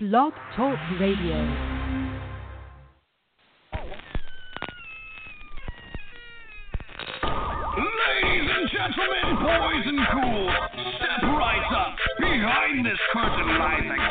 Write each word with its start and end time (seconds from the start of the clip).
Blog 0.00 0.32
Talk 0.56 0.78
Radio. 0.98 1.36
Ladies 7.76 8.48
and 8.48 8.70
gentlemen, 8.72 9.36
boys 9.44 9.84
and 9.84 10.00
ghouls, 10.14 10.56
step 10.96 11.22
right 11.22 11.68
up. 11.76 11.96
Behind 12.18 12.86
this 12.86 12.98
curtain 13.12 13.58
lies 13.58 13.84
a 13.84 14.09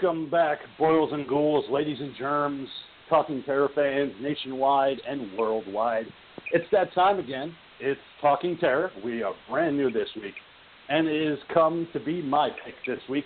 Welcome 0.00 0.30
back, 0.30 0.58
boils 0.78 1.12
and 1.12 1.26
ghouls, 1.26 1.64
ladies 1.70 1.98
and 1.98 2.14
germs, 2.16 2.68
talking 3.08 3.42
terror 3.42 3.68
fans 3.74 4.12
nationwide 4.20 4.98
and 5.08 5.36
worldwide. 5.36 6.06
It's 6.52 6.66
that 6.70 6.94
time 6.94 7.18
again. 7.18 7.52
It's 7.80 8.00
Talking 8.20 8.56
Terror. 8.58 8.92
We 9.04 9.24
are 9.24 9.32
brand 9.50 9.76
new 9.76 9.90
this 9.90 10.08
week, 10.14 10.34
and 10.88 11.08
it 11.08 11.28
has 11.30 11.38
come 11.52 11.88
to 11.92 11.98
be 11.98 12.22
my 12.22 12.50
pick 12.64 12.74
this 12.86 13.00
week. 13.08 13.24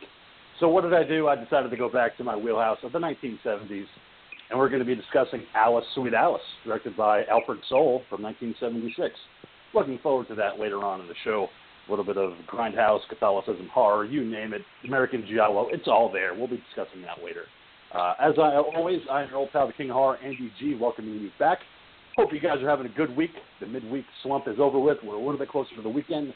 So, 0.61 0.69
what 0.69 0.85
did 0.85 0.95
I 0.95 1.05
do? 1.05 1.29
I 1.29 1.37
decided 1.37 1.71
to 1.71 1.77
go 1.77 1.91
back 1.91 2.17
to 2.17 2.25
my 2.25 2.37
wheelhouse 2.37 2.79
of 2.85 2.93
the 2.93 2.99
1970s, 2.99 3.85
and 4.49 4.59
we're 4.59 4.71
going 4.71 4.81
to 4.81 4.87
be 4.87 4.95
discussing 4.95 5.43
Alice, 5.55 5.85
Sweet 5.95 6.15
Alice, 6.15 6.41
directed 6.65 6.97
by 6.97 7.25
Alfred 7.25 7.59
Sole 7.69 8.03
from 8.09 8.23
1976. 8.23 9.15
Looking 9.75 9.99
forward 9.99 10.29
to 10.29 10.35
that 10.37 10.59
later 10.59 10.83
on 10.85 11.03
in 11.03 11.09
the 11.09 11.15
show 11.23 11.49
a 11.87 11.91
little 11.91 12.05
bit 12.05 12.17
of 12.17 12.33
grindhouse, 12.47 13.01
Catholicism, 13.09 13.69
horror, 13.73 14.05
you 14.05 14.25
name 14.25 14.53
it, 14.53 14.63
American 14.85 15.25
Giallo, 15.29 15.69
it's 15.71 15.89
all 15.89 16.11
there. 16.13 16.35
We'll 16.35 16.49
be 16.49 16.63
discussing 16.69 17.03
that 17.03 17.25
later. 17.25 17.45
Uh, 17.95 18.15
as 18.21 18.35
I 18.39 18.57
always, 18.57 19.01
I'm 19.11 19.29
your 19.29 19.39
old 19.39 19.53
pal, 19.53 19.67
the 19.67 19.73
King 19.73 19.91
of 19.91 19.95
Horror, 19.95 20.19
Andy 20.25 20.51
G, 20.59 20.75
welcoming 20.75 21.15
you 21.15 21.31
back. 21.39 21.59
Hope 22.17 22.33
you 22.33 22.41
guys 22.41 22.63
are 22.63 22.69
having 22.69 22.87
a 22.87 22.95
good 22.95 23.15
week. 23.17 23.31
The 23.61 23.67
midweek 23.67 24.05
slump 24.23 24.49
is 24.49 24.57
over 24.59 24.79
with. 24.79 24.99
We're 25.05 25.15
a 25.15 25.19
little 25.19 25.39
bit 25.39 25.49
closer 25.49 25.75
to 25.77 25.83
the 25.83 25.89
weekend. 25.89 26.33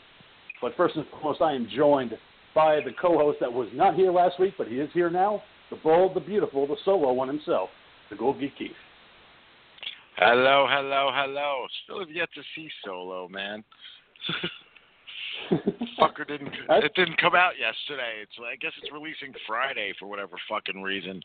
But 0.60 0.72
first 0.76 0.96
and 0.96 1.04
foremost, 1.10 1.40
I 1.40 1.52
am 1.52 1.68
joined 1.74 2.12
by 2.54 2.76
the 2.76 2.92
co-host 3.00 3.38
that 3.40 3.52
was 3.52 3.68
not 3.74 3.94
here 3.94 4.10
last 4.10 4.40
week, 4.40 4.54
but 4.56 4.68
he 4.68 4.76
is 4.76 4.90
here 4.94 5.10
now, 5.10 5.42
the 5.70 5.76
bold, 5.76 6.14
the 6.14 6.20
beautiful, 6.20 6.66
the 6.66 6.76
solo 6.84 7.12
one 7.12 7.28
himself, 7.28 7.68
the 8.10 8.16
Gold 8.16 8.40
Geek 8.40 8.56
Keith. 8.56 8.70
Hello, 10.16 10.66
hello, 10.68 11.10
hello. 11.12 11.66
Still 11.84 12.00
have 12.00 12.10
yet 12.10 12.30
to 12.34 12.40
see 12.54 12.70
Solo, 12.82 13.28
man. 13.28 13.62
Fucker 15.98 16.26
didn't. 16.26 16.50
It 16.70 16.92
didn't 16.94 17.20
come 17.20 17.34
out 17.34 17.52
yesterday. 17.58 18.22
It's. 18.22 18.32
I 18.40 18.56
guess 18.56 18.72
it's 18.82 18.92
releasing 18.92 19.32
Friday 19.46 19.92
for 19.98 20.06
whatever 20.06 20.36
fucking 20.48 20.82
reason. 20.82 21.22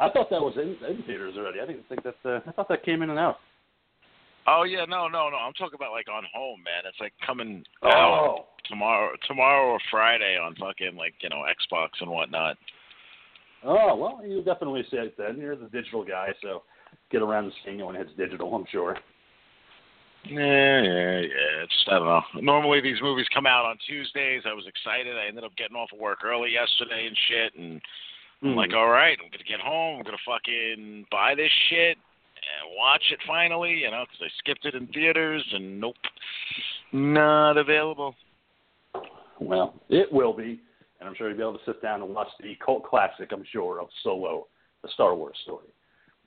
I 0.00 0.08
thought 0.10 0.30
that 0.30 0.40
was 0.40 0.54
in, 0.56 0.76
in 0.88 1.02
theaters 1.04 1.34
already. 1.36 1.60
I 1.60 1.66
didn't 1.66 1.88
think 1.88 2.02
that. 2.04 2.16
Uh, 2.24 2.40
I 2.46 2.52
thought 2.52 2.68
that 2.68 2.84
came 2.84 3.02
in 3.02 3.10
and 3.10 3.18
out. 3.18 3.36
Oh 4.46 4.64
yeah, 4.64 4.84
no, 4.88 5.06
no, 5.06 5.28
no. 5.30 5.36
I'm 5.36 5.52
talking 5.52 5.76
about 5.76 5.92
like 5.92 6.08
on 6.08 6.24
home, 6.34 6.62
man. 6.64 6.82
It's 6.88 6.98
like 7.00 7.12
coming 7.24 7.62
Oh. 7.82 7.88
out 7.88 8.44
tomorrow, 8.68 9.12
tomorrow 9.28 9.68
or 9.70 9.78
Friday 9.90 10.36
on 10.36 10.54
fucking 10.56 10.96
like 10.96 11.14
you 11.20 11.28
know 11.28 11.44
Xbox 11.46 11.88
and 12.00 12.10
whatnot. 12.10 12.56
Oh 13.64 13.94
well, 13.94 14.20
you 14.26 14.42
definitely 14.42 14.84
see 14.90 14.96
it 14.96 15.14
then. 15.16 15.38
You're 15.38 15.56
the 15.56 15.68
digital 15.68 16.04
guy, 16.04 16.28
so 16.42 16.62
get 17.10 17.22
around 17.22 17.44
to 17.44 17.50
seeing 17.64 17.78
it 17.80 17.86
when 17.86 17.94
it's 17.96 18.10
digital. 18.16 18.52
I'm 18.54 18.64
sure. 18.72 18.96
Yeah, 20.24 20.82
yeah, 20.82 21.20
yeah. 21.20 21.64
It's 21.64 21.84
I 21.88 21.98
don't 21.98 22.06
know. 22.06 22.22
Normally 22.40 22.80
these 22.80 23.00
movies 23.02 23.26
come 23.34 23.46
out 23.46 23.64
on 23.64 23.76
Tuesdays. 23.86 24.42
I 24.46 24.54
was 24.54 24.66
excited. 24.66 25.16
I 25.16 25.26
ended 25.26 25.44
up 25.44 25.56
getting 25.56 25.76
off 25.76 25.90
of 25.92 25.98
work 25.98 26.24
early 26.24 26.50
yesterday 26.52 27.06
and 27.06 27.16
shit, 27.28 27.54
and 27.58 27.80
I'm 28.42 28.52
hmm. 28.52 28.56
like, 28.56 28.72
all 28.74 28.88
right, 28.88 29.18
I'm 29.20 29.30
gonna 29.30 29.44
get 29.48 29.60
home. 29.60 29.98
I'm 29.98 30.04
gonna 30.04 30.16
fucking 30.26 31.06
buy 31.10 31.34
this 31.34 31.50
shit 31.68 31.96
and 32.42 32.76
watch 32.76 33.02
it 33.10 33.18
finally, 33.26 33.72
you 33.72 33.90
know, 33.90 34.04
'cause 34.06 34.22
I 34.22 34.28
skipped 34.38 34.64
it 34.64 34.74
in 34.74 34.86
theaters 34.88 35.44
and 35.52 35.80
nope, 35.80 35.96
not 36.92 37.56
available. 37.56 38.14
Well, 39.40 39.74
it 39.88 40.12
will 40.12 40.32
be, 40.32 40.60
and 41.00 41.08
I'm 41.08 41.14
sure 41.14 41.28
you'll 41.28 41.36
be 41.36 41.42
able 41.42 41.58
to 41.58 41.64
sit 41.64 41.82
down 41.82 42.02
and 42.02 42.14
watch 42.14 42.28
the 42.40 42.54
cult 42.56 42.84
classic. 42.84 43.32
I'm 43.32 43.44
sure 43.44 43.80
of 43.80 43.88
Solo, 44.02 44.46
the 44.82 44.88
Star 44.88 45.14
Wars 45.14 45.36
story. 45.42 45.68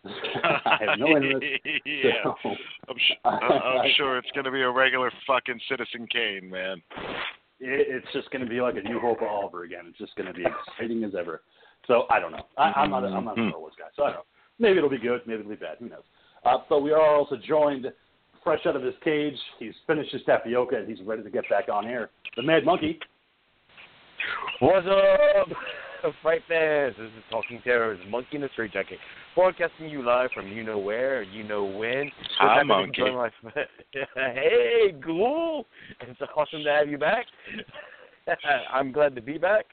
I 0.44 0.78
have 0.88 1.00
no 1.00 1.08
interest. 1.18 1.46
yeah, 1.86 2.24
so- 2.44 2.56
I'm, 2.90 2.98
sh- 2.98 3.18
I'm 3.26 3.90
sure 3.98 4.18
it's 4.18 4.28
gonna 4.36 4.52
be 4.52 4.62
a 4.62 4.70
regular 4.70 5.12
fucking 5.28 5.60
Citizen 5.70 6.08
Kane, 6.12 6.50
man. 6.50 6.82
it, 7.60 7.88
it's 7.90 8.08
just 8.14 8.30
going 8.32 8.44
to 8.44 8.50
be 8.50 8.62
like 8.62 8.76
a 8.76 8.82
New 8.88 9.00
Hope 9.00 9.22
all 9.22 9.44
over 9.46 9.64
again. 9.64 9.86
It's 9.88 9.98
just 9.98 10.16
going 10.16 10.28
to 10.28 10.34
be 10.34 10.44
exciting 10.46 11.04
as 11.04 11.16
ever. 11.18 11.42
So 11.88 12.04
I 12.10 12.20
don't 12.20 12.32
know. 12.32 12.46
I, 12.58 12.72
I'm 12.76 12.92
not. 12.92 13.04
A, 13.04 13.08
I'm 13.08 13.26
not 13.26 13.38
a 13.38 13.42
Mhm. 13.42 13.50
Star 13.50 13.60
Wars 13.60 13.74
guy. 13.80 13.86
So 13.96 14.04
I 14.04 14.08
don't 14.08 14.16
know. 14.18 14.26
Maybe 14.60 14.78
it'll 14.78 14.90
be 14.90 14.98
good. 14.98 15.22
Maybe 15.26 15.40
it'll 15.40 15.50
be 15.50 15.56
bad. 15.56 15.78
Who 15.80 15.90
knows? 15.90 16.04
Uh, 16.44 16.58
but 16.70 16.82
we 16.82 16.92
are 16.92 17.16
also 17.16 17.36
joined, 17.38 17.88
fresh 18.44 18.66
out 18.66 18.76
of 18.76 18.84
his 18.84 18.94
cage. 19.04 19.38
He's 19.60 19.74
finished 19.88 20.12
his 20.12 20.22
tapioca 20.26 20.76
and 20.78 20.88
he's 20.88 21.02
ready 21.06 21.24
to 21.24 21.30
get 21.30 21.50
back 21.50 21.70
on 21.70 21.86
air. 21.86 22.10
The 22.36 22.44
Mad 22.44 22.66
Monkey. 22.66 23.00
What's 24.60 24.88
up, 24.88 25.48
Fright 26.22 26.42
fans? 26.48 26.96
This 26.98 27.08
is 27.08 27.24
Talking 27.30 27.62
Terror's 27.64 28.00
Monkey 28.10 28.38
in 28.38 28.44
a 28.44 28.50
Straight 28.50 28.74
Jacket, 28.74 29.00
broadcasting 29.34 29.90
you 29.90 30.04
live 30.04 30.30
from 30.34 30.48
you 30.48 30.64
know 30.64 30.78
where, 30.78 31.24
you 31.24 31.44
know 31.44 31.66
when. 31.66 32.12
Hi, 32.40 32.64
Monkey. 32.64 33.02
join 33.02 33.16
my- 33.16 33.30
hey, 34.16 34.94
Ghoul! 35.04 35.66
It's 36.02 36.20
awesome 36.36 36.64
to 36.64 36.70
have 36.70 36.90
you 36.90 36.98
back. 36.98 37.26
I'm 38.74 38.92
glad 38.92 39.16
to 39.16 39.22
be 39.22 39.38
back. 39.38 39.66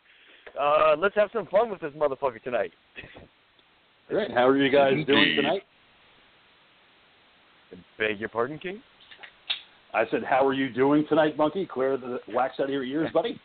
Uh, 0.60 0.94
let's 0.98 1.14
have 1.14 1.30
some 1.32 1.46
fun 1.46 1.70
with 1.70 1.80
this 1.80 1.92
motherfucker 1.92 2.42
tonight. 2.42 2.72
Great. 4.08 4.30
How 4.30 4.46
are 4.46 4.56
you 4.56 4.70
guys 4.70 4.94
doing 5.06 5.34
tonight? 5.36 5.62
Beg 7.98 8.20
your 8.20 8.28
pardon, 8.28 8.58
King? 8.58 8.82
I 9.94 10.04
said, 10.10 10.22
how 10.24 10.46
are 10.46 10.54
you 10.54 10.72
doing 10.72 11.04
tonight, 11.08 11.36
Monkey? 11.36 11.66
Clear 11.66 11.96
the 11.96 12.18
wax 12.28 12.54
out 12.60 12.64
of 12.64 12.70
your 12.70 12.84
ears, 12.84 13.10
buddy. 13.12 13.40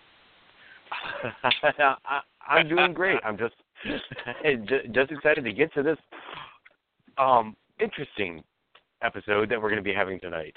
I, 1.43 2.21
I'm 2.47 2.67
doing 2.67 2.93
great. 2.93 3.19
I'm 3.23 3.37
just 3.37 3.55
just 4.93 5.11
excited 5.11 5.43
to 5.43 5.53
get 5.53 5.73
to 5.73 5.83
this 5.83 5.97
um 7.17 7.55
interesting 7.79 8.43
episode 9.01 9.49
that 9.49 9.61
we're 9.61 9.69
going 9.69 9.77
to 9.77 9.83
be 9.83 9.93
having 9.93 10.19
tonight. 10.19 10.55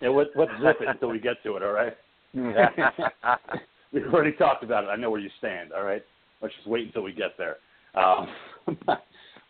Yeah, 0.00 0.10
let, 0.10 0.28
let's 0.36 0.52
zip 0.62 0.76
it 0.80 0.88
until 0.88 1.10
we 1.10 1.18
get 1.18 1.42
to 1.42 1.56
it. 1.56 1.62
All 1.62 1.72
right. 1.72 1.96
We've 3.92 4.06
already 4.06 4.32
talked 4.32 4.62
about 4.62 4.84
it. 4.84 4.86
I 4.86 4.96
know 4.96 5.10
where 5.10 5.20
you 5.20 5.30
stand. 5.38 5.72
All 5.72 5.82
right. 5.82 6.02
Let's 6.40 6.54
just 6.54 6.68
wait 6.68 6.86
until 6.86 7.02
we 7.02 7.12
get 7.12 7.36
there. 7.36 7.56
Um, 7.94 8.28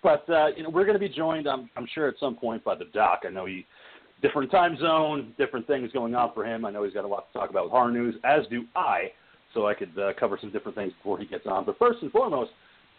but 0.03 0.29
uh, 0.31 0.49
you 0.57 0.63
know, 0.63 0.71
we're 0.71 0.87
going 0.87 0.99
to 0.99 1.09
be 1.09 1.09
joined. 1.09 1.47
I'm, 1.47 1.69
I'm 1.77 1.87
sure 1.95 2.09
at 2.09 2.15
some 2.19 2.37
point 2.37 2.65
by 2.65 2.75
the 2.75 2.87
doc. 2.87 3.21
I 3.27 3.31
know 3.31 3.45
he 3.47 3.67
different 4.23 4.51
time 4.51 4.77
zone, 4.79 5.35
different 5.39 5.67
things 5.67 5.91
going 5.93 6.15
on 6.15 6.33
for 6.35 6.45
him. 6.45 6.65
I 6.65 6.71
know 6.71 6.85
he's 6.85 6.95
got 6.95 7.05
a 7.05 7.09
lot 7.09 7.31
to 7.33 7.39
talk 7.39 7.51
about 7.51 7.65
with 7.65 7.73
horror 7.73 7.91
news, 7.91 8.15
as 8.25 8.47
do 8.51 8.65
I. 8.75 9.13
So 9.55 9.67
I 9.67 9.75
could 9.75 9.99
uh, 9.99 10.13
cover 10.19 10.39
some 10.41 10.53
different 10.53 10.77
things 10.77 10.93
before 10.93 11.19
he 11.19 11.27
gets 11.27 11.47
on. 11.47 11.65
But 11.65 11.79
first 11.79 11.99
and 12.03 12.13
foremost, 12.13 12.51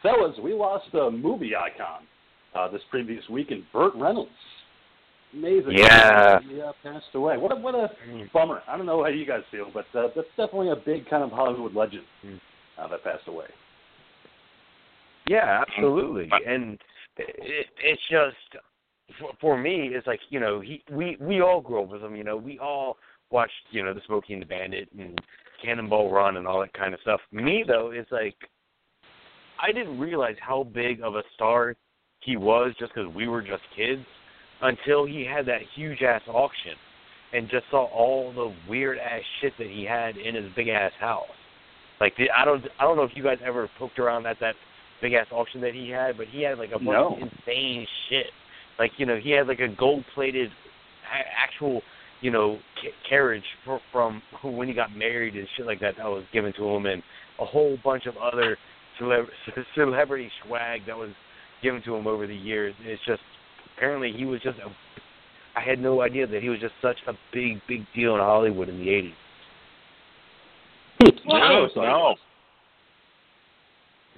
fellas, 0.01 0.35
we 0.43 0.53
lost 0.53 0.93
a 0.93 1.09
movie 1.09 1.53
icon 1.55 2.03
uh, 2.55 2.69
this 2.69 2.81
previous 2.89 3.27
week 3.29 3.51
in 3.51 3.63
Burt 3.71 3.93
Reynolds. 3.95 4.31
Amazing. 5.33 5.77
Yeah. 5.77 6.39
He 6.41 6.61
uh, 6.61 6.73
passed 6.83 7.05
away. 7.13 7.37
What 7.37 7.53
a 7.53 7.55
what 7.55 7.73
a 7.73 7.89
bummer. 8.33 8.61
I 8.67 8.75
don't 8.75 8.85
know 8.85 9.01
how 9.01 9.09
you 9.09 9.25
guys 9.25 9.43
feel, 9.49 9.71
but 9.73 9.85
uh, 9.97 10.09
that's 10.13 10.27
definitely 10.35 10.71
a 10.71 10.75
big 10.75 11.09
kind 11.09 11.23
of 11.23 11.31
Hollywood 11.31 11.73
legend 11.73 12.03
Mm. 12.25 12.39
uh, 12.77 12.87
that 12.89 13.03
passed 13.03 13.27
away. 13.27 13.45
Yeah, 15.27 15.63
absolutely. 15.67 16.29
And 16.45 16.77
it, 17.17 17.67
it's 17.81 18.01
just 18.09 18.61
for, 19.19 19.31
for 19.39 19.57
me, 19.57 19.89
it's 19.93 20.07
like 20.07 20.19
you 20.29 20.39
know, 20.39 20.59
he 20.59 20.83
we 20.91 21.17
we 21.21 21.41
all 21.41 21.61
grew 21.61 21.83
up 21.83 21.89
with 21.89 22.01
him. 22.01 22.15
You 22.15 22.23
know, 22.23 22.35
we 22.35 22.59
all 22.59 22.97
watched 23.29 23.53
you 23.69 23.83
know 23.83 23.93
the 23.93 24.01
Smokey 24.07 24.33
and 24.33 24.41
the 24.41 24.45
Bandit 24.45 24.89
and 24.97 25.17
Cannonball 25.63 26.11
Run 26.11 26.37
and 26.37 26.47
all 26.47 26.59
that 26.61 26.73
kind 26.73 26.93
of 26.93 26.99
stuff. 27.01 27.21
Me 27.31 27.63
though, 27.65 27.91
it's 27.91 28.11
like 28.11 28.35
I 29.61 29.71
didn't 29.71 29.99
realize 29.99 30.35
how 30.39 30.63
big 30.63 31.01
of 31.01 31.15
a 31.15 31.23
star 31.35 31.75
he 32.19 32.37
was 32.37 32.73
just 32.79 32.93
because 32.93 33.13
we 33.13 33.27
were 33.27 33.41
just 33.41 33.63
kids 33.75 34.05
until 34.61 35.05
he 35.05 35.25
had 35.25 35.45
that 35.47 35.61
huge 35.75 36.01
ass 36.01 36.21
auction 36.27 36.73
and 37.33 37.49
just 37.49 37.65
saw 37.71 37.85
all 37.85 38.31
the 38.33 38.53
weird 38.69 38.97
ass 38.97 39.21
shit 39.39 39.53
that 39.57 39.67
he 39.67 39.83
had 39.85 40.17
in 40.17 40.35
his 40.35 40.51
big 40.55 40.67
ass 40.67 40.91
house. 40.99 41.25
Like 41.99 42.15
the, 42.17 42.29
I 42.31 42.45
don't 42.45 42.63
I 42.79 42.83
don't 42.83 42.97
know 42.97 43.03
if 43.03 43.11
you 43.15 43.23
guys 43.23 43.37
ever 43.45 43.69
poked 43.77 43.99
around 43.99 44.25
at 44.25 44.37
that 44.39 44.55
big 45.01 45.13
ass 45.13 45.27
auction 45.31 45.61
that 45.61 45.73
he 45.73 45.89
had, 45.89 46.17
but 46.17 46.27
he 46.27 46.41
had 46.41 46.57
like 46.57 46.69
a 46.69 46.79
bunch 46.79 46.85
No. 46.85 47.15
of 47.15 47.21
insane 47.21 47.87
shit. 48.09 48.27
Like 48.79 48.91
you 48.97 49.05
know 49.05 49.17
he 49.17 49.31
had 49.31 49.47
like 49.47 49.59
a 49.59 49.67
gold 49.67 50.03
plated 50.13 50.51
actual 51.37 51.81
you 52.21 52.31
know 52.31 52.57
ca- 52.81 53.09
carriage 53.09 53.43
for, 53.65 53.79
from 53.91 54.21
when 54.43 54.67
he 54.67 54.73
got 54.73 54.95
married 54.95 55.35
and 55.35 55.47
shit 55.57 55.65
like 55.65 55.79
that 55.81 55.95
that 55.97 56.05
was 56.05 56.23
given 56.31 56.53
to 56.53 56.69
him, 56.69 56.85
and 56.85 57.03
a 57.39 57.45
whole 57.45 57.77
bunch 57.83 58.05
of 58.05 58.15
other 58.17 58.57
celeb- 58.99 59.25
celebrity 59.75 60.29
swag 60.45 60.81
that 60.87 60.97
was 60.97 61.11
given 61.61 61.81
to 61.83 61.95
him 61.95 62.07
over 62.07 62.27
the 62.27 62.35
years. 62.35 62.73
It's 62.81 63.03
just 63.05 63.21
apparently 63.75 64.11
he 64.15 64.25
was 64.25 64.41
just 64.41 64.57
a. 64.59 64.71
I 65.53 65.61
had 65.61 65.79
no 65.79 66.01
idea 66.01 66.25
that 66.27 66.41
he 66.41 66.47
was 66.47 66.61
just 66.61 66.73
such 66.81 66.97
a 67.07 67.13
big, 67.33 67.59
big 67.67 67.85
deal 67.93 68.15
in 68.15 68.21
Hollywood 68.21 68.69
in 68.69 68.79
the 68.79 68.87
'80s. 68.87 69.13
No, 71.25 71.67
no. 71.75 72.15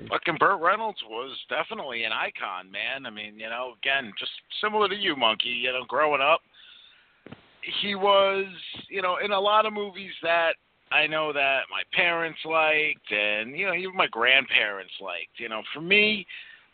Fucking 0.09 0.37
Burt 0.39 0.59
Reynolds 0.59 0.99
was 1.07 1.37
definitely 1.49 2.03
an 2.03 2.11
icon, 2.11 2.71
man. 2.71 3.05
I 3.05 3.09
mean, 3.09 3.39
you 3.39 3.47
know, 3.47 3.73
again, 3.81 4.11
just 4.17 4.31
similar 4.61 4.89
to 4.89 4.95
you, 4.95 5.15
Monkey. 5.15 5.49
You 5.49 5.71
know, 5.71 5.85
growing 5.87 6.21
up, 6.21 6.41
he 7.81 7.95
was, 7.95 8.45
you 8.89 9.01
know, 9.01 9.17
in 9.23 9.31
a 9.31 9.39
lot 9.39 9.65
of 9.65 9.73
movies 9.73 10.11
that 10.21 10.53
I 10.91 11.07
know 11.07 11.33
that 11.33 11.61
my 11.71 11.81
parents 11.93 12.39
liked, 12.45 13.11
and 13.11 13.57
you 13.57 13.65
know, 13.65 13.73
even 13.73 13.95
my 13.95 14.07
grandparents 14.07 14.93
liked. 15.01 15.39
You 15.39 15.49
know, 15.49 15.61
for 15.73 15.81
me, 15.81 16.25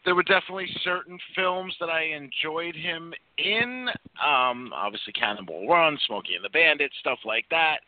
there 0.05 0.15
were 0.15 0.23
definitely 0.23 0.67
certain 0.83 1.17
films 1.35 1.73
that 1.79 1.89
I 1.89 2.03
enjoyed 2.03 2.75
him 2.75 3.13
in. 3.37 3.87
Um, 4.25 4.71
obviously, 4.73 5.13
Cannonball 5.13 5.67
Run, 5.67 5.97
Smokey 6.07 6.35
and 6.35 6.43
the 6.43 6.49
Bandit, 6.49 6.91
stuff 6.99 7.19
like 7.25 7.45
that. 7.49 7.79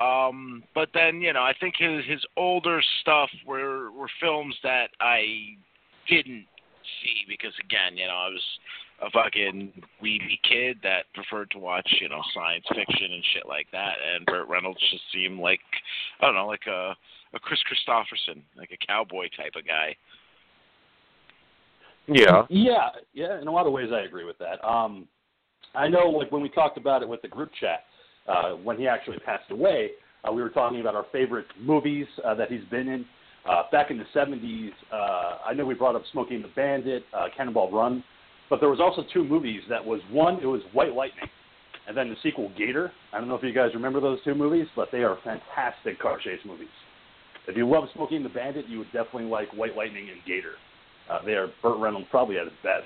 Um, 0.00 0.62
but 0.74 0.90
then, 0.92 1.20
you 1.20 1.32
know, 1.32 1.42
I 1.42 1.54
think 1.58 1.74
his 1.78 2.04
his 2.06 2.24
older 2.36 2.82
stuff 3.00 3.30
were 3.46 3.90
were 3.92 4.08
films 4.20 4.54
that 4.62 4.88
I 5.00 5.56
didn't 6.08 6.46
see 7.02 7.24
because 7.28 7.52
again, 7.64 7.96
you 7.96 8.06
know, 8.06 8.14
I 8.14 8.28
was 8.28 8.42
a 9.02 9.10
fucking 9.10 9.72
weedy 10.00 10.40
kid 10.48 10.78
that 10.82 11.04
preferred 11.14 11.50
to 11.50 11.58
watch, 11.58 11.88
you 12.00 12.08
know, 12.08 12.22
science 12.34 12.64
fiction 12.68 13.12
and 13.12 13.24
shit 13.34 13.46
like 13.46 13.66
that. 13.72 13.94
And 14.00 14.24
Burt 14.26 14.48
Reynolds 14.48 14.80
just 14.90 15.02
seemed 15.12 15.38
like 15.38 15.60
I 16.20 16.26
don't 16.26 16.34
know, 16.34 16.46
like 16.46 16.66
a 16.66 16.96
a 17.34 17.38
Kris 17.38 17.60
Kristofferson, 17.70 18.42
like 18.56 18.70
a 18.72 18.86
cowboy 18.86 19.28
type 19.36 19.52
of 19.56 19.66
guy. 19.66 19.96
Yeah. 22.08 22.42
Yeah, 22.48 22.88
yeah. 23.12 23.40
In 23.40 23.48
a 23.48 23.52
lot 23.52 23.66
of 23.66 23.72
ways, 23.72 23.90
I 23.92 24.00
agree 24.00 24.24
with 24.24 24.38
that. 24.38 24.64
Um, 24.66 25.08
I 25.74 25.88
know, 25.88 26.08
like 26.08 26.32
when 26.32 26.40
we 26.40 26.48
talked 26.48 26.78
about 26.78 27.02
it 27.02 27.08
with 27.08 27.20
the 27.22 27.28
group 27.28 27.50
chat, 27.60 27.84
uh, 28.28 28.52
when 28.52 28.78
he 28.78 28.88
actually 28.88 29.18
passed 29.18 29.50
away, 29.50 29.90
uh, 30.26 30.32
we 30.32 30.42
were 30.42 30.50
talking 30.50 30.80
about 30.80 30.94
our 30.94 31.06
favorite 31.12 31.46
movies 31.60 32.06
uh, 32.24 32.34
that 32.34 32.50
he's 32.50 32.64
been 32.70 32.88
in. 32.88 33.04
Uh, 33.48 33.62
back 33.70 33.90
in 33.90 33.98
the 33.98 34.04
70s, 34.14 34.70
uh, 34.92 35.38
I 35.46 35.54
know 35.54 35.64
we 35.64 35.74
brought 35.74 35.94
up 35.94 36.02
Smokey 36.12 36.34
and 36.34 36.42
the 36.42 36.50
Bandit, 36.56 37.04
uh, 37.16 37.26
Cannonball 37.36 37.70
Run, 37.70 38.02
but 38.50 38.60
there 38.60 38.68
was 38.68 38.80
also 38.80 39.04
two 39.12 39.24
movies 39.24 39.62
that 39.68 39.84
was 39.84 40.00
one, 40.10 40.40
it 40.42 40.46
was 40.46 40.62
White 40.72 40.94
Lightning, 40.94 41.28
and 41.88 41.96
then 41.96 42.08
the 42.08 42.16
sequel 42.22 42.50
Gator. 42.56 42.92
I 43.12 43.18
don't 43.18 43.28
know 43.28 43.34
if 43.34 43.42
you 43.42 43.52
guys 43.52 43.70
remember 43.74 44.00
those 44.00 44.18
two 44.24 44.34
movies, 44.34 44.66
but 44.76 44.88
they 44.92 45.02
are 45.02 45.18
fantastic 45.24 46.00
car 46.00 46.18
chase 46.18 46.40
movies. 46.44 46.68
If 47.48 47.56
you 47.56 47.68
love 47.68 47.84
Smokey 47.94 48.16
and 48.16 48.24
the 48.24 48.28
Bandit, 48.30 48.66
you 48.68 48.78
would 48.78 48.92
definitely 48.92 49.24
like 49.24 49.48
White 49.52 49.76
Lightning 49.76 50.08
and 50.10 50.18
Gator. 50.26 50.54
Uh, 51.08 51.20
they 51.24 51.32
are 51.32 51.48
Burt 51.62 51.78
Reynolds 51.78 52.08
probably 52.10 52.38
at 52.38 52.44
his 52.44 52.52
best 52.64 52.84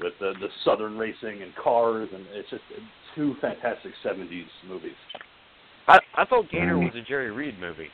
with 0.00 0.14
the 0.18 0.32
the 0.40 0.48
southern 0.64 0.96
racing 0.96 1.42
and 1.42 1.54
cars, 1.62 2.08
and 2.12 2.24
it's 2.32 2.48
just 2.48 2.62
two 3.14 3.34
fantastic 3.40 3.92
'70s 4.04 4.44
movies. 4.66 4.96
I 5.86 5.98
I 6.16 6.24
thought 6.24 6.50
Gator 6.50 6.78
was 6.78 6.92
a 6.94 7.02
Jerry 7.02 7.30
Reed 7.30 7.60
movie. 7.60 7.88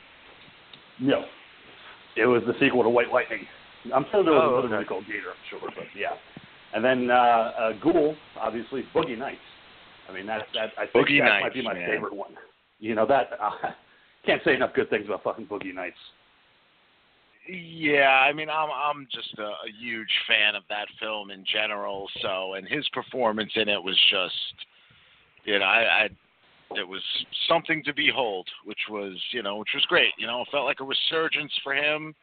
No, 1.01 1.25
it 2.15 2.25
was 2.25 2.41
the 2.47 2.53
sequel 2.59 2.83
to 2.83 2.89
White 2.89 3.11
Lightning. 3.11 3.45
I'm 3.93 4.05
sure 4.11 4.23
there 4.23 4.33
was 4.33 4.43
Oh, 4.43 4.49
another 4.53 4.67
okay. 4.67 4.75
movie 4.75 4.85
called 4.87 5.05
Gator. 5.05 5.31
I'm 5.31 5.43
sure, 5.49 5.59
but 5.75 5.85
yeah. 5.97 6.15
And 6.73 6.83
then 6.83 7.09
uh, 7.09 7.13
uh, 7.13 7.71
Ghoul, 7.81 8.15
obviously 8.39 8.83
Boogie 8.93 9.17
Nights. 9.17 9.39
I 10.09 10.13
mean 10.13 10.25
that 10.27 10.43
that 10.53 10.69
I 10.77 10.85
think 10.85 11.07
Boogie 11.07 11.19
that 11.19 11.41
might 11.41 11.53
be 11.53 11.61
my 11.61 11.73
man. 11.73 11.89
favorite 11.89 12.15
one. 12.15 12.31
You 12.79 12.95
know 12.95 13.05
that 13.07 13.31
uh, 13.41 13.51
can't 14.25 14.41
say 14.43 14.55
enough 14.55 14.73
good 14.73 14.89
things 14.89 15.05
about 15.05 15.23
fucking 15.23 15.47
Boogie 15.47 15.73
Nights. 15.73 15.97
Yeah, 17.51 18.09
I 18.09 18.31
mean, 18.31 18.49
I'm 18.49 18.69
I'm 18.69 19.07
just 19.11 19.37
a, 19.39 19.43
a 19.43 19.71
huge 19.79 20.11
fan 20.27 20.55
of 20.55 20.63
that 20.69 20.87
film 20.99 21.31
in 21.31 21.43
general. 21.51 22.07
So, 22.21 22.53
and 22.53 22.67
his 22.67 22.87
performance 22.89 23.51
in 23.55 23.67
it 23.67 23.81
was 23.81 23.97
just, 24.11 24.67
you 25.45 25.57
know, 25.57 25.65
I, 25.65 26.03
I 26.03 26.09
it 26.75 26.87
was 26.87 27.01
something 27.47 27.83
to 27.85 27.93
behold, 27.93 28.47
which 28.65 28.79
was, 28.89 29.13
you 29.31 29.41
know, 29.41 29.57
which 29.57 29.69
was 29.73 29.83
great. 29.85 30.11
You 30.19 30.27
know, 30.27 30.41
it 30.41 30.47
felt 30.51 30.65
like 30.65 30.79
a 30.79 30.83
resurgence 30.83 31.51
for 31.63 31.73
him. 31.73 32.13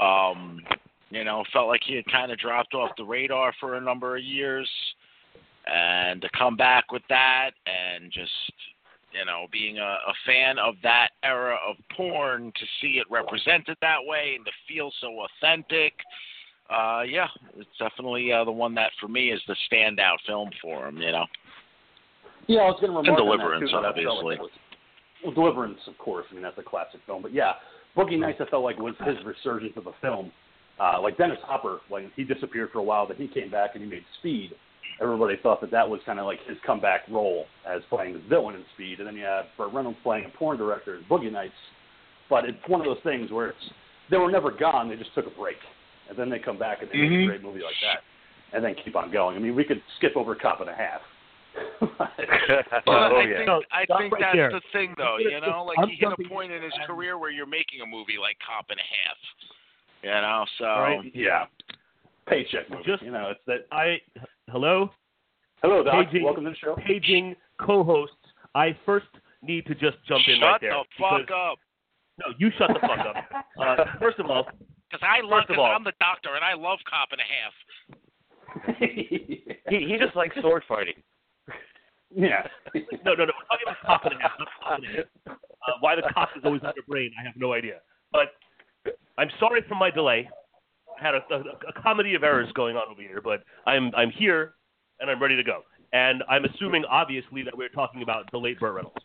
Um, 0.00 0.60
you 1.10 1.24
know, 1.24 1.44
felt 1.52 1.68
like 1.68 1.80
he 1.86 1.96
had 1.96 2.04
kind 2.06 2.30
of 2.32 2.38
dropped 2.38 2.74
off 2.74 2.90
the 2.96 3.04
radar 3.04 3.52
for 3.60 3.74
a 3.76 3.80
number 3.80 4.16
of 4.16 4.22
years, 4.22 4.68
and 5.66 6.20
to 6.22 6.28
come 6.36 6.56
back 6.56 6.92
with 6.92 7.02
that 7.08 7.50
and 7.66 8.10
just 8.12 8.30
you 9.12 9.24
know, 9.24 9.46
being 9.50 9.78
a, 9.78 9.82
a 9.82 10.14
fan 10.26 10.58
of 10.58 10.74
that 10.82 11.08
era 11.22 11.56
of 11.68 11.76
porn, 11.96 12.52
to 12.54 12.66
see 12.80 12.98
it 12.98 13.06
represented 13.10 13.76
that 13.80 13.98
way 14.04 14.34
and 14.36 14.44
to 14.44 14.52
feel 14.68 14.90
so 15.00 15.24
authentic. 15.24 15.94
Uh, 16.68 17.02
yeah, 17.08 17.26
it's 17.56 17.68
definitely 17.78 18.30
uh, 18.32 18.44
the 18.44 18.52
one 18.52 18.74
that 18.74 18.90
for 19.00 19.08
me 19.08 19.30
is 19.30 19.40
the 19.48 19.56
standout 19.72 20.18
film 20.26 20.50
for 20.60 20.86
him. 20.86 20.98
You 20.98 21.12
know, 21.12 21.24
Yeah, 22.46 22.60
I 22.60 22.64
was 22.66 22.78
going 22.80 22.92
to 22.92 22.98
remark 22.98 23.06
And 23.06 23.16
on 23.16 23.16
that, 23.16 23.38
Deliverance, 23.38 23.70
too, 23.70 23.76
obviously. 23.76 24.38
was- 24.38 24.50
well, 25.24 25.34
Deliverance, 25.34 25.80
of 25.88 25.98
course. 25.98 26.26
I 26.30 26.34
mean, 26.34 26.42
that's 26.42 26.58
a 26.58 26.62
classic 26.62 27.00
film. 27.06 27.22
But 27.22 27.34
yeah, 27.34 27.54
Boogie 27.96 28.18
Nights, 28.18 28.40
I 28.40 28.48
felt 28.50 28.62
like 28.62 28.78
was 28.78 28.94
his 29.04 29.16
resurgence 29.24 29.72
of 29.76 29.88
a 29.88 29.92
film. 30.00 30.30
Uh, 30.80 31.00
like 31.00 31.16
Dennis 31.18 31.38
Hopper, 31.44 31.80
when 31.88 32.10
he 32.14 32.22
disappeared 32.24 32.70
for 32.72 32.78
a 32.78 32.82
while, 32.82 33.06
then 33.06 33.16
he 33.16 33.26
came 33.28 33.50
back 33.50 33.70
and 33.74 33.82
he 33.82 33.88
made 33.90 34.04
Speed. 34.20 34.52
Everybody 35.00 35.36
thought 35.42 35.60
that 35.60 35.70
that 35.70 35.88
was 35.88 36.00
kind 36.06 36.18
of 36.18 36.26
like 36.26 36.38
his 36.46 36.56
comeback 36.66 37.02
role 37.08 37.46
as 37.68 37.82
playing 37.90 38.14
the 38.14 38.20
villain 38.28 38.54
in 38.56 38.64
Speed. 38.74 38.98
And 38.98 39.06
then 39.06 39.16
you 39.16 39.24
have 39.24 39.46
Burt 39.56 39.72
Reynolds 39.72 39.98
playing 40.02 40.24
a 40.26 40.36
porn 40.36 40.56
director 40.58 40.96
in 40.96 41.04
Boogie 41.04 41.32
Nights. 41.32 41.52
But 42.30 42.44
it's 42.44 42.58
one 42.66 42.80
of 42.80 42.86
those 42.86 43.02
things 43.04 43.30
where 43.30 43.48
it's 43.48 43.70
they 44.10 44.16
were 44.18 44.30
never 44.30 44.50
gone. 44.50 44.88
They 44.88 44.96
just 44.96 45.14
took 45.14 45.26
a 45.26 45.30
break, 45.30 45.56
and 46.08 46.18
then 46.18 46.28
they 46.30 46.38
come 46.38 46.58
back 46.58 46.82
and 46.82 46.90
they 46.90 46.98
make 46.98 47.10
Mhm. 47.10 47.24
a 47.24 47.26
great 47.26 47.42
movie 47.42 47.62
like 47.62 47.74
that, 47.82 48.02
and 48.52 48.64
then 48.64 48.74
keep 48.74 48.96
on 48.96 49.10
going. 49.10 49.36
I 49.36 49.38
mean, 49.38 49.54
we 49.54 49.64
could 49.64 49.82
skip 49.96 50.16
over 50.16 50.34
Cop 50.34 50.60
and 50.60 50.70
a 50.70 50.74
Half. 50.74 51.00
But 51.88 52.86
oh 52.86 53.16
I 53.18 53.24
think 53.24 53.46
No, 53.46 53.62
I 53.72 53.84
think 53.98 54.12
right 54.12 54.20
that's 54.20 54.36
there. 54.36 54.50
the 54.50 54.60
thing, 54.72 54.94
though. 54.96 55.16
You 55.18 55.40
know, 55.40 55.64
like 55.64 55.78
I'm 55.78 55.88
he 55.88 55.96
hit 55.96 56.08
a 56.12 56.28
point 56.28 56.52
in 56.52 56.62
his 56.62 56.72
career 56.86 57.18
where 57.18 57.30
you're 57.30 57.46
making 57.46 57.80
a 57.80 57.86
movie 57.86 58.16
like 58.20 58.36
Cop 58.44 58.70
and 58.70 58.78
a 58.78 58.82
Half. 58.82 59.16
You 60.02 60.10
know, 60.10 60.44
so 60.58 60.64
Right. 60.64 61.10
Yeah. 61.14 61.46
Paycheck 62.26 62.68
movie. 62.70 62.84
Just- 62.84 63.02
you 63.02 63.10
know, 63.10 63.30
it's 63.30 63.40
that. 63.46 63.66
I 63.72 64.00
hello, 64.50 64.90
Hello, 65.62 65.82
Doc. 65.82 66.06
Paging- 66.06 66.22
Welcome 66.24 66.44
to 66.44 66.50
the 66.50 66.56
show. 66.56 66.76
paging 66.76 67.34
co-hosts. 67.60 68.14
I 68.54 68.74
first 68.86 69.06
need 69.42 69.66
to 69.66 69.74
just 69.74 69.96
jump 70.06 70.22
in 70.28 70.38
shut 70.38 70.42
right 70.52 70.60
there. 70.60 70.70
Shut 70.72 70.86
the 70.96 71.02
fuck 71.02 71.20
because- 71.22 71.52
up. 71.52 71.58
No, 72.18 72.34
you 72.38 72.50
shut 72.58 72.68
the 72.74 72.80
fuck 72.80 72.98
up. 72.98 73.16
Uh, 73.58 73.84
first 73.98 74.18
of 74.20 74.26
all, 74.30 74.44
Because 74.90 75.02
I 75.02 75.20
love, 75.20 75.40
First 75.40 75.50
of 75.50 75.56
because 75.56 75.58
all- 75.60 75.74
I'm 75.74 75.84
the 75.84 75.92
doctor 76.00 76.34
and 76.34 76.44
I 76.44 76.54
love 76.54 76.78
Cop 76.88 77.08
and 77.12 77.20
a 77.20 77.24
Half. 77.24 77.54
He 79.68 79.84
he 79.86 79.98
just 79.98 80.16
likes 80.16 80.34
sword 80.40 80.64
fighting. 80.66 80.94
yeah. 82.10 82.46
no, 83.04 83.14
no, 83.14 83.24
no. 83.26 83.32
We're 83.36 83.48
talking 83.48 83.66
about 83.66 83.76
cop 83.84 84.04
and 84.06 84.14
a 84.14 84.22
half, 84.22 84.32
not 84.38 84.48
cop 84.62 84.78
and 84.78 84.86
a 84.86 84.96
half. 84.96 85.06
Uh, 85.28 85.72
why 85.80 85.94
the 85.96 86.02
cop 86.14 86.30
is 86.36 86.42
always 86.44 86.62
in 86.62 86.72
your 86.74 86.84
brain, 86.88 87.10
I 87.20 87.24
have 87.26 87.36
no 87.36 87.52
idea. 87.52 87.80
But 88.10 88.32
I'm 89.18 89.28
sorry 89.38 89.62
for 89.68 89.74
my 89.74 89.90
delay. 89.90 90.28
I 90.98 91.04
had 91.04 91.14
a, 91.14 91.20
a, 91.30 91.40
a 91.68 91.82
comedy 91.82 92.14
of 92.14 92.22
errors 92.24 92.48
going 92.54 92.76
on 92.76 92.84
over 92.90 93.02
here, 93.02 93.20
but 93.22 93.42
I'm 93.66 93.92
I'm 93.94 94.10
here 94.10 94.54
and 95.00 95.10
I'm 95.10 95.20
ready 95.20 95.36
to 95.36 95.42
go. 95.44 95.62
And 95.92 96.22
I'm 96.28 96.44
assuming, 96.44 96.84
obviously, 96.90 97.42
that 97.42 97.56
we're 97.56 97.68
talking 97.70 98.02
about 98.02 98.30
the 98.32 98.38
late 98.38 98.58
Burt 98.60 98.74
Reynolds. 98.74 98.96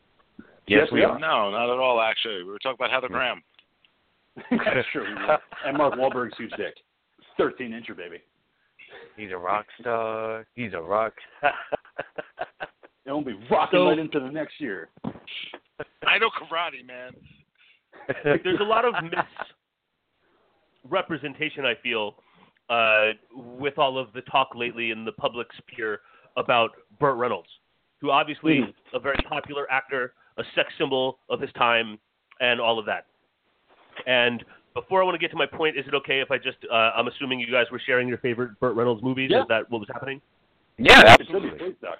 Yes, 0.67 0.88
we 0.91 1.03
are. 1.03 1.17
No, 1.20 1.50
not 1.51 1.72
at 1.74 1.79
all. 1.79 2.00
Actually, 2.01 2.43
we 2.43 2.51
were 2.51 2.60
talking 2.60 2.77
about 2.79 2.91
Heather 2.91 3.08
Graham. 3.10 3.41
That's 4.50 4.88
true. 4.91 5.05
yeah. 5.27 5.38
And 5.65 5.77
Mark 5.77 5.93
Wahlberg's 5.96 6.36
huge 6.38 6.51
dick. 6.58 6.74
13 7.38 7.72
incher, 7.72 7.96
baby. 7.96 8.17
He's 9.17 9.32
a 9.32 9.38
rock 9.38 9.65
star. 9.79 10.46
He's 10.55 10.74
a 10.74 10.82
rock. 10.82 11.13
It 13.05 13.12
won't 13.12 13.25
be 13.25 13.34
rocking 13.51 13.79
So- 13.79 13.89
right 13.89 14.00
into 14.00 14.20
the 14.22 14.29
next 14.32 14.62
year. 14.62 14.88
I 16.08 16.17
know 16.20 16.29
karate, 16.29 16.86
man. 16.88 17.12
There's 18.24 18.60
a 18.62 18.63
lot 18.63 18.86
of 18.86 18.93
misrepresentation, 20.84 21.66
I 21.66 21.75
feel, 21.82 22.16
uh, 22.70 23.12
with 23.36 23.78
all 23.78 23.98
of 23.98 24.12
the 24.13 24.22
talk 24.22 24.50
lately 24.56 24.92
in 24.92 25.06
the 25.06 25.12
public 25.12 25.48
sphere 25.58 26.02
about 26.38 26.72
Burt 27.00 27.18
Reynolds, 27.18 27.50
who 28.00 28.10
obviously 28.12 28.60
Mhm. 28.62 28.74
a 28.94 29.00
very 29.00 29.18
popular 29.18 29.70
actor, 29.72 30.13
a 30.38 30.44
sex 30.56 30.74
symbol 30.78 31.20
of 31.30 31.40
his 31.40 31.52
time, 31.54 32.00
and 32.40 32.60
all 32.60 32.80
of 32.80 32.86
that. 32.86 33.06
And 34.08 34.44
before 34.74 35.02
I 35.02 35.06
want 35.06 35.16
to 35.16 35.20
get 35.20 35.30
to 35.32 35.38
my 35.38 35.46
point, 35.46 35.78
is 35.78 35.88
it 35.88 35.94
okay 35.94 36.20
if 36.20 36.32
I 36.32 36.38
just, 36.38 36.58
uh, 36.66 36.94
I'm 36.96 37.08
assuming 37.08 37.40
you 37.40 37.52
guys 37.52 37.70
were 37.70 37.80
sharing 37.80 38.08
your 38.08 38.18
favorite 38.18 38.60
Burt 38.60 38.75
Reynolds 38.75 39.04
movies? 39.04 39.30
Yeah. 39.30 39.42
Is 39.44 39.48
that 39.50 39.70
what 39.70 39.80
was 39.80 39.90
happening? 39.90 40.22
yeah, 40.78 41.13
It 41.13 41.28
should 41.28 41.28
be 41.28 41.34
absolutely. 41.36 41.60
please, 41.60 41.75
Doc. 41.82 42.00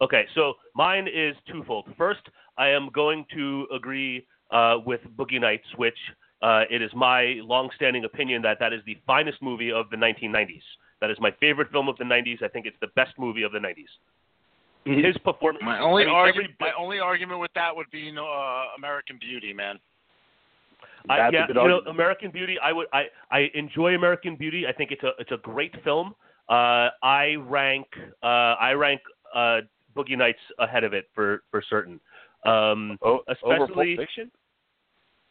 Okay, 0.00 0.28
so 0.34 0.56
mine 0.74 1.08
is 1.08 1.36
twofold. 1.46 1.92
First, 1.96 2.28
I 2.58 2.68
am 2.68 2.90
going 2.90 3.24
to 3.34 3.66
agree 3.72 4.26
uh, 4.50 4.78
with 4.84 5.00
Boogie 5.16 5.40
Nights, 5.40 5.66
which 5.76 5.98
uh, 6.44 6.64
it 6.70 6.82
is 6.82 6.90
my 6.94 7.40
long-standing 7.42 8.04
opinion 8.04 8.42
that 8.42 8.58
that 8.60 8.72
is 8.72 8.80
the 8.84 8.96
finest 9.06 9.40
movie 9.40 9.72
of 9.72 9.88
the 9.90 9.96
1990s. 9.96 10.62
That 11.00 11.10
is 11.10 11.16
my 11.20 11.30
favorite 11.40 11.70
film 11.72 11.88
of 11.88 11.96
the 11.96 12.04
90s. 12.04 12.42
I 12.42 12.48
think 12.48 12.66
it's 12.66 12.76
the 12.80 12.92
best 12.94 13.12
movie 13.18 13.42
of 13.42 13.52
the 13.52 13.58
90s. 13.58 13.92
His 14.84 15.16
performance. 15.24 15.64
My 15.64 15.80
only 15.80 16.04
argument, 16.04 16.50
every- 16.50 16.56
my 16.60 16.72
only 16.78 16.98
argument 17.00 17.40
with 17.40 17.52
that 17.54 17.74
would 17.74 17.90
be, 17.90 18.00
you 18.00 18.12
know, 18.12 18.26
uh, 18.26 18.76
American 18.76 19.16
Beauty, 19.18 19.54
man. 19.54 19.78
I, 21.08 21.30
yeah, 21.30 21.46
you 21.48 21.54
know. 21.54 21.80
American 21.86 22.30
Beauty. 22.30 22.58
I 22.58 22.72
would. 22.72 22.86
I 22.92 23.04
I 23.30 23.50
enjoy 23.54 23.94
American 23.94 24.36
Beauty. 24.36 24.66
I 24.66 24.72
think 24.72 24.90
it's 24.90 25.02
a 25.02 25.12
it's 25.18 25.32
a 25.32 25.36
great 25.38 25.74
film. 25.84 26.14
Uh, 26.48 26.88
I 27.02 27.36
rank 27.40 27.86
uh, 28.22 28.54
I 28.68 28.72
rank 28.72 29.00
uh, 29.34 29.60
Boogie 29.96 30.16
Nights 30.16 30.38
ahead 30.58 30.84
of 30.84 30.92
it 30.94 31.08
for 31.14 31.42
for 31.50 31.62
certain. 31.68 32.00
Um, 32.44 32.98
Oh, 33.02 33.20
over 33.42 33.58
Pulp 33.58 33.70
especially 33.70 33.96
Fiction. 33.96 34.30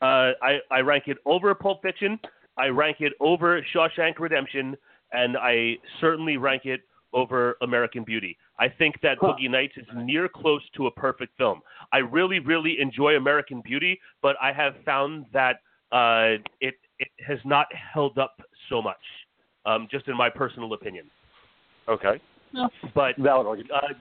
Uh, 0.03 0.31
I 0.41 0.59
I 0.69 0.79
rank 0.81 1.05
it 1.07 1.17
over 1.25 1.53
Pulp 1.55 1.81
Fiction. 1.81 2.19
I 2.57 2.67
rank 2.67 2.97
it 2.99 3.13
over 3.19 3.65
Shawshank 3.73 4.19
Redemption, 4.19 4.75
and 5.11 5.37
I 5.37 5.77
certainly 6.01 6.37
rank 6.37 6.63
it 6.65 6.81
over 7.13 7.55
American 7.61 8.03
Beauty. 8.03 8.37
I 8.59 8.67
think 8.69 8.95
that 9.01 9.17
Huh. 9.21 9.27
Boogie 9.27 9.49
Nights 9.49 9.75
is 9.77 9.85
near 9.95 10.27
close 10.27 10.61
to 10.77 10.87
a 10.87 10.91
perfect 10.91 11.37
film. 11.37 11.61
I 11.91 11.99
really, 11.99 12.39
really 12.39 12.79
enjoy 12.79 13.15
American 13.15 13.61
Beauty, 13.61 13.99
but 14.21 14.35
I 14.41 14.51
have 14.51 14.75
found 14.85 15.25
that 15.33 15.55
uh, 15.91 16.41
it 16.59 16.75
it 16.99 17.09
has 17.27 17.39
not 17.45 17.67
held 17.73 18.17
up 18.17 18.35
so 18.69 18.81
much, 18.81 19.03
um, 19.65 19.87
just 19.89 20.07
in 20.07 20.15
my 20.17 20.29
personal 20.29 20.73
opinion. 20.73 21.05
Okay. 21.87 22.19
But 22.93 23.15
Valid 23.17 23.47
argument. 23.47 23.71
uh, 23.73 23.93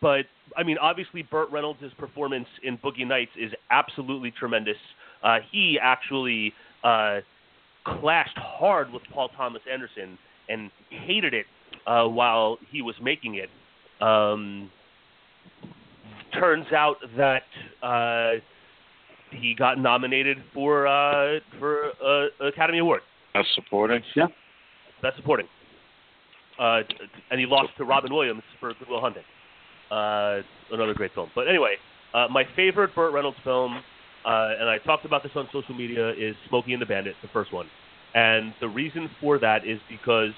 but 0.00 0.26
I 0.56 0.62
mean, 0.62 0.78
obviously, 0.78 1.22
Burt 1.22 1.50
Reynolds' 1.50 1.92
performance 1.98 2.48
in 2.62 2.78
Boogie 2.78 3.06
Nights 3.06 3.32
is 3.36 3.52
absolutely 3.70 4.30
tremendous. 4.32 4.76
Uh, 5.22 5.38
he 5.50 5.78
actually 5.80 6.52
uh, 6.84 7.20
clashed 7.86 8.36
hard 8.36 8.92
with 8.92 9.02
Paul 9.12 9.28
Thomas 9.36 9.62
Anderson 9.70 10.18
and 10.48 10.70
hated 10.90 11.34
it 11.34 11.46
uh, 11.86 12.04
while 12.04 12.58
he 12.70 12.82
was 12.82 12.94
making 13.02 13.36
it. 13.36 13.48
Um, 14.02 14.70
turns 16.38 16.66
out 16.72 16.96
that 17.16 17.42
uh, 17.82 18.40
he 19.30 19.54
got 19.54 19.78
nominated 19.78 20.38
for 20.54 20.86
uh, 20.86 21.40
for 21.58 21.90
uh, 22.04 22.46
Academy 22.46 22.78
Award. 22.78 23.00
That's 23.34 23.48
supporting. 23.54 24.02
Yeah. 24.14 24.26
Best 25.02 25.16
Supporting. 25.16 25.46
Uh, 26.58 26.80
and 27.30 27.38
he 27.38 27.46
lost 27.46 27.70
to 27.78 27.84
Robin 27.84 28.12
Williams 28.12 28.42
for 28.58 28.74
Good 28.74 28.88
Will 28.88 29.00
Hunting. 29.00 29.22
Uh, 29.90 30.42
another 30.72 30.92
great 30.92 31.14
film. 31.14 31.30
But 31.34 31.46
anyway, 31.48 31.76
uh, 32.14 32.26
my 32.30 32.44
favorite 32.56 32.94
Burt 32.96 33.12
Reynolds 33.12 33.38
film, 33.44 33.80
uh, 34.24 34.60
and 34.60 34.68
I 34.68 34.78
talked 34.78 35.04
about 35.04 35.22
this 35.22 35.32
on 35.36 35.48
social 35.52 35.74
media, 35.74 36.10
is 36.10 36.34
Smokey 36.48 36.72
and 36.72 36.82
the 36.82 36.86
Bandit, 36.86 37.14
the 37.22 37.28
first 37.28 37.52
one. 37.52 37.66
And 38.14 38.52
the 38.60 38.68
reason 38.68 39.08
for 39.20 39.38
that 39.38 39.66
is 39.66 39.78
because 39.88 40.32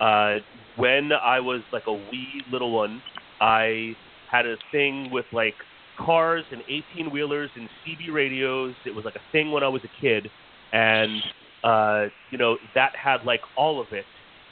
uh, 0.00 0.38
when 0.76 1.10
I 1.12 1.40
was 1.40 1.62
like 1.72 1.84
a 1.86 1.92
wee 1.92 2.42
little 2.50 2.72
one, 2.72 3.02
I 3.40 3.94
had 4.30 4.46
a 4.46 4.56
thing 4.70 5.10
with 5.10 5.26
like 5.32 5.54
cars 5.98 6.44
and 6.50 6.62
18 6.96 7.10
wheelers 7.12 7.50
and 7.56 7.68
CB 7.84 8.12
radios. 8.12 8.74
It 8.84 8.94
was 8.94 9.04
like 9.04 9.14
a 9.14 9.32
thing 9.32 9.52
when 9.52 9.62
I 9.62 9.68
was 9.68 9.82
a 9.84 10.00
kid. 10.00 10.28
And 10.72 11.22
uh, 11.64 12.06
you 12.30 12.38
know 12.38 12.56
that 12.74 12.92
had 12.96 13.24
like 13.24 13.40
all 13.56 13.80
of 13.80 13.86
it. 13.92 14.04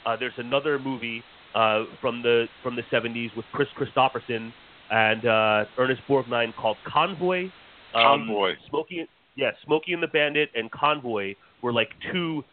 Uh, 0.05 0.15
there's 0.17 0.33
another 0.37 0.79
movie 0.79 1.23
uh, 1.55 1.83
from 1.99 2.21
the 2.21 2.45
from 2.63 2.75
the 2.75 2.83
70s 2.91 3.35
with 3.35 3.45
Kris 3.53 3.67
Kristofferson 3.77 4.53
and 4.89 5.25
uh, 5.25 5.65
Ernest 5.77 6.01
Borgnine 6.07 6.55
called 6.55 6.77
Convoy. 6.85 7.49
Um, 7.93 8.27
Convoy. 8.27 8.53
Smokey, 8.69 9.07
yeah, 9.35 9.51
Smokey 9.65 9.93
and 9.93 10.01
the 10.03 10.07
Bandit 10.07 10.49
and 10.55 10.71
Convoy 10.71 11.35
were 11.61 11.73
like 11.73 11.89
two 12.11 12.43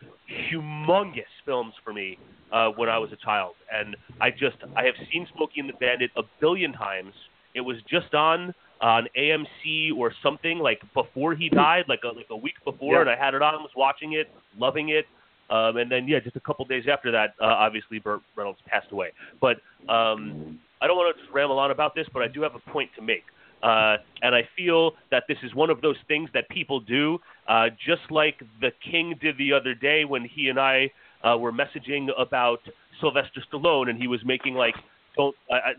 humongous 0.50 1.22
films 1.44 1.74
for 1.84 1.92
me 1.92 2.18
uh, 2.52 2.68
when 2.70 2.88
I 2.88 2.98
was 2.98 3.10
a 3.12 3.16
child, 3.16 3.54
and 3.72 3.96
I 4.20 4.30
just 4.30 4.56
I 4.76 4.84
have 4.84 4.94
seen 5.12 5.26
Smokey 5.34 5.60
and 5.60 5.68
the 5.68 5.74
Bandit 5.74 6.10
a 6.16 6.22
billion 6.40 6.72
times. 6.72 7.12
It 7.54 7.60
was 7.60 7.76
just 7.90 8.14
on 8.14 8.54
on 8.80 9.08
AMC 9.18 9.96
or 9.96 10.12
something 10.22 10.58
like 10.58 10.80
before 10.94 11.34
he 11.34 11.48
died, 11.48 11.84
like 11.88 12.00
a 12.04 12.08
like 12.08 12.26
a 12.30 12.36
week 12.36 12.54
before, 12.64 12.94
Yeah. 12.94 13.00
and 13.02 13.10
I 13.10 13.16
had 13.16 13.34
it 13.34 13.42
on, 13.42 13.54
was 13.62 13.70
watching 13.76 14.12
it, 14.14 14.30
loving 14.58 14.90
it. 14.90 15.06
Um, 15.50 15.78
and 15.78 15.90
then 15.90 16.06
yeah, 16.06 16.20
just 16.20 16.36
a 16.36 16.40
couple 16.40 16.64
days 16.66 16.84
after 16.90 17.10
that, 17.10 17.34
uh, 17.40 17.46
obviously 17.46 17.98
Burt 17.98 18.20
Reynolds 18.36 18.60
passed 18.66 18.92
away. 18.92 19.12
But 19.40 19.56
um, 19.88 20.58
I 20.82 20.86
don't 20.86 20.96
want 20.96 21.16
to 21.16 21.32
ramble 21.32 21.58
on 21.58 21.70
about 21.70 21.94
this, 21.94 22.06
but 22.12 22.22
I 22.22 22.28
do 22.28 22.42
have 22.42 22.54
a 22.54 22.70
point 22.70 22.90
to 22.96 23.02
make. 23.02 23.24
Uh, 23.62 23.96
and 24.22 24.34
I 24.34 24.48
feel 24.56 24.92
that 25.10 25.24
this 25.28 25.38
is 25.42 25.54
one 25.54 25.70
of 25.70 25.80
those 25.80 25.96
things 26.06 26.30
that 26.34 26.48
people 26.48 26.80
do, 26.80 27.18
uh, 27.48 27.68
just 27.84 28.10
like 28.10 28.40
the 28.60 28.70
King 28.90 29.14
did 29.20 29.36
the 29.38 29.52
other 29.52 29.74
day 29.74 30.04
when 30.04 30.24
he 30.24 30.48
and 30.48 30.60
I 30.60 30.90
uh, 31.24 31.36
were 31.36 31.52
messaging 31.52 32.08
about 32.16 32.60
Sylvester 33.00 33.42
Stallone, 33.52 33.90
and 33.90 33.98
he 33.98 34.06
was 34.06 34.20
making 34.24 34.54
like 34.54 34.74
"don't 35.16 35.34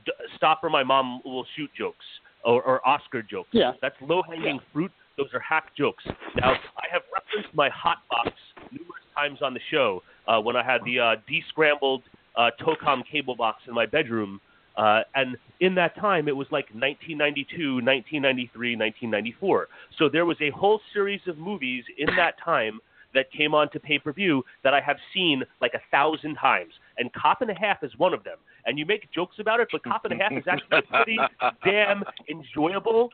d- 0.06 0.12
stop 0.36 0.60
or 0.64 0.70
my 0.70 0.84
mom 0.84 1.22
will 1.24 1.46
shoot" 1.56 1.70
jokes 1.78 2.06
or, 2.44 2.62
or 2.64 2.88
Oscar 2.88 3.22
jokes. 3.22 3.50
Yeah. 3.52 3.74
That's 3.82 3.96
low 4.02 4.22
hanging 4.24 4.60
fruit. 4.74 4.92
Those 5.18 5.28
are 5.34 5.40
hack 5.40 5.76
jokes. 5.78 6.04
Now, 6.36 6.52
I 6.52 6.86
have 6.92 7.02
referenced 7.14 7.54
my 7.54 7.70
hot 7.70 7.98
box 8.10 8.32
numerous 8.72 9.04
times 9.16 9.40
on 9.42 9.54
the 9.54 9.60
show 9.70 10.02
uh, 10.28 10.40
when 10.40 10.56
I 10.56 10.64
had 10.64 10.82
the 10.86 11.00
uh, 11.00 11.16
descrambled 11.30 12.04
uh, 12.36 12.52
Tocom 12.62 13.04
cable 13.10 13.36
box 13.36 13.64
in 13.68 13.74
my 13.74 13.86
bedroom. 13.86 14.40
Uh, 14.80 15.02
and 15.14 15.36
in 15.60 15.76
that 15.76 15.94
time, 15.98 16.30
it 16.30 16.36
was 16.36 16.48
like 16.52 16.66
1992, 16.72 17.84
1993, 17.84 18.78
1994. 18.78 19.68
So 19.98 20.08
there 20.08 20.26
was 20.26 20.38
a 20.40 20.52
whole 20.52 20.80
series 20.94 21.20
of 21.28 21.38
movies 21.38 21.84
in 21.98 22.08
that 22.16 22.36
time 22.44 22.80
that 23.14 23.30
came 23.36 23.54
on 23.54 23.70
to 23.72 23.80
pay 23.80 24.00
per 24.00 24.14
view 24.14 24.42
that 24.64 24.74
I 24.74 24.80
have 24.80 24.96
seen 25.14 25.44
like 25.60 25.74
a 25.74 25.82
thousand 25.92 26.36
times. 26.36 26.72
And 26.98 27.12
Cop 27.12 27.42
and 27.42 27.52
a 27.52 27.54
Half 27.54 27.84
is 27.84 27.92
one 27.98 28.14
of 28.14 28.24
them. 28.24 28.38
And 28.66 28.80
you 28.80 28.86
make 28.86 29.12
jokes 29.12 29.36
about 29.40 29.60
it, 29.60 29.68
but 29.70 29.84
Cop 29.84 30.06
and 30.06 30.14
a 30.14 30.24
Half 30.24 30.32
is 30.32 30.44
actually 30.48 30.78
a 30.78 30.82
pretty 30.82 31.18
damn 31.66 32.04
enjoyable, 32.30 33.10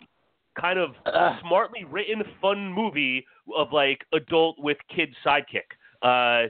kind 0.60 0.77
of 0.77 0.91
smartly 1.41 1.84
written, 1.86 2.22
fun 2.41 2.72
movie 2.72 3.25
of 3.57 3.74
like 3.74 4.05
adult 4.13 4.60
with 4.60 4.77
kid 4.95 5.10
sidekick. 5.25 5.74
Uh, 6.03 6.48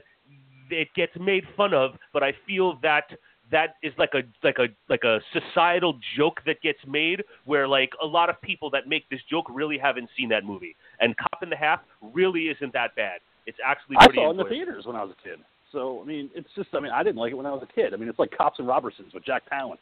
it 0.68 0.88
gets 0.94 1.12
made 1.18 1.44
fun 1.56 1.72
of, 1.72 1.92
but 2.12 2.22
I 2.22 2.32
feel 2.46 2.78
that 2.82 3.08
that 3.50 3.76
is 3.82 3.92
like 3.98 4.10
a 4.14 4.22
like 4.42 4.58
a 4.58 4.66
like 4.88 5.04
a 5.04 5.20
societal 5.32 5.98
joke 6.16 6.40
that 6.46 6.60
gets 6.62 6.78
made 6.86 7.22
where 7.44 7.68
like 7.68 7.90
a 8.02 8.06
lot 8.06 8.28
of 8.28 8.40
people 8.40 8.70
that 8.70 8.88
make 8.88 9.08
this 9.08 9.20
joke 9.30 9.46
really 9.50 9.78
haven't 9.78 10.08
seen 10.16 10.28
that 10.30 10.44
movie. 10.44 10.76
And 11.00 11.16
Cop 11.16 11.42
and 11.42 11.52
the 11.52 11.56
Half 11.56 11.80
really 12.12 12.44
isn't 12.44 12.72
that 12.72 12.94
bad. 12.96 13.20
It's 13.46 13.58
actually 13.64 13.96
I 13.98 14.06
pretty 14.06 14.18
saw 14.18 14.28
it 14.28 14.30
in 14.32 14.36
the 14.38 14.44
theaters 14.44 14.86
when 14.86 14.96
I 14.96 15.02
was 15.02 15.14
a 15.18 15.22
kid. 15.22 15.38
So 15.72 16.00
I 16.02 16.06
mean, 16.06 16.30
it's 16.34 16.48
just 16.56 16.68
I 16.74 16.80
mean, 16.80 16.92
I 16.92 17.02
didn't 17.02 17.16
like 17.16 17.32
it 17.32 17.36
when 17.36 17.46
I 17.46 17.52
was 17.52 17.62
a 17.62 17.72
kid. 17.72 17.94
I 17.94 17.96
mean, 17.96 18.08
it's 18.08 18.18
like 18.18 18.30
Cops 18.36 18.58
and 18.58 18.68
Robbersons 18.68 19.14
with 19.14 19.24
Jack 19.24 19.42
Palance. 19.50 19.78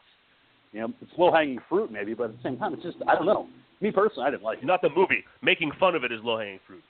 You 0.73 0.81
know, 0.81 0.93
it's 1.01 1.13
low 1.17 1.33
hanging 1.33 1.61
fruit 1.69 1.91
maybe, 1.91 2.15
but 2.15 2.25
at 2.25 2.37
the 2.37 2.43
same 2.43 2.59
time, 2.59 2.75
it's 2.75 2.83
just 2.83 2.97
I 3.09 3.15
don't 3.15 3.27
know. 3.27 3.49
Me 3.81 3.91
personally, 3.91 4.27
I 4.27 4.31
didn't 4.31 4.43
like 4.43 4.59
it. 4.59 4.65
Not 4.65 4.83
the 4.83 4.91
movie. 4.91 5.25
Making 5.43 5.73
fun 5.79 5.95
of 5.95 6.05
it 6.05 6.13
is 6.13 6.21
low 6.23 6.39
hanging 6.39 6.61
fruit. 6.67 6.83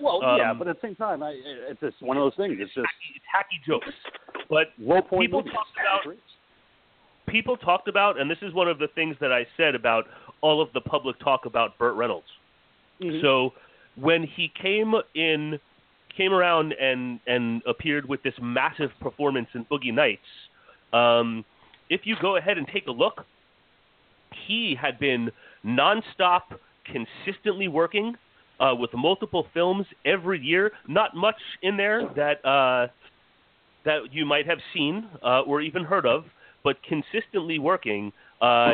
Well, 0.00 0.20
yeah, 0.38 0.50
Um, 0.52 0.58
but 0.58 0.68
at 0.68 0.80
the 0.80 0.86
same 0.88 0.94
time, 0.96 1.22
I, 1.22 1.30
it's 1.44 1.80
just 1.80 2.00
one 2.00 2.16
of 2.16 2.22
those 2.22 2.34
things. 2.36 2.58
It's 2.60 2.72
just 2.74 2.86
It's 3.14 3.24
hacky 3.26 3.64
jokes. 3.66 3.88
But 4.48 4.68
low 4.78 5.00
point 5.02 5.22
People 5.28 5.40
movies. 5.40 5.52
talked 5.52 6.04
about- 6.04 6.16
people 7.26 7.56
talked 7.56 7.88
about, 7.88 8.18
and 8.20 8.30
this 8.30 8.38
is 8.42 8.52
one 8.52 8.68
of 8.68 8.78
the 8.78 8.88
things 8.88 9.16
that 9.20 9.32
I 9.32 9.46
said 9.56 9.74
about 9.74 10.08
all 10.40 10.60
of 10.60 10.72
the 10.72 10.80
public 10.80 11.18
talk 11.20 11.46
about 11.46 11.78
Burt 11.78 11.94
Reynolds. 11.94 12.26
Mhm. 13.00 13.20
So 13.20 13.52
when 13.96 14.24
he 14.24 14.48
came 14.48 14.94
in, 15.14 15.60
came 16.16 16.32
around 16.32 16.72
and 16.74 17.20
and 17.26 17.62
appeared 17.66 18.08
with 18.08 18.22
this 18.22 18.34
massive 18.40 18.90
performance 19.00 19.48
in 19.54 19.64
Boogie 19.66 19.94
Nights, 19.94 20.26
um, 20.92 21.44
if 21.88 22.06
you 22.06 22.16
go 22.16 22.36
ahead 22.36 22.58
and 22.58 22.66
take 22.68 22.86
a 22.88 22.92
look, 22.92 23.24
he 24.46 24.74
had 24.74 24.98
been 24.98 25.30
nonstop, 25.64 26.58
consistently 26.84 27.68
working 27.68 28.16
uh, 28.60 28.74
with 28.74 28.90
multiple 28.94 29.46
films 29.52 29.86
every 30.04 30.40
year. 30.40 30.72
Not 30.86 31.16
much 31.16 31.40
in 31.62 31.76
there 31.76 32.08
that 32.16 32.44
uh, 32.44 32.88
that 33.84 34.12
you 34.12 34.26
might 34.26 34.46
have 34.46 34.58
seen 34.74 35.08
uh, 35.24 35.40
or 35.40 35.60
even 35.60 35.84
heard 35.84 36.06
of, 36.06 36.24
but 36.62 36.76
consistently 36.82 37.58
working. 37.58 38.12
Uh, 38.40 38.72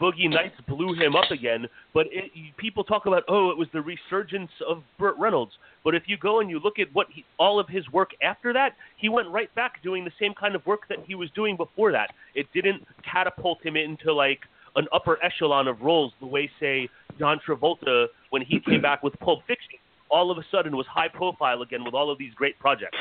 Boogie 0.00 0.30
Nights 0.30 0.54
blew 0.68 0.94
him 0.94 1.16
up 1.16 1.32
again, 1.32 1.66
but 1.92 2.06
it, 2.12 2.30
people 2.56 2.84
talk 2.84 3.06
about 3.06 3.24
oh, 3.28 3.50
it 3.50 3.58
was 3.58 3.66
the 3.72 3.82
resurgence 3.82 4.50
of 4.66 4.82
Burt 4.96 5.16
Reynolds. 5.18 5.52
But 5.84 5.94
if 5.94 6.04
you 6.06 6.16
go 6.16 6.40
and 6.40 6.48
you 6.48 6.60
look 6.60 6.78
at 6.78 6.86
what 6.92 7.08
he, 7.10 7.24
all 7.38 7.58
of 7.58 7.68
his 7.68 7.88
work 7.90 8.10
after 8.22 8.52
that, 8.52 8.74
he 8.96 9.08
went 9.08 9.28
right 9.28 9.52
back 9.56 9.82
doing 9.82 10.04
the 10.04 10.12
same 10.20 10.34
kind 10.34 10.54
of 10.54 10.64
work 10.66 10.82
that 10.88 10.98
he 11.06 11.16
was 11.16 11.30
doing 11.34 11.56
before 11.56 11.90
that. 11.92 12.10
It 12.34 12.46
didn't 12.54 12.84
catapult 13.10 13.64
him 13.64 13.76
into 13.76 14.12
like 14.12 14.40
an 14.76 14.86
upper 14.92 15.18
echelon 15.22 15.66
of 15.66 15.80
roles 15.80 16.12
the 16.20 16.26
way 16.26 16.48
say 16.60 16.88
John 17.18 17.40
Travolta 17.46 18.06
when 18.30 18.42
he 18.42 18.60
came 18.60 18.82
back 18.82 19.02
with 19.02 19.18
Pulp 19.20 19.40
Fiction. 19.46 19.78
All 20.10 20.30
of 20.30 20.38
a 20.38 20.44
sudden 20.50 20.76
was 20.76 20.86
high 20.86 21.08
profile 21.08 21.62
again 21.62 21.84
with 21.84 21.94
all 21.94 22.10
of 22.10 22.18
these 22.18 22.32
great 22.34 22.58
projects. 22.58 22.96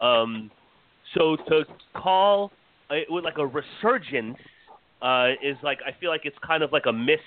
Um, 0.00 0.50
so 1.14 1.36
to 1.48 1.64
call 1.94 2.52
it 2.90 3.10
like 3.10 3.38
a 3.38 3.46
resurgence 3.46 4.38
uh, 5.02 5.30
is 5.42 5.56
like 5.62 5.78
I 5.86 5.98
feel 5.98 6.10
like 6.10 6.22
it's 6.24 6.38
kind 6.46 6.62
of 6.62 6.72
like 6.72 6.86
a 6.86 6.92
miss. 6.92 7.20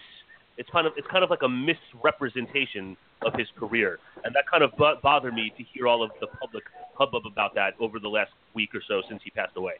It's 0.57 0.69
kind 0.69 0.87
of 0.87 0.93
it's 0.97 1.07
kind 1.11 1.23
of 1.23 1.29
like 1.29 1.43
a 1.43 1.49
misrepresentation 1.49 2.97
of 3.23 3.33
his 3.33 3.47
career, 3.57 3.99
and 4.23 4.33
that 4.35 4.45
kind 4.49 4.63
of 4.63 4.71
bo- 4.77 4.97
bothered 5.01 5.33
me 5.33 5.51
to 5.57 5.63
hear 5.63 5.87
all 5.87 6.03
of 6.03 6.11
the 6.19 6.27
public 6.27 6.63
hubbub 6.95 7.23
about 7.25 7.53
that 7.55 7.73
over 7.79 7.99
the 7.99 8.07
last 8.07 8.31
week 8.53 8.73
or 8.73 8.81
so 8.87 9.01
since 9.09 9.21
he 9.23 9.29
passed 9.29 9.55
away. 9.55 9.73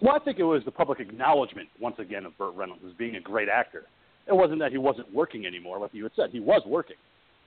Well, 0.00 0.14
I 0.14 0.18
think 0.18 0.38
it 0.38 0.44
was 0.44 0.62
the 0.64 0.70
public 0.70 1.00
acknowledgement 1.00 1.68
once 1.80 1.96
again 1.98 2.26
of 2.26 2.36
Burt 2.36 2.54
Reynolds 2.54 2.82
as 2.86 2.92
being 2.94 3.16
a 3.16 3.20
great 3.20 3.48
actor. 3.48 3.84
It 4.26 4.34
wasn't 4.34 4.58
that 4.60 4.72
he 4.72 4.78
wasn't 4.78 5.12
working 5.14 5.46
anymore, 5.46 5.78
like 5.78 5.94
you 5.94 6.02
had 6.02 6.12
said. 6.16 6.30
He 6.30 6.40
was 6.40 6.62
working, 6.66 6.96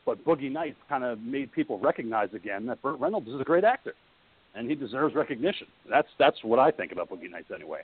but 0.06 0.24
Boogie 0.24 0.52
Nights 0.52 0.78
kind 0.88 1.04
of 1.04 1.20
made 1.20 1.52
people 1.52 1.78
recognize 1.80 2.30
again 2.34 2.66
that 2.68 2.82
Burt 2.82 3.00
Reynolds 3.00 3.28
is 3.28 3.40
a 3.40 3.44
great 3.44 3.64
actor, 3.64 3.94
and 4.56 4.70
he 4.70 4.76
deserves 4.76 5.14
recognition. 5.16 5.68
That's 5.90 6.08
that's 6.18 6.38
what 6.44 6.60
I 6.60 6.72
think 6.72 6.92
about 6.92 7.10
Boogie 7.10 7.30
Nights 7.30 7.50
anyway. 7.54 7.82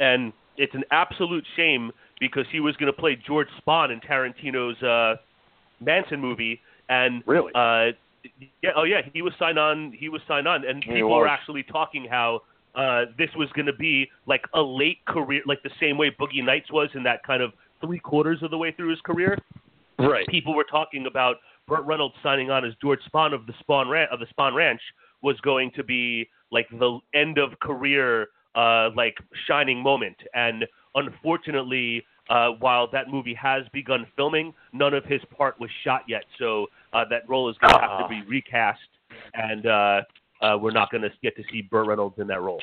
And 0.00 0.32
it's 0.56 0.74
an 0.74 0.84
absolute 0.90 1.44
shame 1.56 1.92
because 2.18 2.46
he 2.50 2.60
was 2.60 2.76
going 2.76 2.92
to 2.92 2.98
play 2.98 3.16
George 3.26 3.48
Spahn 3.60 3.92
in 3.92 4.00
Tarantino's 4.00 4.82
uh, 4.82 5.16
Manson 5.80 6.20
movie, 6.20 6.60
and 6.88 7.22
Really? 7.26 7.52
uh, 7.54 7.92
yeah, 8.62 8.70
oh 8.76 8.84
yeah, 8.84 9.00
he 9.12 9.22
was 9.22 9.32
signed 9.38 9.58
on. 9.58 9.92
He 9.92 10.08
was 10.08 10.20
signed 10.28 10.46
on, 10.46 10.66
and 10.66 10.82
people 10.82 11.10
were 11.16 11.28
actually 11.28 11.62
talking 11.62 12.04
how 12.04 12.42
uh, 12.74 13.06
this 13.18 13.30
was 13.36 13.48
going 13.54 13.66
to 13.66 13.72
be 13.72 14.08
like 14.26 14.42
a 14.54 14.60
late 14.60 15.04
career, 15.06 15.42
like 15.46 15.62
the 15.62 15.70
same 15.80 15.98
way 15.98 16.10
Boogie 16.10 16.44
Nights 16.44 16.70
was 16.72 16.88
in 16.94 17.02
that 17.04 17.22
kind 17.24 17.42
of 17.42 17.52
three 17.80 17.98
quarters 17.98 18.42
of 18.42 18.50
the 18.50 18.58
way 18.58 18.72
through 18.72 18.90
his 18.90 19.00
career. 19.00 19.38
Right. 19.98 20.26
People 20.28 20.54
were 20.54 20.64
talking 20.64 21.06
about 21.06 21.36
Burt 21.66 21.84
Reynolds 21.84 22.14
signing 22.22 22.50
on 22.50 22.64
as 22.64 22.72
George 22.80 23.00
Spahn 23.12 23.34
of 23.34 23.46
the 23.46 23.52
Spahn 23.62 23.88
Ran- 23.90 24.08
of 24.10 24.18
the 24.20 24.26
Spahn 24.26 24.54
Ranch 24.54 24.80
was 25.22 25.38
going 25.40 25.70
to 25.76 25.84
be 25.84 26.28
like 26.50 26.66
the 26.70 26.98
end 27.14 27.38
of 27.38 27.58
career, 27.60 28.28
uh, 28.54 28.90
like 28.96 29.16
shining 29.46 29.78
moment, 29.82 30.16
and 30.34 30.64
unfortunately. 30.94 32.04
Uh, 32.28 32.50
while 32.60 32.88
that 32.88 33.08
movie 33.08 33.34
has 33.34 33.64
begun 33.72 34.06
filming, 34.14 34.54
none 34.72 34.94
of 34.94 35.04
his 35.04 35.20
part 35.36 35.58
was 35.58 35.68
shot 35.82 36.02
yet, 36.06 36.22
so 36.38 36.68
uh, 36.92 37.04
that 37.10 37.28
role 37.28 37.50
is 37.50 37.56
going 37.58 37.74
to 37.74 37.80
have 37.80 37.98
to 37.98 38.04
Ah. 38.04 38.08
be 38.08 38.22
recast, 38.28 38.78
and 39.34 39.66
uh, 39.66 40.02
uh, 40.42 40.56
we're 40.60 40.70
not 40.70 40.90
going 40.90 41.02
to 41.02 41.10
get 41.22 41.36
to 41.36 41.42
see 41.50 41.62
Burt 41.62 41.86
Reynolds 41.86 42.16
in 42.18 42.26
that 42.28 42.40
role. 42.40 42.62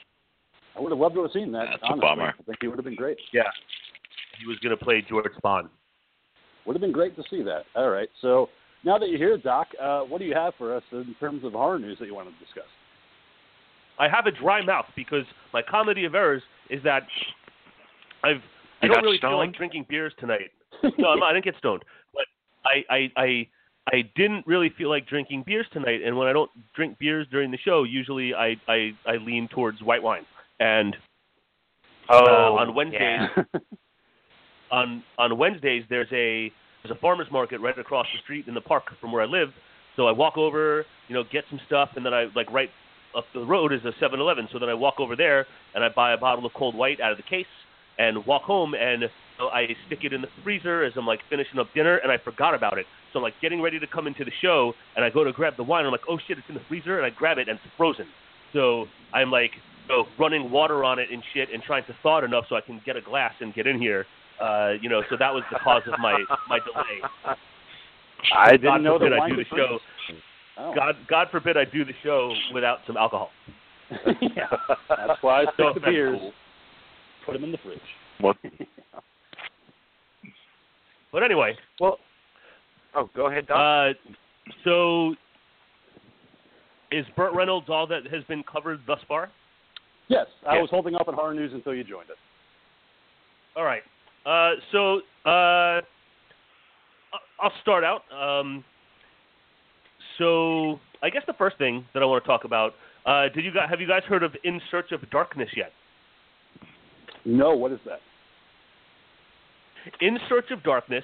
I 0.75 0.79
would 0.81 0.91
have 0.91 0.99
loved 0.99 1.15
to 1.15 1.23
have 1.23 1.31
seen 1.31 1.51
that. 1.53 1.65
That's 1.71 1.83
a 1.91 1.97
bummer. 1.97 2.33
I 2.39 2.43
think 2.43 2.57
he 2.61 2.67
would 2.67 2.77
have 2.77 2.85
been 2.85 2.95
great. 2.95 3.17
Yeah, 3.33 3.43
he 4.39 4.45
was 4.45 4.57
going 4.59 4.77
to 4.77 4.83
play 4.83 5.03
George 5.07 5.25
Spahn. 5.43 5.69
Would 6.65 6.75
have 6.75 6.81
been 6.81 6.91
great 6.91 7.15
to 7.15 7.23
see 7.29 7.41
that. 7.43 7.63
All 7.75 7.89
right. 7.89 8.09
So 8.21 8.49
now 8.83 8.97
that 8.97 9.09
you're 9.09 9.17
here, 9.17 9.37
Doc, 9.37 9.67
uh, 9.81 10.01
what 10.01 10.19
do 10.19 10.25
you 10.25 10.35
have 10.35 10.53
for 10.57 10.75
us 10.75 10.83
in 10.91 11.15
terms 11.19 11.43
of 11.43 11.53
horror 11.53 11.79
news 11.79 11.97
that 11.99 12.05
you 12.05 12.13
want 12.15 12.27
to 12.29 12.45
discuss? 12.45 12.67
I 13.99 14.07
have 14.07 14.27
a 14.27 14.31
dry 14.31 14.63
mouth 14.63 14.85
because 14.95 15.23
my 15.53 15.61
comedy 15.61 16.05
of 16.05 16.13
errors 16.13 16.43
is 16.69 16.83
that 16.83 17.03
I've 18.23 18.41
I 18.81 18.85
You 18.85 18.89
don't 18.89 18.97
got 18.97 19.03
really 19.03 19.17
feel 19.19 19.37
like 19.37 19.45
stoned? 19.49 19.55
drinking 19.55 19.85
beers 19.89 20.13
tonight. 20.19 20.51
No, 20.99 21.09
I'm 21.09 21.19
not, 21.19 21.29
I 21.29 21.33
didn't 21.33 21.45
get 21.45 21.55
stoned, 21.57 21.81
but 22.13 22.25
I, 22.63 22.83
I 22.93 23.11
I 23.17 23.47
I 23.87 24.03
didn't 24.15 24.45
really 24.45 24.71
feel 24.77 24.89
like 24.89 25.07
drinking 25.07 25.43
beers 25.45 25.65
tonight. 25.71 26.01
And 26.05 26.17
when 26.17 26.27
I 26.27 26.33
don't 26.33 26.51
drink 26.75 26.99
beers 26.99 27.25
during 27.31 27.51
the 27.51 27.57
show, 27.57 27.83
usually 27.83 28.33
I 28.33 28.55
I, 28.67 28.91
I 29.05 29.15
lean 29.17 29.47
towards 29.47 29.81
white 29.81 30.03
wine. 30.03 30.25
And 30.59 30.95
uh, 32.09 32.13
Oh, 32.15 32.57
on 32.57 32.75
Wednesdays, 32.75 33.01
yeah. 33.01 33.43
on 34.71 35.03
on 35.17 35.37
Wednesdays 35.37 35.83
there's 35.89 36.11
a 36.11 36.51
there's 36.83 36.95
a 36.95 36.99
farmers 36.99 37.27
market 37.31 37.59
right 37.59 37.77
across 37.77 38.05
the 38.13 38.19
street 38.23 38.47
in 38.47 38.53
the 38.53 38.61
park 38.61 38.83
from 38.99 39.11
where 39.11 39.21
I 39.21 39.25
live. 39.25 39.49
So 39.95 40.07
I 40.07 40.11
walk 40.11 40.37
over, 40.37 40.85
you 41.07 41.15
know, 41.15 41.23
get 41.31 41.43
some 41.49 41.59
stuff, 41.65 41.89
and 41.95 42.05
then 42.05 42.13
I 42.13 42.27
like 42.35 42.51
right 42.51 42.69
up 43.15 43.25
the 43.33 43.45
road 43.45 43.73
is 43.73 43.81
a 43.83 43.91
7-Eleven. 44.03 44.47
So 44.51 44.59
then 44.59 44.69
I 44.69 44.73
walk 44.73 44.99
over 44.99 45.15
there 45.15 45.47
and 45.73 45.83
I 45.83 45.89
buy 45.89 46.13
a 46.13 46.17
bottle 46.17 46.45
of 46.45 46.53
cold 46.53 46.75
white 46.75 47.01
out 47.01 47.11
of 47.11 47.17
the 47.17 47.23
case 47.23 47.45
and 47.97 48.23
walk 48.25 48.43
home 48.43 48.75
and 48.75 49.03
so 49.37 49.47
I 49.49 49.67
stick 49.85 49.99
it 50.03 50.13
in 50.13 50.21
the 50.21 50.27
freezer 50.43 50.83
as 50.83 50.93
I'm 50.95 51.05
like 51.05 51.19
finishing 51.29 51.59
up 51.59 51.67
dinner 51.73 51.97
and 51.97 52.11
I 52.11 52.17
forgot 52.17 52.55
about 52.55 52.77
it. 52.77 52.85
So 53.13 53.19
I'm 53.19 53.23
like 53.23 53.35
getting 53.41 53.61
ready 53.61 53.79
to 53.79 53.87
come 53.87 54.07
into 54.07 54.25
the 54.25 54.31
show 54.41 54.73
and 54.95 55.05
I 55.05 55.09
go 55.09 55.23
to 55.23 55.31
grab 55.31 55.55
the 55.57 55.63
wine. 55.63 55.85
I'm 55.85 55.91
like, 55.91 56.01
oh 56.09 56.17
shit, 56.27 56.37
it's 56.37 56.47
in 56.49 56.55
the 56.55 56.61
freezer, 56.67 56.97
and 56.97 57.05
I 57.05 57.09
grab 57.09 57.37
it 57.37 57.47
and 57.47 57.59
it's 57.63 57.73
frozen. 57.77 58.07
So 58.53 58.85
I'm 59.13 59.31
like, 59.31 59.51
you 59.87 59.95
know, 59.95 60.05
running 60.19 60.51
water 60.51 60.83
on 60.83 60.99
it 60.99 61.09
and 61.11 61.21
shit 61.33 61.49
and 61.53 61.61
trying 61.63 61.85
to 61.85 61.95
thaw 62.01 62.19
it 62.19 62.23
enough 62.23 62.45
so 62.49 62.55
I 62.55 62.61
can 62.61 62.81
get 62.85 62.95
a 62.95 63.01
glass 63.01 63.33
and 63.39 63.53
get 63.53 63.67
in 63.67 63.79
here. 63.79 64.05
Uh, 64.41 64.73
you 64.81 64.89
know, 64.89 65.01
so 65.09 65.15
that 65.17 65.33
was 65.33 65.43
the 65.51 65.59
cause 65.63 65.83
of 65.91 65.99
my 65.99 66.23
my 66.47 66.59
delay. 66.59 67.45
I 68.35 68.51
didn't 68.51 68.63
God 68.63 68.81
know 68.81 68.99
forbid 68.99 69.11
that 69.11 69.15
I 69.15 69.19
wine 69.19 69.29
do 69.31 69.35
the 69.37 69.45
show. 69.49 69.79
Oh. 70.59 70.73
God 70.75 70.95
God 71.07 71.27
forbid 71.31 71.57
I 71.57 71.65
do 71.65 71.85
the 71.85 71.93
show 72.03 72.33
without 72.53 72.79
some 72.85 72.97
alcohol. 72.97 73.29
yeah. 74.21 74.47
That's 74.89 75.21
why 75.21 75.41
I 75.41 75.43
stick 75.43 75.59
No 75.59 75.73
the 75.73 75.79
beers. 75.79 76.19
Cool. 76.19 76.33
Put 77.25 77.33
them 77.33 77.43
in 77.43 77.51
the 77.51 77.57
fridge. 77.59 77.79
What? 78.19 78.37
But 81.11 81.23
anyway, 81.23 81.55
well, 81.79 81.99
oh, 82.95 83.09
go 83.15 83.27
ahead, 83.27 83.47
Doc. 83.47 83.57
uh, 83.57 84.11
so 84.63 85.15
is 86.91 87.05
Burt 87.15 87.33
Reynolds 87.33 87.67
all 87.69 87.87
that 87.87 88.07
has 88.11 88.23
been 88.25 88.43
covered 88.43 88.79
thus 88.87 88.99
far? 89.07 89.29
Yes, 90.07 90.27
I 90.45 90.55
Yes. 90.55 90.61
was 90.63 90.69
holding 90.69 90.95
up 90.95 91.07
on 91.07 91.13
horror 91.13 91.33
news 91.33 91.51
until 91.53 91.73
you 91.73 91.83
joined 91.83 92.09
us. 92.09 92.17
All 93.55 93.63
right. 93.63 93.83
Uh, 94.25 94.55
so 94.71 95.01
uh, 95.25 95.81
I'll 97.39 97.53
start 97.61 97.83
out. 97.83 98.03
Um, 98.11 98.63
so 100.17 100.79
I 101.01 101.09
guess 101.09 101.23
the 101.27 101.33
first 101.33 101.57
thing 101.57 101.85
that 101.93 102.03
I 102.03 102.05
want 102.05 102.23
to 102.23 102.27
talk 102.27 102.43
about. 102.43 102.73
Uh, 103.05 103.29
did 103.29 103.45
you 103.45 103.51
guys 103.51 103.69
have 103.69 103.79
you 103.79 103.87
guys 103.87 104.03
heard 104.03 104.23
of 104.23 104.35
In 104.43 104.61
Search 104.69 104.91
of 104.91 105.09
Darkness 105.09 105.49
yet? 105.55 105.71
No, 107.25 107.55
what 107.55 107.71
is 107.71 107.79
that? 107.85 107.99
In 110.01 110.17
Search 110.29 110.51
of 110.51 110.63
Darkness 110.63 111.03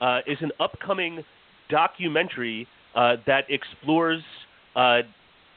uh, 0.00 0.20
is 0.26 0.38
an 0.40 0.50
upcoming 0.60 1.24
documentary 1.68 2.66
uh, 2.94 3.16
that 3.26 3.44
explores 3.48 4.22
uh, 4.76 5.02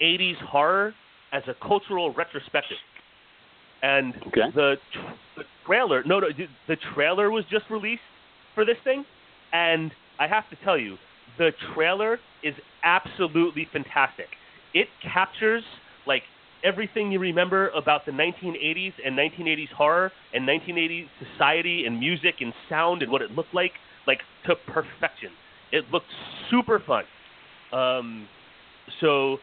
80s 0.01 0.37
horror 0.47 0.93
as 1.31 1.43
a 1.47 1.55
cultural 1.65 2.11
retrospective. 2.11 2.77
And 3.81 4.13
Okay. 4.27 4.51
the, 4.55 4.75
the 5.35 5.43
trailer, 5.65 6.03
no, 6.05 6.19
no, 6.19 6.27
the 6.67 6.77
trailer 6.95 7.31
was 7.31 7.43
just 7.51 7.65
released 7.69 8.01
for 8.55 8.65
this 8.65 8.77
thing, 8.83 9.03
and 9.51 9.91
I 10.19 10.27
have 10.27 10.49
to 10.51 10.55
tell 10.63 10.77
you, 10.77 10.97
the 11.37 11.51
trailer 11.73 12.19
is 12.43 12.53
absolutely 12.83 13.67
fantastic. 13.73 14.27
It 14.73 14.87
captures 15.01 15.63
like 16.05 16.23
everything 16.63 17.11
you 17.11 17.19
remember 17.19 17.69
about 17.69 18.05
the 18.05 18.11
1980s 18.11 18.93
and 19.05 19.17
1980s 19.17 19.69
horror 19.75 20.11
and 20.33 20.47
1980s 20.47 21.07
society 21.19 21.85
and 21.85 21.99
music 21.99 22.35
and 22.39 22.53
sound 22.69 23.01
and 23.01 23.11
what 23.11 23.21
it 23.21 23.31
looked 23.31 23.53
like, 23.53 23.71
like 24.07 24.19
to 24.45 24.55
perfection. 24.67 25.29
It 25.71 25.85
looked 25.91 26.07
super 26.49 26.81
fun. 26.85 27.03
Um, 27.71 28.27
so 29.01 29.37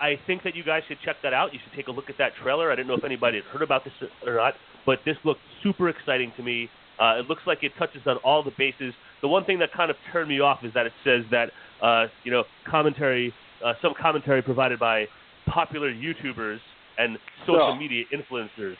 I 0.00 0.14
think 0.26 0.42
that 0.44 0.54
you 0.54 0.64
guys 0.64 0.82
should 0.88 0.98
check 1.04 1.16
that 1.22 1.32
out. 1.32 1.52
You 1.52 1.60
should 1.62 1.76
take 1.76 1.88
a 1.88 1.92
look 1.92 2.10
at 2.10 2.16
that 2.18 2.32
trailer. 2.42 2.70
I 2.70 2.76
didn't 2.76 2.88
know 2.88 2.96
if 2.96 3.04
anybody 3.04 3.38
had 3.38 3.46
heard 3.46 3.62
about 3.62 3.84
this 3.84 3.92
or 4.26 4.34
not, 4.34 4.54
but 4.86 4.98
this 5.04 5.16
looked 5.24 5.40
super 5.62 5.88
exciting 5.88 6.32
to 6.36 6.42
me. 6.42 6.68
Uh, 7.00 7.18
it 7.18 7.28
looks 7.28 7.42
like 7.46 7.62
it 7.62 7.72
touches 7.78 8.02
on 8.06 8.16
all 8.18 8.42
the 8.42 8.50
bases. 8.58 8.92
The 9.22 9.28
one 9.28 9.44
thing 9.44 9.60
that 9.60 9.72
kind 9.72 9.90
of 9.90 9.96
turned 10.12 10.28
me 10.28 10.40
off 10.40 10.58
is 10.64 10.72
that 10.74 10.86
it 10.86 10.92
says 11.04 11.24
that 11.30 11.50
uh, 11.80 12.06
you 12.24 12.32
know 12.32 12.44
commentary, 12.68 13.32
uh, 13.64 13.74
some 13.80 13.94
commentary 14.00 14.42
provided 14.42 14.80
by 14.80 15.06
popular 15.48 15.92
YouTubers 15.92 16.58
and 16.98 17.18
social 17.46 17.76
media 17.76 18.04
influencers. 18.12 18.76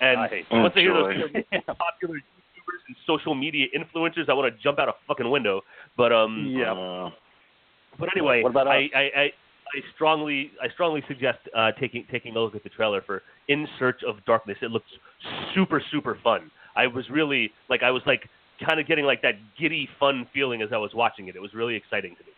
And 0.00 0.18
I 0.18 0.42
once 0.50 0.74
I 0.76 0.80
hear 0.80 0.94
those 0.94 1.12
popular 1.66 2.16
YouTubers 2.16 2.82
and 2.88 2.96
social 3.06 3.34
media 3.34 3.66
influencers, 3.76 4.28
I 4.28 4.34
want 4.34 4.54
to 4.54 4.62
jump 4.62 4.78
out 4.78 4.88
a 4.88 4.92
fucking 5.08 5.30
window. 5.30 5.62
But 5.96 6.12
um, 6.12 6.54
Yeah. 6.56 6.72
Uh, 6.72 7.10
but 7.98 8.10
anyway? 8.14 8.42
I, 8.44 8.60
I, 8.60 9.00
I, 9.00 9.22
I 9.22 9.80
strongly 9.94 10.50
I 10.62 10.68
strongly 10.74 11.02
suggest 11.08 11.38
uh, 11.56 11.72
taking 11.80 12.04
taking 12.10 12.36
a 12.36 12.40
look 12.40 12.54
at 12.54 12.62
the 12.62 12.68
trailer 12.68 13.02
for 13.02 13.22
In 13.48 13.66
Search 13.78 14.00
of 14.06 14.16
Darkness. 14.26 14.58
It 14.62 14.70
looks 14.70 14.86
super 15.54 15.82
super 15.90 16.18
fun. 16.22 16.50
I 16.76 16.86
was 16.86 17.04
really 17.10 17.50
like 17.70 17.82
I 17.82 17.90
was 17.90 18.02
like 18.06 18.28
kind 18.66 18.80
of 18.80 18.86
getting 18.86 19.04
like 19.04 19.22
that 19.22 19.34
giddy 19.58 19.88
fun 19.98 20.26
feeling 20.32 20.62
as 20.62 20.68
I 20.72 20.76
was 20.76 20.90
watching 20.94 21.28
it. 21.28 21.36
It 21.36 21.42
was 21.42 21.54
really 21.54 21.74
exciting 21.74 22.14
to 22.16 22.24
me. 22.24 22.32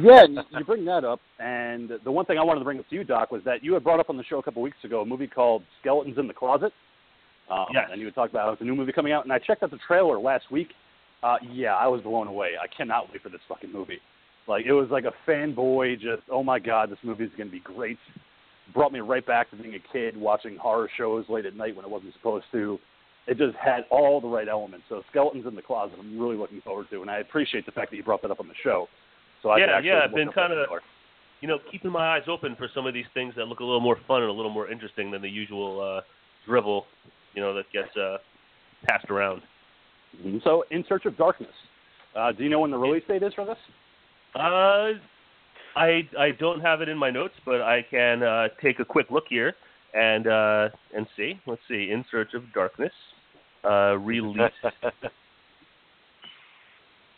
Yeah, 0.00 0.26
you 0.50 0.64
bring 0.64 0.84
that 0.86 1.04
up, 1.04 1.20
and 1.38 1.90
the 2.04 2.10
one 2.10 2.24
thing 2.26 2.38
I 2.38 2.42
wanted 2.42 2.60
to 2.60 2.64
bring 2.64 2.78
up 2.78 2.88
to 2.88 2.94
you, 2.94 3.04
Doc, 3.04 3.30
was 3.30 3.42
that 3.44 3.62
you 3.62 3.74
had 3.74 3.84
brought 3.84 4.00
up 4.00 4.10
on 4.10 4.16
the 4.16 4.24
show 4.24 4.38
a 4.38 4.42
couple 4.42 4.62
weeks 4.62 4.76
ago 4.84 5.02
a 5.02 5.06
movie 5.06 5.26
called 5.26 5.62
Skeletons 5.80 6.18
in 6.18 6.26
the 6.26 6.34
Closet. 6.34 6.72
Um, 7.50 7.66
Yes. 7.72 7.88
And 7.92 8.00
you 8.00 8.06
had 8.06 8.14
talked 8.14 8.32
about 8.32 8.46
how 8.46 8.52
it's 8.52 8.62
a 8.62 8.64
new 8.64 8.74
movie 8.74 8.92
coming 8.92 9.12
out, 9.12 9.24
and 9.24 9.32
I 9.32 9.38
checked 9.38 9.62
out 9.62 9.70
the 9.70 9.78
trailer 9.86 10.18
last 10.18 10.50
week. 10.50 10.68
Uh, 11.22 11.36
yeah, 11.52 11.74
I 11.74 11.86
was 11.86 12.02
blown 12.02 12.26
away. 12.26 12.50
I 12.62 12.66
cannot 12.74 13.10
wait 13.12 13.22
for 13.22 13.28
this 13.28 13.40
fucking 13.48 13.72
movie. 13.72 13.98
Like, 14.46 14.66
it 14.66 14.72
was 14.72 14.88
like 14.90 15.04
a 15.04 15.30
fanboy, 15.30 15.94
just, 15.94 16.22
oh 16.30 16.42
my 16.42 16.58
god, 16.58 16.90
this 16.90 16.98
movie 17.02 17.24
is 17.24 17.30
going 17.36 17.48
to 17.48 17.52
be 17.52 17.60
great. 17.60 17.98
Brought 18.74 18.92
me 18.92 19.00
right 19.00 19.24
back 19.26 19.50
to 19.50 19.56
being 19.56 19.74
a 19.74 19.92
kid 19.92 20.16
watching 20.16 20.56
horror 20.56 20.90
shows 20.98 21.24
late 21.28 21.46
at 21.46 21.56
night 21.56 21.76
when 21.76 21.84
I 21.84 21.88
wasn't 21.88 22.12
supposed 22.14 22.44
to. 22.52 22.78
It 23.26 23.38
just 23.38 23.56
had 23.56 23.84
all 23.90 24.20
the 24.20 24.28
right 24.28 24.48
elements. 24.48 24.84
So, 24.88 25.02
Skeletons 25.10 25.46
in 25.46 25.54
the 25.54 25.62
Closet, 25.62 25.96
I'm 25.98 26.18
really 26.18 26.36
looking 26.36 26.60
forward 26.60 26.86
to, 26.90 27.00
and 27.00 27.10
I 27.10 27.18
appreciate 27.20 27.64
the 27.64 27.72
fact 27.72 27.90
that 27.90 27.96
you 27.96 28.02
brought 28.02 28.20
that 28.22 28.30
up 28.30 28.40
on 28.40 28.48
the 28.48 28.54
show. 28.62 28.86
So 29.44 29.54
Yeah, 29.56 29.78
yeah, 29.80 30.00
I've 30.04 30.14
been 30.14 30.32
kinda- 30.32 30.64
trailer. 30.66 30.82
You 31.42 31.48
know, 31.48 31.58
keeping 31.70 31.90
my 31.90 32.16
eyes 32.16 32.22
open 32.26 32.56
for 32.56 32.66
some 32.68 32.86
of 32.86 32.94
these 32.94 33.06
things 33.12 33.34
that 33.34 33.46
look 33.46 33.60
a 33.60 33.64
little 33.64 33.80
more 33.80 33.96
fun 34.08 34.22
and 34.22 34.30
a 34.30 34.32
little 34.32 34.50
more 34.50 34.68
interesting 34.70 35.10
than 35.10 35.20
the 35.20 35.28
usual 35.28 35.78
uh, 35.80 36.00
drivel, 36.46 36.86
you 37.34 37.42
know, 37.42 37.52
that 37.52 37.70
gets 37.70 37.94
uh, 37.98 38.16
passed 38.86 39.10
around. 39.10 39.42
Mhm. 40.16 40.42
So, 40.42 40.64
In 40.70 40.84
Search 40.84 41.04
of 41.04 41.18
Darkness. 41.18 41.54
Uh, 42.14 42.32
do 42.32 42.44
you 42.44 42.48
know 42.48 42.60
when 42.60 42.70
the 42.70 42.78
release 42.78 43.04
date 43.06 43.22
is 43.22 43.34
for 43.34 43.44
this? 43.44 43.58
Uh, 44.34 44.94
I 45.76 46.08
I 46.18 46.30
don't 46.30 46.60
have 46.60 46.80
it 46.80 46.88
in 46.88 46.96
my 46.96 47.10
notes, 47.10 47.34
but 47.44 47.60
I 47.60 47.82
can 47.82 48.22
uh, 48.22 48.48
take 48.62 48.78
a 48.78 48.84
quick 48.84 49.10
look 49.10 49.26
here 49.28 49.54
and 49.92 50.26
uh, 50.26 50.70
and 50.94 51.06
see. 51.16 51.38
Let's 51.46 51.60
see. 51.68 51.90
In 51.90 52.04
Search 52.10 52.32
of 52.32 52.50
Darkness, 52.54 52.92
uh, 53.64 53.98
release 53.98 54.52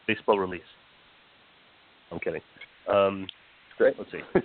baseball 0.06 0.38
release. 0.40 0.62
I'm 2.10 2.18
kidding. 2.20 2.40
Um, 2.92 3.26
Great. 3.78 3.94
let's 3.98 4.10
see. 4.10 4.20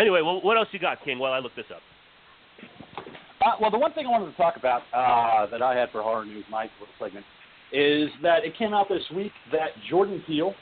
anyway, 0.00 0.20
well, 0.22 0.42
what 0.42 0.56
else 0.56 0.68
you 0.72 0.78
got, 0.78 1.02
King? 1.04 1.18
While 1.18 1.32
I 1.32 1.38
look 1.38 1.54
this 1.54 1.66
up. 1.74 1.80
Uh, 3.40 3.52
well, 3.60 3.70
the 3.70 3.78
one 3.78 3.92
thing 3.92 4.06
I 4.06 4.10
wanted 4.10 4.30
to 4.30 4.36
talk 4.36 4.56
about 4.56 4.82
uh, 4.92 5.46
that 5.50 5.62
I 5.62 5.76
had 5.76 5.90
for 5.90 6.02
horror 6.02 6.24
news, 6.24 6.44
my 6.50 6.64
little 6.80 6.94
segment, 6.98 7.24
is 7.72 8.08
that 8.22 8.44
it 8.44 8.56
came 8.58 8.74
out 8.74 8.88
this 8.88 9.02
week 9.14 9.32
that 9.52 9.68
Jordan 9.88 10.22
Peele, 10.26 10.54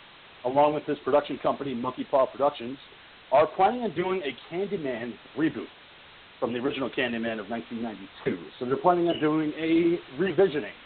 along 0.45 0.75
with 0.75 0.85
his 0.85 0.99
production 1.05 1.39
company 1.39 1.73
Monkey 1.75 2.05
Paw 2.11 2.27
Productions, 2.27 2.77
are 3.33 3.47
planning 3.47 3.83
on 3.83 3.95
doing 3.95 4.23
a 4.23 4.55
Candyman 4.55 5.15
reboot 5.39 5.67
from 6.39 6.53
the 6.53 6.59
original 6.59 6.91
Candyman 6.91 7.41
of 7.41 7.49
1992. 7.49 8.37
So 8.59 8.67
they're 8.67 8.77
planning 8.77 9.09
on 9.09 9.19
doing 9.21 9.53
a 9.57 9.99
revisioning 10.21 10.77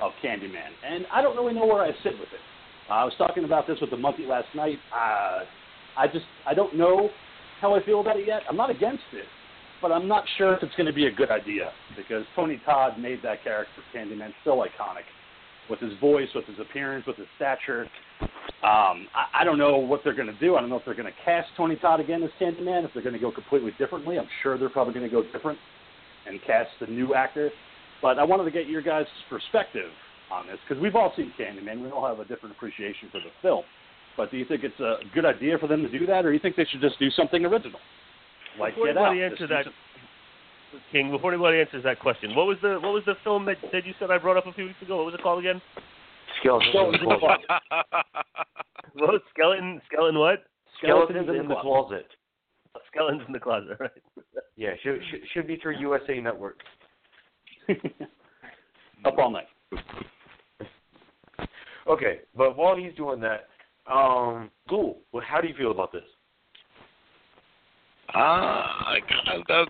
of 0.00 0.12
Candyman, 0.22 0.70
and 0.86 1.06
I 1.12 1.22
don't 1.22 1.36
really 1.36 1.54
know 1.54 1.66
where 1.66 1.82
I 1.82 1.90
sit 2.02 2.12
with 2.12 2.28
it. 2.32 2.40
Uh, 2.90 2.94
I 2.94 3.04
was 3.04 3.14
talking 3.16 3.44
about 3.44 3.66
this 3.68 3.78
with 3.80 3.90
the 3.90 3.96
Monkey 3.96 4.26
last 4.26 4.48
night. 4.54 4.78
Uh, 4.92 5.44
I 5.96 6.06
just 6.12 6.26
I 6.46 6.54
don't 6.54 6.76
know 6.76 7.10
how 7.60 7.74
I 7.74 7.84
feel 7.84 8.00
about 8.00 8.18
it 8.18 8.26
yet. 8.26 8.42
I'm 8.48 8.56
not 8.56 8.70
against 8.70 9.04
it, 9.12 9.26
but 9.80 9.92
I'm 9.92 10.08
not 10.08 10.24
sure 10.36 10.54
if 10.54 10.62
it's 10.62 10.74
going 10.74 10.86
to 10.86 10.92
be 10.92 11.06
a 11.06 11.12
good 11.12 11.30
idea 11.30 11.70
because 11.96 12.24
Tony 12.34 12.60
Todd 12.64 12.98
made 12.98 13.20
that 13.22 13.44
character 13.44 13.82
Candyman 13.94 14.32
so 14.44 14.56
iconic 14.56 15.04
with 15.68 15.78
his 15.78 15.92
voice, 16.00 16.28
with 16.34 16.44
his 16.46 16.58
appearance, 16.58 17.06
with 17.06 17.16
his 17.16 17.26
stature. 17.36 17.86
Um, 18.62 19.06
I, 19.14 19.40
I 19.40 19.44
don't 19.44 19.58
know 19.58 19.76
what 19.78 20.00
they're 20.02 20.14
going 20.14 20.26
to 20.26 20.38
do. 20.40 20.56
I 20.56 20.60
don't 20.60 20.68
know 20.68 20.76
if 20.76 20.84
they're 20.84 20.94
going 20.94 21.06
to 21.06 21.24
cast 21.24 21.48
Tony 21.56 21.76
Todd 21.76 22.00
again 22.00 22.24
as 22.24 22.30
Candyman, 22.40 22.84
if 22.84 22.92
they're 22.92 23.04
going 23.04 23.14
to 23.14 23.20
go 23.20 23.30
completely 23.30 23.72
differently. 23.78 24.18
I'm 24.18 24.28
sure 24.42 24.58
they're 24.58 24.68
probably 24.68 24.94
going 24.94 25.08
to 25.08 25.12
go 25.12 25.22
different 25.32 25.58
and 26.26 26.40
cast 26.44 26.70
a 26.80 26.90
new 26.90 27.14
actor. 27.14 27.50
But 28.02 28.18
I 28.18 28.24
wanted 28.24 28.44
to 28.44 28.50
get 28.50 28.66
your 28.66 28.82
guys' 28.82 29.06
perspective 29.28 29.90
on 30.30 30.46
this 30.46 30.58
because 30.66 30.80
we've 30.82 30.94
all 30.96 31.12
seen 31.16 31.32
Candyman. 31.38 31.82
We 31.82 31.90
all 31.90 32.06
have 32.06 32.20
a 32.20 32.24
different 32.24 32.54
appreciation 32.54 33.08
for 33.10 33.18
the 33.18 33.30
film. 33.42 33.64
But 34.16 34.30
do 34.30 34.36
you 34.36 34.44
think 34.44 34.64
it's 34.64 34.78
a 34.80 34.96
good 35.14 35.24
idea 35.24 35.56
for 35.58 35.66
them 35.66 35.82
to 35.82 35.88
do 35.98 36.06
that, 36.06 36.24
or 36.24 36.30
do 36.30 36.34
you 36.34 36.40
think 36.40 36.56
they 36.56 36.66
should 36.70 36.80
just 36.80 36.98
do 36.98 37.10
something 37.10 37.44
original? 37.44 37.78
Like 38.58 38.74
Before 38.74 38.86
Get 38.88 38.98
Out. 38.98 39.12
anybody 39.12 39.30
Just 39.30 39.42
answer 39.42 39.54
that, 39.54 39.64
some- 39.64 40.80
King, 40.92 41.10
before 41.10 41.32
anybody 41.32 41.60
answers 41.60 41.82
that 41.84 41.98
question, 41.98 42.34
what 42.34 42.46
was 42.46 42.56
the 42.62 42.78
what 42.80 42.92
was 42.92 43.02
the 43.06 43.14
film 43.24 43.44
that, 43.46 43.56
that 43.72 43.84
you 43.86 43.94
said 43.98 44.10
I 44.10 44.18
brought 44.18 44.36
up 44.36 44.46
a 44.46 44.52
few 44.52 44.64
weeks 44.66 44.80
ago? 44.82 44.98
What 44.98 45.06
was 45.06 45.14
it 45.14 45.22
called 45.22 45.40
again? 45.40 45.60
Skeletons, 46.38 46.70
Skeletons 46.70 47.02
in 47.02 47.08
the 47.08 47.18
closet. 47.18 47.44
What 48.94 49.12
was 49.12 49.20
skeleton 49.32 49.80
skeleton 49.86 50.18
what? 50.18 50.44
Skeletons 50.78 51.28
in 51.28 51.48
the 51.48 51.54
closet. 51.60 52.06
Skeletons 52.88 53.22
in 53.26 53.32
the 53.32 53.38
closet, 53.38 53.76
right? 53.78 53.90
Yeah, 54.56 54.70
should, 54.82 55.00
should 55.10 55.20
should 55.32 55.46
be 55.46 55.56
through 55.56 55.78
USA 55.78 56.20
Network. 56.20 56.58
Up 59.04 59.18
all 59.18 59.30
night. 59.30 59.46
Okay, 61.86 62.20
but 62.36 62.56
while 62.56 62.76
he's 62.76 62.94
doing 62.94 63.20
that, 63.20 63.48
um, 63.90 64.50
Ghoul, 64.68 64.98
well, 65.12 65.24
how 65.26 65.40
do 65.40 65.48
you 65.48 65.54
feel 65.54 65.70
about 65.70 65.92
this? 65.92 66.04
Uh, 68.14 68.18
I, 68.18 68.98
I, 69.26 69.34
I'm 69.48 69.64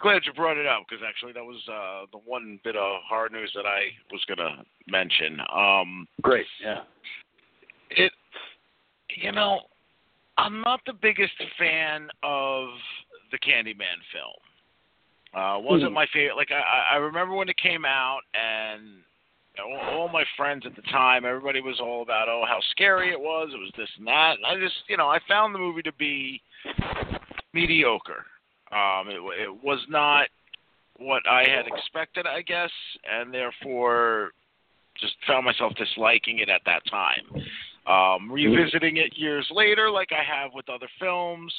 glad 0.00 0.22
you 0.26 0.32
brought 0.34 0.56
it 0.56 0.66
up 0.66 0.84
because 0.88 1.02
actually 1.06 1.32
that 1.32 1.44
was 1.44 1.56
uh, 1.68 2.06
the 2.12 2.18
one 2.18 2.60
bit 2.62 2.76
of 2.76 3.00
hard 3.08 3.32
news 3.32 3.50
that 3.54 3.66
I 3.66 3.86
was 4.12 4.22
gonna 4.28 4.62
mention. 4.86 5.40
Um, 5.54 6.06
Great. 6.22 6.46
Yeah. 6.62 6.82
it, 7.90 8.12
you 9.16 9.32
know, 9.32 9.60
I'm 10.36 10.60
not 10.60 10.80
the 10.86 10.92
biggest 10.92 11.32
fan 11.58 12.08
of 12.22 12.68
the 13.32 13.38
Candyman 13.38 13.98
film. 14.12 14.34
Uh, 15.34 15.58
wasn't 15.58 15.90
Mhm. 15.90 15.94
my 15.94 16.06
favorite. 16.06 16.36
Like 16.36 16.50
I, 16.52 16.94
I 16.94 16.96
remember 16.96 17.34
when 17.34 17.48
it 17.48 17.56
came 17.56 17.84
out, 17.84 18.20
and 18.34 19.02
all, 19.58 20.08
my 20.08 20.24
friends 20.36 20.64
at 20.66 20.76
the 20.76 20.82
time, 20.82 21.24
everybody 21.24 21.60
was 21.60 21.80
all 21.80 22.02
about, 22.02 22.28
oh, 22.28 22.44
how 22.46 22.58
scary 22.70 23.10
it 23.10 23.20
was. 23.20 23.50
It 23.52 23.58
was 23.58 23.72
this 23.76 23.88
and 23.98 24.06
that. 24.06 24.36
And 24.36 24.46
I 24.46 24.58
just, 24.58 24.76
you 24.88 24.96
know, 24.96 25.08
I 25.08 25.18
found 25.28 25.54
the 25.54 25.58
movie 25.58 25.82
to 25.82 25.92
be 25.92 26.40
mediocre. 27.52 28.24
Um, 28.70 29.08
it, 29.08 29.20
it 29.42 29.64
was 29.64 29.80
not 29.88 30.28
what 30.96 31.22
I 31.28 31.42
had 31.42 31.66
expected, 31.66 32.26
I 32.26 32.42
guess, 32.42 32.70
and 33.10 33.32
therefore 33.32 34.32
just 35.00 35.14
found 35.26 35.44
myself 35.44 35.72
disliking 35.76 36.38
it 36.40 36.48
at 36.48 36.62
that 36.66 36.82
time. 36.90 37.22
Um, 37.88 38.30
revisiting 38.30 38.98
it 38.98 39.16
years 39.16 39.48
later, 39.50 39.90
like 39.90 40.10
I 40.12 40.22
have 40.22 40.50
with 40.52 40.68
other 40.68 40.88
films, 41.00 41.52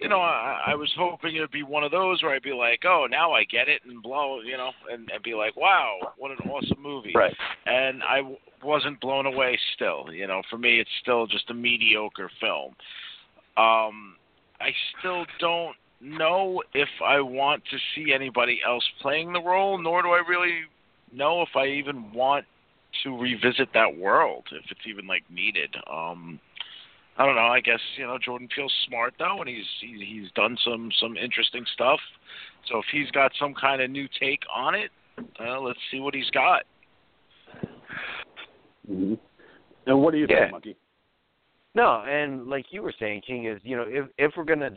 you 0.00 0.08
know, 0.08 0.20
I, 0.20 0.64
I 0.66 0.74
was 0.74 0.92
hoping 0.98 1.36
it'd 1.36 1.50
be 1.50 1.62
one 1.62 1.82
of 1.82 1.90
those 1.90 2.22
where 2.22 2.34
I'd 2.34 2.42
be 2.42 2.52
like, 2.52 2.80
oh, 2.84 3.06
now 3.10 3.32
I 3.32 3.44
get 3.44 3.68
it, 3.68 3.80
and 3.86 4.02
blow, 4.02 4.40
you 4.42 4.58
know, 4.58 4.72
and, 4.90 5.10
and 5.10 5.22
be 5.22 5.34
like, 5.34 5.56
wow, 5.56 5.98
what 6.18 6.30
an 6.30 6.50
awesome 6.50 6.82
movie. 6.82 7.12
Right. 7.14 7.34
And 7.64 8.02
I 8.02 8.18
w- 8.18 8.36
wasn't 8.62 9.00
blown 9.00 9.24
away 9.24 9.58
still. 9.74 10.12
You 10.12 10.26
know, 10.26 10.42
for 10.50 10.58
me, 10.58 10.78
it's 10.78 10.90
still 11.00 11.26
just 11.26 11.48
a 11.48 11.54
mediocre 11.54 12.30
film. 12.38 12.74
Um, 13.56 14.16
I 14.60 14.72
still 14.98 15.24
don't 15.40 15.76
know 16.02 16.62
if 16.74 16.88
I 17.02 17.20
want 17.20 17.62
to 17.70 17.78
see 17.94 18.12
anybody 18.12 18.60
else 18.66 18.84
playing 19.00 19.32
the 19.32 19.40
role, 19.40 19.80
nor 19.80 20.02
do 20.02 20.08
I 20.08 20.22
really 20.28 20.62
know 21.14 21.42
if 21.42 21.50
I 21.56 21.66
even 21.66 22.12
want 22.12 22.44
to 23.02 23.18
revisit 23.18 23.68
that 23.74 23.96
world, 23.96 24.44
if 24.52 24.64
it's 24.70 24.86
even 24.86 25.06
like 25.06 25.22
needed. 25.30 25.74
Um, 25.90 26.40
I 27.18 27.26
don't 27.26 27.34
know. 27.34 27.42
I 27.42 27.60
guess 27.60 27.80
you 27.96 28.06
know 28.06 28.18
Jordan 28.18 28.48
Peele's 28.54 28.72
smart 28.86 29.14
though, 29.18 29.38
and 29.40 29.48
he's 29.48 29.66
he, 29.80 30.04
he's 30.04 30.30
done 30.32 30.56
some 30.64 30.90
some 31.00 31.16
interesting 31.16 31.64
stuff. 31.74 32.00
So 32.68 32.78
if 32.78 32.84
he's 32.90 33.10
got 33.10 33.32
some 33.38 33.54
kind 33.54 33.82
of 33.82 33.90
new 33.90 34.08
take 34.18 34.40
on 34.54 34.74
it, 34.74 34.90
uh, 35.40 35.60
let's 35.60 35.78
see 35.90 36.00
what 36.00 36.14
he's 36.14 36.30
got. 36.30 36.62
hmm 38.86 39.14
And 39.86 40.00
what 40.00 40.12
do 40.12 40.18
you 40.18 40.26
Yeah. 40.28 40.40
think, 40.40 40.52
Monkey? 40.52 40.76
No, 41.74 42.02
and 42.06 42.48
like 42.48 42.66
you 42.70 42.82
were 42.82 42.94
saying, 42.98 43.22
King 43.26 43.46
is 43.46 43.60
you 43.62 43.76
know 43.76 43.84
if 43.86 44.06
if 44.18 44.32
we're 44.36 44.44
gonna 44.44 44.70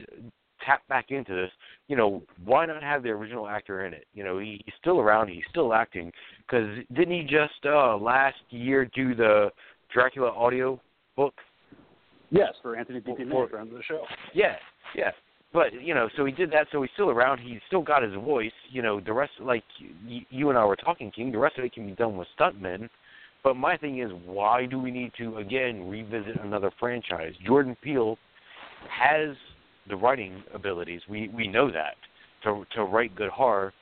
tap 0.66 0.88
back 0.88 1.12
into 1.12 1.34
this, 1.34 1.52
you 1.88 1.96
know 1.96 2.22
why 2.44 2.66
not 2.66 2.82
have 2.82 3.04
the 3.04 3.10
original 3.10 3.48
actor 3.48 3.86
in 3.86 3.94
it? 3.94 4.06
You 4.14 4.24
know 4.24 4.40
he, 4.40 4.62
he's 4.66 4.74
still 4.80 5.00
around, 5.00 5.30
he's 5.30 5.44
still 5.50 5.74
acting. 5.74 6.12
Because 6.46 6.68
didn't 6.94 7.14
he 7.14 7.24
just 7.24 7.66
uh 7.66 7.98
last 7.98 8.38
year 8.50 8.86
do 8.96 9.16
the 9.16 9.50
Dracula 9.94 10.30
audio 10.30 10.80
book? 11.16 11.34
Yes, 12.32 12.54
for 12.62 12.76
Anthony 12.76 13.00
DiPietro, 13.02 13.32
for- 13.32 13.50
friend 13.50 13.72
of 13.72 13.78
the 13.78 13.84
show. 13.84 14.04
Yeah, 14.34 14.56
yeah. 14.96 15.12
But 15.54 15.82
you 15.82 15.94
know, 15.94 16.10
so 16.18 16.26
he 16.26 16.34
did 16.34 16.52
that. 16.52 16.68
So 16.72 16.82
he's 16.82 16.92
still 16.96 17.10
around. 17.10 17.38
He's 17.38 17.62
still 17.68 17.82
got 17.82 18.04
his 18.04 18.14
voice. 18.16 18.52
You 18.70 18.82
know, 18.82 19.00
the 19.00 19.14
rest, 19.14 19.32
like 19.40 19.64
y- 20.06 20.26
you 20.30 20.50
and 20.50 20.58
I 20.58 20.66
were 20.66 20.76
talking, 20.76 21.12
King. 21.12 21.32
The 21.32 21.38
rest 21.38 21.58
of 21.58 21.64
it 21.64 21.74
can 21.74 21.86
be 21.88 21.94
done 21.94 22.18
with 22.18 22.28
stuntmen. 22.38 22.90
But 23.42 23.56
my 23.56 23.78
thing 23.78 24.00
is, 24.00 24.12
why 24.26 24.66
do 24.66 24.80
we 24.80 24.92
need 24.92 25.14
to 25.20 25.38
again 25.38 25.88
revisit 25.88 26.42
another 26.44 26.72
franchise? 26.78 27.34
Jordan 27.46 27.78
Peele 27.82 28.18
has 28.90 29.36
the 29.88 29.96
writing 29.96 30.44
abilities. 30.54 31.02
We 31.10 31.30
we 31.30 31.48
know 31.48 31.72
that 31.72 31.96
to 32.44 32.66
to 32.76 32.84
write 32.84 33.16
good 33.16 33.30
horror, 33.30 33.74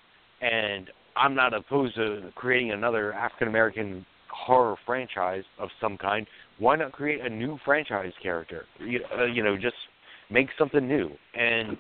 and 0.42 0.90
I'm 1.16 1.36
not 1.36 1.54
opposed 1.54 1.96
to 1.96 2.32
creating 2.36 2.72
another 2.72 3.14
African 3.14 3.48
American 3.48 4.06
horror 4.30 4.76
franchise 4.86 5.44
of 5.60 5.70
some 5.80 5.98
kind. 5.98 6.26
Why 6.60 6.76
not 6.76 6.92
create 6.92 7.22
a 7.22 7.30
new 7.30 7.58
franchise 7.64 8.14
character? 8.22 8.66
You, 8.80 9.02
uh, 9.18 9.26
you 9.26 9.44
know, 9.44 9.58
just 9.58 9.76
make 10.30 10.50
something 10.58 10.88
new 10.88 11.12
and 11.36 11.78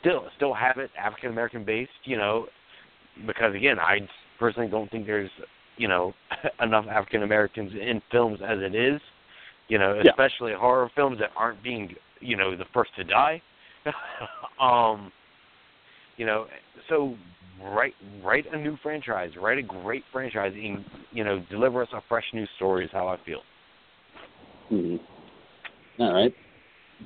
still 0.00 0.26
still 0.36 0.54
have 0.54 0.78
it 0.78 0.90
African 0.98 1.30
American 1.30 1.64
based. 1.64 1.90
You 2.04 2.16
know, 2.18 2.46
because 3.26 3.54
again, 3.54 3.78
I 3.78 4.00
personally 4.38 4.68
don't 4.68 4.90
think 4.90 5.06
there's 5.06 5.30
you 5.76 5.88
know 5.88 6.14
enough 6.60 6.86
African 6.88 7.22
Americans 7.22 7.72
in 7.72 8.00
films 8.10 8.40
as 8.46 8.58
it 8.60 8.74
is. 8.74 9.00
You 9.68 9.78
know, 9.78 10.00
Yeah. 10.02 10.10
especially 10.10 10.52
horror 10.52 10.90
films 10.94 11.18
that 11.18 11.30
aren't 11.36 11.60
being 11.62 11.94
you 12.20 12.36
know 12.36 12.56
the 12.56 12.64
first 12.72 12.90
to 12.96 13.04
die. 13.04 13.40
um, 14.60 15.12
you 16.16 16.26
know, 16.26 16.46
so 16.88 17.14
write 17.62 17.94
write 18.22 18.46
a 18.52 18.56
new 18.56 18.76
franchise, 18.82 19.30
write 19.40 19.58
a 19.58 19.62
great 19.62 20.02
franchise, 20.12 20.52
and 20.54 20.84
you 21.12 21.24
know 21.24 21.44
deliver 21.50 21.82
us 21.82 21.88
a 21.92 22.00
fresh 22.08 22.24
new 22.32 22.46
story. 22.56 22.84
Is 22.84 22.90
how 22.92 23.08
I 23.08 23.16
feel. 23.24 23.40
hmm 24.68 24.96
All 25.98 26.12
right. 26.14 26.34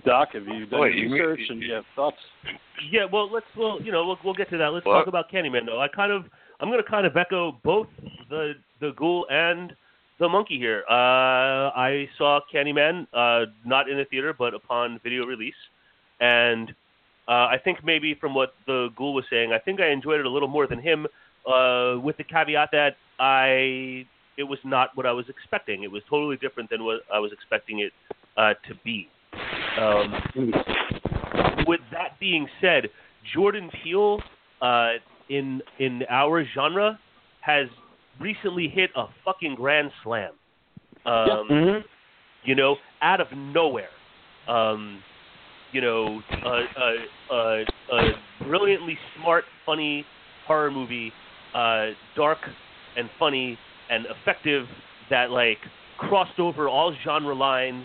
Doc, 0.04 0.28
have 0.34 0.46
you 0.46 0.66
done 0.66 0.80
Wait, 0.80 0.94
your 0.94 1.06
you- 1.06 1.12
research 1.14 1.40
you- 1.40 1.46
and 1.52 1.60
do 1.60 1.66
you 1.66 1.74
have 1.74 1.84
thoughts? 1.96 2.16
Yeah, 2.90 3.06
well, 3.12 3.30
let's 3.30 3.46
well, 3.56 3.78
you 3.82 3.90
know, 3.92 4.06
we'll 4.06 4.18
we'll 4.24 4.34
get 4.34 4.48
to 4.50 4.56
that. 4.58 4.68
Let's 4.72 4.86
What? 4.86 4.94
talk 4.94 5.06
about 5.08 5.30
Candyman 5.30 5.66
though. 5.66 5.80
I 5.80 5.88
kind 5.88 6.12
of 6.12 6.24
I'm 6.60 6.68
going 6.70 6.82
to 6.82 6.88
kind 6.88 7.06
of 7.06 7.16
echo 7.16 7.58
both 7.64 7.88
the 8.28 8.52
the 8.80 8.92
ghoul 8.96 9.26
and 9.30 9.74
the 10.20 10.28
monkey 10.28 10.58
here. 10.58 10.84
Uh, 10.88 11.72
I 11.74 12.08
saw 12.16 12.40
Candyman 12.52 13.06
uh, 13.12 13.46
not 13.64 13.88
in 13.90 13.96
the 13.96 14.04
theater, 14.04 14.34
but 14.38 14.54
upon 14.54 15.00
video 15.02 15.24
release, 15.24 15.54
and 16.20 16.70
uh, 17.26 17.48
I 17.48 17.56
think 17.62 17.84
maybe 17.84 18.14
from 18.14 18.34
what 18.34 18.54
the 18.66 18.90
ghoul 18.96 19.14
was 19.14 19.24
saying, 19.30 19.52
I 19.52 19.58
think 19.58 19.80
I 19.80 19.88
enjoyed 19.88 20.20
it 20.20 20.26
a 20.26 20.30
little 20.30 20.48
more 20.48 20.66
than 20.66 20.80
him. 20.80 21.06
Uh, 21.46 21.98
with 21.98 22.18
the 22.18 22.24
caveat 22.24 22.68
that 22.70 22.96
I 23.18 24.06
it 24.36 24.44
was 24.44 24.58
not 24.62 24.90
what 24.94 25.06
I 25.06 25.12
was 25.12 25.26
expecting. 25.28 25.84
It 25.84 25.90
was 25.90 26.02
totally 26.08 26.36
different 26.36 26.70
than 26.70 26.84
what 26.84 27.00
I 27.12 27.18
was 27.18 27.32
expecting 27.32 27.80
it 27.80 27.92
uh, 28.36 28.54
to 28.68 28.74
be. 28.84 29.08
Um, 29.78 30.14
with 31.66 31.80
that 31.92 32.18
being 32.20 32.46
said, 32.60 32.88
Jordan 33.34 33.70
Peele 33.82 34.20
uh, 34.60 34.92
in 35.28 35.62
in 35.78 36.02
our 36.10 36.44
genre 36.54 36.98
has 37.40 37.68
recently 38.20 38.68
hit 38.68 38.90
a 38.96 39.06
fucking 39.24 39.54
grand 39.54 39.90
slam. 40.02 40.32
Um, 41.06 41.48
Mhm. 41.48 41.84
you 42.44 42.54
know, 42.54 42.76
out 43.02 43.20
of 43.20 43.32
nowhere. 43.32 43.90
Um, 44.46 45.02
you 45.72 45.80
know, 45.80 46.22
a, 46.44 46.64
a, 46.76 47.34
a, 47.34 47.64
a 47.92 48.12
brilliantly 48.44 48.98
smart, 49.16 49.44
funny 49.64 50.04
horror 50.46 50.70
movie, 50.70 51.12
uh, 51.54 51.90
dark 52.16 52.38
and 52.96 53.08
funny 53.18 53.58
and 53.88 54.06
effective 54.06 54.66
that 55.10 55.30
like 55.30 55.58
crossed 55.98 56.38
over 56.38 56.68
all 56.68 56.94
genre 57.04 57.34
lines, 57.34 57.84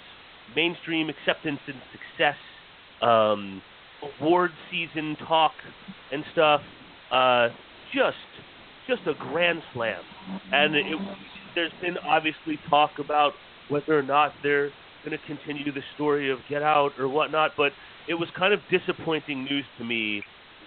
mainstream 0.55 1.09
acceptance 1.09 1.59
and 1.67 1.77
success, 1.91 2.37
um, 3.01 3.61
award 4.19 4.51
season 4.71 5.15
talk 5.27 5.51
and 6.11 6.23
stuff. 6.31 6.61
Uh, 7.11 7.49
just, 7.93 8.15
just 8.87 9.01
a 9.07 9.13
grand 9.31 9.61
slam. 9.73 10.01
And 10.51 10.75
it, 10.75 10.85
there's 11.55 11.71
been 11.81 11.97
obviously 11.97 12.59
talk 12.69 12.91
about 12.99 13.33
whether 13.69 13.97
or 13.97 14.03
not 14.03 14.33
they're 14.43 14.71
going 15.03 15.17
to 15.17 15.25
continue 15.25 15.71
the 15.71 15.81
story 15.95 16.31
of 16.31 16.39
Get 16.49 16.63
Out 16.63 16.91
or 16.99 17.07
whatnot, 17.07 17.51
but 17.57 17.71
it 18.07 18.15
was 18.15 18.29
kind 18.37 18.53
of 18.53 18.59
disappointing 18.69 19.43
news 19.45 19.65
to 19.77 19.83
me 19.83 20.23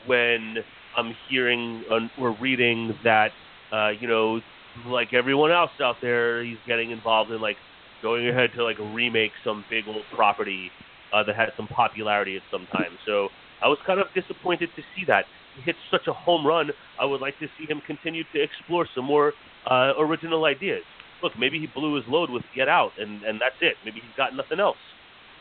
when 0.06 0.56
I'm 0.96 1.14
hearing 1.28 1.84
or 2.18 2.36
reading 2.40 2.94
that, 3.04 3.30
uh, 3.72 3.90
you 4.00 4.08
know, 4.08 4.40
like 4.86 5.12
everyone 5.12 5.50
else 5.50 5.70
out 5.82 5.96
there, 6.00 6.44
he's 6.44 6.56
getting 6.66 6.90
involved 6.90 7.30
in 7.30 7.40
like 7.40 7.56
going 8.02 8.28
ahead 8.28 8.50
to 8.56 8.64
like 8.64 8.78
remake 8.94 9.32
some 9.44 9.64
big 9.70 9.84
old 9.88 10.02
property 10.14 10.70
uh, 11.12 11.22
that 11.24 11.36
had 11.36 11.50
some 11.56 11.66
popularity 11.68 12.36
at 12.36 12.42
some 12.50 12.66
time. 12.72 12.96
So 13.06 13.28
I 13.62 13.68
was 13.68 13.78
kind 13.86 14.00
of 14.00 14.06
disappointed 14.14 14.70
to 14.76 14.82
see 14.94 15.04
that. 15.06 15.24
He 15.58 15.62
hit 15.62 15.76
such 15.90 16.06
a 16.06 16.12
home 16.12 16.46
run. 16.46 16.70
I 17.00 17.04
would 17.04 17.20
like 17.20 17.38
to 17.40 17.46
see 17.58 17.66
him 17.66 17.82
continue 17.86 18.24
to 18.32 18.42
explore 18.42 18.86
some 18.94 19.04
more 19.04 19.32
uh, 19.70 19.92
original 19.98 20.44
ideas. 20.44 20.82
Look, 21.22 21.32
maybe 21.38 21.58
he 21.58 21.66
blew 21.66 21.96
his 21.96 22.04
load 22.08 22.30
with 22.30 22.44
Get 22.54 22.68
Out, 22.68 22.92
and 22.98 23.22
and 23.24 23.40
that's 23.40 23.56
it. 23.60 23.74
Maybe 23.84 23.96
he's 24.00 24.16
got 24.16 24.34
nothing 24.36 24.60
else. 24.60 24.78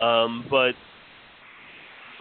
Um, 0.01 0.45
but 0.49 0.73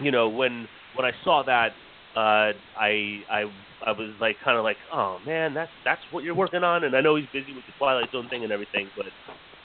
you 0.01 0.11
know, 0.11 0.29
when 0.29 0.69
when 0.95 1.07
I 1.07 1.13
saw 1.25 1.43
that, 1.45 1.73
uh, 2.15 2.53
I 2.79 3.21
I 3.31 3.45
I 3.85 3.93
was 3.93 4.15
like 4.21 4.37
kind 4.45 4.59
of 4.59 4.65
like, 4.65 4.77
oh 4.93 5.19
man, 5.25 5.55
that's 5.55 5.71
that's 5.85 6.01
what 6.11 6.25
you're 6.25 6.35
working 6.35 6.65
on. 6.65 6.85
And 6.85 6.95
I 6.95 7.01
know 7.01 7.17
he's 7.17 7.27
busy 7.33 7.55
with 7.55 7.65
the 7.67 7.73
Twilight 7.79 8.11
Zone 8.13 8.29
thing 8.29 8.45
and 8.45 8.53
everything, 8.53 8.89
but 8.97 9.07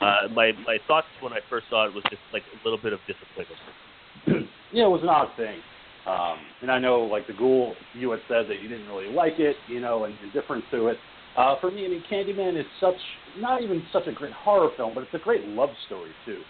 uh, 0.06 0.28
my 0.34 0.52
my 0.66 0.78
thoughts 0.88 1.08
when 1.20 1.34
I 1.34 1.40
first 1.50 1.68
saw 1.70 1.86
it 1.86 1.94
was 1.94 2.04
just 2.10 2.22
like 2.34 2.44
a 2.54 2.64
little 2.64 2.82
bit 2.82 2.94
of 2.94 3.00
disappointment. 3.08 4.50
yeah, 4.72 4.86
it 4.86 4.90
was 4.90 5.02
an 5.04 5.10
odd 5.10 5.36
thing. 5.36 5.60
Um, 6.06 6.38
and 6.62 6.72
I 6.72 6.80
know, 6.80 7.02
like 7.02 7.28
the 7.28 7.34
Ghoul, 7.34 7.76
you 7.94 8.10
had 8.12 8.22
said 8.28 8.50
that 8.50 8.62
you 8.62 8.68
didn't 8.68 8.88
really 8.88 9.14
like 9.14 9.40
it, 9.40 9.56
you 9.68 9.80
know, 9.80 10.06
and 10.06 10.16
indifferent 10.24 10.64
to 10.72 10.88
it. 10.88 10.98
Uh, 11.38 11.56
for 11.62 11.72
me, 11.72 11.86
I 11.86 11.90
mean, 11.90 12.04
Candyman 12.12 12.60
is 12.60 12.66
such 12.80 12.96
not 13.38 13.62
even 13.62 13.84
such 13.94 14.08
a 14.08 14.12
great 14.12 14.34
horror 14.34 14.70
film, 14.76 14.94
but 14.94 15.04
it's 15.04 15.14
a 15.14 15.20
great 15.20 15.46
love 15.48 15.70
story 15.86 16.12
too. 16.26 16.42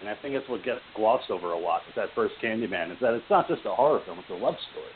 And 0.00 0.08
I 0.08 0.14
think 0.20 0.34
that's 0.34 0.48
what 0.48 0.62
gets 0.62 0.80
glossed 0.94 1.30
over 1.30 1.52
a 1.52 1.58
lot 1.58 1.82
with 1.86 1.96
that 1.96 2.08
first 2.14 2.34
Candyman 2.42 2.92
is 2.92 2.98
that 3.00 3.14
it's 3.14 3.30
not 3.30 3.48
just 3.48 3.62
a 3.64 3.74
horror 3.74 4.00
film; 4.04 4.18
it's 4.18 4.30
a 4.30 4.34
love 4.34 4.54
story. 4.70 4.92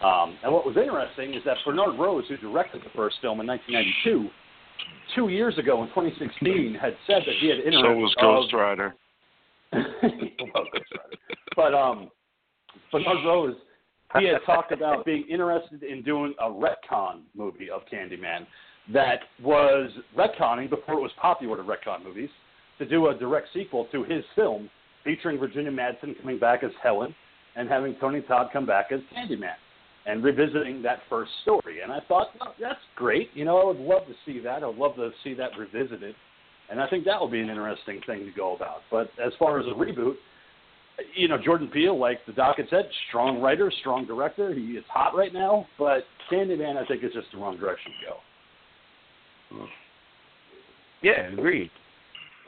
Um, 0.00 0.38
and 0.44 0.52
what 0.52 0.64
was 0.64 0.76
interesting 0.76 1.34
is 1.34 1.42
that 1.44 1.56
Bernard 1.64 1.98
Rose, 1.98 2.24
who 2.28 2.36
directed 2.36 2.82
the 2.82 2.90
first 2.94 3.16
film 3.20 3.40
in 3.40 3.46
1992, 3.46 4.30
two 5.16 5.28
years 5.28 5.58
ago 5.58 5.82
in 5.82 5.88
2016, 5.88 6.78
had 6.80 6.94
said 7.06 7.22
that 7.26 7.34
he 7.40 7.48
had 7.48 7.58
interest. 7.58 7.82
So 7.82 7.96
was 7.96 8.14
Ghost 8.20 8.52
Rider. 8.52 8.94
well, 9.72 9.82
Ghost 10.72 10.92
Rider. 10.94 11.16
But 11.56 11.74
um, 11.74 12.10
Bernard 12.92 13.24
Rose, 13.24 13.56
he 14.18 14.26
had 14.26 14.38
talked 14.46 14.72
about 14.72 15.04
being 15.04 15.24
interested 15.28 15.82
in 15.82 16.02
doing 16.02 16.34
a 16.40 16.48
retcon 16.48 17.20
movie 17.36 17.70
of 17.70 17.82
Candyman 17.92 18.46
that 18.92 19.20
was 19.42 19.90
retconning 20.16 20.70
before 20.70 20.94
it 20.94 21.02
was 21.02 21.10
popular 21.20 21.56
to 21.56 21.62
retcon 21.62 22.02
movies 22.04 22.30
to 22.78 22.86
do 22.86 23.08
a 23.08 23.14
direct 23.14 23.48
sequel 23.52 23.86
to 23.92 24.04
his 24.04 24.24
film 24.34 24.70
featuring 25.04 25.38
Virginia 25.38 25.70
Madsen 25.70 26.18
coming 26.20 26.38
back 26.38 26.62
as 26.62 26.70
Helen 26.82 27.14
and 27.56 27.68
having 27.68 27.96
Tony 28.00 28.22
Todd 28.22 28.48
come 28.52 28.66
back 28.66 28.86
as 28.92 29.00
Candyman 29.14 29.54
and 30.06 30.24
revisiting 30.24 30.80
that 30.82 31.00
first 31.10 31.30
story. 31.42 31.80
And 31.82 31.92
I 31.92 32.00
thought, 32.08 32.28
well, 32.40 32.54
that's 32.58 32.80
great. 32.96 33.30
You 33.34 33.44
know, 33.44 33.58
I 33.58 33.64
would 33.66 33.76
love 33.76 34.06
to 34.06 34.14
see 34.24 34.40
that. 34.40 34.62
I 34.62 34.66
would 34.66 34.78
love 34.78 34.96
to 34.96 35.10
see 35.22 35.34
that 35.34 35.50
revisited. 35.58 36.14
And 36.70 36.80
I 36.80 36.88
think 36.88 37.04
that 37.04 37.20
will 37.20 37.28
be 37.28 37.40
an 37.40 37.50
interesting 37.50 38.00
thing 38.06 38.24
to 38.24 38.32
go 38.32 38.56
about. 38.56 38.82
But 38.90 39.10
as 39.24 39.32
far 39.38 39.58
as 39.58 39.66
a 39.66 39.70
reboot, 39.70 40.14
you 41.14 41.28
know, 41.28 41.38
Jordan 41.42 41.68
Peele, 41.68 41.98
like 41.98 42.18
the 42.26 42.32
doc 42.32 42.56
had 42.56 42.66
said, 42.70 42.88
strong 43.08 43.40
writer, 43.40 43.72
strong 43.80 44.06
director. 44.06 44.52
He 44.52 44.72
is 44.72 44.84
hot 44.88 45.14
right 45.16 45.32
now. 45.32 45.66
But 45.78 46.04
Candyman, 46.30 46.76
I 46.76 46.84
think, 46.86 47.04
is 47.04 47.12
just 47.12 47.28
the 47.32 47.38
wrong 47.38 47.58
direction 47.58 47.92
to 47.92 49.56
go. 49.56 49.66
Yeah, 51.02 51.32
agreed. 51.32 51.70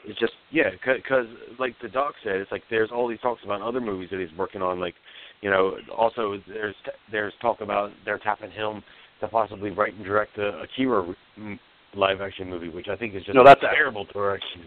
It's 0.05 0.19
just 0.19 0.33
yeah, 0.51 0.69
because 0.85 1.27
like 1.59 1.75
the 1.81 1.87
doc 1.87 2.15
said, 2.23 2.35
it's 2.37 2.51
like 2.51 2.63
there's 2.69 2.89
all 2.91 3.07
these 3.07 3.19
talks 3.19 3.43
about 3.43 3.61
other 3.61 3.79
movies 3.79 4.09
that 4.11 4.19
he's 4.19 4.35
working 4.37 4.61
on. 4.61 4.79
Like, 4.79 4.95
you 5.41 5.49
know, 5.49 5.77
also 5.95 6.39
there's 6.47 6.75
there's 7.11 7.33
talk 7.41 7.61
about 7.61 7.91
they're 8.03 8.17
tapping 8.17 8.51
him 8.51 8.83
to 9.19 9.27
possibly 9.27 9.69
write 9.69 9.93
and 9.93 10.03
direct 10.03 10.37
a 10.39 10.61
Akira 10.61 11.15
mm, 11.39 11.59
live 11.95 12.19
action 12.19 12.49
movie, 12.49 12.69
which 12.69 12.87
I 12.87 12.95
think 12.95 13.13
is 13.13 13.23
just 13.23 13.35
no, 13.35 13.43
that's 13.43 13.61
a 13.61 13.75
terrible 13.75 14.05
direction. 14.05 14.63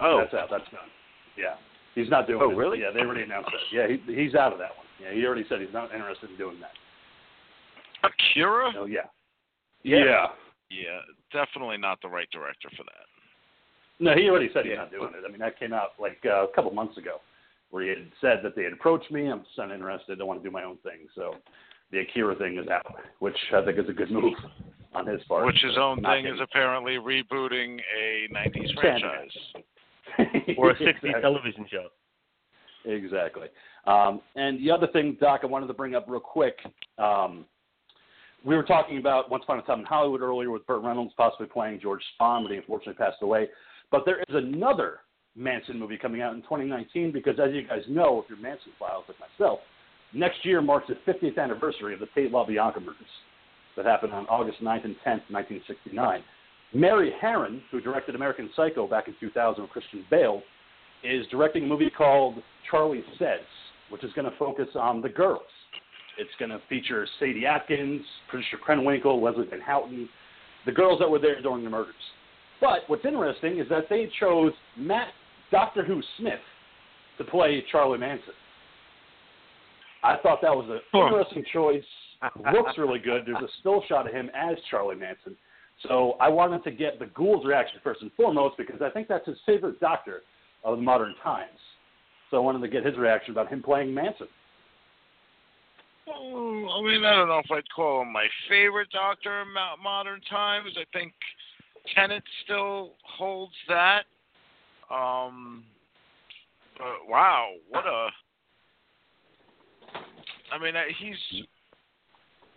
Oh, 0.00 0.20
that's 0.20 0.34
out. 0.34 0.48
That's 0.50 0.70
done. 0.70 0.88
Yeah, 1.38 1.54
he's 1.94 2.08
not 2.10 2.26
doing. 2.26 2.40
Oh, 2.42 2.50
it. 2.50 2.56
really? 2.56 2.80
Yeah, 2.80 2.90
they 2.92 3.00
already 3.00 3.22
announced 3.22 3.50
that. 3.52 3.76
Yeah, 3.76 3.86
he, 3.88 3.98
he's 4.14 4.34
out 4.34 4.52
of 4.52 4.58
that 4.58 4.70
one. 4.76 4.86
Yeah, 5.02 5.12
he 5.14 5.24
already 5.24 5.44
said 5.48 5.60
he's 5.60 5.72
not 5.72 5.92
interested 5.94 6.30
in 6.30 6.36
doing 6.36 6.58
that. 6.60 6.72
Akira? 8.02 8.72
Oh 8.76 8.86
yeah. 8.86 9.00
Yeah. 9.82 10.04
Yeah. 10.04 10.26
Yeah, 10.70 11.00
definitely 11.32 11.78
not 11.78 12.00
the 12.00 12.08
right 12.08 12.28
director 12.30 12.68
for 12.76 12.84
that. 12.84 13.06
No, 13.98 14.14
he 14.14 14.28
already 14.30 14.48
said 14.54 14.64
he's 14.64 14.70
Yeah. 14.72 14.82
not 14.86 14.90
doing 14.92 15.10
it. 15.14 15.24
I 15.26 15.30
mean, 15.30 15.40
that 15.40 15.58
came 15.58 15.72
out 15.72 15.90
like 15.98 16.18
uh, 16.24 16.44
a 16.46 16.52
couple 16.54 16.70
months 16.70 16.96
ago, 16.96 17.20
where 17.70 17.82
he 17.82 17.88
had 17.88 18.06
said 18.20 18.38
that 18.44 18.54
they 18.54 18.62
had 18.64 18.72
approached 18.72 19.10
me. 19.10 19.26
I'm 19.28 19.42
just 19.42 19.58
not 19.58 19.72
interested. 19.72 20.20
I 20.20 20.24
want 20.24 20.40
to 20.42 20.48
do 20.48 20.52
my 20.52 20.62
own 20.62 20.76
thing. 20.84 21.08
So 21.14 21.34
the 21.90 22.00
Akira 22.00 22.36
thing 22.36 22.56
is 22.56 22.68
out, 22.68 22.86
which 23.18 23.36
I 23.54 23.64
think 23.64 23.78
is 23.78 23.88
a 23.88 23.92
good 23.92 24.10
move 24.12 24.34
on 24.94 25.06
his 25.06 25.20
part. 25.24 25.44
Which 25.44 25.58
his 25.60 25.76
own 25.76 26.02
Not 26.02 26.14
thing 26.14 26.26
is 26.26 26.30
getting- 26.38 26.42
apparently 26.44 26.94
rebooting 26.98 27.80
a 27.98 28.28
90s 28.32 28.72
Candyman. 28.76 28.80
franchise. 28.80 29.36
Or 30.58 30.70
a 30.70 30.74
60s 30.74 30.88
Exactly. 30.88 31.12
television 31.20 31.66
show. 31.70 31.88
Exactly. 32.84 33.48
Um, 33.86 34.20
and 34.36 34.58
the 34.58 34.70
other 34.70 34.86
thing, 34.86 35.16
Doc, 35.20 35.40
I 35.42 35.46
wanted 35.46 35.66
to 35.66 35.74
bring 35.74 35.94
up 35.94 36.06
real 36.08 36.20
quick. 36.20 36.58
Um, 36.98 37.44
we 38.44 38.56
were 38.56 38.62
talking 38.62 38.98
about 38.98 39.30
Once 39.30 39.44
Upon 39.44 39.58
a 39.58 39.62
Time 39.62 39.80
in 39.80 39.84
Hollywood 39.84 40.22
earlier 40.22 40.50
with 40.50 40.66
Burt 40.66 40.82
Reynolds 40.82 41.12
possibly 41.16 41.46
playing 41.46 41.80
George 41.80 42.02
Spahn, 42.18 42.42
but 42.42 42.50
he 42.50 42.56
unfortunately 42.56 42.94
passed 42.94 43.22
away. 43.22 43.48
But 43.90 44.04
there 44.06 44.20
is 44.20 44.34
another 44.34 45.00
Manson 45.36 45.78
movie 45.78 45.98
coming 45.98 46.22
out 46.22 46.34
in 46.34 46.42
2019 46.42 47.12
because, 47.12 47.38
as 47.38 47.52
you 47.52 47.66
guys 47.66 47.82
know, 47.88 48.20
if 48.22 48.28
you're 48.28 48.38
Manson 48.38 48.72
files 48.78 49.04
like 49.08 49.18
myself, 49.20 49.60
next 50.14 50.44
year 50.44 50.62
marks 50.62 50.88
the 50.88 51.12
50th 51.12 51.38
anniversary 51.38 51.94
of 51.94 52.00
the 52.00 52.08
Tate 52.14 52.32
LaBianca 52.32 52.80
murders 52.80 52.96
that 53.76 53.84
happened 53.84 54.12
on 54.12 54.26
August 54.26 54.62
9th 54.62 54.84
and 54.84 54.96
10th, 55.06 55.28
1969. 55.30 56.22
Mary 56.72 57.12
Harron, 57.22 57.60
who 57.70 57.80
directed 57.80 58.14
American 58.14 58.50
Psycho 58.54 58.86
back 58.86 59.08
in 59.08 59.14
2000 59.18 59.62
with 59.62 59.70
Christian 59.70 60.04
Bale, 60.10 60.42
is 61.02 61.26
directing 61.30 61.64
a 61.64 61.66
movie 61.66 61.90
called 61.90 62.36
Charlie 62.70 63.04
Says, 63.18 63.40
which 63.90 64.04
is 64.04 64.12
going 64.12 64.30
to 64.30 64.36
focus 64.38 64.68
on 64.74 65.00
the 65.00 65.08
girls. 65.08 65.42
It's 66.18 66.30
going 66.38 66.50
to 66.50 66.60
feature 66.68 67.06
Sadie 67.18 67.46
Atkins, 67.46 68.02
Patricia 68.26 68.56
Krenwinkel, 68.64 69.22
Leslie 69.22 69.46
Van 69.48 69.60
Houten, 69.60 70.08
the 70.66 70.72
girls 70.72 70.98
that 71.00 71.10
were 71.10 71.18
there 71.18 71.40
during 71.40 71.64
the 71.64 71.70
murders. 71.70 71.94
But 72.60 72.80
what's 72.88 73.04
interesting 73.04 73.58
is 73.58 73.68
that 73.70 73.84
they 73.88 74.10
chose 74.20 74.52
Matt 74.76 75.08
Doctor 75.50 75.84
Who 75.84 76.02
Smith 76.18 76.40
to 77.18 77.24
play 77.24 77.64
Charlie 77.72 77.98
Manson. 77.98 78.34
I 80.02 80.16
thought 80.22 80.40
that 80.42 80.54
was 80.54 80.66
an 80.68 81.00
interesting 81.00 81.44
choice. 81.52 81.84
Looks 82.52 82.76
really 82.76 82.98
good. 82.98 83.22
There's 83.26 83.42
a 83.42 83.48
still 83.60 83.82
shot 83.88 84.06
of 84.06 84.12
him 84.12 84.30
as 84.34 84.56
Charlie 84.70 84.96
Manson. 84.96 85.36
So 85.88 86.16
I 86.20 86.28
wanted 86.28 86.62
to 86.64 86.70
get 86.70 86.98
the 86.98 87.06
Ghoul's 87.06 87.44
reaction 87.46 87.80
first 87.82 88.02
and 88.02 88.12
foremost 88.12 88.56
because 88.58 88.82
I 88.82 88.90
think 88.90 89.08
that's 89.08 89.26
his 89.26 89.38
favorite 89.46 89.80
doctor 89.80 90.22
of 90.64 90.76
the 90.76 90.82
modern 90.82 91.14
times. 91.22 91.58
So 92.30 92.36
I 92.36 92.40
wanted 92.40 92.60
to 92.60 92.68
get 92.68 92.84
his 92.84 92.96
reaction 92.96 93.32
about 93.32 93.48
him 93.48 93.62
playing 93.62 93.92
Manson. 93.94 94.28
Oh, 96.08 96.68
I 96.78 96.82
mean, 96.82 97.04
I 97.04 97.14
don't 97.14 97.28
know 97.28 97.38
if 97.44 97.50
I'd 97.50 97.68
call 97.74 98.02
him 98.02 98.12
my 98.12 98.26
favorite 98.48 98.90
Doctor 98.90 99.42
of 99.42 99.46
modern 99.82 100.20
times. 100.28 100.70
I 100.76 100.84
think 100.92 101.12
Tennant 101.94 102.24
still 102.44 102.92
holds 103.04 103.54
that. 103.68 104.04
Um, 104.90 105.64
but 106.76 107.08
wow, 107.08 107.50
what 107.68 107.86
a! 107.86 108.08
I 110.52 110.58
mean, 110.58 110.74
he's 110.98 111.44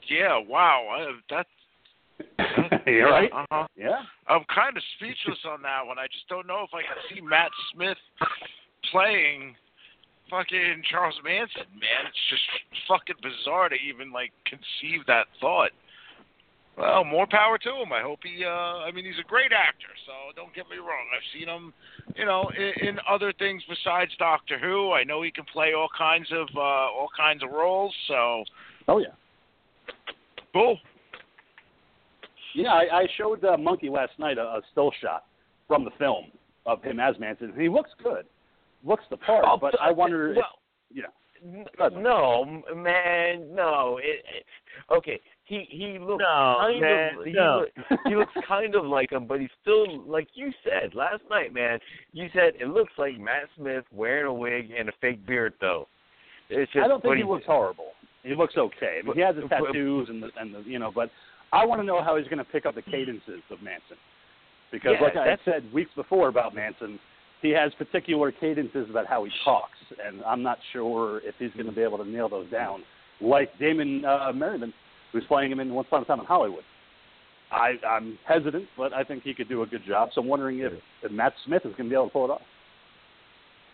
yeah, 0.10 0.38
wow. 0.38 0.88
I, 0.92 1.36
that 1.36 1.46
You're 2.88 3.10
right. 3.10 3.32
Uh-huh. 3.32 3.68
Yeah. 3.76 4.04
I'm 4.28 4.44
kind 4.54 4.78
of 4.78 4.84
speechless 4.98 5.40
on 5.46 5.62
that 5.64 5.86
one. 5.86 5.98
I 5.98 6.08
just 6.08 6.28
don't 6.30 6.48
know 6.48 6.64
if 6.68 6.74
I 6.74 6.82
can 6.82 6.98
see 7.10 7.22
Matt 7.22 7.52
Smith 7.74 7.98
playing 8.92 9.56
fucking 10.30 10.84
Charles 10.90 11.16
Manson, 11.24 11.70
man. 11.74 12.08
It's 12.08 12.26
just 12.30 12.44
fucking 12.88 13.22
bizarre 13.22 13.70
to 13.70 13.76
even 13.76 14.12
like 14.12 14.32
conceive 14.46 15.06
that 15.08 15.28
thought. 15.40 15.72
Well, 16.78 17.04
more 17.04 17.28
power 17.30 17.60
to 17.60 17.70
him. 17.70 17.94
I 17.94 18.02
hope 18.02 18.20
he. 18.24 18.44
Uh, 18.44 18.82
I 18.82 18.92
mean, 18.92 19.06
he's 19.06 19.20
a 19.24 19.28
great 19.28 19.52
actor. 19.54 19.94
So 20.08 20.34
don't 20.36 20.54
get 20.56 20.66
me 20.70 20.78
wrong. 20.78 21.06
I've 21.14 21.30
seen 21.38 21.48
him, 21.48 21.74
you 22.16 22.26
know, 22.26 22.50
in, 22.58 22.88
in 22.88 23.00
other 23.08 23.32
things 23.38 23.62
besides 23.70 24.12
Doctor 24.18 24.58
Who. 24.58 24.92
I 24.92 25.04
know 25.04 25.22
he 25.22 25.30
can 25.30 25.46
play 25.46 25.74
all 25.74 25.90
kinds 25.96 26.30
of 26.32 26.48
uh, 26.56 26.60
all 26.60 27.10
kinds 27.16 27.44
of 27.44 27.52
roles. 27.52 27.94
So. 28.08 28.44
Oh 28.88 28.98
yeah. 28.98 29.14
Cool. 30.52 30.80
Yeah, 32.56 32.70
I, 32.70 33.00
I 33.02 33.08
showed 33.18 33.44
uh, 33.44 33.58
Monkey 33.58 33.90
last 33.90 34.14
night 34.20 34.38
a, 34.38 34.42
a 34.42 34.62
still 34.72 34.92
shot 35.02 35.26
from 35.68 35.84
the 35.86 35.92
film 35.98 36.26
of 36.66 36.84
him 36.84 37.00
as 37.00 37.16
Manson. 37.20 37.54
He 37.58 37.70
looks 37.70 37.92
good, 38.02 38.26
looks 38.84 39.04
the 39.10 39.18
part. 39.18 39.46
Oh, 39.48 39.58
but 39.60 39.80
I 39.82 39.92
wonder, 39.92 40.32
if, 40.32 40.38
well, 40.38 40.60
you 40.92 41.04
know, 41.04 41.10
N- 41.44 41.66
Go 41.78 41.88
ahead, 41.88 41.94
Mike. 41.94 42.04
No, 42.04 42.64
man, 42.76 43.54
no. 43.54 44.00
It, 44.02 44.24
it, 44.38 44.46
okay, 44.92 45.20
he 45.46 45.66
he 45.70 45.98
looks 46.00 46.24
No, 46.24 46.56
kind 46.60 46.82
man, 46.82 47.20
of 47.20 47.26
he, 47.26 47.34
no. 47.34 47.66
look, 47.90 48.00
he 48.06 48.16
looks 48.16 48.32
kind 48.48 48.76
of 48.76 48.86
like 48.86 49.12
him, 49.12 49.28
but 49.28 49.42
he's 49.42 49.50
still 49.62 50.04
like 50.04 50.30
you 50.34 50.52
said 50.64 50.96
last 50.96 51.22
night, 51.30 51.54
man. 51.54 51.80
You 52.14 52.30
said 52.34 52.54
it 52.60 52.68
looks 52.70 52.94
like 52.98 53.20
Matt 53.20 53.50
Smith 53.58 53.84
wearing 53.92 54.28
a 54.28 54.34
wig 54.34 54.72
and 54.78 54.90
a 54.90 54.94
fake 55.02 55.26
beard, 55.26 55.54
though. 55.60 55.88
It's 56.50 56.72
just 56.72 56.84
I 56.84 56.88
don't 56.88 57.02
think 57.02 57.10
what 57.10 57.18
he 57.18 57.24
looks 57.24 57.46
horrible. 57.46 57.92
He 58.24 58.36
looks 58.36 58.56
okay. 58.56 59.00
I 59.04 59.06
mean, 59.06 59.16
he 59.16 59.22
has 59.22 59.36
his 59.36 59.46
tattoos 59.50 60.08
and 60.10 60.24
the 60.24 60.30
and 60.40 60.56
the 60.56 60.64
you 60.66 60.80
know, 60.80 60.92
but 60.94 61.10
I 61.54 61.66
want 61.66 61.80
to 61.82 61.86
know 61.86 62.04
how 62.04 62.18
he's 62.18 62.28
going 62.28 62.40
to 62.40 62.52
pick 62.52 62.66
up 62.66 62.76
the 62.76 62.82
cadences 62.82 63.42
of 63.52 63.62
Manson, 63.62 63.98
because 64.72 64.94
Yeah, 65.00 65.06
like 65.06 65.16
I 65.16 65.28
had 65.30 65.40
said 65.46 65.72
weeks 65.72 65.92
before 65.96 66.28
about 66.28 66.56
Manson, 66.56 67.00
he 67.42 67.52
has 67.52 67.72
particular 67.76 68.32
cadences 68.32 68.90
about 68.90 69.06
how 69.06 69.24
he 69.24 69.32
talks, 69.46 69.78
and 70.06 70.24
I'm 70.24 70.42
not 70.42 70.58
sure 70.74 71.22
if 71.24 71.36
he's 71.38 71.52
going 71.52 71.68
to 71.68 71.72
be 71.72 71.82
able 71.82 72.00
to 72.00 72.10
nail 72.10 72.28
those 72.28 72.50
down, 72.50 72.84
like 73.22 73.58
Damon 73.60 74.04
uh, 74.04 74.32
Herriman, 74.34 74.74
who's 75.12 75.24
playing 75.28 75.52
him 75.52 75.60
in 75.60 75.74
Once 75.74 75.88
Upon 75.90 76.02
a 76.02 76.06
Time 76.06 76.20
in 76.20 76.26
Hollywood. 76.26 76.64
I, 77.52 77.74
I'm 77.88 78.18
hesitant, 78.26 78.66
but 78.76 78.94
I 78.94 79.04
think 79.04 79.22
he 79.22 79.36
could 79.36 79.48
do 79.48 79.62
a 79.62 79.68
good 79.68 79.86
job. 79.88 80.10
So 80.16 80.22
I'm 80.22 80.28
wondering 80.28 80.60
if, 80.60 80.74
if 81.04 81.12
Matt 81.12 81.34
Smith 81.46 81.62
is 81.66 81.74
going 81.78 81.84
to 81.84 81.90
be 81.90 81.96
able 81.96 82.08
to 82.08 82.12
pull 82.12 82.26
it 82.26 82.32
off. 82.32 82.42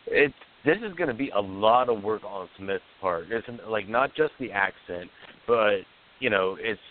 it's 0.08 0.34
this 0.66 0.78
is 0.78 0.94
going 0.98 1.08
to 1.08 1.14
be 1.14 1.30
a 1.30 1.40
lot 1.40 1.88
of 1.88 2.04
work 2.04 2.24
on 2.26 2.50
Smith's 2.58 2.84
part. 3.00 3.26
It's 3.30 3.48
like 3.68 3.88
not 3.88 4.14
just 4.16 4.34
the 4.40 4.52
accent, 4.52 5.10
but 5.48 5.78
you 6.20 6.30
know, 6.30 6.58
it's 6.60 6.82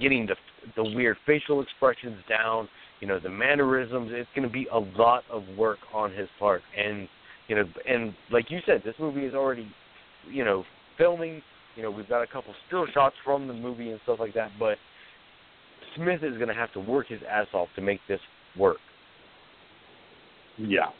getting 0.00 0.26
the 0.26 0.36
the 0.76 0.84
weird 0.84 1.16
facial 1.26 1.62
expressions 1.62 2.18
down. 2.28 2.68
You 3.00 3.08
know, 3.08 3.18
the 3.18 3.28
mannerisms. 3.28 4.10
It's 4.12 4.28
going 4.34 4.48
to 4.48 4.52
be 4.52 4.66
a 4.72 4.78
lot 4.78 5.24
of 5.30 5.42
work 5.58 5.78
on 5.92 6.12
his 6.12 6.28
part, 6.38 6.62
and 6.76 7.08
you 7.48 7.56
know, 7.56 7.64
and 7.88 8.14
like 8.30 8.50
you 8.50 8.60
said, 8.64 8.82
this 8.84 8.94
movie 8.98 9.26
is 9.26 9.34
already, 9.34 9.70
you 10.30 10.44
know, 10.44 10.64
filming. 10.96 11.42
You 11.76 11.82
know, 11.82 11.90
we've 11.90 12.08
got 12.08 12.22
a 12.22 12.26
couple 12.26 12.54
still 12.66 12.86
shots 12.94 13.16
from 13.24 13.48
the 13.48 13.54
movie 13.54 13.90
and 13.90 14.00
stuff 14.04 14.20
like 14.20 14.32
that, 14.34 14.50
but 14.58 14.78
Smith 15.96 16.22
is 16.22 16.36
going 16.36 16.48
to 16.48 16.54
have 16.54 16.72
to 16.72 16.80
work 16.80 17.08
his 17.08 17.20
ass 17.28 17.46
off 17.52 17.68
to 17.76 17.82
make 17.82 18.00
this 18.08 18.20
work. 18.56 18.78
Yeah, 20.56 20.90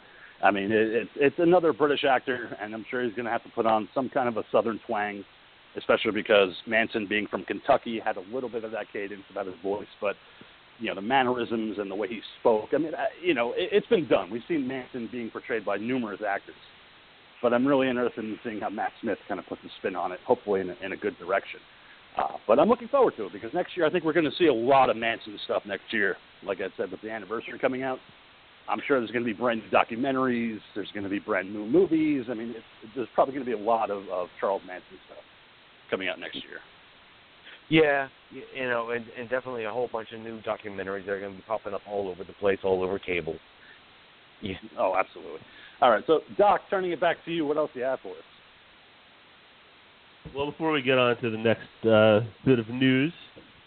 I 0.43 0.51
mean 0.51 0.71
it, 0.71 0.93
it's 0.93 1.11
it's 1.15 1.35
another 1.39 1.73
British 1.73 2.03
actor, 2.03 2.55
and 2.61 2.73
I'm 2.73 2.85
sure 2.91 3.03
he's 3.03 3.13
going 3.13 3.25
to 3.25 3.31
have 3.31 3.43
to 3.43 3.49
put 3.49 3.65
on 3.65 3.87
some 3.95 4.09
kind 4.09 4.27
of 4.27 4.37
a 4.37 4.43
Southern 4.51 4.79
twang, 4.85 5.23
especially 5.77 6.11
because 6.11 6.49
Manson, 6.67 7.07
being 7.07 7.27
from 7.27 7.43
Kentucky, 7.43 7.99
had 8.03 8.17
a 8.17 8.23
little 8.33 8.49
bit 8.49 8.63
of 8.63 8.71
that 8.71 8.91
cadence 8.91 9.23
about 9.29 9.45
his 9.45 9.55
voice, 9.61 9.87
but 10.01 10.15
you 10.79 10.87
know 10.87 10.95
the 10.95 11.01
mannerisms 11.01 11.77
and 11.77 11.89
the 11.89 11.95
way 11.95 12.07
he 12.07 12.21
spoke. 12.39 12.69
I 12.73 12.77
mean, 12.77 12.91
you 13.21 13.33
know, 13.33 13.53
it, 13.53 13.69
it's 13.71 13.87
been 13.87 14.07
done. 14.07 14.29
We've 14.29 14.43
seen 14.47 14.67
Manson 14.67 15.09
being 15.11 15.29
portrayed 15.29 15.65
by 15.65 15.77
numerous 15.77 16.21
actors, 16.27 16.55
but 17.41 17.53
I'm 17.53 17.65
really 17.65 17.89
interested 17.89 18.23
in 18.23 18.39
seeing 18.43 18.61
how 18.61 18.69
Matt 18.69 18.91
Smith 19.01 19.17
kind 19.27 19.39
of 19.39 19.45
puts 19.47 19.61
a 19.63 19.69
spin 19.79 19.95
on 19.95 20.11
it, 20.11 20.19
hopefully 20.25 20.61
in 20.61 20.69
a, 20.69 20.75
in 20.83 20.91
a 20.91 20.97
good 20.97 21.17
direction. 21.17 21.59
Uh, 22.17 22.37
but 22.47 22.59
I'm 22.59 22.69
looking 22.69 22.87
forward 22.87 23.13
to 23.17 23.25
it 23.25 23.33
because 23.33 23.53
next 23.53 23.75
year 23.75 23.85
I 23.85 23.89
think 23.89 24.05
we're 24.05 24.13
going 24.13 24.29
to 24.29 24.37
see 24.37 24.47
a 24.47 24.53
lot 24.53 24.89
of 24.89 24.95
Manson 24.95 25.37
stuff 25.43 25.63
next 25.65 25.91
year. 25.91 26.15
Like 26.45 26.59
I 26.59 26.67
said, 26.77 26.91
with 26.91 27.01
the 27.01 27.11
anniversary 27.11 27.59
coming 27.59 27.83
out, 27.83 27.99
I'm 28.69 28.79
sure 28.87 28.99
there's 28.99 29.11
going 29.11 29.25
to 29.25 29.31
be 29.31 29.37
brand 29.37 29.61
new 29.61 29.69
documentaries. 29.69 30.59
There's 30.73 30.89
going 30.93 31.03
to 31.03 31.09
be 31.09 31.19
brand 31.19 31.53
new 31.53 31.65
movies. 31.65 32.25
I 32.29 32.33
mean, 32.33 32.51
it's, 32.51 32.93
there's 32.95 33.09
probably 33.13 33.33
going 33.33 33.45
to 33.45 33.51
be 33.51 33.61
a 33.61 33.63
lot 33.63 33.91
of, 33.91 34.07
of 34.07 34.29
Charles 34.39 34.61
Manson 34.65 34.97
stuff 35.07 35.24
coming 35.89 36.07
out 36.07 36.19
next 36.19 36.35
year. 36.35 36.59
Yeah, 37.69 38.07
you 38.31 38.67
know, 38.67 38.91
and, 38.91 39.05
and 39.17 39.29
definitely 39.29 39.63
a 39.65 39.71
whole 39.71 39.89
bunch 39.91 40.09
of 40.13 40.21
new 40.21 40.39
documentaries 40.41 41.05
that 41.05 41.13
are 41.13 41.19
going 41.19 41.31
to 41.31 41.37
be 41.37 41.43
popping 41.47 41.73
up 41.73 41.81
all 41.89 42.07
over 42.07 42.23
the 42.23 42.33
place, 42.33 42.59
all 42.63 42.83
over 42.83 42.99
cable. 42.99 43.35
Yeah. 44.41 44.55
Oh, 44.77 44.93
absolutely. 44.97 45.39
All 45.81 45.89
right, 45.89 46.03
so 46.05 46.19
Doc, 46.37 46.61
turning 46.69 46.91
it 46.91 47.01
back 47.01 47.17
to 47.25 47.31
you. 47.31 47.45
What 47.45 47.57
else 47.57 47.71
do 47.73 47.79
you 47.79 47.85
have 47.85 47.99
for 48.01 48.11
us? 48.11 48.23
Well, 50.35 50.51
before 50.51 50.71
we 50.71 50.81
get 50.81 50.97
on 50.97 51.17
to 51.21 51.29
the 51.29 51.37
next 51.37 51.87
uh, 51.87 52.21
bit 52.45 52.59
of 52.59 52.69
news, 52.69 53.13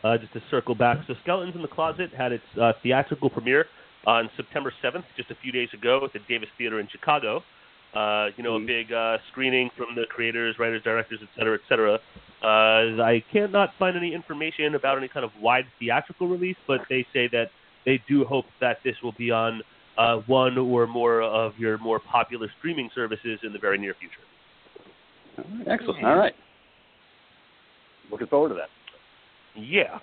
uh, 0.05 0.17
just 0.19 0.33
to 0.33 0.43
circle 0.51 0.75
back. 0.75 0.99
So, 1.07 1.15
Skeletons 1.23 1.57
in 1.57 1.63
the 1.63 1.69
Closet 1.69 2.11
had 2.17 2.33
its 2.33 2.45
uh, 2.61 2.73
theatrical 2.83 3.31
premiere 3.31 3.67
on 4.07 4.31
September 4.37 4.73
7th, 4.83 5.05
just 5.17 5.31
a 5.31 5.35
few 5.43 5.53
days 5.53 5.69
ago, 5.73 6.01
at 6.05 6.13
the 6.13 6.21
Davis 6.29 6.49
Theater 6.57 6.81
in 6.81 6.89
Chicago. 6.91 7.43
Uh, 7.95 8.29
you 8.37 8.45
know, 8.45 8.57
a 8.57 8.61
big 8.61 8.93
uh, 8.93 9.17
screening 9.33 9.71
from 9.77 9.95
the 9.95 10.05
creators, 10.11 10.55
writers, 10.59 10.83
directors, 10.83 11.19
et 11.23 11.29
cetera, 11.37 11.55
et 11.55 11.61
cetera. 11.69 11.99
Uh, 12.43 13.03
I 13.03 13.25
cannot 13.33 13.71
find 13.79 13.97
any 13.97 14.15
information 14.15 14.75
about 14.75 14.99
any 14.99 15.09
kind 15.09 15.25
of 15.25 15.31
wide 15.41 15.65
theatrical 15.81 16.29
release, 16.29 16.57
but 16.67 16.83
they 16.91 17.07
say 17.13 17.29
that 17.33 17.47
they 17.87 18.01
do 18.07 18.25
hope 18.25 18.45
that 18.61 18.77
this 18.85 18.95
will 19.03 19.15
be 19.17 19.31
on 19.31 19.63
uh, 19.97 20.19
one 20.27 20.59
or 20.59 20.87
more 20.87 21.23
of 21.23 21.53
your 21.59 21.79
more 21.79 21.99
popular 21.99 22.49
streaming 22.59 22.91
services 22.95 23.41
in 23.43 23.53
the 23.53 23.59
very 23.59 23.79
near 23.79 23.95
future. 23.99 24.15
All 25.39 25.59
right, 25.59 25.69
excellent. 25.69 26.05
All 26.05 26.17
right. 26.17 26.35
Looking 28.11 28.27
forward 28.29 28.51
to 28.51 28.55
that. 28.55 28.69
Yeah. 29.61 29.99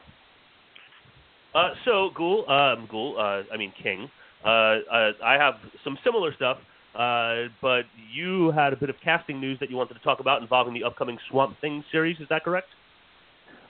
Uh, 1.53 1.69
so, 1.85 2.09
Ghoul, 2.15 2.49
um, 2.49 2.87
Ghoul, 2.91 3.15
uh, 3.17 3.43
I 3.53 3.57
mean 3.57 3.71
King. 3.81 4.09
Uh, 4.43 4.47
uh, 4.47 5.11
I 5.23 5.35
have 5.39 5.55
some 5.83 5.97
similar 6.03 6.33
stuff, 6.35 6.57
uh, 6.97 7.49
but 7.61 7.83
you 8.13 8.51
had 8.51 8.73
a 8.73 8.75
bit 8.75 8.89
of 8.89 8.95
casting 9.03 9.39
news 9.39 9.59
that 9.59 9.69
you 9.69 9.75
wanted 9.75 9.95
to 9.95 9.99
talk 9.99 10.19
about 10.19 10.41
involving 10.41 10.73
the 10.73 10.83
upcoming 10.83 11.17
Swamp 11.29 11.59
Thing 11.61 11.83
series. 11.91 12.19
Is 12.19 12.27
that 12.29 12.43
correct? 12.43 12.67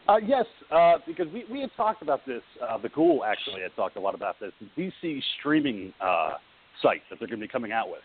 Uh, 0.07 0.17
yes, 0.17 0.45
uh, 0.71 0.93
because 1.07 1.25
we, 1.33 1.45
we 1.51 1.61
had 1.61 1.71
talked 1.75 2.03
about 2.03 2.25
this. 2.27 2.43
Uh, 2.61 2.77
the 2.77 2.89
Ghoul 2.89 3.23
actually 3.25 3.61
had 3.61 3.75
talked 3.75 3.95
a 3.95 3.99
lot 3.99 4.13
about 4.13 4.35
this. 4.39 4.51
The 4.77 4.83
DC 5.03 5.19
streaming 5.39 5.91
uh, 5.99 6.33
site 6.83 7.01
that 7.09 7.17
they're 7.19 7.27
going 7.27 7.39
to 7.39 7.45
be 7.45 7.51
coming 7.51 7.71
out 7.71 7.89
with. 7.89 8.01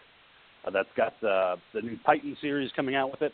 Uh, 0.66 0.70
that's 0.70 0.88
got 0.96 1.12
uh, 1.22 1.56
the 1.74 1.82
new 1.82 1.98
Titan 2.06 2.36
series 2.40 2.70
coming 2.74 2.94
out 2.94 3.10
with 3.10 3.22
it. 3.22 3.32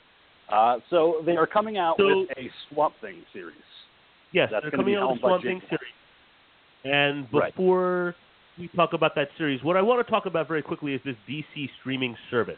Uh, 0.52 0.78
so 0.90 1.22
they 1.24 1.36
are 1.36 1.46
coming 1.46 1.76
out 1.76 1.96
So- 1.98 2.20
with 2.20 2.30
a 2.36 2.50
Swamp 2.68 2.94
Thing 3.00 3.22
series. 3.32 3.56
Yes, 4.32 4.48
That's 4.50 4.64
they're 4.64 4.70
coming 4.72 4.96
out 4.96 5.12
with 5.12 5.22
by 5.22 5.28
Swamp 5.28 5.44
Thing 5.44 5.60
series. 5.68 5.92
And 6.84 7.30
before 7.30 8.14
we 8.58 8.68
talk 8.68 8.92
about 8.92 9.14
that 9.16 9.28
series, 9.36 9.62
what 9.62 9.76
I 9.76 9.82
want 9.82 10.04
to 10.04 10.10
talk 10.10 10.26
about 10.26 10.48
very 10.48 10.62
quickly 10.62 10.94
is 10.94 11.00
this 11.04 11.16
DC 11.28 11.68
streaming 11.80 12.16
service. 12.30 12.56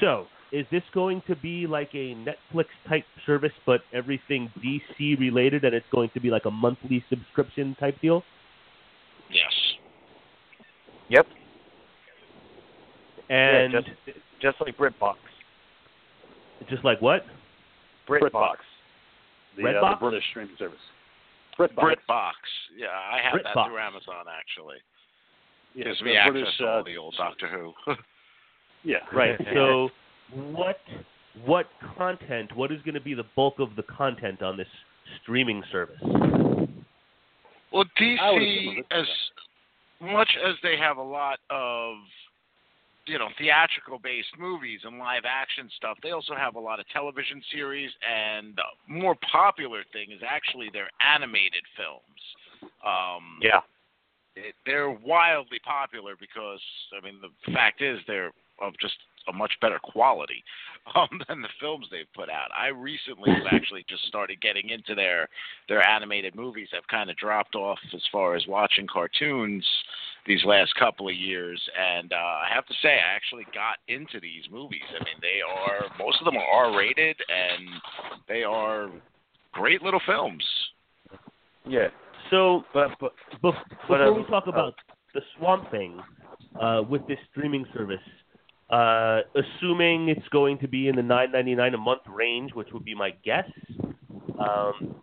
So, 0.00 0.26
is 0.52 0.66
this 0.70 0.82
going 0.94 1.22
to 1.26 1.36
be 1.36 1.66
like 1.66 1.90
a 1.94 2.14
Netflix 2.14 2.66
type 2.88 3.04
service, 3.24 3.52
but 3.66 3.82
everything 3.92 4.50
DC 4.64 5.18
related, 5.18 5.64
and 5.64 5.74
it's 5.74 5.86
going 5.92 6.10
to 6.14 6.20
be 6.20 6.30
like 6.30 6.44
a 6.44 6.50
monthly 6.50 7.04
subscription 7.08 7.76
type 7.78 8.00
deal? 8.00 8.22
Yes. 9.30 9.52
Yep. 11.08 11.26
And 13.28 13.72
yeah, 13.72 13.80
just 13.80 14.18
just 14.40 14.56
like 14.60 14.76
BritBox. 14.76 15.16
just 16.68 16.84
like 16.84 17.00
what? 17.02 17.24
BritBox. 18.08 18.56
the, 19.56 19.68
uh, 19.68 19.90
the 19.90 19.96
British 20.00 20.24
streaming 20.30 20.54
service. 20.58 20.78
BritBox. 21.58 21.96
BritBox. 22.08 22.32
Yeah, 22.76 22.86
I 22.88 23.18
have 23.22 23.40
that 23.42 23.54
BritBox. 23.54 23.66
through 23.68 23.78
Amazon 23.78 24.24
actually. 24.38 24.76
Yeah, 25.74 25.84
Gives 25.84 25.98
the 25.98 26.04
me 26.06 26.16
access 26.16 26.32
British, 26.32 26.56
to 26.58 26.64
uh, 26.66 26.68
all 26.70 26.84
the 26.84 26.96
old 26.96 27.14
Doctor 27.16 27.48
Who. 27.48 27.72
Yeah, 28.84 28.98
Right. 29.12 29.36
so, 29.52 29.88
what 30.32 30.78
what 31.44 31.66
content? 31.98 32.54
What 32.56 32.70
is 32.72 32.80
going 32.82 32.94
to 32.94 33.00
be 33.00 33.14
the 33.14 33.24
bulk 33.34 33.54
of 33.58 33.74
the 33.76 33.82
content 33.82 34.42
on 34.42 34.56
this 34.56 34.68
streaming 35.22 35.62
service? 35.72 35.98
Well, 36.02 36.14
I 37.72 38.30
would 38.32 38.42
assume 38.42 38.76
DC, 38.76 38.84
as 38.92 39.06
much 40.00 40.28
as 40.46 40.54
they 40.62 40.76
have 40.78 40.96
a 40.98 41.02
lot 41.02 41.38
of, 41.50 41.94
you 43.06 43.18
know, 43.18 43.28
theatrical 43.38 43.98
based 43.98 44.34
movies 44.38 44.80
and 44.84 44.98
live 44.98 45.22
action 45.24 45.70
stuff, 45.76 45.96
they 46.02 46.10
also 46.10 46.34
have 46.34 46.56
a 46.56 46.60
lot 46.60 46.80
of 46.80 46.88
television 46.88 47.42
series, 47.52 47.90
and 48.02 48.56
the 48.56 48.92
more 48.92 49.16
popular 49.30 49.82
thing 49.92 50.10
is 50.10 50.20
actually 50.26 50.70
their 50.72 50.90
animated 51.00 51.62
films. 51.76 52.72
Um, 52.84 53.38
Yeah. 53.40 53.60
it, 54.34 54.54
they're 54.64 54.90
wildly 54.90 55.58
popular 55.60 56.14
because, 56.18 56.60
I 56.96 57.04
mean, 57.04 57.20
the 57.20 57.52
fact 57.52 57.80
is 57.80 58.00
they're 58.06 58.32
of 58.60 58.72
just 58.80 58.96
a 59.28 59.32
much 59.32 59.52
better 59.60 59.78
quality 59.82 60.42
um, 60.94 61.20
than 61.28 61.42
the 61.42 61.48
films 61.60 61.86
they've 61.90 62.12
put 62.14 62.30
out. 62.30 62.48
I 62.56 62.68
recently 62.68 63.30
have 63.30 63.46
actually 63.52 63.84
just 63.88 64.06
started 64.06 64.40
getting 64.40 64.70
into 64.70 64.94
their 64.94 65.28
their 65.68 65.86
animated 65.86 66.34
movies. 66.34 66.68
I've 66.76 66.86
kind 66.88 67.10
of 67.10 67.16
dropped 67.16 67.54
off 67.54 67.78
as 67.94 68.02
far 68.10 68.34
as 68.34 68.46
watching 68.46 68.86
cartoons 68.86 69.66
these 70.26 70.44
last 70.44 70.74
couple 70.74 71.08
of 71.08 71.14
years, 71.14 71.60
and 71.78 72.12
uh, 72.12 72.16
I 72.16 72.48
have 72.52 72.66
to 72.66 72.74
say 72.82 72.88
I 72.88 73.14
actually 73.14 73.46
got 73.54 73.78
into 73.88 74.20
these 74.20 74.44
movies. 74.50 74.82
I 74.88 75.04
mean, 75.04 75.16
they 75.20 75.40
are 75.40 75.86
most 75.98 76.18
of 76.20 76.24
them 76.24 76.36
are 76.36 76.66
R 76.72 76.76
rated, 76.76 77.16
and 77.28 77.68
they 78.28 78.42
are 78.42 78.90
great 79.52 79.82
little 79.82 80.00
films. 80.06 80.44
Yeah. 81.66 81.88
So, 82.30 82.64
But 82.74 82.90
but 83.00 83.12
But, 83.42 83.54
before 83.88 84.02
uh, 84.02 84.12
we 84.12 84.24
talk 84.24 84.46
about 84.46 84.74
the 85.14 85.20
Swamp 85.36 85.70
Thing 85.70 86.00
uh, 86.60 86.82
with 86.88 87.06
this 87.06 87.18
streaming 87.30 87.64
service, 87.72 88.00
uh, 88.70 89.20
assuming 89.36 90.08
it's 90.08 90.28
going 90.30 90.58
to 90.58 90.68
be 90.68 90.88
in 90.88 90.96
the 90.96 91.02
nine 91.02 91.30
ninety 91.32 91.54
nine 91.54 91.74
a 91.74 91.78
month 91.78 92.02
range, 92.08 92.52
which 92.54 92.68
would 92.72 92.84
be 92.84 92.94
my 92.94 93.10
guess. 93.24 93.48
Um, 94.38 94.96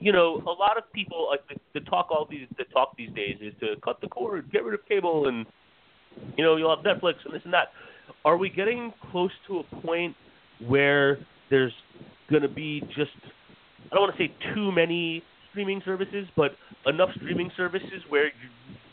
you 0.00 0.12
know, 0.12 0.42
a 0.46 0.56
lot 0.56 0.76
of 0.78 0.90
people 0.92 1.28
like 1.30 1.46
the, 1.48 1.80
the 1.80 1.86
talk 1.86 2.08
all 2.10 2.26
these 2.28 2.46
the 2.58 2.64
talk 2.64 2.96
these 2.96 3.10
days 3.10 3.36
is 3.40 3.52
to 3.60 3.74
cut 3.84 4.00
the 4.00 4.08
cord, 4.08 4.50
get 4.50 4.64
rid 4.64 4.74
of 4.74 4.80
cable, 4.88 5.28
and 5.28 5.46
you 6.36 6.44
know 6.44 6.56
you'll 6.56 6.74
have 6.74 6.84
Netflix 6.84 7.14
and 7.24 7.34
this 7.34 7.42
and 7.44 7.52
that. 7.52 7.68
Are 8.24 8.36
we 8.36 8.48
getting 8.48 8.92
close 9.10 9.30
to 9.46 9.58
a 9.60 9.82
point 9.82 10.16
where 10.66 11.18
there's 11.50 11.72
going 12.30 12.42
to 12.42 12.48
be 12.48 12.80
just 12.96 13.10
I 13.90 13.94
don't 13.94 14.02
want 14.02 14.16
to 14.16 14.24
say 14.24 14.32
too 14.54 14.72
many 14.72 15.22
streaming 15.50 15.82
services, 15.84 16.26
but 16.36 16.52
enough 16.86 17.10
streaming 17.16 17.50
services 17.56 18.02
where 18.08 18.30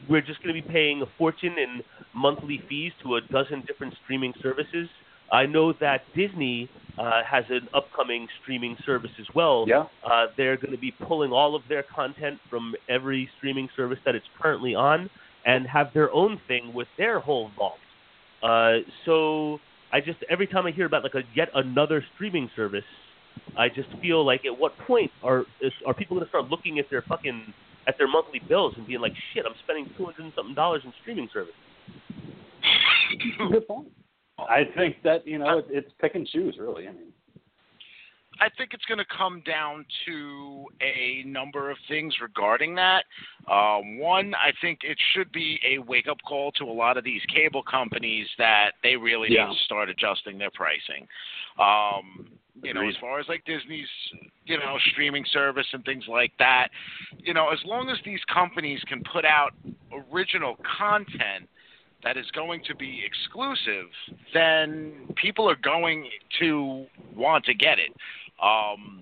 we're 0.10 0.22
just 0.22 0.42
going 0.44 0.56
to 0.56 0.62
be 0.62 0.68
paying 0.68 1.02
a 1.02 1.06
fortune 1.18 1.56
in 1.58 1.82
monthly 2.16 2.62
fees 2.68 2.92
to 3.04 3.16
a 3.16 3.22
dozen 3.32 3.64
different 3.66 3.94
streaming 4.04 4.34
services. 4.42 4.88
I 5.32 5.46
know 5.46 5.74
that 5.80 6.02
Disney 6.16 6.70
uh, 6.98 7.22
has 7.30 7.46
an 7.50 7.68
upcoming 7.74 8.28
streaming 8.42 8.78
service 8.86 9.12
as 9.20 9.28
well. 9.36 9.66
Yeah. 9.68 9.86
Uh, 10.04 10.28
they're 10.36 10.58
going 10.58 10.72
to 10.72 10.80
be 10.80 10.92
pulling 10.92 11.32
all 11.32 11.56
of 11.56 11.62
their 11.70 11.84
content 11.84 12.40
from 12.50 12.76
every 12.90 13.30
streaming 13.38 13.70
service 13.76 14.00
that 14.06 14.16
it's 14.16 14.26
currently 14.42 14.74
on 14.74 15.10
and 15.46 15.68
have 15.68 15.94
their 15.94 16.12
own 16.12 16.40
thing 16.48 16.74
with 16.74 16.88
their 16.98 17.20
whole 17.20 17.52
vault. 17.58 17.78
Uh, 18.42 18.80
so 19.06 19.60
I 19.92 20.02
just 20.02 20.20
every 20.30 20.48
time 20.48 20.66
I 20.66 20.72
hear 20.72 20.86
about 20.86 21.04
like 21.04 21.16
a 21.16 21.24
yet 21.36 21.50
another 21.56 22.04
streaming 22.16 22.50
service, 22.56 22.84
I 23.58 23.70
just 23.70 23.90
feel 24.02 24.26
like 24.26 24.46
at 24.46 24.58
what 24.58 24.78
point 24.80 25.12
are 25.24 25.46
is, 25.62 25.72
are 25.86 25.94
people 25.94 26.18
going 26.18 26.26
to 26.26 26.30
start 26.30 26.50
looking 26.50 26.80
at 26.80 26.90
their 26.90 27.04
fucking 27.04 27.54
at 27.88 27.98
their 27.98 28.08
monthly 28.08 28.40
bills 28.48 28.74
and 28.78 28.86
being 28.86 29.00
like, 29.00 29.14
shit, 29.34 29.46
I'm 29.46 29.56
spending 29.64 29.90
two 29.98 30.06
hundred 30.06 30.26
and 30.26 30.34
something 30.36 30.56
dollars 30.56 30.82
in 30.84 30.94
streaming 31.02 31.30
service. 31.34 31.54
Good 33.52 33.68
point. 33.68 33.88
I 34.40 34.64
think 34.76 34.98
that 35.04 35.28
you 35.28 35.40
know 35.40 35.60
it, 35.60 35.66
it's 35.70 35.92
pick 36.00 36.16
and 36.16 36.28
choose, 36.28 36.58
really. 36.60 36.88
I 36.88 36.92
mean, 36.92 37.12
I 38.40 38.50
think 38.58 38.72
it's 38.74 38.86
going 38.86 39.00
to 39.00 39.06
come 39.06 39.42
down 39.46 39.86
to 40.06 40.66
a 40.82 41.24
number 41.28 41.72
of 41.72 41.78
things 41.88 42.14
regarding 42.22 42.76
that. 42.76 43.06
Um, 43.52 43.98
one, 43.98 44.36
I 44.36 44.52
think 44.62 44.80
it 44.84 44.98
should 45.14 45.32
be 45.32 45.60
a 45.68 45.80
wake 45.80 46.08
up 46.08 46.18
call 46.28 46.52
to 46.54 46.66
a 46.66 46.72
lot 46.72 46.98
of 46.98 47.04
these 47.04 47.22
cable 47.34 47.64
companies 47.64 48.28
that 48.38 48.74
they 48.84 48.96
really 48.96 49.32
Yeah. 49.32 49.48
need 49.48 49.58
to 49.58 49.64
start 49.64 49.90
adjusting 49.90 50.38
their 50.38 50.52
pricing. 50.52 51.08
Um, 51.58 52.28
you 52.64 52.74
know, 52.74 52.88
as 52.88 52.96
far 52.98 53.20
as 53.20 53.28
like 53.28 53.46
Disney's, 53.46 53.88
you 54.46 54.58
know, 54.58 54.78
streaming 54.92 55.26
service 55.26 55.68
and 55.74 55.86
things 55.86 56.08
like 56.08 56.32
that, 56.40 56.70
you 57.20 57.34
know, 57.34 57.50
as 57.50 57.64
long 57.66 57.90
as 57.90 57.98
these 58.04 58.24
companies 58.26 58.84
can 58.88 59.04
put 59.04 59.26
out 59.26 59.54
original 60.12 60.58
content 60.78 61.48
that 62.08 62.18
is 62.18 62.26
going 62.32 62.64
to 62.64 62.76
be 62.76 63.04
exclusive, 63.06 63.90
then 64.34 64.94
people 65.22 65.50
are 65.50 65.58
going 65.62 66.08
to 66.40 66.86
want 67.14 67.44
to 67.44 67.54
get 67.54 67.80
it. 67.80 67.92
Um, 68.42 69.02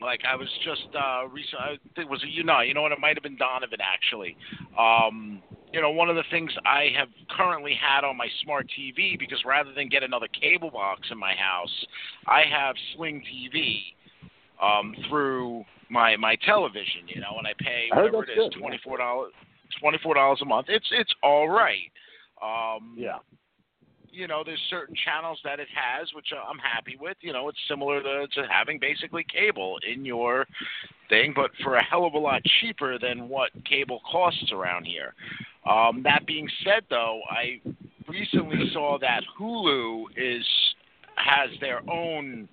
like 0.00 0.22
I 0.28 0.34
was 0.34 0.48
just 0.64 0.88
uh, 0.94 1.28
recent. 1.28 1.60
I 1.60 1.68
think 1.94 2.06
it 2.06 2.10
was 2.10 2.22
you 2.26 2.42
know 2.42 2.60
you 2.60 2.74
know 2.74 2.82
what 2.82 2.92
it 2.92 2.98
might 2.98 3.16
have 3.16 3.22
been 3.22 3.36
Donovan 3.36 3.78
actually. 3.80 4.36
Um, 4.76 5.42
you 5.72 5.80
know 5.80 5.90
one 5.90 6.10
of 6.10 6.16
the 6.16 6.24
things 6.30 6.50
I 6.66 6.88
have 6.98 7.08
currently 7.36 7.78
had 7.80 8.04
on 8.04 8.16
my 8.16 8.26
smart 8.42 8.66
TV 8.76 9.16
because 9.18 9.38
rather 9.46 9.72
than 9.72 9.88
get 9.88 10.02
another 10.02 10.26
cable 10.28 10.70
box 10.70 11.08
in 11.12 11.18
my 11.18 11.34
house, 11.34 11.86
I 12.26 12.42
have 12.50 12.74
Sling 12.96 13.22
TV 13.32 13.80
um, 14.60 14.94
through 15.08 15.64
my 15.88 16.16
my 16.16 16.36
television. 16.44 17.06
You 17.06 17.20
know, 17.20 17.36
and 17.38 17.46
I 17.46 17.52
pay 17.58 17.88
whatever 17.90 18.24
it 18.24 18.30
is 18.30 18.52
twenty 18.58 18.80
four 18.82 18.98
dollars 18.98 19.32
twenty 19.80 19.98
four 20.02 20.14
dollars 20.14 20.40
a 20.42 20.44
month. 20.44 20.66
It's 20.68 20.88
it's 20.90 21.14
all 21.22 21.48
right. 21.48 21.90
Um, 22.44 22.94
yeah. 22.96 23.18
you 24.10 24.28
know, 24.28 24.42
there's 24.44 24.60
certain 24.68 24.94
channels 25.04 25.38
that 25.44 25.60
it 25.60 25.68
has, 25.74 26.12
which 26.14 26.28
I'm 26.32 26.58
happy 26.58 26.96
with. 27.00 27.16
You 27.20 27.32
know, 27.32 27.48
it's 27.48 27.58
similar 27.68 28.02
to, 28.02 28.26
to 28.26 28.46
having 28.50 28.78
basically 28.78 29.24
cable 29.32 29.78
in 29.90 30.04
your 30.04 30.46
thing, 31.08 31.32
but 31.34 31.50
for 31.62 31.76
a 31.76 31.84
hell 31.84 32.04
of 32.04 32.14
a 32.14 32.18
lot 32.18 32.42
cheaper 32.60 32.98
than 32.98 33.28
what 33.28 33.50
cable 33.64 34.00
costs 34.10 34.50
around 34.52 34.84
here. 34.84 35.14
Um, 35.68 36.02
that 36.04 36.26
being 36.26 36.48
said, 36.62 36.82
though, 36.90 37.20
I 37.30 37.60
recently 38.06 38.70
saw 38.72 38.98
that 39.00 39.22
Hulu 39.40 40.04
is 40.16 40.44
has 41.16 41.48
their 41.60 41.80
own 41.88 42.48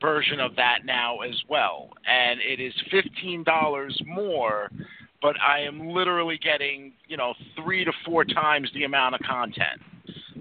version 0.00 0.40
of 0.40 0.56
that 0.56 0.80
now 0.84 1.20
as 1.20 1.40
well, 1.48 1.90
and 2.06 2.40
it 2.40 2.60
is 2.60 2.74
fifteen 2.90 3.44
dollars 3.44 3.98
more. 4.06 4.68
But 5.22 5.40
I 5.40 5.60
am 5.60 5.88
literally 5.88 6.38
getting, 6.42 6.92
you 7.06 7.16
know, 7.16 7.32
three 7.56 7.84
to 7.84 7.92
four 8.04 8.24
times 8.24 8.68
the 8.74 8.84
amount 8.84 9.14
of 9.14 9.20
content 9.22 9.80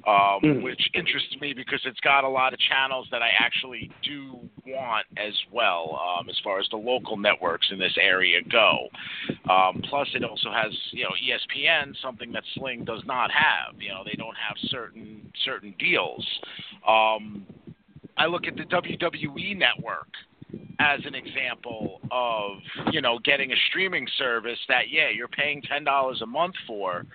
um, 0.08 0.42
Mhm. 0.42 0.62
which 0.64 0.90
interests 0.94 1.40
me 1.40 1.54
because 1.54 1.86
it's 1.86 2.00
got 2.00 2.24
a 2.24 2.28
lot 2.28 2.54
of 2.54 2.60
channels 2.60 3.08
that 3.12 3.22
I 3.22 3.30
actually 3.30 3.92
do 4.02 4.50
want 4.66 5.06
as 5.18 5.34
well, 5.52 6.00
um, 6.00 6.30
as 6.30 6.40
far 6.40 6.60
as 6.60 6.68
the 6.70 6.78
local 6.78 7.18
networks 7.18 7.70
in 7.72 7.78
this 7.78 7.96
area 7.98 8.42
go. 8.42 8.90
Um, 9.50 9.82
plus, 9.84 10.14
it 10.16 10.24
also 10.24 10.52
has 10.52 10.74
you 10.92 11.04
know 11.04 11.12
ESPN, 11.22 11.96
something 12.02 12.32
that 12.32 12.44
Sling 12.54 12.84
does 12.84 13.06
not 13.06 13.32
have. 13.32 13.80
You 13.80 13.90
know, 13.90 14.04
they 14.04 14.16
don't 14.16 14.38
have 14.38 14.58
certain 14.70 15.32
certain 15.44 15.72
deals. 15.78 16.26
Um, 16.88 17.46
I 18.18 18.26
look 18.26 18.48
at 18.48 18.56
the 18.56 18.66
WWE 18.66 19.56
network 19.56 20.10
as 20.82 21.00
an 21.06 21.14
example 21.16 22.02
of 22.12 22.58
you 22.92 23.02
know 23.02 23.20
getting 23.24 23.52
a 23.52 23.56
streaming 23.70 24.08
service 24.18 24.58
that 24.68 24.90
yeah 24.90 25.10
you're 25.10 25.28
paying 25.28 25.62
ten 25.62 25.84
dollars 25.84 26.22
a 26.22 26.26
month 26.26 26.56
for 26.66 27.06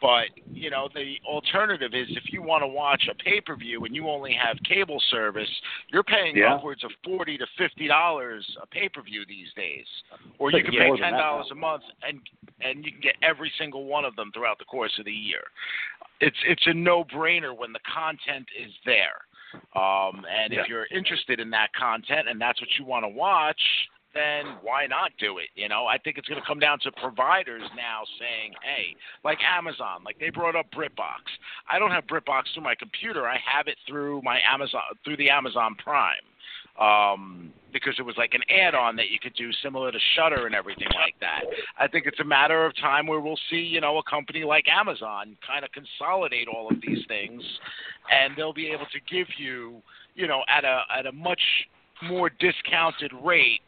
but 0.00 0.26
you 0.50 0.70
know 0.70 0.88
the 0.94 1.14
alternative 1.24 1.92
is 1.94 2.08
if 2.10 2.32
you 2.32 2.42
want 2.42 2.62
to 2.62 2.66
watch 2.66 3.08
a 3.10 3.14
pay 3.22 3.40
per 3.40 3.54
view 3.56 3.84
and 3.84 3.94
you 3.94 4.08
only 4.08 4.34
have 4.34 4.56
cable 4.68 5.00
service 5.10 5.48
you're 5.88 6.02
paying 6.02 6.36
Yeah. 6.36 6.54
upwards 6.54 6.82
of 6.84 6.90
forty 7.04 7.38
to 7.38 7.46
fifty 7.56 7.86
dollars 7.86 8.44
a 8.60 8.66
pay 8.66 8.88
per 8.88 9.02
view 9.02 9.24
these 9.28 9.48
days. 9.54 9.86
Or 10.38 10.50
you 10.50 10.62
can 10.62 10.72
pay 10.72 10.96
ten 10.98 11.12
dollars 11.12 11.48
a 11.52 11.54
month 11.54 11.84
and 12.06 12.20
and 12.60 12.84
you 12.84 12.92
can 12.92 13.00
get 13.00 13.14
every 13.22 13.52
single 13.58 13.84
one 13.84 14.04
of 14.04 14.16
them 14.16 14.30
throughout 14.32 14.58
the 14.58 14.64
course 14.64 14.92
of 14.98 15.04
the 15.04 15.12
year. 15.12 15.42
It's 16.20 16.36
it's 16.46 16.66
a 16.66 16.74
no 16.74 17.04
brainer 17.04 17.56
when 17.56 17.72
the 17.72 17.80
content 17.92 18.46
is 18.58 18.72
there 18.84 19.26
um, 19.74 20.24
and 20.30 20.52
Yeah. 20.52 20.62
if 20.62 20.68
you're 20.68 20.86
interested 20.90 21.40
in 21.40 21.50
that 21.50 21.72
content 21.72 22.28
and 22.28 22.40
that's 22.40 22.60
what 22.60 22.70
you 22.78 22.84
want 22.84 23.04
to 23.04 23.08
watch, 23.08 23.60
then 24.14 24.46
why 24.60 24.86
not 24.86 25.10
do 25.18 25.38
it? 25.38 25.48
You 25.54 25.68
know, 25.68 25.86
I 25.86 25.96
think 25.98 26.18
it's 26.18 26.28
going 26.28 26.40
to 26.40 26.46
come 26.46 26.58
down 26.58 26.78
to 26.80 26.92
providers 26.92 27.62
now 27.74 28.02
saying, 28.18 28.52
hey, 28.62 28.94
like 29.24 29.38
Amazon, 29.42 30.02
like 30.04 30.18
they 30.18 30.30
brought 30.30 30.54
up 30.54 30.70
BritBox. 30.70 31.24
I 31.70 31.78
don't 31.78 31.90
have 31.90 32.06
BritBox 32.06 32.52
through 32.52 32.64
my 32.64 32.74
computer. 32.74 33.26
I 33.26 33.38
have 33.38 33.68
it 33.68 33.78
through 33.88 34.20
my 34.22 34.38
Amazon, 34.40 34.82
through 35.04 35.16
the 35.16 35.30
Amazon 35.30 35.74
Prime. 35.82 36.20
Um, 36.78 37.52
because 37.72 37.94
it 37.98 38.02
was 38.02 38.14
like 38.18 38.34
an 38.34 38.42
add-on 38.50 38.96
that 38.96 39.08
you 39.10 39.18
could 39.18 39.34
do 39.34 39.50
similar 39.62 39.90
to 39.90 39.98
Shudder 40.14 40.46
and 40.46 40.54
everything 40.54 40.88
like 40.94 41.14
that. 41.20 41.40
I 41.78 41.88
think 41.88 42.06
it's 42.06 42.20
a 42.20 42.24
matter 42.24 42.66
of 42.66 42.76
time 42.76 43.06
where 43.06 43.20
we'll 43.20 43.38
see, 43.50 43.56
you 43.56 43.80
know, 43.80 43.98
a 43.98 44.02
company 44.02 44.44
like 44.44 44.66
Amazon 44.68 45.36
kind 45.46 45.64
of 45.64 45.70
consolidate 45.72 46.48
all 46.48 46.68
of 46.68 46.76
these 46.86 46.98
things, 47.08 47.42
and 48.10 48.34
they'll 48.36 48.52
be 48.52 48.68
able 48.68 48.86
to 48.92 49.00
give 49.10 49.26
you, 49.38 49.82
you 50.14 50.26
know, 50.28 50.42
at 50.48 50.64
a 50.64 50.82
at 50.96 51.06
a 51.06 51.12
much 51.12 51.40
more 52.02 52.30
discounted 52.30 53.12
rate 53.24 53.60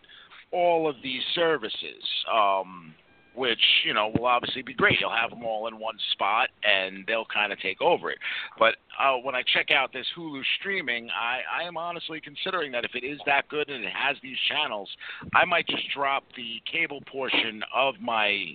all 0.53 0.89
of 0.89 0.97
these 1.03 1.23
services. 1.35 2.03
Um, 2.33 2.95
which 3.35 3.61
you 3.85 3.95
know 3.95 4.13
will 4.15 4.27
obviously 4.27 4.63
be 4.63 4.75
great. 4.75 5.01
You'll 5.01 5.11
have 5.11 5.31
them 5.31 5.45
all 5.45 5.67
in 5.67 5.79
one 5.79 5.97
spot, 6.13 6.49
and 6.63 7.05
they'll 7.07 7.27
kind 7.33 7.53
of 7.53 7.59
take 7.61 7.81
over 7.81 8.11
it. 8.11 8.19
But 8.59 8.77
uh, 8.99 9.17
when 9.23 9.35
I 9.35 9.43
check 9.53 9.71
out 9.71 9.93
this 9.93 10.07
Hulu 10.17 10.43
streaming, 10.61 11.09
I, 11.11 11.63
I 11.63 11.67
am 11.67 11.77
honestly 11.77 12.21
considering 12.21 12.73
that 12.73 12.85
if 12.85 12.95
it 12.95 13.05
is 13.05 13.19
that 13.27 13.49
good 13.49 13.69
and 13.69 13.85
it 13.85 13.93
has 13.93 14.17
these 14.23 14.37
channels, 14.49 14.89
I 15.35 15.45
might 15.45 15.67
just 15.67 15.85
drop 15.95 16.25
the 16.37 16.61
cable 16.71 17.01
portion 17.11 17.63
of 17.75 17.95
my 18.01 18.55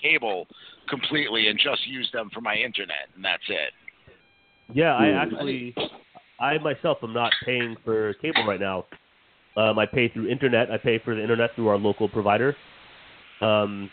cable 0.00 0.46
completely 0.88 1.48
and 1.48 1.58
just 1.58 1.86
use 1.86 2.08
them 2.12 2.30
for 2.32 2.40
my 2.40 2.54
internet, 2.54 3.08
and 3.14 3.24
that's 3.24 3.42
it. 3.48 3.72
Yeah, 4.72 4.94
I 4.94 5.10
Hmm. 5.10 5.16
actually, 5.16 5.74
I 6.40 6.58
myself 6.58 6.98
am 7.02 7.12
not 7.12 7.32
paying 7.44 7.76
for 7.84 8.14
cable 8.14 8.44
right 8.44 8.60
now. 8.60 8.86
Um, 9.56 9.78
I 9.78 9.86
pay 9.86 10.08
through 10.08 10.28
internet. 10.28 10.70
I 10.70 10.78
pay 10.78 10.98
for 10.98 11.14
the 11.14 11.22
internet 11.22 11.54
through 11.54 11.68
our 11.68 11.78
local 11.78 12.08
provider. 12.08 12.56
Um, 13.40 13.90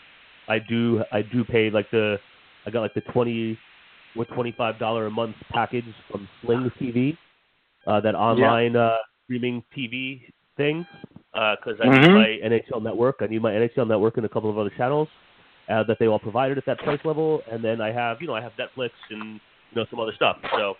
I 0.52 0.58
do, 0.58 1.02
I 1.10 1.22
do 1.22 1.44
pay 1.44 1.70
like 1.70 1.90
the, 1.90 2.18
I 2.66 2.70
got 2.70 2.80
like 2.82 2.94
the 2.94 3.00
twenty 3.12 3.58
or 4.14 4.26
twenty 4.26 4.52
five 4.52 4.78
dollar 4.78 5.06
a 5.06 5.10
month 5.10 5.36
package 5.50 5.86
from 6.10 6.28
Sling 6.42 6.70
TV, 6.78 7.16
uh, 7.86 8.00
that 8.00 8.14
online 8.14 8.76
uh, 8.76 8.96
streaming 9.24 9.64
TV 9.74 10.20
thing, 10.58 10.84
because 11.32 11.80
I 11.82 11.88
need 11.88 12.04
Mhm. 12.04 12.14
my 12.14 12.48
NHL 12.50 12.82
network. 12.82 13.16
I 13.20 13.26
need 13.28 13.40
my 13.40 13.52
NHL 13.52 13.88
network 13.88 14.18
and 14.18 14.26
a 14.26 14.28
couple 14.28 14.50
of 14.50 14.58
other 14.58 14.68
channels 14.76 15.08
uh, 15.70 15.82
that 15.84 15.98
they 15.98 16.06
all 16.06 16.18
provided 16.18 16.58
at 16.58 16.66
that 16.66 16.78
price 16.80 17.00
level, 17.04 17.42
and 17.50 17.64
then 17.64 17.80
I 17.80 17.90
have, 17.90 18.20
you 18.20 18.26
know, 18.26 18.34
I 18.34 18.42
have 18.42 18.52
Netflix 18.58 18.90
and 19.10 19.40
you 19.70 19.76
know 19.76 19.86
some 19.90 20.00
other 20.00 20.12
stuff. 20.14 20.36
So. 20.54 20.74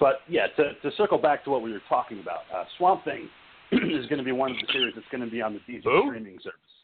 But 0.00 0.20
yeah, 0.28 0.46
to, 0.56 0.74
to 0.74 0.96
circle 0.96 1.18
back 1.18 1.44
to 1.44 1.50
what 1.50 1.60
we 1.60 1.72
were 1.72 1.82
talking 1.88 2.20
about, 2.20 2.42
uh, 2.54 2.64
Swamp 2.78 3.04
Thing 3.04 3.28
is 3.72 4.06
going 4.06 4.18
to 4.18 4.24
be 4.24 4.32
one 4.32 4.52
of 4.52 4.56
the 4.56 4.72
series 4.72 4.94
that's 4.94 5.06
going 5.10 5.24
to 5.24 5.30
be 5.30 5.42
on 5.42 5.52
the 5.52 5.60
Who? 5.84 6.02
streaming 6.08 6.38
service. 6.42 6.77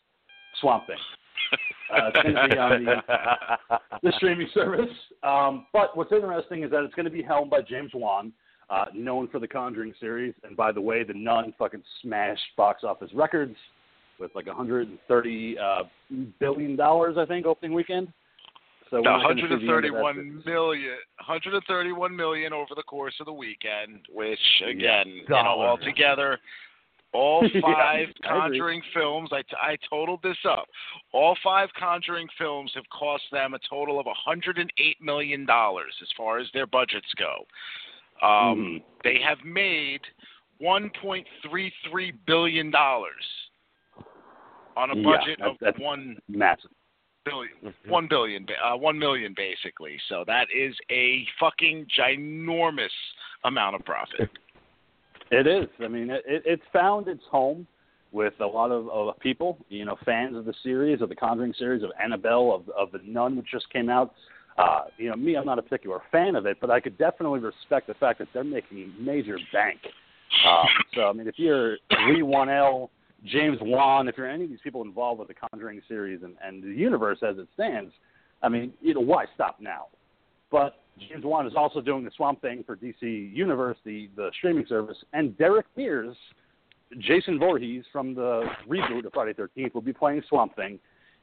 Swamp 0.60 0.86
Thing. 0.86 0.96
Uh, 1.92 2.08
it's 2.08 2.22
going 2.22 2.34
to 2.34 2.48
be 2.48 2.58
on 2.58 2.84
the, 2.84 3.78
the 4.02 4.12
streaming 4.16 4.48
service. 4.54 4.90
Um, 5.22 5.66
but 5.72 5.96
what's 5.96 6.10
interesting 6.12 6.62
is 6.64 6.70
that 6.70 6.82
it's 6.82 6.94
going 6.94 7.04
to 7.04 7.10
be 7.10 7.22
helmed 7.22 7.50
by 7.50 7.60
James 7.60 7.90
Wan, 7.94 8.32
uh, 8.70 8.86
known 8.94 9.28
for 9.28 9.38
the 9.38 9.46
Conjuring 9.48 9.92
series. 10.00 10.34
And 10.42 10.56
by 10.56 10.72
the 10.72 10.80
way, 10.80 11.04
The 11.04 11.12
Nun 11.14 11.52
fucking 11.58 11.82
smashed 12.02 12.42
box 12.56 12.82
office 12.82 13.10
records 13.14 13.54
with 14.18 14.30
like 14.34 14.46
130 14.46 15.58
uh, 15.58 15.82
billion 16.40 16.76
dollars, 16.76 17.16
I 17.18 17.26
think, 17.26 17.46
opening 17.46 17.74
weekend. 17.74 18.08
So 18.90 18.98
we're 18.98 19.02
No, 19.02 19.16
not 19.18 19.28
gonna 19.28 19.40
see 19.42 19.46
the 19.48 19.54
end 19.54 19.62
of 19.62 19.66
that 19.66 19.92
131 19.92 20.16
business. 20.16 20.46
million, 20.46 20.96
131 21.26 22.16
million 22.16 22.52
over 22.52 22.74
the 22.76 22.82
course 22.84 23.14
of 23.20 23.26
the 23.26 23.32
weekend, 23.32 24.00
which 24.12 24.38
again, 24.68 25.08
you 25.08 25.22
know, 25.22 25.42
Dollars. 25.42 25.68
altogether, 25.80 26.38
all 27.14 27.42
Yeah, 27.54 27.60
five 27.62 28.08
I. 28.24 28.28
Conjuring 28.28 28.82
films. 28.92 29.30
I, 29.32 29.42
I 29.62 29.76
totaled 29.88 30.20
this 30.22 30.36
up. 30.46 30.66
All 31.12 31.36
five 31.42 31.68
Conjuring 31.78 32.28
films 32.36 32.72
have 32.74 32.84
cost 32.90 33.22
them 33.32 33.54
a 33.54 33.58
total 33.70 33.98
of 33.98 34.06
108 34.06 34.96
million 35.00 35.46
dollars 35.46 35.94
as 36.02 36.08
far 36.16 36.38
as 36.38 36.48
their 36.52 36.66
budgets 36.66 37.12
go. 37.16 37.46
Um, 38.26 38.56
Mhm. 38.58 38.82
They 39.02 39.18
have 39.26 39.38
made 39.44 40.00
1.33 40.60 42.12
billion 42.26 42.70
dollars 42.70 43.24
on 44.76 44.90
a 44.90 44.96
Yeah, 44.96 45.02
budget 45.04 45.40
of 45.40 45.56
that's- 45.60 45.80
one 45.80 46.18
Massive. 46.28 46.70
billion, 47.24 47.54
Mhm. 47.62 47.88
one 47.88 48.06
billion, 48.08 48.46
uh, 48.62 48.76
one 48.76 48.98
million 48.98 49.32
basically. 49.34 49.98
So 50.08 50.24
that 50.24 50.48
is 50.50 50.76
a 50.90 51.24
fucking 51.38 51.86
ginormous 51.86 52.92
amount 53.44 53.76
of 53.76 53.84
profit. 53.84 54.30
It 55.30 55.46
is. 55.46 55.68
I 55.82 55.88
mean, 55.88 56.10
it, 56.10 56.22
it, 56.26 56.42
it's 56.44 56.62
found 56.72 57.08
its 57.08 57.22
home 57.30 57.66
with 58.12 58.34
a 58.40 58.46
lot 58.46 58.70
of, 58.70 58.88
of 58.88 59.18
people, 59.18 59.58
you 59.68 59.84
know, 59.84 59.96
fans 60.04 60.36
of 60.36 60.44
the 60.44 60.54
series, 60.62 61.00
of 61.00 61.08
the 61.08 61.16
Conjuring 61.16 61.52
series, 61.58 61.82
of 61.82 61.90
Annabelle, 62.02 62.52
of, 62.54 62.68
of 62.70 62.92
The 62.92 63.00
Nun, 63.04 63.36
which 63.36 63.46
just 63.50 63.68
came 63.70 63.88
out. 63.88 64.14
Uh, 64.56 64.84
you 64.98 65.10
know, 65.10 65.16
me, 65.16 65.36
I'm 65.36 65.44
not 65.44 65.58
a 65.58 65.62
particular 65.62 66.00
fan 66.12 66.36
of 66.36 66.46
it, 66.46 66.58
but 66.60 66.70
I 66.70 66.78
could 66.78 66.96
definitely 66.96 67.40
respect 67.40 67.88
the 67.88 67.94
fact 67.94 68.20
that 68.20 68.28
they're 68.32 68.44
making 68.44 68.94
major 69.00 69.36
bank. 69.52 69.80
Um, 70.48 70.66
so, 70.94 71.02
I 71.08 71.12
mean, 71.12 71.26
if 71.26 71.34
you're 71.38 71.72
Leigh 71.90 72.22
Whannell, 72.22 72.90
James 73.24 73.58
Wan, 73.60 74.06
if 74.06 74.16
you're 74.16 74.30
any 74.30 74.44
of 74.44 74.50
these 74.50 74.60
people 74.62 74.82
involved 74.82 75.18
with 75.18 75.28
the 75.28 75.34
Conjuring 75.34 75.80
series 75.88 76.20
and, 76.22 76.36
and 76.44 76.62
the 76.62 76.68
universe 76.68 77.18
as 77.28 77.36
it 77.38 77.48
stands, 77.54 77.92
I 78.42 78.48
mean, 78.48 78.72
you 78.80 78.94
know, 78.94 79.00
why 79.00 79.24
stop 79.34 79.56
now? 79.60 79.86
But 80.52 80.76
James 81.08 81.24
Wan 81.24 81.46
is 81.46 81.54
also 81.56 81.80
doing 81.80 82.04
the 82.04 82.10
Swamp 82.16 82.40
Thing 82.40 82.62
for 82.64 82.76
DC 82.76 83.02
Universe, 83.34 83.76
the, 83.84 84.08
the 84.16 84.30
streaming 84.38 84.64
service, 84.68 84.96
and 85.12 85.36
Derek 85.38 85.66
Mears, 85.76 86.16
Jason 87.00 87.38
Voorhees 87.38 87.84
from 87.92 88.14
the 88.14 88.44
reboot 88.68 89.04
of 89.04 89.12
Friday 89.12 89.32
13th 89.32 89.74
will 89.74 89.80
be 89.80 89.92
playing 89.92 90.22
Swamp 90.28 90.54
Thing, 90.54 90.78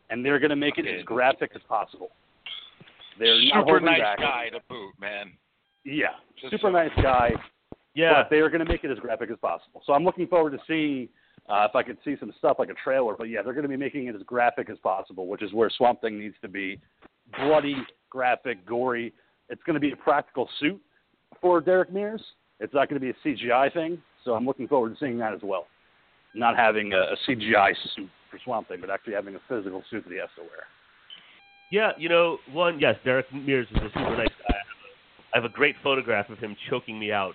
and 0.09 0.25
they're 0.25 0.39
going 0.39 0.49
to 0.49 0.55
make 0.57 0.77
it 0.77 0.85
as 0.87 1.03
graphic 1.05 1.51
as 1.55 1.61
possible. 1.69 2.09
They're 3.19 3.35
not 3.45 3.61
Super 3.61 3.63
holding 3.65 3.85
nice 3.85 4.01
back. 4.01 4.17
guy 4.19 4.49
to 4.49 4.59
boot, 4.67 4.93
man. 4.99 5.31
Yeah, 5.85 6.07
Just 6.39 6.51
super 6.51 6.67
so- 6.67 6.71
nice 6.71 6.91
guy. 7.01 7.31
Yeah. 7.93 8.23
But 8.23 8.29
they 8.29 8.37
are 8.37 8.49
going 8.49 8.63
to 8.65 8.71
make 8.71 8.85
it 8.85 8.91
as 8.91 8.97
graphic 8.99 9.29
as 9.31 9.37
possible. 9.41 9.81
So 9.85 9.91
I'm 9.91 10.05
looking 10.05 10.25
forward 10.25 10.51
to 10.51 10.59
seeing 10.65 11.09
uh, 11.49 11.67
if 11.69 11.75
I 11.75 11.83
could 11.83 11.97
see 12.05 12.15
some 12.21 12.31
stuff 12.37 12.55
like 12.57 12.69
a 12.69 12.73
trailer. 12.81 13.15
But 13.17 13.25
yeah, 13.25 13.41
they're 13.41 13.51
going 13.53 13.63
to 13.63 13.69
be 13.69 13.75
making 13.75 14.07
it 14.07 14.15
as 14.15 14.21
graphic 14.23 14.69
as 14.69 14.77
possible, 14.77 15.27
which 15.27 15.41
is 15.43 15.51
where 15.53 15.69
Swamp 15.69 15.99
Thing 15.99 16.17
needs 16.17 16.35
to 16.41 16.47
be. 16.47 16.79
Bloody, 17.37 17.75
graphic, 18.09 18.65
gory. 18.65 19.13
It's 19.51 19.61
going 19.63 19.75
to 19.75 19.79
be 19.79 19.91
a 19.91 19.95
practical 19.95 20.49
suit 20.59 20.81
for 21.39 21.61
Derek 21.61 21.91
Mears. 21.91 22.21
It's 22.59 22.73
not 22.73 22.89
going 22.89 22.99
to 22.99 23.05
be 23.05 23.09
a 23.11 23.27
CGI 23.27 23.71
thing. 23.73 24.01
So 24.23 24.33
I'm 24.33 24.45
looking 24.45 24.67
forward 24.67 24.93
to 24.93 24.99
seeing 24.99 25.17
that 25.19 25.33
as 25.33 25.41
well. 25.43 25.67
Not 26.33 26.55
having 26.55 26.93
a, 26.93 26.97
a 26.97 27.15
CGI 27.27 27.73
suit 27.95 28.09
for 28.29 28.39
Swamp 28.43 28.69
Thing, 28.69 28.77
but 28.79 28.89
actually 28.89 29.13
having 29.13 29.35
a 29.35 29.39
physical 29.49 29.83
suit 29.89 30.03
that 30.05 30.11
he 30.11 30.19
has 30.19 30.29
to 30.37 30.41
wear. 30.43 30.63
Yeah, 31.71 31.91
you 31.97 32.09
know, 32.09 32.37
one, 32.51 32.79
yes, 32.79 32.95
Derek 33.03 33.33
Mears 33.33 33.67
is 33.71 33.77
a 33.77 33.87
super 33.87 34.17
nice 34.17 34.27
guy. 34.27 34.55
I 34.55 34.57
have 34.57 34.63
a, 34.63 35.37
I 35.37 35.41
have 35.41 35.45
a 35.45 35.53
great 35.53 35.75
photograph 35.83 36.29
of 36.29 36.37
him 36.37 36.55
choking 36.69 36.99
me 36.99 37.11
out. 37.11 37.33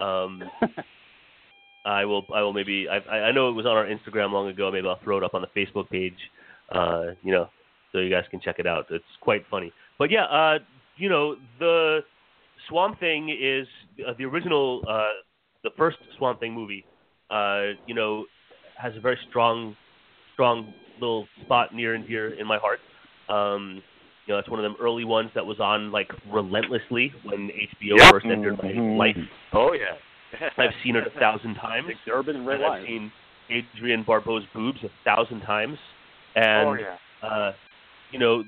Um, 0.00 0.42
I 1.84 2.04
will, 2.04 2.24
I 2.34 2.42
will 2.42 2.52
maybe, 2.52 2.86
I, 2.88 2.98
I 2.98 3.18
I 3.24 3.32
know 3.32 3.48
it 3.48 3.52
was 3.52 3.66
on 3.66 3.72
our 3.72 3.86
Instagram 3.86 4.32
long 4.32 4.48
ago. 4.48 4.70
Maybe 4.70 4.86
I'll 4.86 5.00
throw 5.02 5.18
it 5.18 5.24
up 5.24 5.34
on 5.34 5.42
the 5.42 5.48
Facebook 5.60 5.90
page, 5.90 6.16
uh, 6.70 7.06
you 7.22 7.32
know, 7.32 7.48
so 7.90 7.98
you 7.98 8.10
guys 8.10 8.24
can 8.30 8.40
check 8.40 8.60
it 8.60 8.66
out. 8.66 8.86
It's 8.90 9.04
quite 9.20 9.44
funny. 9.50 9.72
But 9.98 10.10
yeah, 10.10 10.24
uh, 10.24 10.58
you 10.96 11.08
know, 11.08 11.36
the 11.58 12.00
Swamp 12.68 12.98
Thing 13.00 13.28
is 13.30 13.66
uh, 14.06 14.12
the 14.18 14.24
original, 14.24 14.82
uh, 14.88 15.08
the 15.64 15.70
first 15.76 15.98
Swamp 16.18 16.40
Thing 16.40 16.52
movie. 16.52 16.84
Uh, 17.30 17.72
you 17.86 17.94
know, 17.94 18.24
has 18.76 18.94
a 18.96 19.00
very 19.00 19.18
strong, 19.30 19.74
strong 20.34 20.72
little 21.00 21.26
spot 21.44 21.74
near 21.74 21.94
and 21.94 22.06
dear 22.06 22.38
in 22.38 22.46
my 22.46 22.58
heart. 22.58 22.80
Um, 23.28 23.82
you 24.26 24.34
know, 24.34 24.38
it's 24.38 24.48
one 24.48 24.60
of 24.60 24.64
them 24.64 24.76
early 24.80 25.04
ones 25.04 25.30
that 25.34 25.44
was 25.44 25.58
on 25.58 25.90
like 25.90 26.10
relentlessly 26.30 27.12
when 27.24 27.48
HBO 27.48 27.96
Yep. 27.98 28.10
first 28.10 28.26
entered 28.26 28.58
my 28.62 28.70
Mhm. 28.72 28.96
life. 28.98 29.16
Oh 29.52 29.72
yeah. 29.72 29.96
I've 30.56 30.74
seen 30.82 30.96
it 30.96 31.06
a 31.06 31.10
thousand 31.10 31.54
times. 31.56 31.88
Dick 31.88 31.96
Durock 32.06 32.28
And 32.28 32.64
I've 32.64 32.84
seen 32.86 33.12
Adrienne 33.50 34.02
Barbeau's 34.04 34.44
boobs 34.54 34.82
a 34.84 34.90
thousand 35.04 35.40
times, 35.40 35.78
and 36.34 36.68
oh 36.68 36.74
yeah. 36.74 36.96
uh, 37.26 37.52
you 38.10 38.18
know, 38.18 38.44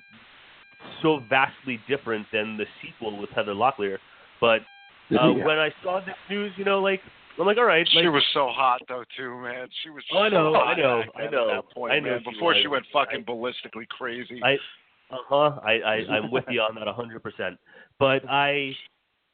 so 1.03 1.21
vastly 1.29 1.81
different 1.89 2.27
than 2.33 2.57
the 2.57 2.67
sequel 2.83 3.19
with 3.19 3.31
Heather 3.31 3.55
Locklear. 3.55 3.99
But 4.41 4.61
uh, 5.11 5.33
Yeah. 5.33 5.45
when 5.45 5.59
I 5.59 5.71
saw 5.83 6.01
this 6.01 6.15
news, 6.31 6.53
you 6.57 6.65
know, 6.65 6.81
like 6.81 7.01
I'm 7.39 7.47
like, 7.47 7.59
all 7.59 7.65
right, 7.65 7.87
like, 7.95 8.03
She 8.05 8.09
was 8.09 8.23
so 8.33 8.49
hot 8.49 8.81
though 8.89 9.05
too, 9.17 9.37
man. 9.41 9.69
She 9.83 9.91
was. 9.91 10.05
Oh, 10.13 10.19
I 10.19 10.29
know, 10.29 10.55
hot 10.55 10.67
I 10.69 10.77
know, 10.77 11.03
I 11.17 11.31
know. 11.31 11.51
At 11.51 11.55
that 11.65 11.75
point, 11.75 11.93
I 11.93 11.99
know 11.99 12.11
man. 12.11 12.21
she 12.25 12.31
Before 12.33 12.55
she 12.61 12.69
went 12.69 12.85
fucking 12.93 13.25
ballistically 13.25 13.89
crazy. 13.89 14.41
I, 14.43 14.55
uh 15.11 15.17
huh. 15.29 15.61
I, 15.65 15.73
I 15.73 15.95
I'm 16.11 16.31
with 16.31 16.45
you 16.49 16.61
on 16.61 16.75
that 16.77 16.89
a 16.89 16.93
hundred 16.93 17.23
percent. 17.23 17.59
But 17.99 18.29
I 18.29 18.73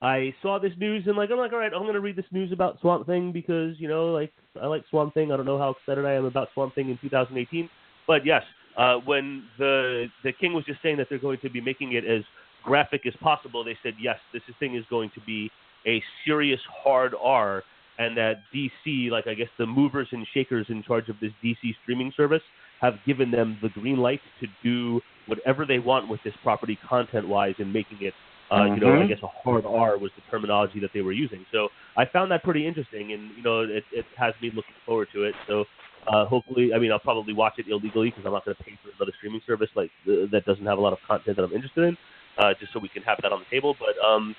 I 0.03 0.35
saw 0.41 0.59
this 0.59 0.73
news 0.79 1.05
and 1.07 1.17
like 1.17 1.31
I'm 1.31 1.39
like, 1.39 1.53
all 1.53 1.59
right, 1.59 1.73
I'm 1.75 1.85
gonna 1.85 2.01
read 2.01 2.17
this 2.17 2.25
news 2.31 2.53
about 2.53 2.81
Swamp 2.81 3.07
Thing 3.07 3.33
because 3.33 3.79
you 3.79 3.87
know 3.89 4.13
like 4.13 4.33
I 4.61 4.67
like 4.67 4.83
Swamp 4.89 5.13
Thing. 5.13 5.31
I 5.31 5.37
don't 5.37 5.47
know 5.47 5.59
how 5.59 5.71
excited 5.71 6.07
I 6.07 6.13
am 6.13 6.25
about 6.25 6.49
Swamp 6.55 6.75
Thing 6.75 6.89
in 6.89 6.99
2018, 7.03 7.69
but 8.07 8.25
yes, 8.25 8.43
uh, 8.81 8.97
when 9.05 9.45
the 9.59 10.09
the 10.25 10.33
King 10.33 10.55
was 10.55 10.65
just 10.65 10.81
saying 10.83 10.97
that 10.97 11.09
they're 11.11 11.19
going 11.19 11.39
to 11.41 11.51
be 11.51 11.61
making 11.61 11.93
it 11.93 12.05
as 12.05 12.23
graphic 12.65 13.03
as 13.07 13.15
possible, 13.21 13.63
they 13.63 13.77
said 13.83 13.95
yes, 14.01 14.19
this 14.33 14.43
thing 14.59 14.75
is 14.75 14.85
going 14.89 15.11
to 15.15 15.21
be 15.27 15.51
a 15.87 16.03
serious 16.27 16.61
hard 16.83 17.15
R, 17.23 17.63
and 17.99 18.17
that 18.17 18.43
DC, 18.55 19.11
like 19.11 19.27
I 19.27 19.35
guess 19.35 19.49
the 19.59 19.67
movers 19.67 20.09
and 20.13 20.27
shakers 20.33 20.67
in 20.71 20.83
charge 20.83 21.09
of 21.11 21.21
this 21.21 21.33
DC 21.45 21.75
streaming 21.83 22.11
service, 22.17 22.43
have 22.81 22.95
given 23.07 23.31
them 23.31 23.59
the 23.63 23.69
green 23.69 23.99
light 23.99 24.21
to 24.41 24.47
do 24.65 25.01
whatever 25.27 25.67
they 25.67 25.79
want 25.79 26.09
with 26.09 26.21
this 26.25 26.35
property 26.43 26.79
content 26.89 27.29
wise 27.29 27.55
and 27.59 27.73
making 27.73 27.99
it 28.01 28.15
uh, 28.51 28.65
you 28.65 28.81
know, 28.81 28.89
I 28.89 29.05
Mhm. 29.05 29.09
guess 29.09 29.23
a 29.23 29.29
hard 29.29 29.65
R 29.65 29.97
was 29.97 30.11
the 30.17 30.23
terminology 30.23 30.81
that 30.81 30.93
they 30.93 31.03
were 31.03 31.13
using. 31.13 31.47
So 31.53 31.71
I 31.97 32.05
found 32.05 32.33
that 32.33 32.43
pretty 32.43 32.67
interesting, 32.67 33.13
and 33.13 33.31
you 33.37 33.45
know, 33.45 33.61
it, 33.61 33.85
it 33.93 34.05
has 34.17 34.35
me 34.43 34.51
looking 34.51 34.75
forward 34.85 35.09
to 35.13 35.23
it. 35.23 35.37
So 35.47 35.67
uh, 36.07 36.27
hopefully, 36.27 36.73
I 36.75 36.79
mean, 36.79 36.93
I'll 36.93 36.99
probably 36.99 37.35
watch 37.35 37.55
it 37.59 37.67
illegally 37.69 38.11
because 38.11 38.25
I'm 38.25 38.33
not 38.33 38.45
going 38.45 38.57
to 38.57 38.63
pay 38.63 38.79
for 38.83 38.91
another 38.97 39.13
streaming 39.19 39.41
service 39.47 39.69
like 39.75 39.91
uh, 40.09 40.27
that 40.33 40.45
doesn't 40.47 40.67
have 40.67 40.79
a 40.79 40.81
lot 40.81 40.93
of 40.93 40.99
content 41.07 41.37
that 41.37 41.43
I'm 41.43 41.53
interested 41.53 41.85
in, 41.85 41.97
uh, 42.39 42.55
just 42.59 42.73
so 42.73 42.79
we 42.79 42.89
can 42.89 43.03
have 43.03 43.19
that 43.23 43.33
on 43.33 43.41
the 43.41 43.55
table. 43.55 43.77
But 43.79 44.03
um, 44.05 44.35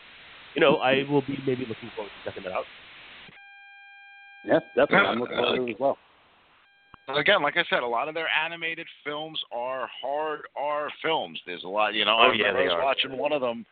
you 0.55 0.61
know, 0.61 0.77
I 0.77 1.03
will 1.09 1.21
be 1.21 1.37
maybe 1.45 1.65
looking 1.67 1.91
forward 1.95 2.09
to 2.09 2.29
checking 2.29 2.43
that 2.43 2.53
out. 2.53 2.65
Yeah, 4.43 4.59
definitely. 4.75 5.07
I'm 5.07 5.19
looking 5.19 5.37
forward 5.37 5.57
to 5.57 5.67
it 5.67 5.71
as 5.71 5.79
well. 5.79 5.97
Again, 7.15 7.41
like 7.41 7.57
I 7.57 7.63
said, 7.69 7.83
a 7.83 7.87
lot 7.87 8.07
of 8.07 8.15
their 8.15 8.27
animated 8.29 8.87
films 9.03 9.39
are 9.51 9.89
hard 10.01 10.41
R 10.55 10.89
films. 11.01 11.39
There's 11.45 11.63
a 11.63 11.67
lot, 11.67 11.93
you 11.93 12.05
know. 12.05 12.15
Oh, 12.17 12.29
I 12.29 12.33
yeah, 12.33 12.47
remember 12.47 12.63
they 12.63 12.69
I 12.69 12.75
was 12.75 12.83
watching 12.83 13.17
one 13.17 13.33
of 13.33 13.41
them 13.41 13.65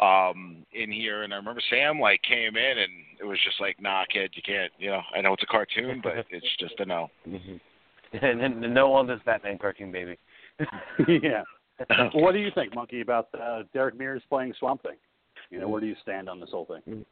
um 0.00 0.64
in 0.72 0.90
here, 0.90 1.22
and 1.22 1.32
I 1.32 1.36
remember 1.36 1.60
Sam 1.68 2.00
like 2.00 2.22
came 2.22 2.56
in, 2.56 2.78
and 2.78 2.92
it 3.20 3.24
was 3.24 3.38
just 3.44 3.60
like, 3.60 3.80
"Nah, 3.80 4.04
kid, 4.12 4.32
you 4.34 4.42
can't." 4.42 4.72
You 4.78 4.90
know, 4.90 5.00
I 5.14 5.20
know 5.20 5.34
it's 5.34 5.42
a 5.42 5.46
cartoon, 5.46 6.00
but 6.02 6.14
it's 6.30 6.46
just 6.58 6.78
a 6.80 6.86
no. 6.86 7.10
Mhm. 7.28 7.60
and, 8.22 8.42
and 8.42 8.74
no 8.74 8.92
on 8.92 9.06
this 9.06 9.20
Batman 9.24 9.58
cartoon, 9.58 9.92
baby. 9.92 10.18
yeah. 11.08 11.42
What 12.12 12.32
do 12.32 12.38
you 12.38 12.50
think, 12.54 12.74
Monkey, 12.74 13.00
about 13.00 13.28
uh, 13.40 13.62
Derek 13.72 13.98
Mears 13.98 14.22
playing 14.28 14.54
Swamp 14.58 14.82
Thing? 14.82 14.96
You 15.50 15.60
know, 15.60 15.68
where 15.68 15.80
do 15.80 15.86
you 15.86 15.96
stand 16.02 16.28
on 16.28 16.38
this 16.38 16.50
whole 16.50 16.66
thing? 16.66 17.04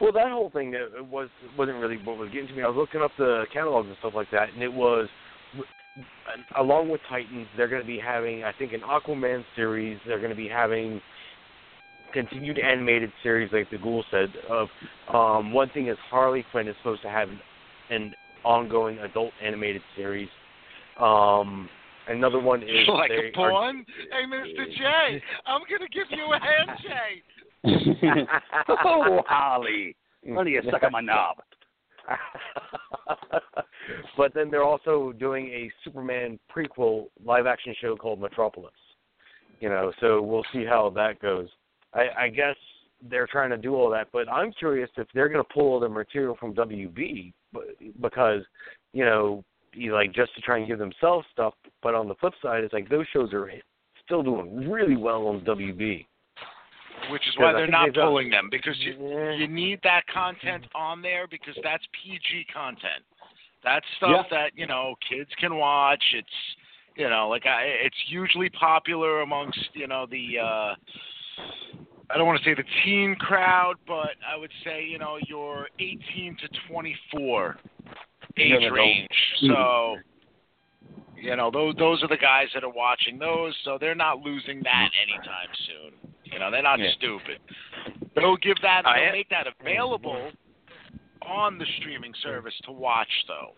Well, 0.00 0.12
that 0.12 0.28
whole 0.28 0.50
thing 0.50 0.74
uh, 0.76 1.02
was 1.04 1.28
wasn't 1.56 1.78
really 1.78 1.96
what 1.96 2.18
was 2.18 2.30
getting 2.30 2.48
to 2.48 2.54
me. 2.54 2.62
I 2.62 2.68
was 2.68 2.76
looking 2.76 3.00
up 3.00 3.12
the 3.18 3.44
catalogs 3.52 3.88
and 3.88 3.96
stuff 3.98 4.12
like 4.14 4.30
that, 4.32 4.52
and 4.52 4.62
it 4.62 4.72
was 4.72 5.08
along 6.58 6.88
with 6.88 7.00
Titans, 7.08 7.46
they're 7.56 7.68
going 7.68 7.82
to 7.82 7.86
be 7.86 7.98
having, 7.98 8.44
I 8.44 8.52
think, 8.52 8.72
an 8.72 8.80
Aquaman 8.80 9.44
series. 9.56 9.98
They're 10.06 10.18
going 10.18 10.30
to 10.30 10.36
be 10.36 10.48
having 10.48 11.00
continued 12.12 12.58
animated 12.58 13.12
series, 13.22 13.52
like 13.52 13.70
the 13.70 13.78
Ghoul 13.78 14.04
said. 14.10 14.28
Of 14.48 14.68
um, 15.12 15.52
one 15.52 15.68
thing 15.70 15.88
is 15.88 15.96
Harley 16.08 16.44
Quinn 16.50 16.68
is 16.68 16.76
supposed 16.78 17.02
to 17.02 17.08
have 17.08 17.28
an 17.90 18.12
ongoing 18.44 18.98
adult 18.98 19.32
animated 19.42 19.82
series. 19.96 20.28
Um, 21.00 21.68
another 22.08 22.38
one 22.40 22.62
is 22.62 22.68
like 22.88 23.10
they 23.10 23.16
a 23.16 23.42
are- 23.42 23.50
pawn. 23.50 23.84
Hey, 24.10 24.26
Mr. 24.26 24.66
J, 24.76 25.22
I'm 25.46 25.62
gonna 25.70 25.88
give 25.92 26.06
you 26.10 26.32
a 26.32 26.38
handshake. 26.40 27.24
oh, 28.84 29.22
Holly. 29.26 29.96
Why 30.22 30.34
don't 30.34 30.48
you 30.48 30.62
suck 30.70 30.82
on 30.82 30.92
my 30.92 31.00
knob? 31.00 31.36
but 34.16 34.34
then 34.34 34.50
they're 34.50 34.64
also 34.64 35.12
doing 35.12 35.46
a 35.48 35.70
Superman 35.84 36.38
prequel 36.54 37.06
live 37.24 37.46
action 37.46 37.74
show 37.80 37.96
called 37.96 38.20
Metropolis. 38.20 38.72
You 39.60 39.68
know, 39.68 39.92
so 40.00 40.22
we'll 40.22 40.44
see 40.52 40.64
how 40.64 40.90
that 40.96 41.20
goes. 41.20 41.48
I, 41.94 42.24
I 42.24 42.28
guess 42.28 42.56
they're 43.08 43.26
trying 43.26 43.50
to 43.50 43.56
do 43.56 43.74
all 43.74 43.90
that, 43.90 44.08
but 44.12 44.28
I'm 44.28 44.52
curious 44.52 44.90
if 44.96 45.06
they're 45.14 45.28
going 45.28 45.42
to 45.44 45.52
pull 45.54 45.80
the 45.80 45.88
material 45.88 46.36
from 46.38 46.54
WB, 46.54 47.32
because 48.00 48.42
you 48.92 49.04
know, 49.04 49.44
you 49.72 49.94
like 49.94 50.12
just 50.12 50.34
to 50.34 50.40
try 50.40 50.58
and 50.58 50.66
give 50.66 50.78
themselves 50.78 51.26
stuff. 51.32 51.54
But 51.82 51.94
on 51.94 52.08
the 52.08 52.14
flip 52.16 52.34
side, 52.42 52.64
it's 52.64 52.72
like 52.72 52.88
those 52.88 53.06
shows 53.12 53.32
are 53.32 53.50
still 54.04 54.22
doing 54.22 54.68
really 54.68 54.96
well 54.96 55.28
on 55.28 55.40
WB. 55.42 56.06
Which 57.10 57.26
is 57.26 57.34
why 57.38 57.52
they're 57.54 57.66
not 57.66 57.94
pulling 57.94 58.28
them 58.28 58.48
because 58.50 58.76
you 58.78 58.92
Yeah. 58.92 59.32
you 59.32 59.48
need 59.48 59.80
that 59.82 60.06
content 60.08 60.66
on 60.74 61.00
there 61.00 61.26
because 61.26 61.56
that's 61.62 61.84
PG 62.02 62.46
content. 62.52 63.04
That's 63.64 63.86
stuff 63.96 64.26
that 64.30 64.52
you 64.54 64.66
know 64.66 64.94
kids 65.08 65.30
can 65.38 65.56
watch. 65.56 66.02
It's 66.12 66.28
you 66.96 67.08
know 67.08 67.28
like 67.28 67.46
I, 67.46 67.62
it's 67.62 67.96
usually 68.08 68.50
popular 68.50 69.22
amongst 69.22 69.70
you 69.72 69.86
know 69.86 70.06
the 70.06 70.38
uh 70.38 70.74
I 72.12 72.16
don't 72.18 72.26
want 72.26 72.42
to 72.42 72.44
say 72.44 72.54
the 72.54 72.64
teen 72.84 73.14
crowd, 73.16 73.74
but 73.86 74.10
I 74.28 74.36
would 74.36 74.50
say 74.64 74.84
you 74.84 74.98
know 74.98 75.18
your 75.28 75.68
18 75.78 76.36
to 76.40 76.48
24 76.68 77.56
age 78.36 78.52
range. 78.72 79.08
Mm-hmm. 79.42 79.52
So 79.52 79.96
you 81.16 81.36
know 81.36 81.50
those 81.50 81.76
those 81.76 82.02
are 82.02 82.08
the 82.08 82.16
guys 82.16 82.48
that 82.54 82.64
are 82.64 82.70
watching 82.72 83.18
those, 83.18 83.54
so 83.64 83.78
they're 83.78 83.94
not 83.94 84.18
losing 84.20 84.60
that 84.64 84.88
anytime 85.02 85.48
soon. 85.66 86.12
You 86.24 86.38
know 86.38 86.50
they're 86.50 86.62
not 86.62 86.78
Yeah. 86.78 86.90
stupid. 86.96 87.38
They'll 88.14 88.36
give 88.36 88.56
that, 88.62 88.82
they'll 88.84 89.12
make 89.12 89.28
that 89.30 89.46
available 89.60 90.30
on 91.22 91.58
the 91.58 91.66
streaming 91.78 92.12
service 92.22 92.54
to 92.64 92.72
watch 92.72 93.08
though. 93.28 93.52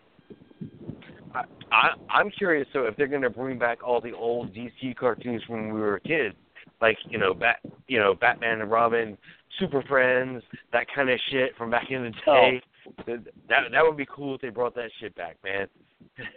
I, 1.33 1.43
I 1.71 1.89
I'm 2.09 2.29
curious 2.29 2.67
though 2.73 2.85
if 2.85 2.95
they're 2.97 3.07
going 3.07 3.21
to 3.23 3.29
bring 3.29 3.57
back 3.57 3.83
all 3.83 3.99
the 3.99 4.11
old 4.11 4.53
DC 4.53 4.95
cartoons 4.95 5.41
from 5.45 5.65
when 5.67 5.73
we 5.73 5.81
were 5.81 5.99
kids, 5.99 6.35
like 6.83 6.97
you 7.09 7.17
know 7.17 7.33
Bat, 7.33 7.59
you 7.87 7.97
know 7.97 8.13
Batman 8.13 8.61
and 8.61 8.69
Robin, 8.69 9.17
Super 9.57 9.81
Friends, 9.83 10.43
that 10.73 10.85
kind 10.93 11.09
of 11.09 11.17
shit 11.31 11.55
from 11.57 11.71
back 11.71 11.89
in 11.89 12.03
the 12.03 12.09
day. 12.25 12.61
That 13.07 13.71
that 13.71 13.81
would 13.83 13.95
be 13.97 14.05
cool 14.13 14.35
if 14.35 14.41
they 14.41 14.49
brought 14.49 14.75
that 14.75 14.89
shit 14.99 15.15
back, 15.15 15.37
man. 15.43 15.67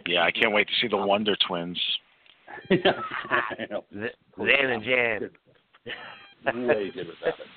Yeah, 0.07 0.21
I 0.23 0.31
can't 0.31 0.53
wait 0.53 0.67
to 0.67 0.73
see 0.81 0.87
the 0.87 0.97
Wonder 0.97 1.35
Twins. 1.47 1.79
I 2.71 3.67
know. 3.69 3.83
Zan 3.93 4.69
and 4.71 4.83
Jan. 4.83 5.29
way 6.67 6.91
good 6.93 7.07
without 7.07 7.39
it. 7.39 7.47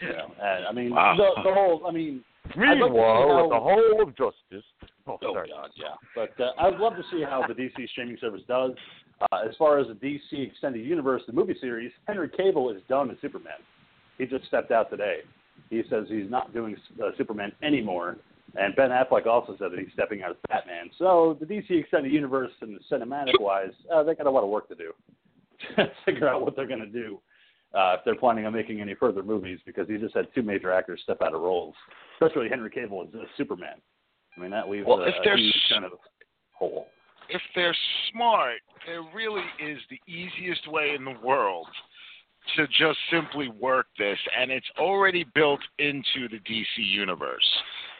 You 0.00 0.08
know, 0.08 0.32
and, 0.42 0.64
I 0.66 0.72
mean, 0.72 0.94
Wow. 0.94 1.14
the, 1.16 1.42
the 1.42 1.54
whole. 1.54 1.82
I 1.86 1.90
mean, 1.92 2.24
I'd 2.46 2.56
like 2.56 2.56
to 2.56 2.74
see 2.76 2.80
Meanwhile, 2.80 3.28
how- 3.28 3.42
with 3.42 3.50
the 3.50 3.60
whole 3.60 4.02
of 4.02 4.08
justice. 4.16 4.64
Oh, 5.06 5.18
oh 5.22 5.32
sorry. 5.34 5.50
god, 5.54 5.70
yeah. 5.76 5.88
But 6.14 6.42
uh, 6.42 6.52
I'd 6.58 6.78
love 6.78 6.94
to 6.96 7.02
see 7.12 7.22
how 7.22 7.44
the 7.46 7.52
DC 7.54 7.88
streaming 7.90 8.16
service 8.20 8.42
does. 8.48 8.72
Uh, 9.20 9.38
as 9.48 9.54
far 9.56 9.78
as 9.78 9.86
the 9.88 9.94
DC 9.94 10.48
extended 10.48 10.84
universe, 10.84 11.22
the 11.26 11.32
movie 11.32 11.56
series, 11.60 11.92
Henry 12.06 12.28
Cavill 12.28 12.74
is 12.74 12.82
done 12.88 13.10
as 13.10 13.16
Superman. 13.20 13.58
He 14.18 14.26
just 14.26 14.46
stepped 14.46 14.70
out 14.70 14.90
today. 14.90 15.18
He 15.68 15.82
says 15.90 16.06
he's 16.08 16.30
not 16.30 16.54
doing 16.54 16.76
uh, 17.02 17.10
Superman 17.18 17.52
anymore. 17.62 18.16
And 18.56 18.74
Ben 18.74 18.90
Affleck 18.90 19.26
also 19.26 19.56
said 19.58 19.70
that 19.72 19.78
he's 19.78 19.92
stepping 19.92 20.22
out 20.22 20.30
as 20.30 20.36
Batman. 20.48 20.90
So 20.98 21.36
the 21.38 21.46
DC 21.46 21.70
extended 21.70 22.12
universe 22.12 22.50
and 22.60 22.76
the 22.76 22.80
cinematic 22.96 23.40
wise, 23.40 23.72
uh, 23.92 24.02
they 24.02 24.14
got 24.14 24.26
a 24.26 24.30
lot 24.30 24.42
of 24.42 24.50
work 24.50 24.68
to 24.68 24.74
do 24.74 24.92
to 25.76 25.90
figure 26.04 26.28
out 26.28 26.42
what 26.42 26.56
they're 26.56 26.66
going 26.66 26.80
to 26.80 26.86
do 26.86 27.20
uh, 27.74 27.96
if 27.98 28.00
they're 28.04 28.16
planning 28.16 28.46
on 28.46 28.52
making 28.52 28.80
any 28.80 28.94
further 28.94 29.22
movies 29.22 29.60
because 29.64 29.86
he 29.88 29.96
just 29.98 30.14
had 30.14 30.26
two 30.34 30.42
major 30.42 30.72
actors 30.72 31.00
step 31.04 31.18
out 31.22 31.34
of 31.34 31.40
roles, 31.40 31.74
especially 32.20 32.48
Henry 32.48 32.70
Cavill 32.70 33.06
as 33.08 33.14
uh, 33.14 33.24
Superman. 33.36 33.76
I 34.36 34.40
mean, 34.40 34.50
that 34.50 34.68
leaves 34.68 34.86
Well, 34.86 35.00
a, 35.00 35.08
if 35.08 35.14
a 35.24 35.36
huge 35.36 35.54
kind 35.70 35.84
of 35.84 35.92
hole. 36.52 36.86
If 37.30 37.42
they're 37.54 37.76
smart, 38.10 38.60
there 38.86 39.02
really 39.14 39.44
is 39.64 39.78
the 39.90 40.00
easiest 40.10 40.66
way 40.68 40.94
in 40.96 41.04
the 41.04 41.16
world 41.22 41.66
to 42.56 42.66
just 42.68 42.98
simply 43.10 43.48
work 43.48 43.86
this, 43.98 44.18
and 44.38 44.50
it's 44.50 44.66
already 44.78 45.24
built 45.34 45.60
into 45.78 46.28
the 46.30 46.38
DC 46.38 46.64
universe. 46.78 47.46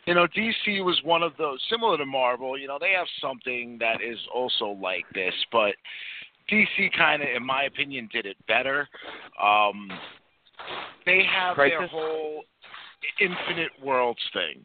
You 0.06 0.14
know, 0.14 0.26
DC 0.26 0.82
was 0.84 1.00
one 1.04 1.22
of 1.22 1.32
those 1.36 1.60
similar 1.70 1.98
to 1.98 2.06
Marvel. 2.06 2.58
You 2.58 2.66
know, 2.66 2.78
they 2.80 2.92
have 2.96 3.06
something 3.20 3.76
that 3.80 4.00
is 4.02 4.18
also 4.34 4.76
like 4.80 5.04
this, 5.14 5.34
but 5.52 5.74
DC 6.50 6.90
kind 6.96 7.22
of, 7.22 7.28
in 7.36 7.44
my 7.44 7.64
opinion, 7.64 8.08
did 8.12 8.26
it 8.26 8.36
better. 8.48 8.88
Um, 9.40 9.90
they 11.06 11.22
have 11.30 11.56
their 11.56 11.86
whole 11.86 12.42
infinite 13.20 13.70
worlds 13.82 14.20
thing, 14.32 14.64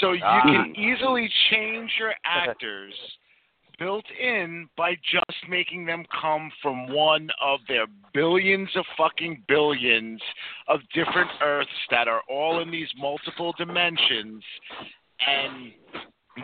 so 0.00 0.12
you 0.12 0.24
Ah. 0.24 0.40
can 0.42 0.74
easily 0.76 1.28
change 1.50 1.90
your 1.98 2.14
actors 2.24 2.94
built 3.82 4.04
in 4.20 4.68
by 4.76 4.94
just 5.10 5.48
making 5.48 5.84
them 5.84 6.04
come 6.20 6.50
from 6.62 6.92
one 6.92 7.28
of 7.42 7.58
their 7.66 7.86
billions 8.14 8.68
of 8.76 8.84
fucking 8.96 9.42
billions 9.48 10.20
of 10.68 10.80
different 10.94 11.30
Earths 11.42 11.68
that 11.90 12.06
are 12.06 12.22
all 12.30 12.60
in 12.60 12.70
these 12.70 12.88
multiple 12.96 13.52
dimensions. 13.58 14.44
And, 15.26 15.72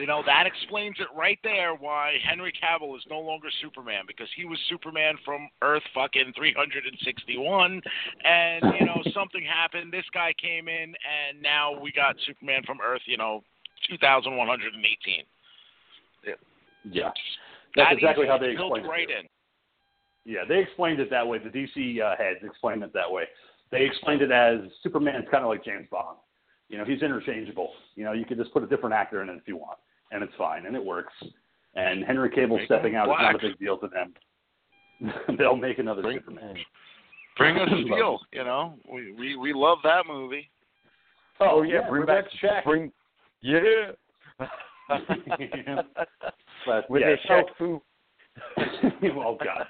you 0.00 0.06
know, 0.06 0.22
that 0.26 0.46
explains 0.46 0.96
it 0.98 1.06
right 1.16 1.38
there 1.44 1.74
why 1.74 2.14
Henry 2.28 2.52
Cavill 2.52 2.96
is 2.96 3.04
no 3.08 3.20
longer 3.20 3.48
Superman 3.62 4.02
because 4.08 4.28
he 4.36 4.44
was 4.44 4.58
Superman 4.68 5.14
from 5.24 5.48
Earth 5.62 5.84
fucking 5.94 6.32
361. 6.36 7.80
And, 8.24 8.64
you 8.80 8.86
know, 8.86 9.00
something 9.14 9.44
happened. 9.44 9.92
This 9.92 10.06
guy 10.12 10.34
came 10.42 10.66
in, 10.66 10.92
and 11.06 11.40
now 11.40 11.78
we 11.80 11.92
got 11.92 12.16
Superman 12.26 12.62
from 12.66 12.78
Earth, 12.84 13.02
you 13.06 13.16
know, 13.16 13.44
2118. 13.90 15.22
Yeah, 16.84 17.10
that's 17.76 17.90
That 17.90 17.92
exactly 17.92 18.26
how 18.26 18.38
they 18.38 18.50
explained 18.52 18.86
it. 18.86 18.88
right 18.88 19.08
too. 19.08 19.14
in. 19.20 19.26
Yeah, 20.32 20.40
they 20.48 20.58
explained 20.58 21.00
it 21.00 21.10
that 21.10 21.26
way. 21.26 21.38
The 21.38 21.48
DC 21.48 22.00
uh, 22.02 22.16
heads 22.16 22.40
explained 22.42 22.82
it 22.82 22.92
that 22.92 23.10
way. 23.10 23.24
They 23.70 23.84
explained 23.84 24.22
it 24.22 24.30
as 24.30 24.60
Superman's 24.82 25.26
kind 25.30 25.42
of 25.44 25.48
like 25.50 25.64
James 25.64 25.86
Bond. 25.90 26.18
You 26.68 26.76
know, 26.78 26.84
he's 26.84 27.02
interchangeable. 27.02 27.70
You 27.94 28.04
know, 28.04 28.12
you 28.12 28.24
could 28.26 28.36
just 28.38 28.52
put 28.52 28.62
a 28.62 28.66
different 28.66 28.94
actor 28.94 29.22
in 29.22 29.28
it 29.30 29.36
if 29.36 29.46
you 29.48 29.56
want, 29.56 29.78
and 30.12 30.22
it's 30.22 30.32
fine, 30.36 30.66
and 30.66 30.76
it 30.76 30.84
works. 30.84 31.12
And 31.74 32.04
Henry 32.04 32.28
Cavill 32.30 32.56
Make 32.56 32.66
stepping 32.66 32.92
him 32.92 33.00
out 33.00 33.08
is 33.10 33.16
not 33.20 33.34
a 33.36 33.38
big 33.38 33.58
deal 33.58 33.78
to 33.78 33.88
them. 33.88 34.14
They'll 35.38 35.56
make 35.56 35.78
another 35.78 36.02
Bring- 36.02 36.18
Superman. 36.18 36.56
Bring 37.36 37.56
us 37.56 37.68
Steel, 37.84 38.18
you 38.32 38.44
know. 38.44 38.74
We 38.92 39.12
we 39.12 39.36
we 39.36 39.52
love 39.54 39.78
that 39.84 40.04
movie. 40.06 40.50
Oh, 41.40 41.62
yeah, 41.62 41.88
bring 41.88 42.00
we're 42.00 42.06
back 42.06 42.24
Shaq. 42.42 42.64
Bring 42.64 42.92
yeah. 43.40 43.92
But, 46.66 46.90
With 46.90 47.02
yeah, 47.02 47.10
his 47.10 47.18
Shaq 47.28 47.44
Fu. 47.56 47.80
oh 49.16 49.36
God, 49.42 49.66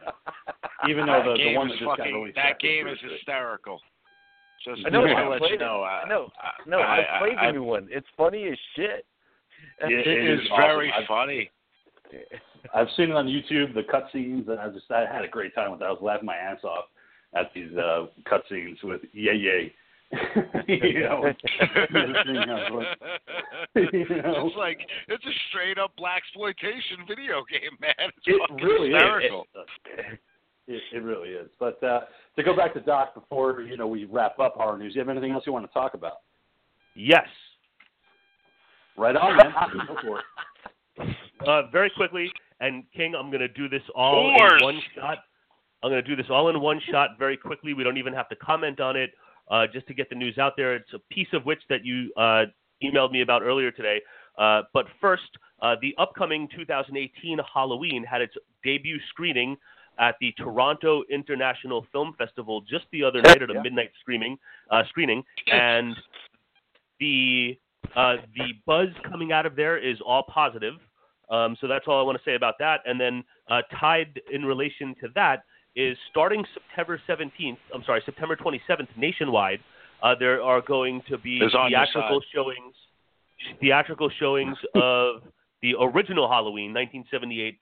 even 0.88 1.06
though 1.06 1.22
the, 1.24 1.42
the 1.42 1.54
one 1.56 1.68
that 1.68 1.74
just 1.78 1.84
got 1.84 2.00
released. 2.00 2.36
that 2.36 2.58
game 2.60 2.86
is 2.88 2.98
good. 3.00 3.12
hysterical. 3.12 3.80
Just 4.64 4.84
I 4.86 4.90
know. 4.90 5.06
to 5.06 5.12
I 5.12 5.28
let 5.28 5.50
you 5.50 5.58
know. 5.58 5.82
uh, 5.82 5.86
I 6.04 6.08
know. 6.08 6.28
I- 6.42 6.68
No, 6.68 6.80
I, 6.80 7.16
I- 7.16 7.18
played 7.20 7.38
I- 7.38 7.46
the 7.46 7.52
new 7.52 7.62
one. 7.62 7.88
It's 7.90 8.06
funny 8.16 8.48
as 8.48 8.58
shit. 8.74 9.06
Yeah, 9.80 9.88
It 9.88 10.06
it 10.06 10.30
is 10.34 10.40
is 10.40 10.48
very. 10.56 10.92
I've- 10.92 11.06
funny. 11.06 11.50
I've 12.74 12.88
seen 12.96 13.10
it 13.10 13.16
on 13.16 13.26
YouTube, 13.26 13.74
the 13.74 13.82
cutscenes, 13.82 14.48
and 14.48 14.58
I 14.58 14.68
just 14.70 14.90
I 14.90 15.04
had 15.10 15.24
a 15.24 15.28
great 15.28 15.54
time 15.54 15.70
with 15.70 15.80
that. 15.80 15.86
I 15.86 15.90
was 15.92 16.02
laughing 16.02 16.26
my 16.26 16.36
ass 16.36 16.64
off 16.64 16.86
at 17.34 17.52
these 17.54 17.70
uh, 17.76 18.06
cutscenes 18.26 18.82
with 18.82 19.02
Yay 19.12 19.34
Yay. 19.36 19.72
you 20.68 21.00
know, 21.00 21.24
you 23.74 24.06
know, 24.08 24.46
it's 24.46 24.56
like 24.56 24.80
it's 25.08 25.24
a 25.24 25.34
straight 25.50 25.78
up 25.78 25.92
blaxploitation 25.98 27.06
video 27.06 27.44
game, 27.50 27.76
man. 27.80 27.92
It's 27.98 28.26
it 28.26 28.62
really 28.62 28.90
hysterical. 28.90 29.46
is. 29.54 30.18
It, 30.66 30.82
it 30.92 31.02
really 31.02 31.30
is. 31.30 31.48
But 31.58 31.82
uh, 31.82 32.00
to 32.36 32.42
go 32.42 32.56
back 32.56 32.74
to 32.74 32.80
Doc 32.80 33.14
before 33.14 33.62
you 33.62 33.76
know 33.76 33.86
we 33.86 34.04
wrap 34.04 34.38
up 34.38 34.56
our 34.58 34.78
news, 34.78 34.94
you 34.94 35.00
have 35.00 35.08
anything 35.08 35.32
else 35.32 35.44
you 35.46 35.52
want 35.52 35.66
to 35.66 35.72
talk 35.72 35.94
about? 35.94 36.18
Yes. 36.94 37.26
Right 38.96 39.16
on, 39.16 39.36
man. 39.36 39.52
Go 39.86 39.96
for 40.02 40.20
it. 40.20 41.16
Uh, 41.46 41.70
very 41.70 41.90
quickly, 41.96 42.30
and 42.60 42.82
King, 42.94 43.14
I'm 43.14 43.30
going 43.30 43.40
to 43.40 43.48
do 43.48 43.68
this 43.68 43.82
all 43.94 44.24
Wars. 44.24 44.52
in 44.58 44.64
one 44.64 44.80
shot. 44.94 45.18
I'm 45.82 45.90
going 45.90 46.02
to 46.02 46.08
do 46.08 46.16
this 46.16 46.26
all 46.28 46.48
in 46.48 46.60
one 46.60 46.80
shot 46.90 47.10
very 47.18 47.36
quickly. 47.36 47.72
We 47.74 47.84
don't 47.84 47.96
even 47.96 48.12
have 48.12 48.28
to 48.30 48.36
comment 48.36 48.80
on 48.80 48.96
it, 48.96 49.10
uh, 49.50 49.66
just 49.72 49.86
to 49.88 49.94
get 49.94 50.08
the 50.08 50.14
news 50.16 50.38
out 50.38 50.54
there. 50.56 50.74
It's 50.74 50.92
a 50.94 50.98
piece 51.12 51.28
of 51.32 51.44
which 51.44 51.60
that 51.68 51.84
you 51.84 52.12
uh, 52.16 52.44
emailed 52.82 53.12
me 53.12 53.22
about 53.22 53.42
earlier 53.42 53.70
today. 53.70 54.00
Uh, 54.36 54.62
but 54.72 54.86
first, 55.00 55.30
uh, 55.62 55.74
the 55.82 55.94
upcoming 55.98 56.48
2018 56.56 57.38
Halloween 57.52 58.04
had 58.04 58.20
its 58.20 58.34
debut 58.62 58.98
screening 59.10 59.56
at 59.98 60.14
the 60.20 60.32
Toronto 60.38 61.02
International 61.10 61.84
Film 61.90 62.14
Festival 62.16 62.60
just 62.60 62.84
the 62.92 63.02
other 63.02 63.20
night 63.20 63.42
at 63.42 63.50
a 63.50 63.54
Yeah. 63.54 63.62
midnight 63.62 63.90
screening. 64.00 64.38
Uh, 64.70 64.84
screening, 64.84 65.24
and 65.50 65.96
the 67.00 67.58
uh, 67.96 68.16
the 68.36 68.52
buzz 68.66 68.88
coming 69.08 69.32
out 69.32 69.46
of 69.46 69.56
there 69.56 69.78
is 69.78 70.00
all 70.00 70.22
positive. 70.24 70.74
Um, 71.30 71.56
so 71.60 71.66
that's 71.66 71.86
all 71.86 71.98
I 71.98 72.02
want 72.02 72.18
to 72.18 72.24
say 72.24 72.34
about 72.34 72.54
that. 72.58 72.80
And 72.86 73.00
then 73.00 73.24
uh, 73.48 73.62
tied 73.78 74.20
in 74.30 74.44
relation 74.44 74.94
to 75.00 75.08
that 75.14 75.42
is 75.76 75.96
starting 76.10 76.44
September 76.54 77.00
17th. 77.08 77.58
I'm 77.74 77.82
sorry, 77.84 78.02
September 78.04 78.36
27th 78.36 78.88
nationwide. 78.96 79.60
Uh, 80.02 80.14
there 80.18 80.42
are 80.42 80.60
going 80.60 81.02
to 81.08 81.18
be 81.18 81.38
Is 81.38 81.54
on 81.54 81.70
your 81.70 81.80
theatrical 81.80 82.20
showings, 82.32 82.74
theatrical 83.60 84.10
showings 84.18 84.56
of 84.74 85.22
the 85.62 85.74
original 85.80 86.28
Halloween, 86.28 86.72
1978 86.72 87.58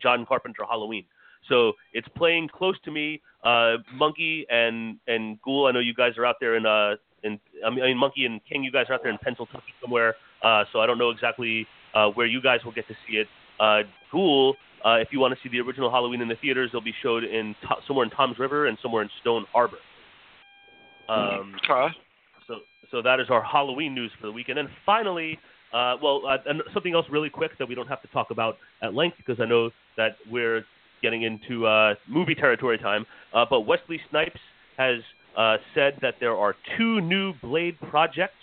John 0.00 0.26
Carpenter 0.26 0.64
Halloween. 0.68 1.04
So 1.48 1.72
it's 1.92 2.08
playing 2.16 2.48
close 2.48 2.76
to 2.84 2.90
me. 2.90 3.20
Uh, 3.44 3.76
Monkey 3.94 4.46
and 4.50 4.96
and 5.06 5.40
Ghoul, 5.42 5.66
I 5.68 5.72
know 5.72 5.78
you 5.78 5.94
guys 5.94 6.18
are 6.18 6.26
out 6.26 6.36
there 6.40 6.56
in 6.56 6.66
uh 6.66 6.96
in 7.22 7.38
I 7.64 7.70
mean 7.70 7.96
Monkey 7.96 8.26
and 8.26 8.40
King, 8.44 8.64
you 8.64 8.72
guys 8.72 8.86
are 8.88 8.94
out 8.94 9.00
there 9.02 9.12
in 9.12 9.18
Pennsylvania 9.18 9.62
somewhere. 9.80 10.14
Uh, 10.42 10.64
so 10.72 10.80
I 10.80 10.86
don't 10.86 10.98
know 10.98 11.10
exactly 11.10 11.66
uh, 11.94 12.08
where 12.08 12.26
you 12.26 12.42
guys 12.42 12.60
will 12.64 12.72
get 12.72 12.86
to 12.88 12.94
see 13.06 13.16
it. 13.16 13.28
Uh, 13.58 13.82
Ghoul, 14.12 14.56
uh, 14.86 14.96
if 14.98 15.08
you 15.10 15.18
want 15.18 15.34
to 15.34 15.40
see 15.42 15.48
the 15.50 15.60
original 15.60 15.90
Halloween 15.90 16.20
in 16.20 16.28
the 16.28 16.36
theaters, 16.36 16.70
they'll 16.70 16.80
be 16.80 16.94
showed 17.02 17.24
in 17.24 17.54
to- 17.62 17.76
somewhere 17.86 18.04
in 18.04 18.10
Tom's 18.10 18.38
River 18.38 18.66
and 18.66 18.78
somewhere 18.80 19.02
in 19.02 19.10
Stone 19.20 19.44
Harbor. 19.52 19.78
Um, 21.08 21.56
Okay. 21.68 21.94
so 22.46 22.54
so 22.90 23.02
that 23.02 23.18
is 23.18 23.26
our 23.30 23.42
Halloween 23.42 23.94
news 23.94 24.12
for 24.20 24.26
the 24.28 24.32
week. 24.32 24.48
And 24.48 24.56
then 24.56 24.68
finally, 24.84 25.38
uh, 25.72 25.96
well, 26.00 26.22
uh, 26.26 26.38
and 26.46 26.62
something 26.72 26.94
else 26.94 27.06
really 27.10 27.30
quick 27.30 27.52
that 27.58 27.68
we 27.68 27.74
don't 27.74 27.88
have 27.88 28.00
to 28.02 28.08
talk 28.08 28.30
about 28.30 28.58
at 28.82 28.94
length 28.94 29.16
because 29.16 29.40
I 29.40 29.46
know 29.46 29.70
that 29.96 30.16
we're 30.30 30.64
getting 31.02 31.22
into 31.22 31.66
uh, 31.66 31.94
movie 32.08 32.34
territory 32.34 32.78
time. 32.78 33.04
Uh, 33.34 33.44
but 33.48 33.62
Wesley 33.62 34.00
Snipes 34.10 34.40
has 34.76 35.00
uh, 35.36 35.56
said 35.74 35.98
that 36.00 36.14
there 36.20 36.36
are 36.36 36.54
two 36.78 37.00
new 37.00 37.32
Blade 37.42 37.76
projects 37.90 38.34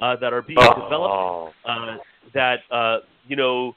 uh, 0.00 0.16
that 0.16 0.32
are 0.32 0.42
being 0.42 0.58
developed 0.58 1.14
Oh, 1.14 1.52
uh, 1.66 1.96
that 2.32 2.60
uh, 2.70 2.98
you 3.28 3.36
know, 3.36 3.74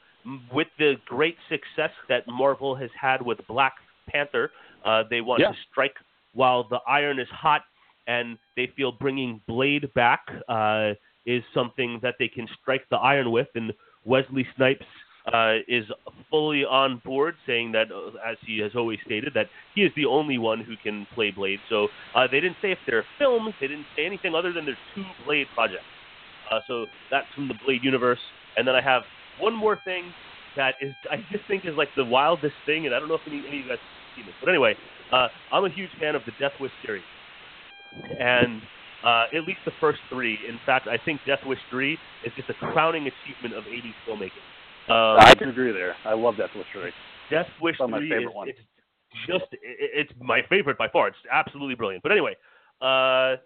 with 0.52 0.68
the 0.78 0.94
great 1.06 1.36
success 1.48 1.90
that 2.08 2.26
Marvel 2.26 2.74
has 2.74 2.90
had 3.00 3.22
with 3.22 3.38
Black 3.46 3.74
Panther, 4.08 4.50
uh, 4.84 5.04
they 5.10 5.20
want 5.20 5.40
Yeah. 5.40 5.52
to 5.52 5.56
strike 5.70 5.96
while 6.34 6.64
the 6.64 6.80
iron 6.86 7.18
is 7.18 7.28
hot, 7.30 7.64
and 8.06 8.38
they 8.56 8.66
feel 8.68 8.92
bringing 8.92 9.40
Blade 9.46 9.92
back 9.94 10.20
uh, 10.48 10.94
is 11.26 11.42
something 11.52 11.98
that 12.00 12.16
they 12.18 12.28
can 12.28 12.46
strike 12.60 12.88
the 12.90 12.96
iron 12.96 13.30
with. 13.30 13.48
And 13.54 13.72
Wesley 14.04 14.46
Snipes 14.56 14.86
uh, 15.32 15.56
is 15.66 15.84
fully 16.30 16.64
on 16.64 16.98
board, 17.04 17.34
saying 17.46 17.72
that, 17.72 17.90
uh, 17.92 18.12
as 18.24 18.38
he 18.46 18.58
has 18.60 18.74
always 18.74 18.98
stated, 19.04 19.34
that 19.34 19.48
he 19.74 19.82
is 19.82 19.92
the 19.94 20.06
only 20.06 20.38
one 20.38 20.60
who 20.60 20.74
can 20.82 21.06
play 21.14 21.30
Blade. 21.30 21.60
So 21.68 21.88
uh, 22.14 22.26
they 22.30 22.40
didn't 22.40 22.56
say 22.62 22.72
if 22.72 22.78
they're 22.86 23.04
films, 23.18 23.54
they 23.60 23.66
didn't 23.66 23.86
say 23.94 24.06
anything 24.06 24.34
other 24.34 24.52
than 24.52 24.64
there's 24.64 24.78
two 24.94 25.04
Blade 25.26 25.46
projects. 25.54 25.84
Uh, 26.50 26.60
so 26.66 26.86
that's 27.10 27.26
from 27.34 27.48
the 27.48 27.54
Blade 27.66 27.84
universe. 27.84 28.20
And 28.56 28.66
then 28.66 28.74
I 28.74 28.80
have 28.80 29.02
one 29.40 29.54
more 29.54 29.78
thing 29.84 30.12
that 30.56 30.74
is 30.80 30.94
I 31.10 31.16
just 31.30 31.46
think 31.46 31.64
is 31.64 31.76
like 31.76 31.88
the 31.96 32.04
wildest 32.04 32.54
thing, 32.66 32.86
and 32.86 32.94
I 32.94 32.98
don't 32.98 33.08
know 33.08 33.14
if 33.14 33.26
any, 33.26 33.38
any 33.46 33.60
of 33.60 33.64
you 33.64 33.68
guys 33.68 33.78
have 33.78 34.16
seen 34.16 34.28
it. 34.28 34.34
But 34.40 34.50
anyway, 34.50 34.74
uh, 35.12 35.28
I'm 35.52 35.64
a 35.64 35.70
huge 35.70 35.90
fan 36.00 36.14
of 36.14 36.22
the 36.26 36.32
Death 36.40 36.52
Wish 36.60 36.72
series, 36.84 37.04
and 38.18 38.60
uh, 39.04 39.24
at 39.34 39.44
least 39.46 39.60
the 39.64 39.72
first 39.80 40.00
three. 40.10 40.38
In 40.48 40.58
fact, 40.66 40.88
I 40.88 40.98
think 41.04 41.20
Death 41.26 41.40
Wish 41.46 41.60
three 41.70 41.98
is 42.24 42.32
just 42.36 42.50
a 42.50 42.54
crowning 42.54 43.06
achievement 43.06 43.54
of 43.54 43.64
80s 43.64 43.94
filmmaking. 44.06 44.44
Um, 44.90 45.20
I 45.20 45.34
can 45.34 45.50
agree 45.50 45.72
there. 45.72 45.94
I 46.04 46.14
love 46.14 46.36
Death 46.36 46.50
Wish 46.56 46.66
three. 46.72 46.90
Death 47.30 47.46
Wish 47.60 47.78
One 47.78 47.90
3 47.90 48.08
favorite 48.08 48.30
is 48.30 48.34
ones. 48.34 48.50
it's 48.50 48.60
just 49.26 49.52
it, 49.52 49.60
it's 49.62 50.12
my 50.20 50.40
favorite 50.48 50.78
by 50.78 50.88
far. 50.88 51.08
It's 51.08 51.16
absolutely 51.30 51.74
brilliant. 51.74 52.02
But 52.02 52.12
anyway, 52.12 52.34
uh, 52.80 53.36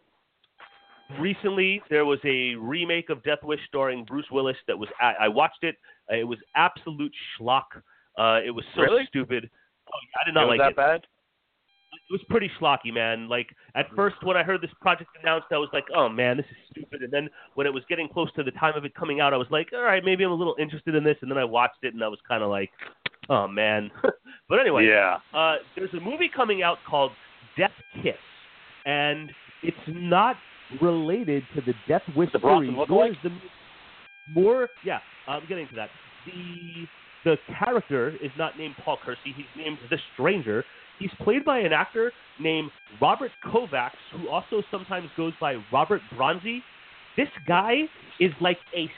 recently 1.20 1.82
there 1.90 2.04
was 2.04 2.18
a 2.24 2.54
remake 2.56 3.10
of 3.10 3.22
Death 3.22 3.42
Wish 3.42 3.60
starring 3.66 4.04
Bruce 4.04 4.26
Willis 4.30 4.56
that 4.66 4.78
was 4.78 4.88
I, 5.00 5.14
I 5.22 5.28
watched 5.28 5.62
it. 5.64 5.76
Uh, 6.10 6.16
It 6.16 6.24
was 6.24 6.38
absolute 6.56 7.12
schlock. 7.38 7.64
Uh, 8.18 8.40
it 8.44 8.50
was 8.50 8.64
so 8.74 8.82
Really? 8.82 9.04
stupid. 9.08 9.48
Oh, 9.88 10.20
I 10.20 10.24
did 10.24 10.34
not 10.34 10.44
it 10.44 10.46
was 10.46 10.58
like 10.58 10.60
that 10.60 10.70
it. 10.72 10.76
bad? 10.76 11.00
It 11.94 12.12
was 12.12 12.20
pretty 12.30 12.50
schlocky, 12.60 12.92
man. 12.92 13.28
Like 13.28 13.48
at 13.74 13.86
first 13.94 14.16
when 14.22 14.36
I 14.36 14.42
heard 14.42 14.60
this 14.62 14.70
project 14.80 15.10
announced, 15.22 15.46
I 15.52 15.56
was 15.58 15.68
like, 15.72 15.84
"Oh 15.94 16.08
man, 16.08 16.36
this 16.38 16.46
is 16.50 16.56
stupid." 16.70 17.02
And 17.02 17.12
then 17.12 17.28
when 17.54 17.66
it 17.66 17.72
was 17.72 17.82
getting 17.88 18.08
close 18.08 18.32
to 18.34 18.42
the 18.42 18.50
time 18.52 18.74
of 18.76 18.84
it 18.84 18.94
coming 18.94 19.20
out, 19.20 19.32
I 19.34 19.36
was 19.36 19.46
like, 19.50 19.68
"All 19.74 19.82
right, 19.82 20.02
maybe 20.04 20.24
I'm 20.24 20.30
a 20.30 20.34
little 20.34 20.56
interested 20.58 20.94
in 20.94 21.04
this." 21.04 21.16
And 21.22 21.30
then 21.30 21.38
I 21.38 21.44
watched 21.44 21.82
it, 21.82 21.92
and 21.94 22.02
I 22.02 22.08
was 22.08 22.18
kind 22.26 22.42
of 22.42 22.48
like, 22.50 22.70
"Oh 23.28 23.46
man." 23.46 23.90
but 24.48 24.58
anyway, 24.58 24.86
Yeah. 24.86 25.18
uh, 25.34 25.56
there's 25.76 25.92
a 25.94 26.00
movie 26.00 26.30
coming 26.34 26.62
out 26.62 26.78
called 26.88 27.12
Death 27.58 27.72
Kiss, 28.02 28.14
and 28.86 29.30
it's 29.62 29.76
not 29.88 30.36
related 30.80 31.42
to 31.54 31.60
the 31.60 31.74
Death 31.88 32.02
Wish 32.16 32.30
The 32.32 32.40
series. 32.40 32.70
look 32.76 32.88
nor 32.88 33.02
like? 33.04 33.12
is 33.12 33.18
the 33.24 33.30
more, 34.34 34.68
yeah, 34.84 34.98
uh, 35.28 35.32
I'm 35.32 35.46
getting 35.48 35.66
to 35.68 35.74
that. 35.74 35.90
The 36.26 36.86
the 37.24 37.36
character 37.58 38.10
is 38.22 38.30
not 38.36 38.58
named 38.58 38.74
Paul 38.84 38.98
Kersey. 39.04 39.32
He's 39.36 39.46
named 39.56 39.78
the 39.90 39.96
Stranger. 40.14 40.64
He's 40.98 41.10
played 41.20 41.44
by 41.44 41.58
an 41.60 41.72
actor 41.72 42.12
named 42.40 42.70
Robert 43.00 43.30
Kovacs, 43.44 43.90
who 44.16 44.28
also 44.28 44.62
sometimes 44.72 45.08
goes 45.16 45.32
by 45.40 45.56
Robert 45.72 46.00
Bronzi. 46.16 46.60
This 47.16 47.28
guy 47.46 47.82
is 48.18 48.32
like 48.40 48.58
a 48.76 48.88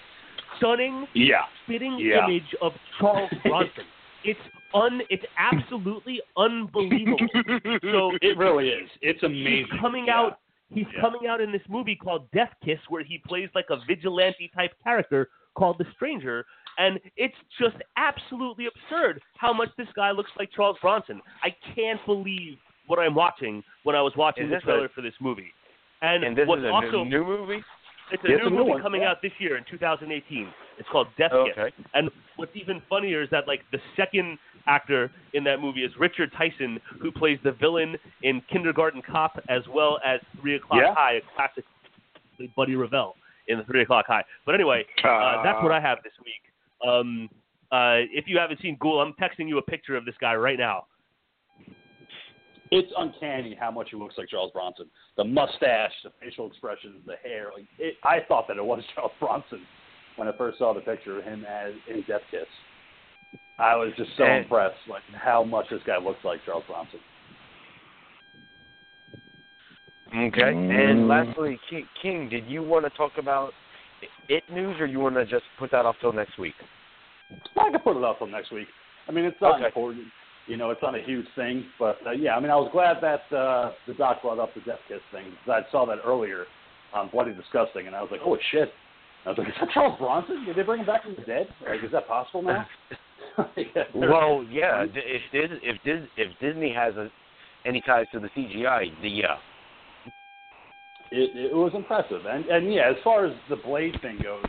stunning 0.57 1.07
Yeah. 1.15 1.43
spitting 1.65 1.99
Yeah. 1.99 2.25
image 2.25 2.55
of 2.63 2.73
Charles 2.99 3.31
Bronson. 3.45 3.85
it's 4.25 4.41
un 4.73 5.03
it's 5.11 5.25
absolutely 5.39 6.21
unbelievable. 6.37 7.19
So 7.83 8.13
It 8.23 8.37
really 8.39 8.69
is. 8.71 8.89
It's 9.03 9.23
amazing. 9.23 9.67
he's 9.71 9.81
coming 9.81 10.07
Yeah. 10.07 10.19
out 10.19 10.39
he's 10.73 10.87
Yeah. 10.95 11.01
coming 11.01 11.27
out 11.27 11.41
in 11.41 11.53
this 11.53 11.63
movie 11.69 11.97
called 11.97 12.31
Death 12.33 12.53
Kiss 12.65 12.79
where 12.89 13.03
he 13.05 13.19
plays 13.19 13.49
like 13.55 13.67
a 13.71 13.77
vigilante 13.87 14.51
type 14.55 14.73
character 14.83 15.29
called 15.55 15.79
the 15.79 15.87
Stranger 15.95 16.45
and 16.79 16.99
it's 17.17 17.37
just 17.61 17.77
absolutely 17.97 18.67
absurd 18.67 19.23
how 19.37 19.53
much 19.53 19.69
this 19.77 19.87
guy 19.95 20.11
looks 20.11 20.31
like 20.39 20.51
Charles 20.51 20.77
Bronson. 20.81 21.21
I 21.43 21.55
can't 21.75 22.05
believe 22.05 22.59
what 22.89 22.99
I'm 22.99 23.15
watching 23.15 23.63
when 23.85 23.95
I 23.95 24.03
was 24.03 24.13
watching 24.17 24.49
the 24.49 24.57
this 24.57 24.63
a- 24.65 24.67
trailer 24.67 24.89
for 24.89 25.01
this 25.01 25.15
movie. 25.21 25.53
And, 26.03 26.25
And 26.25 26.37
this 26.37 26.47
what's 26.49 26.61
is 26.61 26.67
a 26.67 26.71
also 26.71 27.05
new, 27.05 27.21
new 27.21 27.25
movie? 27.25 27.63
It's 28.15 28.25
a 28.25 28.31
Yeah, 28.31 28.37
new 28.49 28.51
movie 28.51 28.71
one, 28.71 28.83
coming 28.83 29.03
yeah. 29.03 29.11
out 29.11 29.23
this 29.23 29.33
year 29.39 29.57
in 29.57 29.65
2018. 29.71 30.49
It's 30.79 30.89
called 30.91 31.09
Death 31.19 31.33
okay. 31.33 31.71
And 31.95 32.11
what's 32.37 32.53
even 32.55 32.83
funnier 32.89 33.23
is 33.23 33.29
that 33.31 33.47
like 33.47 33.61
the 33.73 33.79
second 33.97 34.39
actor 34.67 35.11
in 35.35 35.45
that 35.45 35.61
movie 35.61 35.85
is 35.85 35.93
Richard 35.99 36.33
Tyson, 36.37 36.81
who 37.01 37.13
plays 37.13 37.39
the 37.45 37.53
villain 37.53 37.97
in 38.23 38.41
Kindergarten 38.51 39.03
Cop 39.03 39.39
as 39.49 39.63
well 39.73 39.99
as 40.05 40.21
Three 40.41 40.57
O'clock 40.57 40.81
Yeah. 40.83 40.95
High, 40.95 41.15
a 41.15 41.21
classic 41.37 41.65
Buddy 42.57 42.75
Revell 42.75 43.15
in 43.49 43.59
the 43.59 43.65
Three 43.65 43.83
O'clock 43.83 44.07
High. 44.09 44.25
But 44.47 44.55
anyway, 44.55 44.85
uh, 45.05 45.43
that's 45.43 45.63
what 45.63 45.73
I 45.73 45.81
have 45.81 45.99
this 46.03 46.13
week. 46.25 46.43
Um, 46.89 47.29
uh, 47.71 48.07
if 48.13 48.25
you 48.27 48.39
haven't 48.39 48.61
seen 48.61 48.77
Ghoul, 48.81 49.01
I'm 49.01 49.13
texting 49.15 49.49
you 49.49 49.59
a 49.59 49.63
picture 49.63 49.97
of 49.97 50.05
this 50.05 50.15
guy 50.21 50.35
right 50.35 50.59
now. 50.59 50.87
It's 52.77 52.93
uncanny 52.99 53.57
how 53.59 53.71
much 53.71 53.91
he 53.91 53.97
looks 53.97 54.17
like 54.19 54.29
Charles 54.29 54.51
Bronson. 54.53 54.87
The 55.17 55.23
mustache, 55.23 55.93
the 56.03 56.11
facial 56.21 56.49
expressions, 56.49 56.97
the 57.07 57.15
hair. 57.23 57.51
Like 57.55 57.67
it, 57.79 57.95
I 58.03 58.19
thought 58.27 58.49
that 58.49 58.57
it 58.57 58.65
was 58.65 58.83
Charles 58.95 59.13
Bronson 59.21 59.63
when 60.17 60.27
I 60.27 60.37
first 60.37 60.59
saw 60.59 60.75
the 60.75 60.81
picture 60.81 61.19
of 61.19 61.25
him 61.25 61.45
as 61.49 61.73
in 61.89 62.03
Death 62.09 62.23
Kiss. 62.33 62.47
I 63.61 63.77
was 63.77 63.93
just 63.97 64.11
so 64.17 64.25
And- 64.25 64.43
impressed, 64.45 64.75
like 64.89 65.03
how 65.15 65.45
much 65.45 65.67
this 65.71 65.81
guy 65.87 65.99
looks 65.99 66.25
like 66.25 66.41
Charles 66.45 66.65
Bronson. 66.67 66.99
Okay. 70.17 70.51
And 70.51 71.07
lastly, 71.09 71.59
King, 71.71 71.87
King, 72.03 72.29
did 72.29 72.47
you 72.47 72.63
want 72.63 72.85
to 72.85 72.91
talk 72.91 73.13
about 73.19 73.53
it 74.29 74.43
news, 74.53 74.77
or 74.81 74.87
you 74.87 75.01
want 75.01 75.15
to 75.17 75.25
just 75.27 75.45
put 75.59 75.71
that 75.71 75.87
off 75.87 75.97
till 76.01 76.13
next 76.13 76.39
week? 76.39 76.55
I 77.57 77.71
could 77.71 77.83
put 77.85 77.97
it 77.97 78.05
off 78.05 78.19
till 78.19 78.27
next 78.27 78.53
week. 78.53 78.69
I 79.09 79.13
mean, 79.13 79.25
it's 79.25 79.41
not 79.41 79.57
Okay. 79.57 79.67
important. 79.67 80.05
You 80.47 80.57
know, 80.59 80.71
it's 80.71 80.83
not 80.83 80.95
a 80.95 81.03
huge 81.03 81.27
thing, 81.37 81.65
but 81.79 81.97
uh, 82.07 82.11
yeah, 82.11 82.37
I 82.37 82.41
mean, 82.41 82.51
I 82.51 82.57
was 82.57 82.69
glad 82.73 82.99
that 83.01 83.35
uh, 83.35 83.73
the 83.87 83.95
doc 83.95 84.21
brought 84.23 84.39
up 84.39 84.53
the 84.55 84.61
Death 84.61 84.81
Kiss 84.89 85.01
thing. 85.11 85.25
'cause 85.45 85.65
I 85.67 85.71
saw 85.73 85.87
that 85.87 85.99
earlier 86.05 86.45
on 86.93 87.09
Bloody 87.09 87.33
Disgusting, 87.33 87.87
and 87.87 87.97
I 87.97 88.03
was 88.03 88.11
like, 88.11 88.21
oh 88.25 88.37
shit. 88.51 88.73
I 89.25 89.31
was 89.31 89.39
like, 89.39 89.49
is 89.49 89.55
that 89.59 89.71
Charles 89.73 89.99
Bronson? 89.99 90.45
Did 90.45 90.55
they 90.57 90.63
bring 90.63 90.81
him 90.81 90.87
back 90.87 91.03
from 91.03 91.15
the 91.15 91.23
dead? 91.23 91.49
Like, 91.67 91.83
is 91.83 91.91
that 91.93 92.07
possible 92.07 92.43
now? 92.43 92.67
Yeah, 93.57 93.85
Well, 93.95 94.45
yeah. 94.51 94.85
If 94.95 95.23
Dis 95.33 95.59
if 95.63 96.09
if 96.17 96.39
Disney 96.41 96.73
has 96.73 96.95
a, 96.97 97.11
any 97.67 97.81
ties 97.81 98.07
to 98.13 98.21
the 98.21 98.29
CGI, 98.29 98.91
the 99.03 99.09
yeah. 99.09 99.37
it, 101.11 101.53
it 101.53 101.55
was 101.55 101.73
impressive. 101.75 102.27
And 102.27 102.45
and 102.47 102.73
yeah, 102.73 102.91
as 102.91 102.97
far 103.03 103.27
as 103.27 103.33
the 103.49 103.57
Blade 103.57 103.97
thing 104.03 104.19
goes, 104.23 104.45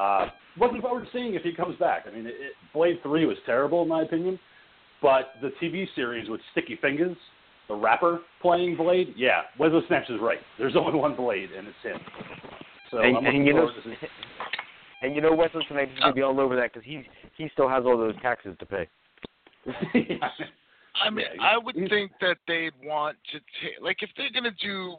uh, 0.00 0.26
looking 0.58 0.80
forward 0.80 1.04
to 1.04 1.10
seeing 1.12 1.34
if 1.34 1.42
he 1.42 1.54
comes 1.54 1.78
back. 1.78 2.04
I 2.06 2.14
mean, 2.14 2.26
it, 2.26 2.34
it, 2.38 2.52
Blade 2.74 2.98
Three 3.02 3.26
was 3.26 3.36
terrible 3.46 3.82
in 3.82 3.88
my 3.88 4.02
opinion, 4.02 4.38
but 5.02 5.32
the 5.40 5.50
TV 5.62 5.86
series 5.94 6.28
with 6.28 6.40
Sticky 6.52 6.78
Fingaz, 6.82 7.16
the 7.68 7.74
rapper 7.74 8.20
playing 8.40 8.76
Blade, 8.76 9.14
yeah, 9.16 9.42
Wesley 9.58 9.80
Snipes 9.88 10.08
is 10.10 10.20
right. 10.20 10.38
There's 10.58 10.76
only 10.76 10.98
one 10.98 11.14
Blade, 11.14 11.50
and 11.56 11.68
it's 11.68 11.76
him. 11.82 12.00
So 12.90 13.00
and, 13.00 13.26
and 13.26 13.46
you 13.46 13.54
know, 13.54 13.66
to 13.68 13.96
and 15.02 15.14
you 15.14 15.20
know 15.20 15.34
Wesley 15.34 15.62
Snipes 15.68 15.92
is 15.92 16.00
gonna 16.00 16.14
be 16.14 16.22
all 16.22 16.40
over 16.40 16.56
that 16.56 16.72
because 16.72 16.86
he 16.86 17.02
he 17.36 17.48
still 17.52 17.68
has 17.68 17.84
all 17.84 17.98
those 17.98 18.14
taxes 18.22 18.56
to 18.58 18.66
pay. 18.66 18.88
I 21.04 21.10
mean, 21.10 21.26
Yeah, 21.36 21.42
I 21.42 21.58
would 21.58 21.74
think 21.74 22.12
that 22.20 22.38
they'd 22.48 22.72
want 22.82 23.16
to 23.32 23.38
take, 23.38 23.80
like, 23.80 24.02
if 24.02 24.10
they're 24.16 24.32
gonna 24.34 24.54
do 24.60 24.96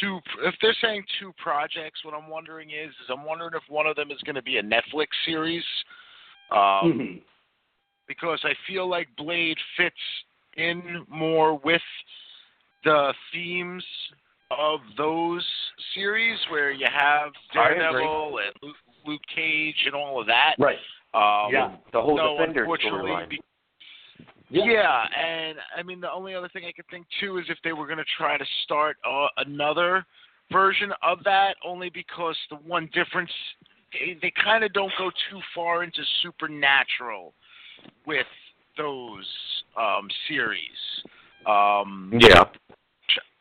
two, 0.00 0.20
if 0.42 0.54
they're 0.60 0.76
saying 0.80 1.02
two 1.18 1.32
projects, 1.42 2.04
what 2.04 2.14
I'm 2.14 2.28
wondering 2.28 2.70
is, 2.70 2.90
is 2.90 3.10
I'm 3.10 3.24
wondering 3.24 3.52
if 3.54 3.62
one 3.68 3.86
of 3.86 3.96
them 3.96 4.10
is 4.10 4.18
gonna 4.24 4.42
be 4.42 4.58
a 4.58 4.62
Netflix 4.62 5.08
series, 5.24 5.64
um, 6.50 6.58
Mhm. 6.58 7.22
Because 8.08 8.40
I 8.44 8.52
feel 8.66 8.88
like 8.88 9.08
Blade 9.16 9.56
fits 9.76 9.96
in 10.56 11.04
more 11.08 11.58
with 11.58 11.82
the 12.84 13.12
themes 13.32 13.84
of 14.50 14.80
those 14.96 15.44
series, 15.94 16.38
where 16.50 16.70
you 16.70 16.86
have 16.92 17.30
Daredevil 17.54 18.38
and 18.38 18.52
Luke, 18.62 18.76
Luke 19.06 19.22
Cage 19.34 19.76
and 19.86 19.94
all 19.94 20.20
of 20.20 20.26
that. 20.26 20.56
Right. 20.58 20.78
Um, 21.14 21.52
Yeah. 21.52 21.76
The 21.92 22.00
whole 22.00 22.16
no, 22.16 22.36
Defender 22.36 22.66
storyline. 22.66 23.28
be- 23.28 23.40
Yeah. 24.50 24.64
yeah. 24.64 25.08
and 25.16 25.58
I 25.76 25.82
mean 25.82 26.00
the 26.00 26.10
only 26.10 26.34
other 26.34 26.48
thing 26.48 26.64
I 26.66 26.72
could 26.72 26.86
think 26.88 27.06
too 27.20 27.38
is 27.38 27.46
if 27.48 27.58
they 27.64 27.72
were 27.72 27.86
going 27.86 27.98
to 27.98 28.04
try 28.18 28.36
to 28.36 28.44
start 28.64 28.98
uh, 29.04 29.28
another 29.38 30.04
version 30.50 30.92
of 31.02 31.24
that, 31.24 31.56
only 31.64 31.88
because 31.88 32.36
the 32.50 32.56
one 32.56 32.90
difference 32.92 33.30
they, 33.92 34.18
they 34.20 34.32
kind 34.42 34.64
of 34.64 34.72
don't 34.72 34.92
go 34.98 35.10
too 35.30 35.40
far 35.54 35.82
into 35.82 36.02
supernatural 36.22 37.32
with 38.06 38.26
those 38.76 39.26
um, 39.78 40.08
series, 40.28 40.60
um, 41.46 42.12
Yeah. 42.18 42.44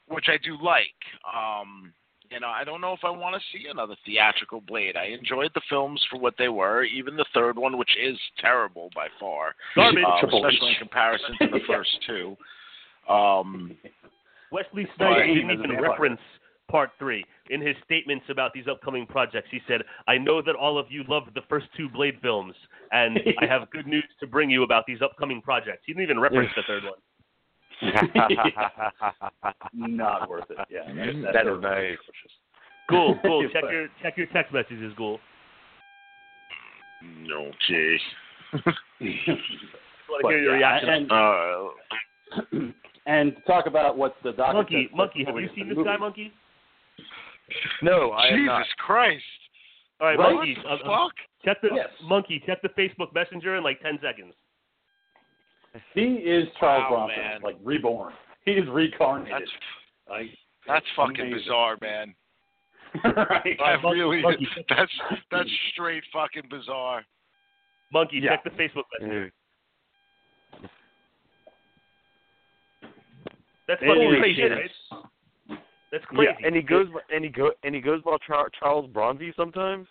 which 0.08 0.26
I 0.28 0.38
do 0.44 0.58
like. 0.62 0.88
Um, 1.34 1.94
you 2.30 2.40
know, 2.40 2.48
I 2.48 2.64
don't 2.64 2.80
know 2.80 2.94
if 2.94 3.02
I 3.04 3.10
want 3.10 3.36
to 3.36 3.42
see 3.52 3.68
another 3.68 3.96
theatrical 4.06 4.62
Blade. 4.62 4.96
I 4.96 5.06
enjoyed 5.08 5.52
the 5.54 5.62
films 5.70 6.02
for 6.10 6.18
what 6.18 6.34
they 6.38 6.48
were, 6.48 6.84
even 6.84 7.18
the 7.18 7.26
third 7.34 7.58
one, 7.58 7.78
which 7.78 7.92
is 8.02 8.18
terrible 8.40 8.90
by 8.96 9.08
far, 9.20 9.54
Garbage. 9.76 10.04
uh, 10.06 10.28
especially 10.28 10.70
in 10.70 10.76
comparison 10.80 11.36
to 11.42 11.48
the 11.48 11.60
first 11.68 11.90
two. 12.08 12.38
Um, 13.10 13.76
Wesley 14.52 14.84
Right. 14.84 14.96
Snipes 14.98 15.30
Even 15.30 15.48
didn't 15.48 15.72
a 15.72 15.74
even 15.74 15.82
reference 15.82 16.22
part 16.72 16.92
three 16.98 17.24
in 17.50 17.62
his 17.62 17.76
statements 17.86 18.26
about 18.30 18.54
these 18.54 18.68
upcoming 18.70 19.06
projects. 19.06 19.50
He 19.52 19.60
said, 19.68 19.82
"I 20.08 20.18
know 20.18 20.42
that 20.42 20.56
all 20.56 20.78
of 20.78 20.88
you 20.90 21.04
loved 21.08 21.34
the 21.36 21.42
first 21.50 21.68
two 21.76 21.90
Blade 21.90 22.18
films, 22.22 22.56
and 22.92 23.20
I 23.42 23.46
have 23.46 23.70
good 23.72 23.88
news 23.94 24.06
to 24.22 24.28
bring 24.28 24.50
you 24.50 24.64
about 24.64 24.86
these 24.86 25.02
upcoming 25.02 25.42
projects." 25.42 25.84
He 25.86 25.94
didn't 25.94 26.04
even 26.04 26.20
reference 26.20 26.52
the 26.56 26.64
third 26.68 26.84
one. 26.84 27.00
Not 29.74 30.30
worth 30.30 30.50
it. 30.50 30.58
Yeah, 30.70 30.86
that, 30.94 31.34
That 31.34 31.48
is 31.48 31.62
nice. 31.62 31.98
Cool, 32.90 33.18
cool. 33.24 33.48
check 33.54 33.64
your 33.72 33.88
check 34.02 34.18
your 34.18 34.28
text 34.28 34.54
messages, 34.54 34.94
Ghoul. 34.98 35.20
okay. 37.04 37.98
I 38.54 38.58
want 40.10 40.24
to 40.24 40.30
hear 40.30 40.40
your 40.44 40.58
yeah, 40.60 40.80
reaction. 40.80 40.90
and, 40.90 41.12
Uh, 41.12 42.72
and 43.08 43.36
talk 43.48 43.66
about 43.66 43.98
what 43.98 44.16
the 44.24 44.34
doc 44.34 44.54
monkey, 44.54 44.88
said- 44.90 44.98
monkey, 44.98 45.24
have 45.26 45.36
you 45.36 45.50
seen 45.56 45.70
the 45.70 45.76
this 45.76 45.84
guy. 45.84 45.98
Monkey? 45.98 46.32
No, 47.82 48.12
I 48.12 48.28
am 48.28 48.40
Jesus. 48.40 48.74
Christ! 48.78 49.24
All 50.00 50.08
right, 50.08 50.18
Right? 50.20 50.34
monkey. 50.36 50.56
What 50.64 50.80
the 50.80 50.86
uh, 50.90 50.92
uh, 50.94 51.06
fuck? 51.08 51.14
check 51.46 51.62
the 51.62 51.70
Yes. 51.76 51.90
monkey. 52.04 52.42
Check 52.46 52.62
the 52.62 52.70
Facebook 52.70 53.14
Messenger 53.14 53.56
in 53.58 53.64
like 53.64 53.80
ten 53.82 54.00
seconds. 54.02 54.34
He 55.94 56.02
is 56.16 56.48
Charles 56.60 56.84
Wow, 56.84 56.90
Bronson, 57.08 57.18
man. 57.18 57.42
like 57.44 57.56
reborn. 57.64 58.14
He 58.46 58.52
is 58.54 58.68
reincarnated. 58.68 59.32
That's 59.34 59.52
like, 60.10 60.28
that's 60.68 60.86
fucking 60.96 61.20
amazing. 61.22 61.38
bizarre, 61.40 61.78
man. 61.82 62.14
right. 63.06 63.58
I 63.64 63.78
Monkey- 63.82 64.00
really 64.02 64.22
monkey. 64.22 64.48
that's 64.70 64.92
that's 65.32 65.50
straight 65.72 66.04
fucking 66.12 66.44
bizarre. 66.50 67.06
Monkey, 67.94 68.18
Yeah. 68.22 68.32
check 68.38 68.44
the 68.44 68.50
Facebook 68.52 68.84
Messenger. 69.00 69.32
Mm. 70.62 70.70
That's 73.68 73.80
fucking 73.82 74.16
crazy, 74.20 74.42
right? 74.44 74.70
That's 75.92 76.06
crazy. 76.06 76.32
And 76.44 76.56
he 76.56 76.62
goes 76.62 76.88
and 77.14 77.24
he 77.24 77.30
go 77.30 77.52
and 77.64 77.76
he 77.76 77.82
goes 77.82 78.02
by 78.04 78.16
Char- 78.26 78.50
Charles 78.58 78.90
Bronzi 78.92 79.36
sometimes. 79.36 79.88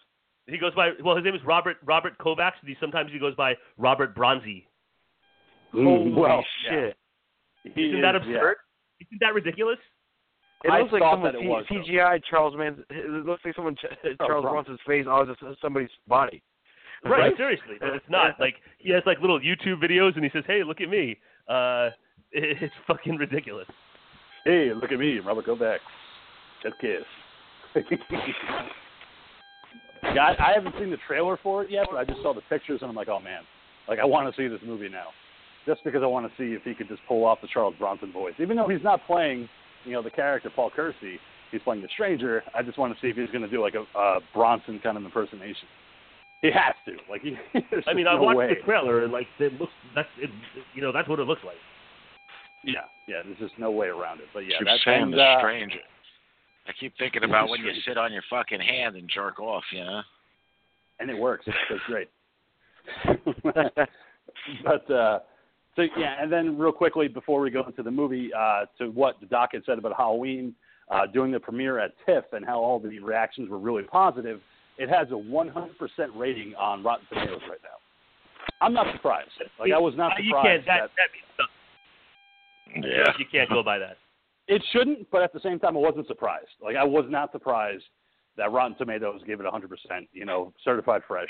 He 0.47 0.59
goes 0.59 0.75
by 0.75 0.91
well. 1.05 1.17
His 1.17 1.25
name 1.25 1.35
is 1.35 1.43
Robert 1.45 1.77
Robert 1.85 2.17
Kovacs. 2.19 2.53
and 2.61 2.69
He 2.69 2.77
sometimes 2.81 3.11
he 3.13 3.19
goes 3.19 3.35
by 3.37 3.55
Robert 3.77 4.17
Bronzi. 4.17 4.65
Holy 5.73 6.13
well, 6.13 6.45
shit! 6.69 6.97
He 7.63 7.71
Isn't 7.71 7.99
is, 7.99 8.03
that 8.03 8.15
yeah. 8.15 8.37
absurd? 8.37 8.57
Isn't 9.01 9.21
that 9.21 9.35
ridiculous? 9.35 9.79
It 10.65 10.71
I 10.71 10.81
looks 10.81 10.93
like 10.93 11.01
thought 11.03 11.13
someone 11.15 11.33
that 11.33 11.39
it 11.39 11.43
C- 11.43 11.49
was, 11.49 11.65
though. 11.87 12.19
Charles 12.29 12.55
Man's. 12.57 12.81
It 12.91 13.09
looks 13.11 13.43
like 13.45 13.55
someone 13.55 13.77
Charles 14.03 14.17
Bronson. 14.43 14.43
Bronson's 14.43 14.81
face 14.87 15.07
onto 15.07 15.35
somebody's 15.63 15.89
body. 16.09 16.43
Right. 17.05 17.33
Seriously, 17.37 17.77
but 17.81 17.91
it's 17.95 18.05
not 18.11 18.35
like 18.41 18.57
he 18.79 18.91
has 18.93 19.03
like 19.07 19.21
little 19.21 19.41
YouTube 19.41 19.83
videos 19.83 20.17
and 20.17 20.25
he 20.25 20.31
says, 20.33 20.45
"Hey, 20.47 20.63
look 20.65 20.81
at 20.81 20.89
me." 20.89 21.17
Uh, 21.49 21.91
it's 22.33 22.75
fucking 22.87 23.17
ridiculous. 23.17 23.67
Hey, 24.45 24.71
look 24.75 24.91
at 24.93 24.99
me, 24.99 25.19
Robert 25.19 25.47
Kovacs. 25.47 25.79
Just 26.63 26.79
kiss. 26.81 27.05
yeah, 30.03 30.23
I, 30.23 30.51
I 30.51 30.53
haven't 30.55 30.75
seen 30.79 30.91
the 30.91 30.97
trailer 31.07 31.39
for 31.43 31.63
it 31.63 31.71
yet, 31.71 31.87
but 31.91 31.99
I 31.99 32.05
just 32.05 32.23
saw 32.23 32.35
the 32.35 32.41
pictures 32.49 32.81
and 32.83 32.91
I'm 32.91 32.97
like, 32.97 33.09
oh 33.09 33.21
man, 33.21 33.43
like 33.87 33.99
I 33.99 34.05
want 34.05 34.35
to 34.35 34.41
see 34.41 34.49
this 34.49 34.61
movie 34.67 34.89
now, 34.89 35.09
just 35.67 35.85
because 35.85 36.03
I 36.03 36.07
want 36.07 36.27
to 36.27 36.33
see 36.37 36.55
if 36.55 36.63
he 36.63 36.75
could 36.75 36.89
just 36.89 37.03
pull 37.07 37.25
off 37.25 37.41
the 37.43 37.49
Charles 37.53 37.75
Bronson 37.79 38.13
voice, 38.13 38.35
even 38.41 38.57
though 38.57 38.69
he's 38.69 38.83
not 38.83 39.07
playing, 39.07 39.49
you 39.85 39.93
know, 39.93 40.03
the 40.03 40.11
character 40.11 40.51
Paul 40.55 40.71
Kersey. 40.75 41.19
He's 41.53 41.61
playing 41.63 41.83
the 41.83 41.89
stranger. 41.93 42.45
I 42.55 42.63
just 42.63 42.79
want 42.79 42.95
to 42.95 43.01
see 43.01 43.09
if 43.09 43.17
he's 43.17 43.31
going 43.31 43.43
to 43.43 43.51
do 43.51 43.61
like 43.61 43.75
a 43.75 43.99
uh, 43.99 44.21
Bronson 44.33 44.79
kind 44.85 44.97
of 44.97 45.05
impersonation. 45.05 45.67
He 46.43 46.51
has 46.53 46.75
to. 46.87 46.93
Like, 47.11 47.23
he, 47.23 47.37
I 47.89 47.93
mean, 47.93 48.07
I 48.07 48.15
no 48.15 48.23
watched 48.23 48.39
way. 48.39 48.49
the 48.55 48.65
trailer 48.65 49.03
and 49.03 49.13
like 49.13 49.27
it 49.41 49.53
looks 49.55 49.73
that's 49.95 50.09
it, 50.19 50.31
you 50.75 50.81
know 50.81 50.93
that's 50.93 51.09
what 51.09 51.19
it 51.19 51.27
looks 51.27 51.43
like. 51.45 51.57
Yeah, 52.65 52.81
yeah. 53.09 53.23
There's 53.25 53.39
just 53.39 53.59
no 53.59 53.71
way 53.71 53.89
around 53.89 54.21
it. 54.21 54.27
But 54.35 54.41
yeah, 54.41 54.59
keep 54.59 54.67
that's 54.67 54.85
saying 54.85 55.03
and, 55.03 55.13
the 55.13 55.23
uh, 55.23 55.39
stranger. 55.39 55.81
I 56.69 56.73
keep 56.79 56.93
thinking 56.99 57.25
about 57.25 57.49
when 57.49 57.61
you 57.61 57.73
sit 57.87 57.97
on 57.99 58.13
your 58.13 58.23
fucking 58.29 58.61
hand 58.61 58.97
and 58.97 59.09
jerk 59.13 59.41
off, 59.41 59.65
you 59.73 59.85
know? 59.85 60.03
and 61.01 61.11
it 61.11 61.19
works. 61.19 61.47
It's 61.47 61.83
great. 61.87 62.09
but 64.65 64.91
uh, 64.91 65.19
so 65.75 65.83
yeah, 65.97 66.17
and 66.21 66.31
then 66.31 66.57
real 66.57 66.73
quickly 66.73 67.09
before 67.09 67.41
we 67.41 67.51
go 67.51 67.65
into 67.67 67.83
the 67.83 67.91
movie, 67.91 68.31
uh, 68.37 68.67
to 68.79 68.89
what 68.91 69.19
the 69.21 69.27
doc 69.27 69.51
had 69.53 69.63
said 69.67 69.79
about 69.79 69.97
Halloween 69.97 70.55
uh, 70.91 71.07
doing 71.07 71.33
the 71.33 71.41
premiere 71.41 71.79
at 71.79 71.93
TIFF 72.07 72.25
and 72.33 72.45
how 72.45 72.59
all 72.59 72.79
the 72.79 72.99
reactions 73.01 73.49
were 73.49 73.59
really 73.59 73.83
positive. 73.85 74.41
It 74.79 74.89
has 74.89 75.09
a 75.09 75.15
100% 75.15 75.71
rating 76.15 76.55
on 76.55 76.83
Rotten 76.83 77.07
Tomatoes 77.09 77.41
right 77.49 77.59
now. 77.63 77.77
I'm 78.63 78.73
not 78.73 78.87
surprised. 78.95 79.31
Like 79.59 79.73
I 79.73 79.79
was 79.79 79.95
not 79.97 80.13
you 80.23 80.33
can't 80.43 80.63
surprised 80.63 80.69
that, 80.69 80.81
that 80.81 80.91
that 80.97 81.11
means 81.13 81.29
nothing. 81.39 81.50
Yeah. 82.77 83.13
You 83.19 83.25
can't 83.31 83.49
go 83.51 83.63
by 83.63 83.79
that. 83.79 83.97
it 84.49 84.63
shouldn't, 84.73 85.11
but 85.11 85.23
at 85.23 85.33
the 85.33 85.41
same 85.41 85.59
time, 85.59 85.77
I 85.77 85.81
wasn't 85.81 86.07
surprised. 86.07 86.49
Like 86.63 86.77
I 86.77 86.85
was 86.85 87.05
not 87.09 87.33
surprised 87.33 87.85
that 88.37 88.53
Rotten 88.53 88.77
Tomatoes 88.79 89.21
gave 89.27 89.41
it 89.41 89.47
100%. 89.47 89.69
You 90.13 90.25
know, 90.25 90.53
certified 90.65 91.03
fresh. 91.07 91.29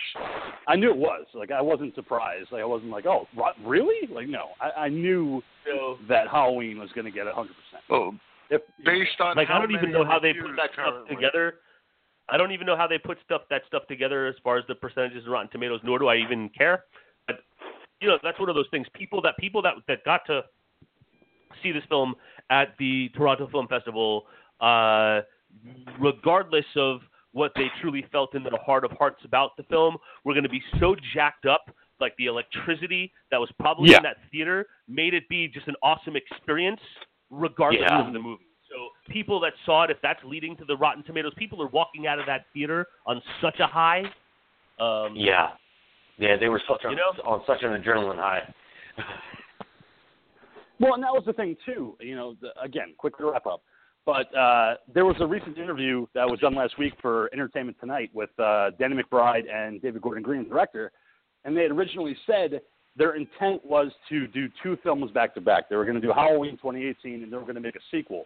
I 0.68 0.76
knew 0.76 0.90
it 0.90 0.96
was. 0.96 1.26
Like 1.34 1.50
I 1.50 1.60
wasn't 1.60 1.94
surprised. 1.94 2.52
Like 2.52 2.62
I 2.62 2.66
wasn't 2.66 2.90
like, 2.90 3.06
oh, 3.06 3.26
rot- 3.36 3.56
really? 3.64 4.06
Like 4.12 4.28
no, 4.28 4.48
I, 4.60 4.82
I 4.82 4.88
knew 4.88 5.42
So 5.66 5.98
that 6.08 6.28
Halloween 6.28 6.78
was 6.78 6.90
going 6.92 7.06
to 7.06 7.10
get 7.10 7.26
100%. 7.26 7.46
Oh, 7.90 8.14
If 8.50 8.62
based 8.84 9.20
on 9.20 9.36
like 9.36 9.48
how 9.48 9.56
I 9.56 9.60
don't 9.60 9.72
even 9.74 9.92
know 9.92 10.04
how 10.04 10.18
they 10.18 10.32
put 10.32 10.42
reviews 10.42 10.58
that 10.58 10.70
stuff 10.74 11.08
together. 11.08 11.54
I 12.32 12.36
don't 12.36 12.52
even 12.52 12.64
know 12.64 12.76
how 12.76 12.86
they 12.86 12.98
put 12.98 13.18
stuff 13.24 13.42
that 13.50 13.62
stuff 13.66 13.82
together 13.88 14.28
as 14.28 14.36
far 14.44 14.56
as 14.56 14.64
the 14.68 14.74
percentages 14.76 15.24
of 15.26 15.32
Rotten 15.32 15.50
Tomatoes. 15.50 15.80
Nor 15.82 15.98
do 15.98 16.06
I 16.06 16.16
even 16.16 16.48
care. 16.56 16.84
But 17.26 17.40
you 18.00 18.08
know, 18.08 18.18
that's 18.22 18.38
one 18.38 18.48
of 18.48 18.54
those 18.54 18.68
things. 18.70 18.86
People 18.94 19.20
that 19.22 19.36
people 19.38 19.62
that 19.62 19.74
that 19.88 20.04
got 20.04 20.20
to 20.26 20.42
see 21.62 21.72
this 21.72 21.84
film 21.88 22.14
at 22.50 22.74
the 22.78 23.08
Toronto 23.16 23.48
Film 23.48 23.68
Festival, 23.68 24.26
uh, 24.60 25.20
regardless 25.98 26.64
of 26.76 27.00
what 27.32 27.52
they 27.54 27.66
truly 27.80 28.04
felt 28.10 28.34
in 28.34 28.42
their 28.42 28.58
heart 28.64 28.84
of 28.84 28.90
hearts 28.92 29.24
about 29.24 29.56
the 29.56 29.62
film, 29.64 29.96
We're 30.24 30.34
going 30.34 30.44
to 30.44 30.48
be 30.50 30.62
so 30.78 30.96
jacked 31.14 31.46
up. 31.46 31.70
Like 32.00 32.16
the 32.16 32.26
electricity 32.26 33.12
that 33.30 33.38
was 33.38 33.50
probably 33.58 33.90
Yeah. 33.90 33.98
in 33.98 34.02
that 34.04 34.16
theater 34.32 34.66
made 34.88 35.12
it 35.12 35.28
be 35.28 35.46
just 35.46 35.68
an 35.68 35.76
awesome 35.82 36.16
experience, 36.16 36.80
regardless 37.30 37.82
Yeah. 37.82 38.06
of 38.06 38.12
the 38.14 38.18
movie. 38.18 38.42
So 38.70 38.88
people 39.12 39.38
that 39.40 39.52
saw 39.66 39.82
it, 39.82 39.90
if 39.90 40.00
that's 40.00 40.22
leading 40.24 40.56
to 40.56 40.64
the 40.64 40.76
Rotten 40.78 41.02
Tomatoes, 41.02 41.34
people 41.34 41.60
are 41.62 41.66
walking 41.68 42.06
out 42.06 42.18
of 42.18 42.24
that 42.24 42.46
theater 42.54 42.86
on 43.04 43.20
such 43.42 43.60
a 43.60 43.66
high. 43.66 44.10
Um, 44.78 45.14
Yeah, 45.14 45.50
yeah, 46.16 46.36
they 46.36 46.48
were 46.48 46.60
such 46.66 46.82
You 46.84 46.94
know? 46.94 47.12
on 47.22 47.44
such 47.44 47.62
an 47.64 47.72
adrenaline 47.82 48.16
high. 48.16 48.54
Well, 50.80 50.94
and 50.94 51.02
that 51.02 51.12
was 51.12 51.22
the 51.26 51.32
thing 51.34 51.56
too. 51.64 51.96
You 52.00 52.16
know, 52.16 52.36
the, 52.40 52.48
again, 52.60 52.94
quick 52.96 53.16
to 53.18 53.30
wrap 53.30 53.46
up. 53.46 53.62
But 54.06 54.34
uh, 54.34 54.74
there 54.92 55.04
was 55.04 55.16
a 55.20 55.26
recent 55.26 55.58
interview 55.58 56.06
that 56.14 56.26
was 56.26 56.40
done 56.40 56.54
last 56.54 56.78
week 56.78 56.94
for 57.02 57.28
Entertainment 57.34 57.76
Tonight 57.80 58.10
with 58.14 58.30
uh, 58.40 58.70
Danny 58.78 58.96
McBride 59.00 59.44
and 59.52 59.80
David 59.82 60.00
Gordon 60.00 60.22
Green, 60.22 60.44
the 60.44 60.48
director, 60.48 60.90
and 61.44 61.54
they 61.54 61.62
had 61.62 61.70
originally 61.70 62.16
said 62.26 62.62
their 62.96 63.14
intent 63.14 63.64
was 63.64 63.92
to 64.08 64.26
do 64.28 64.48
two 64.62 64.78
films 64.82 65.10
back 65.12 65.34
to 65.34 65.40
back. 65.40 65.68
They 65.68 65.76
were 65.76 65.84
going 65.84 66.00
to 66.00 66.06
do 66.06 66.12
Halloween 66.12 66.52
2018, 66.52 67.22
and 67.22 67.30
they 67.30 67.36
were 67.36 67.42
going 67.42 67.54
to 67.56 67.60
make 67.60 67.76
a 67.76 67.80
sequel, 67.90 68.24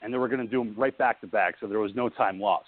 and 0.00 0.12
they 0.12 0.18
were 0.18 0.26
going 0.28 0.40
to 0.40 0.50
do 0.50 0.64
them 0.64 0.74
right 0.76 0.96
back 0.96 1.20
to 1.20 1.26
back, 1.26 1.56
so 1.60 1.66
there 1.66 1.78
was 1.78 1.92
no 1.94 2.08
time 2.08 2.40
lost. 2.40 2.66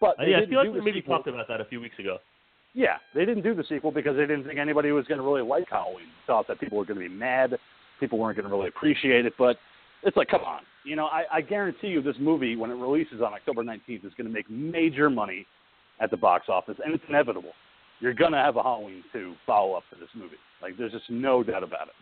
But 0.00 0.18
Uh, 0.20 0.24
yeah, 0.24 0.38
I 0.38 0.46
feel 0.46 0.58
like 0.64 0.72
we 0.72 0.80
maybe 0.80 1.00
sequel. 1.00 1.16
talked 1.16 1.28
about 1.28 1.48
that 1.48 1.60
a 1.60 1.64
few 1.64 1.80
weeks 1.80 1.98
ago. 1.98 2.18
Yeah, 2.74 2.96
they 3.14 3.24
didn't 3.24 3.42
do 3.42 3.54
the 3.54 3.64
sequel 3.68 3.90
because 3.90 4.16
they 4.16 4.22
didn't 4.26 4.44
think 4.44 4.58
anybody 4.58 4.92
was 4.92 5.04
going 5.06 5.18
to 5.18 5.24
really 5.24 5.42
like 5.42 5.68
Halloween. 5.68 6.06
Thought 6.26 6.46
that 6.48 6.58
people 6.60 6.78
were 6.78 6.84
going 6.86 7.00
to 7.00 7.08
be 7.08 7.14
mad, 7.14 7.58
people 8.02 8.18
weren't 8.18 8.36
going 8.36 8.48
to 8.48 8.54
really 8.54 8.68
appreciate 8.68 9.24
it. 9.24 9.32
But 9.38 9.56
it's 10.02 10.16
like, 10.16 10.28
come 10.28 10.42
on, 10.42 10.60
you 10.84 10.96
know, 10.96 11.06
I, 11.06 11.22
I 11.32 11.40
guarantee 11.40 11.88
you, 11.88 12.02
this 12.02 12.16
movie 12.18 12.56
when 12.56 12.70
it 12.70 12.74
releases 12.74 13.20
on 13.20 13.32
October 13.32 13.62
19th 13.62 14.04
is 14.04 14.12
going 14.16 14.26
to 14.26 14.32
make 14.32 14.50
major 14.50 15.08
money 15.08 15.46
at 16.00 16.10
the 16.10 16.16
box 16.16 16.46
office, 16.48 16.76
and 16.84 16.92
it's 16.92 17.04
inevitable. 17.08 17.52
You're 18.00 18.14
going 18.14 18.32
to 18.32 18.38
have 18.38 18.56
a 18.56 18.62
Halloween 18.62 19.04
2 19.12 19.34
follow 19.46 19.74
up 19.74 19.84
to 19.92 19.96
this 20.00 20.08
movie. 20.16 20.34
Like, 20.60 20.76
there's 20.76 20.90
just 20.90 21.08
no 21.08 21.44
doubt 21.44 21.62
about 21.62 21.86
it. 21.86 21.94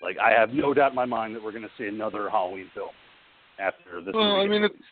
Like, 0.00 0.16
I 0.18 0.30
have 0.30 0.50
no 0.50 0.72
doubt 0.72 0.92
in 0.92 0.96
my 0.96 1.06
mind 1.06 1.34
that 1.34 1.42
we're 1.42 1.50
going 1.50 1.64
to 1.64 1.70
see 1.76 1.86
another 1.88 2.30
Halloween 2.30 2.70
film 2.74 2.90
after 3.58 4.00
this. 4.04 4.14
Well, 4.14 4.36
movie 4.36 4.46
I 4.46 4.48
mean, 4.48 4.62
gets 4.62 4.74
it- 4.74 4.76
released. 4.76 4.90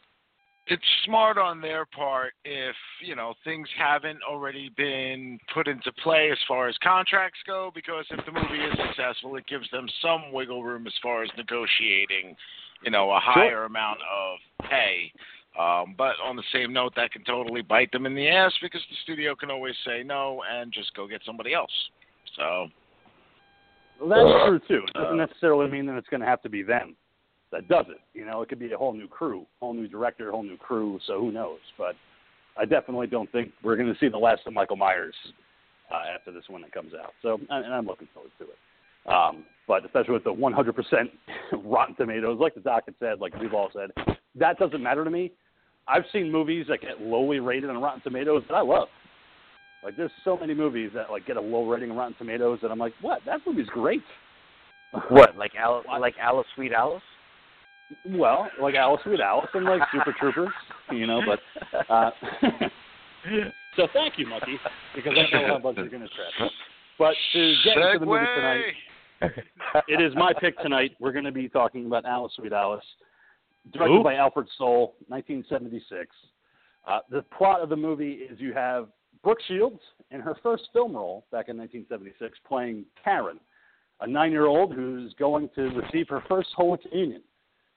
It's 0.72 0.82
smart 1.04 1.36
on 1.36 1.60
their 1.60 1.84
part 1.84 2.32
if 2.46 2.74
you 3.04 3.14
know 3.14 3.34
things 3.44 3.68
haven't 3.76 4.20
already 4.28 4.70
been 4.74 5.38
put 5.52 5.68
into 5.68 5.92
play 6.02 6.30
as 6.32 6.38
far 6.48 6.66
as 6.66 6.74
contracts 6.82 7.38
go 7.46 7.70
because 7.74 8.06
if 8.10 8.24
the 8.24 8.32
movie 8.32 8.64
is 8.64 8.72
successful 8.88 9.36
it 9.36 9.46
gives 9.46 9.70
them 9.70 9.86
some 10.00 10.32
wiggle 10.32 10.64
room 10.64 10.86
as 10.86 10.94
far 11.02 11.22
as 11.22 11.28
negotiating 11.36 12.34
you 12.82 12.90
know 12.90 13.10
a 13.10 13.20
higher 13.20 13.64
amount 13.64 13.98
of 14.00 14.38
pay. 14.68 15.12
Um, 15.58 15.94
but 15.98 16.14
on 16.24 16.34
the 16.34 16.42
same 16.50 16.72
note 16.72 16.94
that 16.96 17.12
can 17.12 17.22
totally 17.24 17.60
bite 17.60 17.92
them 17.92 18.06
in 18.06 18.14
the 18.14 18.26
ass 18.26 18.54
because 18.62 18.80
the 18.88 18.96
studio 19.02 19.34
can 19.34 19.50
always 19.50 19.74
say 19.86 20.02
no 20.02 20.42
and 20.50 20.72
just 20.72 20.94
go 20.94 21.06
get 21.06 21.20
somebody 21.26 21.52
else. 21.52 21.70
So. 22.38 22.68
Well, 24.00 24.08
that's 24.08 24.66
true 24.66 24.80
too. 24.80 24.86
It 24.86 24.94
doesn't 24.94 25.18
necessarily 25.18 25.70
mean 25.70 25.84
that 25.86 25.98
it's 25.98 26.08
going 26.08 26.22
to 26.22 26.26
have 26.26 26.40
to 26.42 26.48
be 26.48 26.62
them 26.62 26.96
that 27.52 27.68
does 27.68 27.86
it. 27.88 27.98
You 28.14 28.24
know, 28.24 28.42
it 28.42 28.48
could 28.48 28.58
be 28.58 28.72
a 28.72 28.76
whole 28.76 28.92
new 28.92 29.06
crew, 29.06 29.46
whole 29.60 29.74
new 29.74 29.86
director, 29.86 30.30
whole 30.30 30.42
new 30.42 30.56
crew. 30.56 30.98
So 31.06 31.20
who 31.20 31.30
knows? 31.30 31.60
But 31.78 31.94
I 32.58 32.64
definitely 32.64 33.06
don't 33.06 33.30
think 33.30 33.52
we're 33.62 33.76
going 33.76 33.92
to 33.92 33.98
see 34.00 34.08
the 34.08 34.18
last 34.18 34.42
of 34.46 34.52
Michael 34.52 34.76
Myers 34.76 35.14
uh, 35.92 36.14
after 36.14 36.32
this 36.32 36.44
one 36.48 36.62
that 36.62 36.72
comes 36.72 36.92
out. 36.94 37.12
So 37.22 37.38
and 37.50 37.72
I'm 37.72 37.86
looking 37.86 38.08
forward 38.12 38.32
to 38.38 38.44
it. 38.44 39.12
Um, 39.12 39.44
but 39.66 39.84
especially 39.84 40.14
with 40.14 40.24
the 40.24 40.32
100% 40.32 40.74
Rotten 41.64 41.94
Tomatoes, 41.96 42.38
like 42.40 42.54
the 42.54 42.60
doc 42.60 42.84
had 42.86 42.94
said, 42.98 43.20
like 43.20 43.38
we've 43.40 43.54
all 43.54 43.70
said, 43.74 43.90
that 44.36 44.58
doesn't 44.58 44.82
matter 44.82 45.04
to 45.04 45.10
me. 45.10 45.32
I've 45.88 46.04
seen 46.12 46.30
movies 46.30 46.66
that 46.68 46.80
get 46.80 47.00
lowly 47.00 47.40
rated 47.40 47.68
on 47.68 47.78
Rotten 47.78 48.00
Tomatoes 48.02 48.44
that 48.48 48.54
I 48.54 48.60
love. 48.60 48.88
Like 49.84 49.96
there's 49.96 50.12
so 50.24 50.36
many 50.36 50.54
movies 50.54 50.90
that 50.94 51.10
like 51.10 51.26
get 51.26 51.36
a 51.36 51.40
low 51.40 51.68
rating 51.68 51.90
on 51.90 51.96
Rotten 51.96 52.14
Tomatoes 52.16 52.60
that 52.62 52.70
I'm 52.70 52.78
like, 52.78 52.92
what? 53.00 53.20
That 53.26 53.40
movie's 53.46 53.66
great. 53.66 54.02
What, 55.08 55.36
like 55.36 55.52
Alice, 55.56 55.86
like 56.00 56.14
Alice, 56.20 56.46
Sweet 56.54 56.72
Alice? 56.72 57.02
Well, 58.06 58.50
like 58.60 58.74
Alice 58.74 59.00
Sweet 59.04 59.20
Alice 59.20 59.48
and 59.54 59.64
like 59.64 59.82
Super 59.92 60.14
Troopers, 60.18 60.52
you 60.90 61.06
know. 61.06 61.20
But 61.26 61.40
uh, 61.90 62.10
so 63.76 63.86
thank 63.92 64.18
you, 64.18 64.26
Monkey, 64.26 64.58
because 64.94 65.12
I 65.16 65.40
know 65.40 65.46
how 65.46 65.58
much 65.58 65.76
you're 65.76 65.88
going 65.88 66.02
to 66.02 66.08
trap. 66.08 66.50
But 66.98 67.14
to 67.32 67.54
get 67.64 67.76
into 67.76 67.98
the 68.00 68.06
movie 68.06 68.26
tonight, 68.36 69.34
it 69.88 70.00
is 70.00 70.14
my 70.16 70.32
pick 70.38 70.58
tonight. 70.58 70.92
We're 71.00 71.12
going 71.12 71.24
to 71.24 71.32
be 71.32 71.48
talking 71.48 71.86
about 71.86 72.04
Alice 72.04 72.32
Sweet 72.36 72.52
Alice, 72.52 72.84
directed 73.72 74.00
Ooh. 74.00 74.04
by 74.04 74.14
Alfred 74.14 74.48
Sole, 74.58 74.94
1976. 75.08 76.14
Uh, 76.86 76.98
the 77.10 77.22
plot 77.36 77.60
of 77.60 77.68
the 77.68 77.76
movie 77.76 78.12
is 78.12 78.40
you 78.40 78.52
have 78.52 78.88
Brooke 79.22 79.38
Shields 79.46 79.80
in 80.10 80.20
her 80.20 80.36
first 80.42 80.64
film 80.72 80.94
role 80.94 81.24
back 81.30 81.48
in 81.48 81.56
1976, 81.56 82.38
playing 82.46 82.84
Karen, 83.02 83.38
a 84.00 84.06
nine-year-old 84.06 84.74
who's 84.74 85.14
going 85.14 85.48
to 85.54 85.62
receive 85.70 86.08
her 86.08 86.22
first 86.28 86.48
Holy 86.56 86.78
Communion. 86.78 87.22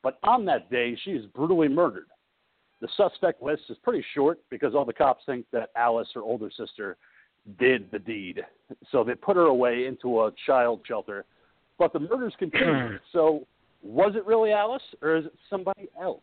But 0.05 0.19
on 0.21 0.45
that 0.45 0.69
day, 0.69 0.95
she 1.03 1.13
is 1.13 1.25
brutally 1.25 1.67
murdered. 1.67 2.05
The 2.79 2.87
suspect 2.95 3.41
list 3.41 3.63
is 3.69 3.77
pretty 3.81 4.05
short 4.13 4.37
because 4.51 4.75
all 4.75 4.85
the 4.85 4.93
cops 4.93 5.23
think 5.25 5.47
that 5.51 5.69
Alice, 5.75 6.07
her 6.13 6.21
older 6.21 6.51
sister, 6.55 6.97
did 7.57 7.89
the 7.89 7.97
deed. 7.97 8.45
So 8.91 9.03
they 9.03 9.15
put 9.15 9.35
her 9.35 9.47
away 9.47 9.87
into 9.87 10.21
a 10.21 10.31
child 10.45 10.81
shelter. 10.87 11.25
But 11.79 11.91
the 11.91 12.01
murders 12.01 12.35
continue. 12.39 12.99
so 13.11 13.47
was 13.81 14.13
it 14.15 14.23
really 14.27 14.51
Alice 14.51 14.83
or 15.01 15.15
is 15.15 15.25
it 15.25 15.33
somebody 15.49 15.89
else? 15.99 16.21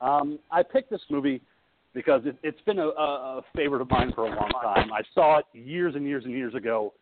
Um, 0.00 0.38
I 0.52 0.62
picked 0.62 0.90
this 0.90 1.02
movie 1.10 1.42
because 1.92 2.22
it, 2.26 2.36
it's 2.44 2.60
been 2.60 2.78
a, 2.78 2.90
a 2.90 3.38
a 3.38 3.42
favorite 3.56 3.82
of 3.82 3.90
mine 3.90 4.12
for 4.14 4.26
a 4.26 4.36
long 4.36 4.50
time. 4.62 4.92
I 4.92 5.02
saw 5.14 5.38
it 5.38 5.46
years 5.52 5.96
and 5.96 6.06
years 6.06 6.24
and 6.26 6.32
years 6.32 6.54
ago, 6.54 6.94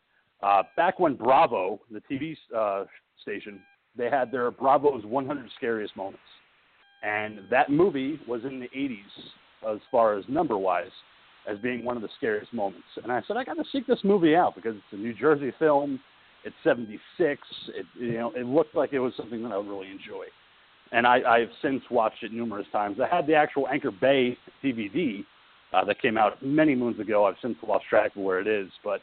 uh, 0.42 0.62
back 0.74 0.98
when 0.98 1.16
Bravo, 1.16 1.82
the 1.90 2.00
TV 2.11 2.34
uh, 2.56 2.86
station, 3.20 3.61
they 3.99 4.09
had 4.09 4.30
their 4.32 4.51
Bravo's 4.51 5.05
100 5.05 5.51
Scariest 5.57 5.96
Moments. 5.96 6.22
And 7.03 7.40
that 7.51 7.70
movie 7.70 8.18
was 8.26 8.42
in 8.44 8.61
the 8.61 8.68
80s 8.68 9.74
as 9.74 9.80
far 9.90 10.16
as 10.16 10.24
number 10.28 10.57
wise 10.57 10.90
as 11.49 11.59
being 11.59 11.84
one 11.84 11.96
of 11.96 12.03
the 12.03 12.09
scariest 12.16 12.53
moments. 12.53 12.86
And 13.03 13.11
I 13.11 13.22
said, 13.26 13.36
I 13.36 13.44
got 13.44 13.55
to 13.55 13.64
seek 13.72 13.86
this 13.86 14.01
movie 14.05 14.36
out 14.36 14.55
because 14.55 14.74
it's 14.74 14.92
a 14.92 14.96
New 14.96 15.14
Jersey 15.14 15.53
film. 15.59 16.01
It's 16.44 16.55
76. 16.62 17.01
It, 17.74 17.86
you 17.99 18.12
know, 18.14 18.32
it 18.36 18.46
looked 18.46 18.74
like 18.74 18.92
it 18.92 18.99
was 18.99 19.12
something 19.16 19.42
that 19.42 19.53
I 19.53 19.57
would 19.57 19.68
really 19.68 19.90
enjoy. 19.90 20.24
And 20.92 21.07
I, 21.07 21.20
I've 21.22 21.51
since 21.62 21.82
watched 21.90 22.22
it 22.22 22.32
numerous 22.32 22.66
times. 22.72 22.99
I 23.01 23.14
had 23.14 23.26
the 23.26 23.34
actual 23.34 23.68
Anchor 23.68 23.90
Bay 23.90 24.36
DVD 24.62 25.24
uh, 25.72 25.84
that 25.84 26.01
came 26.01 26.16
out 26.16 26.42
many 26.42 26.74
moons 26.74 26.99
ago. 27.01 27.26
I've 27.26 27.36
since 27.42 27.57
lost 27.66 27.84
track 27.88 28.16
of 28.16 28.22
where 28.22 28.40
it 28.40 28.46
is, 28.46 28.70
but 28.84 29.01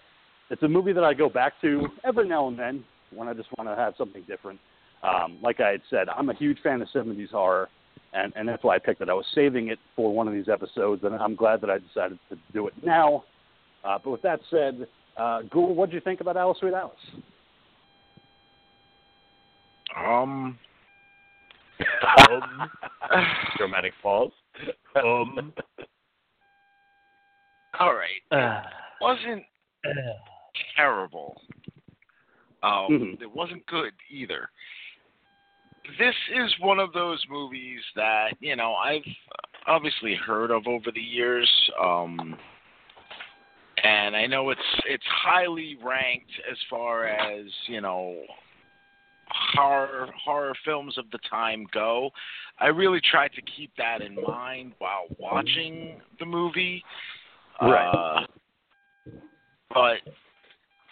it's 0.50 0.64
a 0.64 0.68
movie 0.68 0.94
that 0.94 1.04
I 1.04 1.14
go 1.14 1.30
back 1.30 1.54
to 1.62 1.88
every 2.04 2.28
now 2.28 2.48
and 2.48 2.58
then 2.58 2.84
when 3.14 3.28
I 3.28 3.34
just 3.34 3.50
want 3.58 3.70
to 3.70 3.76
have 3.76 3.94
something 3.98 4.24
different. 4.28 4.60
Um, 5.06 5.38
like 5.42 5.60
I 5.60 5.70
had 5.72 5.82
said, 5.90 6.10
I'm 6.10 6.30
a 6.30 6.34
huge 6.34 6.58
fan 6.64 6.82
of 6.82 6.88
70s 6.90 7.30
horror, 7.30 7.70
and, 8.14 8.34
and 8.36 8.48
that's 8.48 8.64
why 8.64 8.76
I 8.76 8.80
picked 8.80 9.02
it. 9.02 9.10
I 9.10 9.14
was 9.14 9.26
saving 9.36 9.68
it 9.68 9.78
for 9.96 10.14
one 10.14 10.28
of 10.28 10.34
these 10.34 10.50
episodes, 10.50 11.04
and 11.04 11.14
I'm 11.16 11.36
glad 11.36 11.62
that 11.62 11.70
I 11.70 11.78
decided 11.78 12.18
to 12.30 12.38
do 12.54 12.68
it 12.68 12.74
now. 12.84 13.24
Uh, 13.84 14.00
but 14.04 14.10
with 14.10 14.22
that 14.24 14.40
said, 14.50 14.88
uh, 15.18 15.42
Google, 15.44 15.76
what 15.76 15.90
did 15.90 15.96
you 15.96 16.02
think 16.02 16.22
about 16.22 16.38
Alice 16.38 16.58
Sweet 16.60 16.74
Alice? 16.74 16.96
um 19.96 20.58
Um, 22.18 22.72
Dramatic 23.58 23.94
pause. 24.02 24.32
um, 24.96 25.54
all 27.80 27.94
right 27.94 28.22
uh, 28.32 28.62
wasn't 29.02 29.44
terrible 30.76 31.42
um 32.64 32.88
Mhm. 32.90 33.22
it 33.22 33.32
wasn't 33.32 33.66
good 33.68 33.92
either 34.10 34.50
this 36.00 36.16
is 36.36 36.54
one 36.60 36.80
of 36.80 36.94
those 36.94 37.24
movies 37.30 37.80
that 37.96 38.30
you 38.40 38.56
know 38.56 38.74
I've 38.74 39.04
obviously 39.68 40.16
heard 40.16 40.52
of 40.52 40.68
over 40.68 40.92
the 40.94 41.02
years, 41.02 41.50
um, 41.82 42.36
and 43.84 44.16
I 44.16 44.26
know 44.28 44.50
it's 44.50 44.62
it's 44.88 45.04
highly 45.08 45.78
ranked 45.84 46.32
as 46.50 46.58
far 46.70 47.08
as 47.08 47.46
you 47.68 47.82
know 47.82 48.16
horror 49.54 50.10
horror 50.24 50.54
films 50.64 50.98
of 50.98 51.06
the 51.12 51.20
time 51.30 51.66
go. 51.74 52.10
I 52.60 52.68
really 52.68 53.02
tried 53.12 53.34
to 53.34 53.42
keep 53.56 53.72
that 53.78 54.02
in 54.02 54.16
mind 54.16 54.74
while 54.80 55.06
watching 55.20 56.00
the 56.20 56.26
movie. 56.26 56.84
Right. 57.62 57.90
Uh, 57.90 59.12
but 59.70 59.98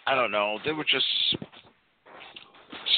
I 0.06 0.14
don't 0.14 0.30
know. 0.30 0.58
There 0.64 0.74
were 0.74 0.84
just 0.84 1.06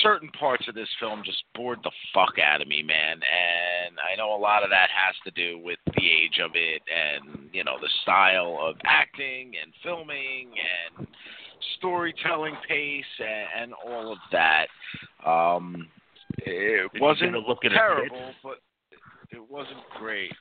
certain 0.03 0.31
parts 0.31 0.67
of 0.69 0.75
this 0.75 0.89
film 1.01 1.23
just 1.25 1.43
bored 1.55 1.79
the 1.83 1.91
fuck 2.15 2.35
out 2.43 2.63
of 2.63 2.69
me, 2.69 2.83
man. 2.83 3.15
And 3.15 3.97
I 4.01 4.17
know 4.17 4.35
a 4.35 4.39
lot 4.39 4.63
of 4.63 4.71
that 4.71 4.89
has 4.91 5.15
to 5.25 5.31
do 5.31 5.59
with 5.63 5.79
the 5.87 6.07
age 6.07 6.41
of 6.45 6.53
it 6.55 6.83
and, 6.89 7.49
you 7.53 7.65
know, 7.65 7.77
the 7.81 7.89
style 8.03 8.59
of 8.63 8.77
acting 8.85 9.53
and 9.63 9.73
filming 9.83 10.51
and 10.99 11.07
storytelling 11.79 12.55
pace 12.69 13.05
and, 13.19 13.63
and 13.63 13.73
all 13.87 14.13
of 14.13 14.19
that. 14.33 14.67
Um, 15.25 15.89
it 16.39 16.93
Did 16.93 17.01
wasn't 17.01 17.33
look 17.47 17.65
at 17.65 17.73
terrible, 17.73 18.33
but 18.43 18.59
it 19.37 19.51
wasn't 19.51 19.79
great. 19.99 20.33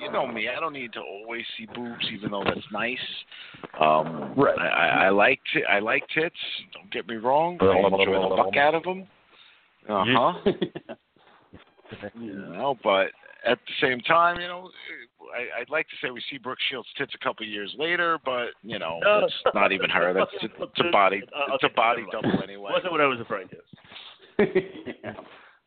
You 0.00 0.12
know 0.12 0.26
me; 0.26 0.48
I 0.54 0.60
don't 0.60 0.74
need 0.74 0.92
to 0.92 1.00
always 1.00 1.44
see 1.56 1.66
boobs, 1.74 2.06
even 2.12 2.30
though 2.30 2.44
that's 2.44 2.66
nice. 2.72 2.98
Um, 3.80 4.34
Right. 4.36 4.58
I, 4.58 4.66
I, 4.66 5.06
I 5.06 5.08
like 5.08 5.40
t- 5.52 5.64
I 5.64 5.78
like 5.78 6.04
tits. 6.14 6.36
Don't 6.74 6.92
get 6.92 7.08
me 7.08 7.16
wrong. 7.16 7.58
I 7.60 7.78
enjoy 7.78 8.28
the 8.28 8.36
fuck 8.36 8.56
out 8.56 8.74
of 8.74 8.82
them. 8.84 9.06
Uh 9.88 10.04
huh. 10.06 10.32
You 12.14 12.34
know, 12.34 12.76
but 12.84 13.06
at 13.46 13.58
the 13.66 13.72
same 13.80 14.00
time, 14.00 14.38
you 14.38 14.46
know, 14.46 14.68
I, 15.34 15.62
I'd 15.62 15.70
like 15.70 15.86
to 15.88 15.94
say 16.02 16.10
we 16.10 16.22
see 16.30 16.36
Brooke 16.36 16.58
Shields' 16.68 16.86
tits 16.98 17.14
a 17.14 17.24
couple 17.24 17.46
years 17.46 17.74
later, 17.78 18.18
but 18.26 18.48
you 18.62 18.78
know, 18.78 19.00
it's 19.02 19.32
not 19.54 19.72
even 19.72 19.88
her. 19.88 20.12
That's 20.12 20.30
it's 20.42 20.80
a 20.80 20.90
body. 20.92 21.22
It's 21.24 21.64
a 21.64 21.74
body 21.74 22.04
double 22.12 22.42
anyway. 22.42 22.72
Wasn't 22.72 22.92
what 22.92 23.00
I 23.00 23.06
was 23.06 23.18
referring 23.20 23.48
to. 23.48 23.56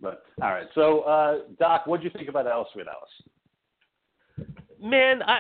But 0.02 0.24
all 0.42 0.50
right, 0.52 0.68
so 0.74 1.02
uh, 1.02 1.40
Doc, 1.60 1.86
what 1.86 2.00
do 2.00 2.06
you 2.06 2.10
think 2.10 2.28
about 2.28 2.48
Alice 2.48 2.70
Sweet 2.74 2.88
Alice? 2.88 4.48
Man, 4.82 5.22
I 5.24 5.40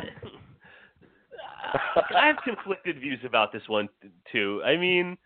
I 2.16 2.28
have 2.28 2.38
conflicted 2.44 3.00
views 3.00 3.20
about 3.26 3.52
this 3.52 3.64
one 3.68 3.90
too. 4.32 4.62
I 4.64 4.78
mean, 4.78 5.18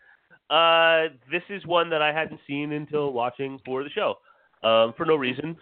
uh, 0.48 1.14
this 1.30 1.42
is 1.50 1.66
one 1.66 1.90
that 1.90 2.00
I 2.00 2.12
hadn't 2.12 2.40
seen 2.46 2.72
until 2.72 3.12
watching 3.12 3.58
for 3.64 3.84
the 3.84 3.90
show, 3.90 4.14
um, 4.62 4.94
for 4.96 5.04
no 5.04 5.16
reason. 5.16 5.56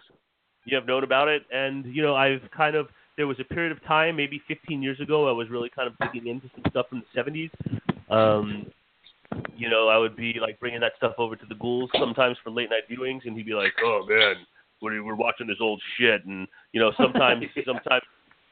You 0.63 0.75
have 0.75 0.87
known 0.87 1.03
about 1.03 1.27
it, 1.27 1.43
and 1.51 1.85
you 1.85 2.01
know 2.01 2.15
I've 2.15 2.41
kind 2.55 2.75
of 2.75 2.87
there 3.17 3.27
was 3.27 3.37
a 3.39 3.43
period 3.43 3.71
of 3.71 3.83
time, 3.85 4.15
maybe 4.15 4.41
15 4.47 4.81
years 4.81 4.99
ago, 4.99 5.29
I 5.29 5.31
was 5.31 5.49
really 5.49 5.69
kind 5.69 5.87
of 5.87 6.11
digging 6.11 6.29
into 6.29 6.49
some 6.53 6.63
stuff 6.69 6.87
from 6.89 7.03
the 7.13 7.21
70s. 7.21 7.49
Um, 8.09 8.67
you 9.57 9.69
know, 9.69 9.87
I 9.87 9.97
would 9.97 10.15
be 10.15 10.35
like 10.41 10.59
bringing 10.59 10.79
that 10.81 10.93
stuff 10.97 11.13
over 11.17 11.35
to 11.35 11.45
the 11.45 11.55
ghouls 11.55 11.89
sometimes 11.99 12.37
for 12.43 12.49
late 12.51 12.69
night 12.69 12.83
viewings, 12.89 13.25
and 13.25 13.35
he'd 13.35 13.45
be 13.45 13.53
like, 13.53 13.73
"Oh 13.83 14.05
man, 14.07 14.35
what 14.79 14.93
are 14.93 15.03
we're 15.03 15.15
watching 15.15 15.47
this 15.47 15.57
old 15.61 15.81
shit," 15.97 16.25
and 16.25 16.47
you 16.73 16.79
know, 16.79 16.91
sometimes 16.97 17.43
sometimes 17.65 18.03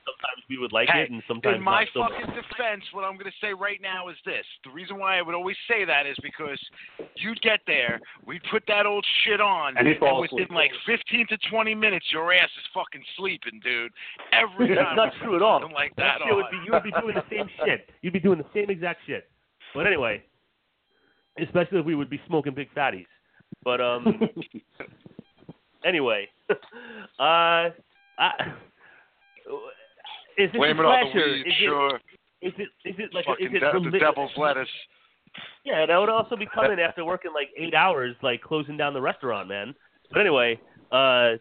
sometimes 0.05 0.43
we 0.49 0.57
would 0.57 0.73
like 0.73 0.89
Hey, 0.89 1.03
it, 1.03 1.11
and 1.11 1.23
sometimes 1.29 1.55
In 1.55 1.63
my 1.63 1.83
not 1.85 1.87
so 1.93 1.99
much. 2.01 2.11
fucking 2.19 2.35
defense, 2.35 2.83
what 2.91 3.05
I'm 3.05 3.13
going 3.13 3.31
to 3.31 3.37
say 3.39 3.53
right 3.53 3.79
now 3.81 4.09
is 4.09 4.17
this: 4.25 4.43
the 4.65 4.69
reason 4.71 4.99
why 4.99 5.17
I 5.17 5.21
would 5.21 5.33
always 5.35 5.55
say 5.67 5.85
that 5.85 6.05
is 6.05 6.17
because 6.21 6.59
you'd 7.15 7.39
get 7.41 7.61
there, 7.67 8.01
we'd 8.25 8.41
put 8.51 8.63
that 8.67 8.85
old 8.85 9.05
shit 9.23 9.39
on, 9.39 9.77
And 9.77 9.87
he'd 9.87 10.01
within 10.01 10.25
asleep. 10.25 10.51
like 10.51 10.71
15 10.85 11.27
to 11.29 11.37
20 11.49 11.73
minutes, 11.75 12.05
your 12.11 12.33
ass 12.33 12.49
is 12.57 12.65
fucking 12.73 13.03
sleeping, 13.15 13.61
dude. 13.63 13.91
Every 14.33 14.67
That's 14.75 14.81
time. 14.81 14.95
not 14.97 15.13
true 15.21 15.35
at 15.37 15.41
all. 15.41 15.61
Like 15.73 15.95
That 15.95 16.19
that 16.19 16.29
on. 16.29 16.35
would 16.35 16.51
be 16.51 16.57
you 16.65 16.73
would 16.73 16.83
be 16.83 16.91
doing 16.99 17.15
the 17.15 17.23
same 17.31 17.47
shit. 17.65 17.89
You'd 18.01 18.13
be 18.13 18.19
doing 18.19 18.39
the 18.39 18.45
same 18.53 18.69
exact 18.69 19.01
shit. 19.07 19.29
But 19.73 19.87
anyway, 19.87 20.21
especially 21.41 21.79
if 21.79 21.85
we 21.85 21.95
would 21.95 22.09
be 22.09 22.21
smoking 22.27 22.53
big 22.53 22.73
fatties. 22.75 23.05
But 23.63 23.81
um, 23.81 24.19
anyway, 25.85 26.27
uh, 26.49 26.53
I, 27.19 28.31
is 30.37 30.51
this 30.51 30.57
Blame 30.57 30.79
a 30.79 30.81
it 30.81 30.85
on 30.85 31.05
the 31.05 31.11
slasher? 31.11 31.35
is 31.35 31.53
sure. 31.59 31.99
it 32.41 32.47
is 32.47 32.53
it 32.57 32.89
is 32.89 32.95
it 32.97 33.13
like 33.13 33.25
a, 33.27 33.33
is 33.43 33.51
it 33.53 33.59
de- 33.59 33.91
the 33.91 33.99
devil's 33.99 34.31
lettuce. 34.37 34.67
Yeah, 35.65 35.81
and 35.81 35.91
I 35.91 35.97
would 35.97 36.09
also 36.09 36.35
be 36.35 36.47
coming 36.53 36.79
after 36.79 37.03
working 37.03 37.31
like 37.33 37.49
eight 37.57 37.73
hours, 37.73 38.15
like 38.21 38.41
closing 38.41 38.77
down 38.77 38.93
the 38.93 39.01
restaurant, 39.01 39.47
man. 39.47 39.73
But 40.11 40.19
anyway, 40.19 40.59
uh, 40.91 41.33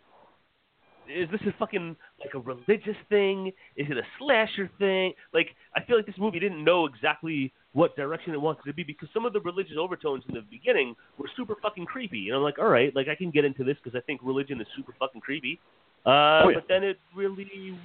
is 1.08 1.28
this 1.30 1.40
a 1.46 1.52
fucking 1.58 1.96
like 2.20 2.34
a 2.34 2.38
religious 2.38 2.96
thing? 3.08 3.48
Is 3.76 3.88
it 3.90 3.98
a 3.98 4.02
slasher 4.18 4.70
thing? 4.78 5.12
Like, 5.34 5.48
I 5.76 5.82
feel 5.84 5.96
like 5.96 6.06
this 6.06 6.14
movie 6.18 6.38
didn't 6.38 6.64
know 6.64 6.86
exactly 6.86 7.52
what 7.74 7.96
direction 7.96 8.34
it 8.34 8.40
wanted 8.40 8.62
to 8.66 8.72
be 8.74 8.82
because 8.82 9.08
some 9.14 9.24
of 9.24 9.32
the 9.32 9.40
religious 9.40 9.76
overtones 9.78 10.22
in 10.28 10.34
the 10.34 10.42
beginning 10.50 10.94
were 11.18 11.28
super 11.36 11.54
fucking 11.62 11.86
creepy. 11.86 12.28
And 12.28 12.36
I'm 12.36 12.42
like, 12.42 12.58
all 12.58 12.68
right, 12.68 12.94
like 12.94 13.08
I 13.08 13.14
can 13.14 13.30
get 13.30 13.44
into 13.44 13.64
this 13.64 13.76
because 13.82 13.96
I 13.96 14.02
think 14.04 14.20
religion 14.22 14.60
is 14.60 14.66
super 14.76 14.94
fucking 14.98 15.20
creepy. 15.20 15.58
Uh, 16.04 16.10
Oh, 16.44 16.48
yeah. 16.48 16.54
But 16.56 16.64
then 16.68 16.82
it 16.82 16.98
really 17.14 17.78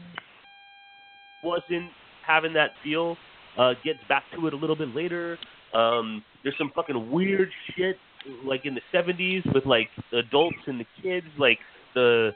wasn't 1.43 1.89
having 2.25 2.53
that 2.53 2.71
feel. 2.83 3.15
Uh, 3.57 3.73
gets 3.83 3.99
back 4.07 4.23
to 4.35 4.47
it 4.47 4.53
a 4.53 4.57
little 4.57 4.75
bit 4.75 4.93
later. 4.93 5.38
Um, 5.73 6.23
there's 6.43 6.57
some 6.57 6.71
fucking 6.75 7.11
weird 7.11 7.49
shit 7.75 7.97
like 8.43 8.65
in 8.65 8.75
the 8.75 8.81
70s 8.93 9.51
with 9.53 9.65
like 9.65 9.89
the 10.11 10.19
adults 10.19 10.57
and 10.67 10.79
the 10.79 10.85
kids, 11.01 11.27
like 11.38 11.59
the 11.93 12.31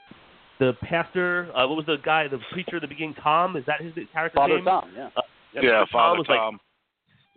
the 0.59 0.73
pastor. 0.83 1.49
Uh, 1.55 1.67
what 1.67 1.75
was 1.75 1.85
the 1.85 1.97
guy, 2.03 2.27
the 2.27 2.39
preacher 2.53 2.77
at 2.77 2.81
the 2.81 2.87
beginning? 2.87 3.15
Tom? 3.21 3.55
Is 3.55 3.65
that 3.65 3.81
his 3.81 3.93
character's 4.13 4.37
Father 4.37 4.55
name? 4.55 4.65
Tom, 4.65 4.91
yeah. 4.95 5.09
Uh, 5.15 5.21
Yeah, 5.53 5.61
Tom 5.79 5.87
Father 5.91 6.17
was 6.19 6.27
like 6.29 6.39
Tom. 6.39 6.59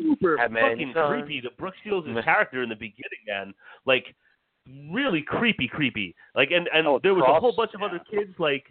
Super 0.00 0.36
Had 0.36 0.52
many 0.52 0.92
fucking 0.92 1.08
creepy. 1.08 1.40
The 1.40 1.50
Brooke 1.58 1.74
Shields' 1.82 2.08
character 2.24 2.62
in 2.62 2.68
the 2.68 2.74
beginning, 2.74 3.22
man, 3.26 3.54
like 3.86 4.14
really 4.90 5.22
creepy, 5.22 5.68
creepy. 5.68 6.14
Like, 6.34 6.50
and 6.50 6.68
and 6.74 6.86
Oh, 6.86 7.00
there 7.02 7.14
was 7.14 7.24
a 7.28 7.40
whole 7.40 7.54
bunch 7.56 7.72
of 7.74 7.80
Yeah. 7.80 7.86
other 7.88 8.00
kids 8.10 8.32
like 8.38 8.64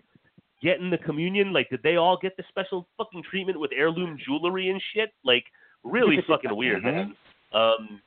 getting 0.61 0.89
the 0.89 0.97
communion. 0.97 1.53
Like, 1.53 1.69
did 1.69 1.83
they 1.83 1.97
all 1.97 2.17
get 2.21 2.35
the 2.37 2.43
special 2.49 2.87
fucking 2.97 3.23
treatment 3.29 3.59
with 3.59 3.71
heirloom 3.75 4.17
jewelry 4.25 4.69
and 4.69 4.81
shit? 4.93 5.11
Like, 5.23 5.43
really 5.83 6.17
fucking 6.27 6.55
weird, 6.55 6.83
man. 6.83 7.15
Um, 7.53 8.01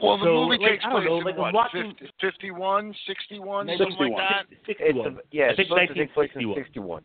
Well, 0.00 0.18
the 0.18 0.24
So, 0.24 0.34
movie 0.34 0.58
like, 0.62 0.70
takes 0.72 0.84
place 0.84 1.04
know, 1.06 1.18
in 1.18 1.24
like, 1.24 1.34
I'm 1.36 1.40
what, 1.40 1.54
watching- 1.54 1.94
50, 2.00 2.12
51, 2.20 2.94
61, 3.06 3.68
something 3.78 3.96
like 3.98 4.16
that? 4.16 4.46
It's 4.50 4.66
61. 4.66 5.06
a, 5.06 5.18
yeah, 5.30 5.44
I 5.44 5.48
it's 5.48 5.56
think 5.56 5.68
supposed 5.68 5.88
to 5.88 5.94
take 5.94 6.14
place 6.14 6.30
in 6.34 6.48
1961. 6.48 7.04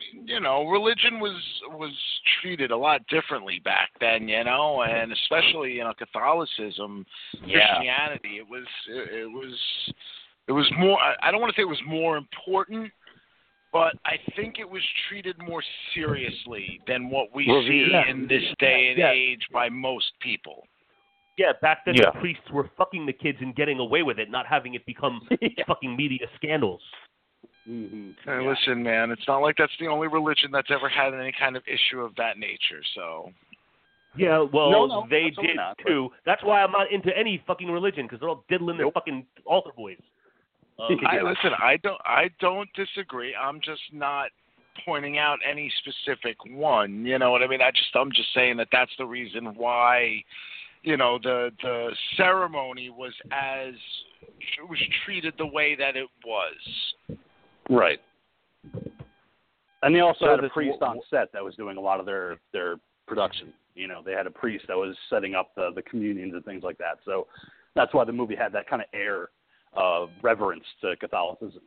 61. 0.00 0.12
I 0.12 0.16
mean, 0.18 0.28
you 0.28 0.40
know, 0.40 0.66
religion 0.66 1.20
was 1.20 1.40
was 1.72 1.92
treated 2.40 2.70
a 2.70 2.76
lot 2.76 3.06
differently 3.08 3.60
back 3.64 3.90
then, 4.00 4.28
you 4.28 4.42
know, 4.44 4.82
and 4.82 5.12
especially 5.12 5.72
you 5.72 5.84
know 5.84 5.92
Catholicism, 5.94 7.04
Yeah. 7.44 7.76
Christianity. 7.76 8.36
It 8.38 8.48
was 8.48 8.64
it, 8.88 9.14
it 9.22 9.26
was 9.30 9.54
it 10.48 10.52
was 10.52 10.70
more. 10.78 10.98
I 10.98 11.14
I 11.22 11.30
don't 11.30 11.40
want 11.40 11.54
to 11.54 11.58
say 11.58 11.62
it 11.62 11.68
was 11.68 11.82
more 11.86 12.16
important, 12.16 12.90
but 13.72 13.94
I 14.04 14.16
think 14.36 14.58
it 14.58 14.68
was 14.68 14.82
treated 15.08 15.36
more 15.38 15.62
seriously 15.94 16.80
than 16.86 17.10
what 17.10 17.34
we 17.34 17.46
Revered. 17.46 17.64
see 17.68 17.88
Yeah. 17.92 18.08
in 18.10 18.26
this 18.26 18.44
day 18.58 18.88
and 18.90 18.98
Yeah. 18.98 19.10
age 19.12 19.46
by 19.52 19.68
most 19.68 20.12
people. 20.20 20.66
Yeah, 21.38 21.52
back 21.62 21.84
then 21.86 21.94
Yeah. 21.94 22.10
the 22.12 22.20
priests 22.20 22.50
were 22.50 22.68
fucking 22.76 23.06
the 23.06 23.12
kids 23.14 23.38
and 23.40 23.54
getting 23.54 23.78
away 23.78 24.02
with 24.02 24.18
it, 24.18 24.28
not 24.30 24.46
having 24.46 24.74
it 24.74 24.84
become 24.84 25.26
fucking 25.66 25.96
media 25.96 26.26
scandals. 26.36 26.82
Hmm 27.66 28.10
Hey, 28.24 28.46
listen, 28.46 28.82
man, 28.82 29.10
it's 29.10 29.26
not 29.28 29.38
like 29.38 29.56
that's 29.58 29.72
the 29.78 29.86
only 29.86 30.08
religion 30.08 30.50
that's 30.52 30.70
ever 30.70 30.88
had 30.88 31.14
any 31.14 31.32
kind 31.38 31.56
of 31.56 31.62
issue 31.66 32.00
of 32.00 32.14
that 32.16 32.38
nature. 32.38 32.82
So 32.94 33.32
Yeah, 34.16 34.44
well, 34.52 34.70
No, 34.70 34.86
no, 34.86 35.06
they 35.08 35.30
did 35.30 35.56
not, 35.56 35.76
but- 35.78 35.86
too. 35.88 36.10
That's 36.26 36.42
why 36.42 36.62
I'm 36.62 36.72
not 36.72 36.90
into 36.90 37.16
any 37.16 37.42
fucking 37.46 37.70
religion 37.70 38.06
because 38.06 38.20
they're 38.20 38.28
all 38.28 38.44
diddling 38.48 38.76
their 38.76 38.86
Nope. 38.86 38.94
fucking 38.94 39.26
altar 39.44 39.70
boys. 39.76 39.98
Um, 40.78 40.98
I 41.06 41.20
listen. 41.22 41.52
I 41.58 41.76
don't. 41.76 42.00
I 42.04 42.30
don't 42.40 42.68
disagree. 42.74 43.34
I'm 43.34 43.60
just 43.60 43.82
not 43.92 44.30
pointing 44.84 45.18
out 45.18 45.38
any 45.48 45.70
specific 45.78 46.36
one. 46.46 47.04
You 47.04 47.18
know 47.18 47.30
what 47.30 47.42
I 47.42 47.46
mean? 47.46 47.60
I 47.62 47.70
just. 47.70 47.94
I'm 47.94 48.10
just 48.10 48.32
saying 48.34 48.56
that 48.56 48.68
that's 48.72 48.92
the 48.98 49.06
reason 49.06 49.54
why. 49.56 50.24
You 50.82 50.96
know 50.96 51.18
the 51.22 51.50
the 51.62 51.90
ceremony 52.16 52.88
was 52.88 53.12
as 53.30 53.74
was 54.66 54.78
treated 55.04 55.34
the 55.36 55.46
way 55.46 55.74
that 55.76 55.94
it 55.96 56.08
was. 56.24 57.18
Right. 57.70 57.98
And 59.82 59.94
they 59.94 60.00
also 60.00 60.26
So 60.26 60.30
had 60.30 60.44
a 60.44 60.48
priest 60.50 60.78
w- 60.80 60.98
on 60.98 61.02
set 61.08 61.32
that 61.32 61.42
was 61.42 61.54
doing 61.54 61.76
a 61.76 61.80
lot 61.80 62.00
of 62.00 62.06
their 62.06 62.36
their 62.52 62.76
production. 63.06 63.52
You 63.74 63.88
know, 63.88 64.02
they 64.04 64.12
had 64.12 64.26
a 64.26 64.30
priest 64.30 64.66
that 64.68 64.76
was 64.76 64.94
setting 65.08 65.34
up 65.34 65.54
the 65.54 65.70
the 65.74 65.82
communions 65.82 66.34
and 66.34 66.44
things 66.44 66.62
like 66.62 66.76
that. 66.78 66.98
So 67.04 67.26
that's 67.74 67.94
why 67.94 68.04
the 68.04 68.12
movie 68.12 68.36
had 68.36 68.52
that 68.52 68.68
kind 68.68 68.82
of 68.82 68.88
air 68.92 69.28
of 69.72 70.10
reverence 70.22 70.64
to 70.82 70.96
Catholicism 70.96 71.62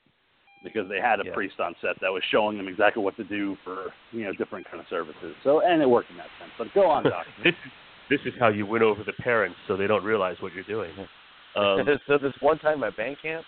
because 0.64 0.88
they 0.90 1.00
had 1.00 1.20
a 1.20 1.26
Yeah. 1.26 1.34
priest 1.34 1.60
on 1.60 1.76
set 1.82 2.00
that 2.02 2.12
was 2.12 2.24
showing 2.30 2.58
them 2.58 2.68
exactly 2.68 3.02
what 3.02 3.16
to 3.18 3.24
do 3.24 3.58
for 3.64 3.92
you 4.12 4.26
know 4.26 4.34
different 4.34 4.68
kind 4.70 4.80
of 4.80 4.88
services. 4.90 5.36
So 5.44 5.62
and 5.62 5.82
it 5.82 5.90
worked 5.90 6.12
in 6.12 6.18
that 6.18 6.30
sense. 6.40 6.52
But 6.58 6.68
go 6.76 6.90
on, 6.90 7.04
Doc. 7.10 7.26
this 7.44 7.56
is 7.66 7.72
this 8.10 8.20
is 8.26 8.34
how 8.40 8.50
you 8.50 8.66
win 8.68 8.84
over 8.84 9.04
the 9.04 9.14
parents 9.24 9.58
so 9.68 9.76
they 9.76 9.88
don't 9.88 10.04
realize 10.04 10.36
what 10.42 10.54
you're 10.54 10.64
doing. 10.66 10.92
Um, 11.56 11.86
so 12.08 12.18
this 12.18 12.34
one 12.40 12.58
time 12.58 12.84
at 12.84 12.98
band 12.98 13.18
camp, 13.22 13.46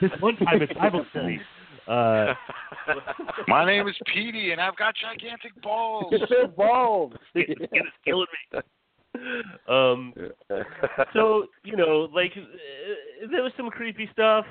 this 0.00 0.10
one 0.20 0.36
time 0.36 0.62
at 0.62 0.74
Bible 0.76 1.04
study, 1.10 1.40
uh, 1.88 2.34
My 3.48 3.64
name 3.64 3.88
is 3.88 3.96
Petey, 4.12 4.52
and 4.52 4.60
I've 4.60 4.76
got 4.76 4.94
gigantic 4.96 5.60
balls. 5.62 6.12
They're 6.28 6.48
bald. 6.48 7.18
it, 7.34 7.56
it's 7.72 7.88
killing 8.04 8.26
me. 8.54 8.60
Um, 9.68 10.12
so 11.12 11.46
you 11.62 11.76
know, 11.76 12.08
like 12.14 12.32
uh, 12.36 13.26
there 13.30 13.42
was 13.42 13.52
some 13.56 13.70
creepy 13.70 14.08
stuff. 14.12 14.44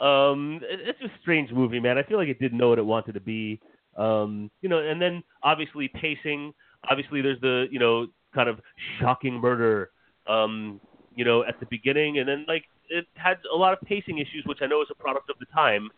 Um, 0.00 0.60
it- 0.62 0.80
it's 0.88 1.00
a 1.02 1.18
strange 1.20 1.52
movie, 1.52 1.78
man. 1.80 1.98
I 1.98 2.02
feel 2.02 2.18
like 2.18 2.28
it 2.28 2.40
didn't 2.40 2.58
know 2.58 2.70
what 2.70 2.78
it 2.78 2.86
wanted 2.86 3.12
to 3.14 3.20
be. 3.20 3.60
Um, 3.96 4.50
you 4.62 4.68
know, 4.68 4.78
and 4.78 5.00
then 5.00 5.22
obviously 5.42 5.88
pacing. 5.88 6.52
Obviously, 6.90 7.20
there's 7.22 7.40
the 7.40 7.66
you 7.70 7.78
know 7.78 8.06
kind 8.34 8.48
of 8.48 8.58
shocking 8.98 9.34
murder. 9.34 9.90
Um, 10.26 10.80
you 11.16 11.24
know, 11.24 11.44
at 11.44 11.58
the 11.60 11.66
beginning, 11.66 12.18
and 12.18 12.28
then 12.28 12.44
like 12.48 12.64
it 12.88 13.06
had 13.14 13.38
a 13.52 13.56
lot 13.56 13.72
of 13.72 13.80
pacing 13.82 14.18
issues, 14.18 14.44
which 14.46 14.58
I 14.62 14.66
know 14.66 14.82
is 14.82 14.88
a 14.90 14.94
product 14.94 15.30
of 15.30 15.36
the 15.38 15.46
time. 15.46 15.90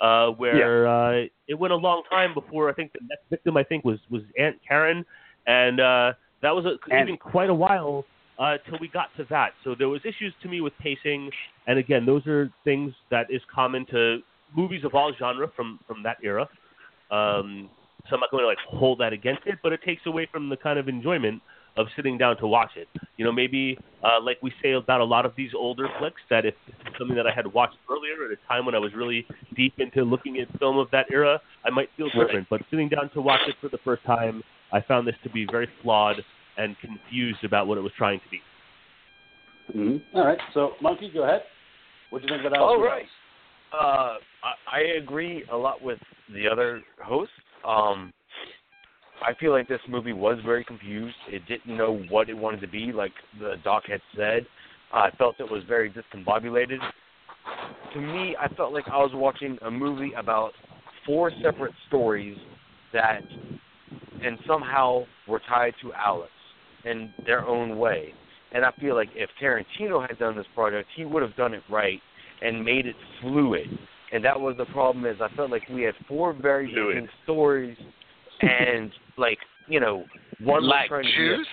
Uh, 0.00 0.28
where 0.32 0.86
uh, 0.86 1.24
it 1.48 1.54
went 1.58 1.72
a 1.72 1.76
long 1.76 2.02
time 2.10 2.34
before 2.34 2.68
I 2.68 2.74
think 2.74 2.92
the 2.92 3.00
next 3.08 3.22
victim 3.30 3.56
I 3.56 3.62
think 3.64 3.82
was 3.84 3.98
was 4.10 4.22
Aunt 4.38 4.56
Karen, 4.66 5.06
and 5.46 5.80
uh, 5.80 6.12
that 6.42 6.50
was 6.54 6.66
a, 6.66 6.76
And- 6.94 7.08
even 7.08 7.16
quite 7.18 7.48
a 7.48 7.54
while 7.54 8.04
uh, 8.38 8.58
till 8.68 8.78
we 8.78 8.88
got 8.88 9.08
to 9.16 9.24
that. 9.30 9.52
So 9.64 9.74
there 9.78 9.88
was 9.88 10.02
issues 10.04 10.34
to 10.42 10.48
me 10.48 10.60
with 10.60 10.74
pacing, 10.78 11.30
and 11.66 11.78
again, 11.78 12.04
those 12.04 12.26
are 12.26 12.50
things 12.64 12.92
that 13.10 13.30
is 13.30 13.40
common 13.52 13.86
to 13.86 14.18
movies 14.54 14.84
of 14.84 14.94
all 14.94 15.12
genre 15.18 15.50
from 15.56 15.80
from 15.86 16.02
that 16.02 16.18
era. 16.22 16.46
Um, 17.10 17.70
so 18.08 18.14
I'm 18.14 18.20
not 18.20 18.30
going 18.30 18.42
to 18.42 18.48
like 18.48 18.58
hold 18.68 19.00
that 19.00 19.12
against 19.12 19.42
it, 19.46 19.58
but 19.62 19.72
it 19.72 19.80
takes 19.82 20.02
away 20.06 20.28
from 20.30 20.48
the 20.48 20.56
kind 20.56 20.78
of 20.78 20.88
enjoyment 20.88 21.40
of 21.76 21.86
sitting 21.96 22.16
down 22.16 22.36
to 22.38 22.46
watch 22.46 22.70
it. 22.76 22.88
You 23.16 23.24
know, 23.24 23.32
maybe 23.32 23.78
uh, 24.02 24.20
like 24.20 24.38
we 24.42 24.52
say 24.62 24.72
about 24.72 25.00
a 25.00 25.04
lot 25.04 25.26
of 25.26 25.32
these 25.36 25.50
older 25.54 25.88
flicks, 25.98 26.20
that 26.30 26.46
if 26.46 26.54
this 26.66 26.76
something 26.98 27.16
that 27.16 27.26
I 27.26 27.34
had 27.34 27.46
watched 27.52 27.76
earlier 27.90 28.24
at 28.24 28.32
a 28.32 28.48
time 28.48 28.64
when 28.66 28.74
I 28.74 28.78
was 28.78 28.92
really 28.94 29.26
deep 29.54 29.74
into 29.78 30.02
looking 30.02 30.38
at 30.38 30.58
film 30.58 30.78
of 30.78 30.90
that 30.92 31.06
era, 31.10 31.40
I 31.64 31.70
might 31.70 31.88
feel 31.96 32.08
different. 32.08 32.48
But 32.48 32.62
sitting 32.70 32.88
down 32.88 33.10
to 33.10 33.20
watch 33.20 33.40
it 33.46 33.56
for 33.60 33.68
the 33.68 33.78
first 33.84 34.04
time, 34.04 34.42
I 34.72 34.80
found 34.80 35.06
this 35.06 35.14
to 35.24 35.30
be 35.30 35.46
very 35.50 35.68
flawed 35.82 36.16
and 36.56 36.76
confused 36.78 37.44
about 37.44 37.66
what 37.66 37.78
it 37.78 37.82
was 37.82 37.92
trying 37.96 38.20
to 38.20 38.28
be. 38.30 38.40
Mhm. 39.74 40.02
All 40.14 40.24
right. 40.24 40.38
So, 40.54 40.74
Monkey, 40.80 41.10
go 41.12 41.24
ahead. 41.24 41.42
What 42.10 42.22
do 42.22 42.28
you 42.28 42.34
think 42.34 42.46
about 42.46 42.58
All 42.60 42.76
Alice 42.76 42.86
right. 42.86 43.06
Uh, 43.72 44.18
I, 44.44 44.78
I 44.78 44.80
agree 44.96 45.44
a 45.50 45.56
lot 45.56 45.82
with 45.82 45.98
the 46.32 46.48
other 46.48 46.82
hosts. 47.02 47.34
Um, 47.64 48.12
I 49.24 49.34
feel 49.34 49.52
like 49.52 49.68
this 49.68 49.80
movie 49.88 50.12
was 50.12 50.38
very 50.44 50.64
confused. 50.64 51.16
It 51.28 51.42
didn't 51.46 51.76
know 51.76 52.00
what 52.10 52.28
it 52.28 52.34
wanted 52.34 52.60
to 52.60 52.68
be, 52.68 52.92
like 52.92 53.12
the 53.40 53.54
doc 53.64 53.84
had 53.88 54.00
said. 54.16 54.46
Uh, 54.92 54.98
I 54.98 55.10
felt 55.16 55.36
it 55.40 55.50
was 55.50 55.62
very 55.66 55.90
discombobulated. 55.90 56.78
To 57.94 58.00
me, 58.00 58.36
I 58.38 58.48
felt 58.54 58.72
like 58.72 58.84
I 58.88 58.98
was 58.98 59.10
watching 59.14 59.58
a 59.62 59.70
movie 59.70 60.12
about 60.16 60.52
four 61.04 61.30
separate 61.42 61.72
stories 61.88 62.36
that, 62.92 63.22
and 64.22 64.38
somehow 64.46 65.04
were 65.26 65.40
tied 65.48 65.74
to 65.82 65.92
Alice 65.92 66.28
in 66.84 67.12
their 67.24 67.44
own 67.44 67.78
way. 67.78 68.12
And 68.52 68.64
I 68.64 68.70
feel 68.80 68.94
like 68.94 69.08
if 69.14 69.30
Tarantino 69.42 70.06
had 70.06 70.18
done 70.18 70.36
this 70.36 70.46
project, 70.54 70.88
he 70.96 71.04
would 71.04 71.22
have 71.22 71.34
done 71.36 71.54
it 71.54 71.62
right 71.70 72.00
and 72.42 72.64
made 72.64 72.86
it 72.86 72.96
fluid 73.20 73.66
and 74.12 74.24
that 74.24 74.38
was 74.38 74.56
the 74.56 74.64
problem. 74.66 75.04
Is 75.06 75.16
I 75.20 75.34
felt 75.36 75.50
like 75.50 75.62
we 75.68 75.82
had 75.82 75.94
four 76.06 76.32
very 76.32 76.66
distinct 76.68 77.12
stories, 77.24 77.76
and 78.40 78.90
like 79.18 79.38
you 79.68 79.80
know, 79.80 80.04
one 80.40 80.62
was 80.62 80.70
Like 80.70 80.88
trying 80.88 81.04
to 81.04 81.16
juice? 81.16 81.46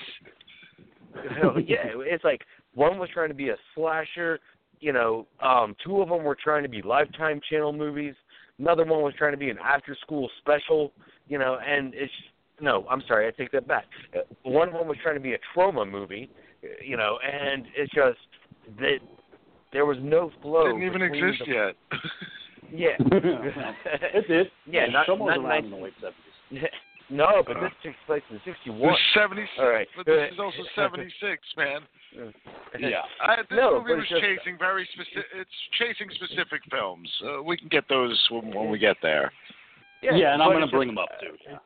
be 1.13 1.19
a, 1.19 1.61
yeah, 1.67 1.91
it's 1.97 2.23
like 2.23 2.41
one 2.75 2.97
was 2.99 3.09
trying 3.13 3.29
to 3.29 3.35
be 3.35 3.49
a 3.49 3.55
slasher. 3.75 4.39
You 4.79 4.91
know, 4.93 5.27
um, 5.41 5.75
two 5.83 6.01
of 6.01 6.09
them 6.09 6.23
were 6.23 6.37
trying 6.41 6.63
to 6.63 6.69
be 6.69 6.81
Lifetime 6.81 7.39
Channel 7.49 7.71
movies. 7.73 8.15
Another 8.59 8.83
one 8.85 9.01
was 9.01 9.13
trying 9.17 9.31
to 9.31 9.37
be 9.37 9.49
an 9.49 9.57
after-school 9.63 10.29
special. 10.39 10.91
You 11.27 11.39
know, 11.39 11.57
and 11.65 11.93
it's 11.95 12.11
no, 12.61 12.85
I'm 12.89 13.01
sorry, 13.07 13.27
I 13.27 13.31
take 13.31 13.51
that 13.51 13.67
back. 13.67 13.85
Uh, 14.15 14.19
One 14.43 14.67
of 14.69 14.73
them 14.75 14.87
was 14.87 14.97
trying 15.01 15.15
to 15.15 15.21
be 15.21 15.33
a 15.33 15.37
trauma 15.53 15.85
movie. 15.85 16.29
uh, 16.63 16.67
You 16.85 16.97
know, 16.97 17.17
and 17.23 17.65
it's 17.75 17.91
just 17.93 18.19
that 18.79 18.97
there 19.71 19.85
was 19.85 19.97
no 20.01 20.31
flow. 20.41 20.67
It 20.67 20.79
didn't 20.79 20.83
even 20.87 21.01
exist 21.01 21.43
the, 21.47 21.53
yet. 21.53 21.75
Yeah. 22.71 22.95
it 24.13 24.27
did. 24.27 24.47
Yeah, 24.67 24.85
not- 24.87 25.05
Someone 25.07 25.41
not 25.41 25.49
around 25.49 25.65
in 25.65 25.71
the 25.71 25.77
late 25.77 25.93
seventies. 25.99 26.69
No, 27.09 27.43
but 27.45 27.55
this 27.59 27.71
takes 27.83 27.97
place 28.05 28.23
in 28.31 28.39
'61. 28.45 28.79
This 28.79 28.91
is 28.93 29.13
76, 29.13 29.49
All 29.59 29.69
right. 29.69 29.87
but 29.95 30.05
this 30.05 30.31
is 30.33 30.39
also 30.39 30.63
76, 30.75 31.41
man. 31.57 31.81
Yeah. 32.79 33.01
I, 33.21 33.37
this 33.37 33.45
No, 33.51 33.79
movie 33.79 33.93
but 33.93 33.97
was 33.97 34.03
it's 34.03 34.09
just- 34.09 34.21
chasing 34.21 34.57
very 34.57 34.87
specific. 34.93 35.25
It's 35.35 35.49
chasing 35.79 36.09
specific 36.15 36.61
films. 36.71 37.09
Uh, 37.23 37.41
we 37.43 37.57
can 37.57 37.67
get 37.69 37.83
those 37.89 38.17
when, 38.31 38.53
when 38.53 38.69
we 38.69 38.77
get 38.79 38.97
there. 39.01 39.31
Yeah, 40.01 40.15
yeah 40.15 40.33
and 40.33 40.41
I'm 40.41 40.49
going 40.51 40.61
to 40.65 40.67
bring 40.71 40.89
just- 40.89 40.95
them 40.95 41.03
up 41.03 41.09
too. 41.19 41.35
Yeah. 41.47 41.57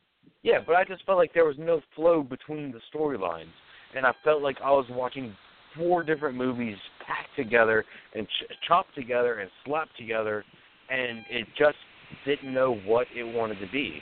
Yeah, 0.44 0.60
but 0.66 0.76
I 0.76 0.84
just 0.86 1.06
felt 1.06 1.18
like 1.18 1.34
there 1.34 1.46
was 1.46 1.58
no 1.58 1.82
flow 1.96 2.24
between 2.24 2.72
the 2.72 2.80
storylines, 2.94 3.52
and 3.96 4.06
I 4.06 4.14
felt 4.24 4.42
like 4.42 4.58
I 4.64 4.72
was 4.72 4.86
watching 4.90 5.36
four 5.76 6.04
different 6.04 6.36
movies 6.38 6.78
packed 7.06 7.36
together 7.36 7.84
and 8.16 8.26
ch- 8.28 8.52
chopped 8.68 8.96
together 8.96 9.40
and 9.40 9.50
slapped 9.66 9.98
together, 9.98 10.46
and 10.90 11.20
it 11.30 11.48
just 11.58 11.78
didn't 12.26 12.54
know 12.54 12.76
what 12.86 13.08
it 13.16 13.24
wanted 13.24 13.60
to 13.60 13.68
be. 13.72 14.02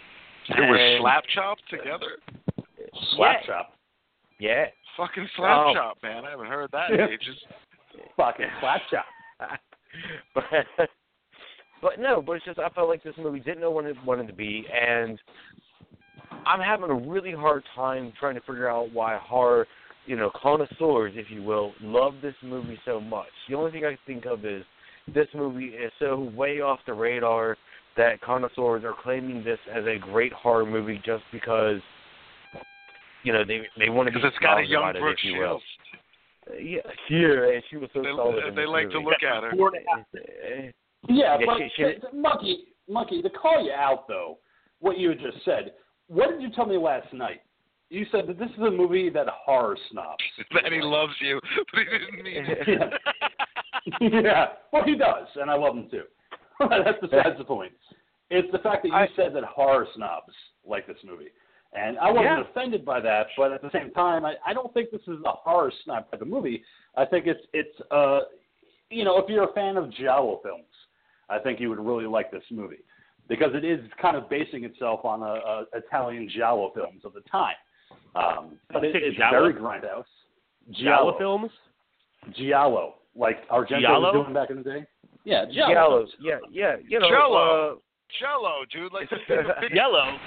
It 0.50 0.70
was 0.70 0.80
And- 0.80 1.02
slap 1.02 1.24
chop 1.34 1.58
together. 1.70 2.18
Slap 3.16 3.42
yeah, 3.42 3.46
chop. 3.48 3.74
Yeah. 4.40 4.66
Fucking 4.98 5.28
slap 5.36 5.58
Oh. 5.68 5.74
chop, 5.74 5.98
man. 6.04 6.26
I 6.26 6.32
haven't 6.32 6.48
heard 6.48 6.72
that 6.72 6.92
in 6.92 7.00
ages. 7.02 7.44
Fucking 8.16 8.50
slap 8.60 8.82
chop. 8.90 9.06
but 10.34 10.44
but 11.82 12.00
no, 12.00 12.22
but 12.22 12.34
it's 12.34 12.46
just 12.46 12.60
I 12.60 12.70
felt 12.70 12.90
like 12.90 13.04
this 13.04 13.16
movie 13.18 13.40
didn't 13.40 13.60
know 13.62 13.72
what 13.72 13.86
it 13.86 13.96
wanted 14.06 14.28
to 14.28 14.34
be, 14.34 14.66
and 14.74 15.20
I'm 16.46 16.60
having 16.62 16.90
a 16.90 16.94
really 17.10 17.32
hard 17.34 17.64
time 17.76 18.14
trying 18.20 18.36
to 18.36 18.42
figure 18.42 18.70
out 18.70 18.92
why 18.94 19.18
horror, 19.18 19.68
you 20.06 20.16
know, 20.16 20.32
connoisseurs, 20.36 21.14
if 21.16 21.30
you 21.30 21.44
will, 21.44 21.74
love 21.82 22.16
this 22.22 22.36
movie 22.44 22.80
so 22.86 23.00
much. 23.02 23.28
The 23.50 23.56
only 23.56 23.72
thing 23.72 23.86
I 23.86 23.90
can 23.90 23.98
think 24.06 24.26
of 24.26 24.46
is 24.46 24.64
this 25.14 25.28
movie 25.34 25.68
is 25.68 25.92
so 26.00 26.32
way 26.36 26.62
off 26.62 26.80
the 26.86 26.94
radar 26.94 27.58
that 27.98 28.22
connoisseurs 28.22 28.84
are 28.84 28.94
claiming 29.02 29.44
this 29.44 29.60
as 29.74 29.86
a 29.86 29.98
great 29.98 30.34
horror 30.34 30.66
movie 30.66 31.02
just 31.06 31.24
because. 31.32 31.80
You 33.24 33.34
know 33.34 33.44
they 33.44 33.62
they 33.80 33.90
want 33.90 34.06
to 34.08 34.12
be 34.12 34.20
Because 34.20 34.32
it's 34.36 34.38
got 34.44 34.60
a 34.60 34.62
snobs 34.62 34.70
young 34.70 34.84
about 34.84 34.96
it, 34.98 35.02
Brooke 35.02 35.18
if 35.18 35.26
you 35.26 35.40
will. 35.40 35.60
Shields. 35.60 35.64
Yeah, 36.62 36.80
yeah, 37.10 37.54
and 37.56 37.64
she 37.72 37.78
was 37.78 37.90
so 37.92 38.04
They, 38.04 38.10
solid. 38.16 38.46
in 38.50 38.54
they 38.56 38.62
this 38.62 38.70
like 38.70 38.90
to 38.92 39.00
look 39.00 39.24
at 39.24 39.42
her. 39.44 39.52
Four 39.58 39.72
and 39.74 39.78
a 39.78 39.98
half. 39.98 40.06
Uh, 40.14 40.72
Yeah, 41.10 41.38
Yeah, 41.40 41.46
but 41.46 41.58
she- 41.58 41.70
she- 41.76 41.84
th- 41.84 42.02
th- 42.02 42.14
monkey, 42.14 42.66
monkey, 42.88 43.24
to 43.24 43.30
call 43.32 43.64
you 43.66 43.72
out 43.74 44.08
though, 44.08 44.38
what 44.80 45.00
you 45.00 45.10
had 45.10 45.20
just 45.20 45.44
said. 45.44 45.74
What 46.08 46.30
did 46.30 46.42
you 46.44 46.52
tell 46.52 46.68
me 46.68 46.78
last 46.78 47.12
night? 47.14 47.42
You 47.90 48.06
said 48.12 48.28
that 48.28 48.38
this 48.38 48.50
is 48.52 48.60
a 48.60 48.70
movie 48.70 49.10
that 49.10 49.28
horror 49.28 49.76
snobs. 49.90 50.24
that 50.54 50.72
he 50.72 50.82
loves 50.82 51.14
you, 51.20 51.42
but 51.74 51.82
he 51.92 51.98
didn't 51.98 52.24
mean 52.24 52.46
it. 52.48 52.94
yeah, 54.24 54.46
well, 54.72 54.84
he 54.84 54.96
does, 54.96 55.28
and 55.36 55.50
I 55.50 55.56
love 55.56 55.76
him 55.76 55.90
too. 55.90 56.04
that's 56.70 57.00
besides 57.02 57.38
the 57.38 57.44
point. 57.44 57.74
It's 58.30 58.52
the 58.52 58.60
fact 58.60 58.84
that 58.84 58.90
you 58.90 58.96
I- 58.96 59.08
said 59.16 59.34
that 59.36 59.44
horror 59.44 59.88
snobs 59.96 60.34
like 60.66 60.88
this 60.88 60.98
movie, 61.06 61.28
and 61.74 61.98
I 62.00 62.10
wasn't 62.12 62.26
Yeah. 62.26 62.42
offended 62.50 62.84
by 62.86 63.00
that. 63.02 63.28
But 63.38 63.52
at 63.52 63.62
the 63.62 63.70
same 63.72 63.92
time, 63.92 64.26
I, 64.26 64.36
I 64.46 64.54
don't 64.54 64.74
think 64.74 64.90
this 64.92 65.02
is 65.08 65.20
a 65.26 65.32
horror 65.32 65.72
snob 65.84 66.10
type 66.12 66.22
of 66.22 66.28
movie. 66.28 66.64
I 66.98 67.06
think 67.06 67.28
it's 67.28 67.42
it's 67.54 67.80
uh, 67.92 68.22
you 68.90 69.04
know, 69.04 69.18
if 69.20 69.30
you're 69.30 69.50
a 69.50 69.54
fan 69.54 69.78
of 69.78 69.92
giallo 69.94 70.40
films, 70.44 70.66
I 71.30 71.40
think 71.40 71.60
you 71.60 71.70
would 71.70 71.80
really 71.80 72.06
like 72.06 72.32
this 72.32 72.44
movie 72.52 72.84
because 73.28 73.52
it 73.54 73.66
is 73.66 73.80
kind 74.02 74.16
of 74.16 74.30
basing 74.30 74.64
itself 74.64 75.04
on 75.04 75.22
a, 75.22 75.26
a 75.26 75.66
Italian 75.74 76.30
giallo 76.36 76.72
films 76.76 77.02
of 77.04 77.14
the 77.14 77.22
time. 77.22 77.56
Um, 78.16 78.54
but 78.72 78.84
it, 78.84 78.96
it's 78.96 79.18
giallo? 79.18 79.42
very 79.50 79.54
grindhouse. 79.54 80.06
Giallo 80.72 81.16
films? 81.18 81.52
Giallo, 82.36 82.96
like 83.16 83.48
Argento 83.50 83.82
Giallo? 83.82 84.14
was 84.14 84.24
doing 84.24 84.34
back 84.34 84.50
in 84.50 84.58
the 84.58 84.64
day. 84.64 84.86
Yeah, 85.26 85.46
Giallo. 85.52 86.04
Giallos, 86.06 86.08
yeah, 86.22 86.38
yeah, 86.52 86.76
you 86.88 87.00
know, 87.00 87.10
Jello. 87.10 87.74
uh, 87.74 87.76
Jello, 88.20 88.54
dude. 88.72 88.94
Like 88.94 89.10
the, 89.28 89.36
the 89.36 89.54
big 89.62 89.76
Yellow. 89.76 90.18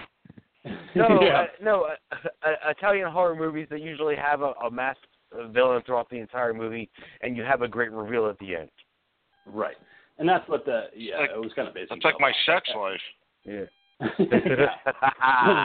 no, 0.95 1.21
yeah. 1.23 1.41
uh, 1.43 1.47
no, 1.63 1.85
uh, 2.13 2.17
uh, 2.43 2.71
Italian 2.71 3.11
horror 3.11 3.35
movies 3.37 3.67
that 3.71 3.81
usually 3.81 4.17
have 4.17 4.43
a, 4.43 4.53
a 4.65 4.71
masked 4.71 5.07
villain 5.53 5.83
throughout 5.87 6.11
the 6.11 6.17
entire 6.19 6.53
movie, 6.53 6.91
and 7.23 7.37
you 7.37 7.43
have 7.45 7.63
a 7.63 7.69
great 7.69 7.93
reveal 7.93 8.27
at 8.29 8.39
the 8.39 8.57
end. 8.57 8.71
right. 9.47 9.77
And 10.21 10.29
that's 10.29 10.49
what 10.49 10.65
the 10.65 10.87
yeah, 10.97 11.19
Like- 11.19 11.31
it 11.31 11.39
was 11.41 11.53
kind 11.55 11.69
of 11.69 11.75
basic. 11.75 11.93
It's 11.93 12.05
like 12.05 12.19
my 12.19 12.33
sex 12.45 12.69
life. 12.77 13.01
Yeah. 13.45 13.67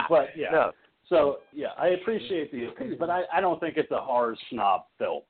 but 0.08 0.28
yeah. 0.36 0.50
No, 0.52 0.70
So 1.08 1.38
yeah, 1.52 1.68
I 1.78 1.88
appreciate 1.88 2.52
the 2.52 2.66
opinion, 2.66 2.96
but 3.00 3.10
I, 3.10 3.22
I 3.32 3.40
don't 3.40 3.58
think 3.58 3.76
it's 3.76 3.90
a 3.90 3.98
horror 4.00 4.36
snob 4.50 4.82
film. 4.98 5.22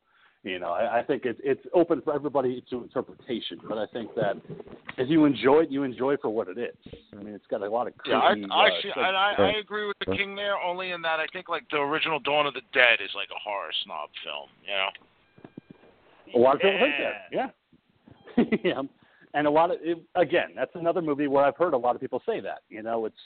You 0.45 0.59
know, 0.59 0.73
I, 0.73 0.99
I 0.99 1.03
think 1.03 1.23
it's 1.25 1.41
it's 1.43 1.63
open 1.73 2.03
for 2.03 2.15
everybody 2.15 2.63
to 2.69 2.83
interpretation. 2.83 3.59
But 3.67 3.79
I 3.79 3.87
think 3.87 4.15
that 4.15 4.35
if 4.99 5.09
you 5.09 5.25
enjoy 5.25 5.61
it, 5.61 5.71
you 5.71 5.85
enjoy 5.85 6.13
it 6.13 6.21
for 6.21 6.29
what 6.29 6.49
it 6.49 6.59
is. 6.59 6.95
I 7.19 7.23
mean, 7.23 7.33
it's 7.35 7.47
got 7.47 7.63
a 7.63 7.69
lot 7.69 7.87
of 7.87 7.97
creepy. 7.97 8.11
Yeah, 8.11 8.49
I, 8.53 8.65
I, 8.65 8.69
uh, 8.69 9.09
and 9.09 9.17
I, 9.17 9.35
I 9.39 9.53
agree 9.59 9.87
with 9.87 9.97
the 10.01 10.15
King 10.15 10.37
there, 10.37 10.59
only 10.59 10.91
in 10.91 11.01
that 11.01 11.19
I 11.19 11.25
think 11.33 11.49
like 11.49 11.65
the 11.71 11.79
original 11.79 12.21
Dawn 12.21 12.47
of 12.47 12.53
the 12.53 12.61
Dead 12.75 12.99
is 13.03 13.11
like 13.15 13.29
a 13.35 13.41
horror 13.43 13.71
snob 13.85 14.11
film. 14.23 14.51
You 14.67 16.37
know, 16.37 16.39
A 16.39 16.39
lot 16.39 16.57
of 16.57 16.61
people 16.61 16.79
think 16.79 16.95
that. 16.99 17.33
Yeah. 17.33 18.45
yeah. 18.65 18.83
And 19.33 19.47
a 19.47 19.51
lot 19.51 19.71
of 19.71 19.79
it, 19.81 19.99
again, 20.15 20.51
that's 20.55 20.75
another 20.75 21.01
movie 21.01 21.27
where 21.27 21.45
I've 21.45 21.57
heard 21.57 21.73
a 21.73 21.79
lot 21.79 21.95
of 21.95 22.03
people 22.03 22.23
say 22.27 22.41
that. 22.41 22.61
You 22.69 22.83
know, 22.83 23.07
it's 23.07 23.17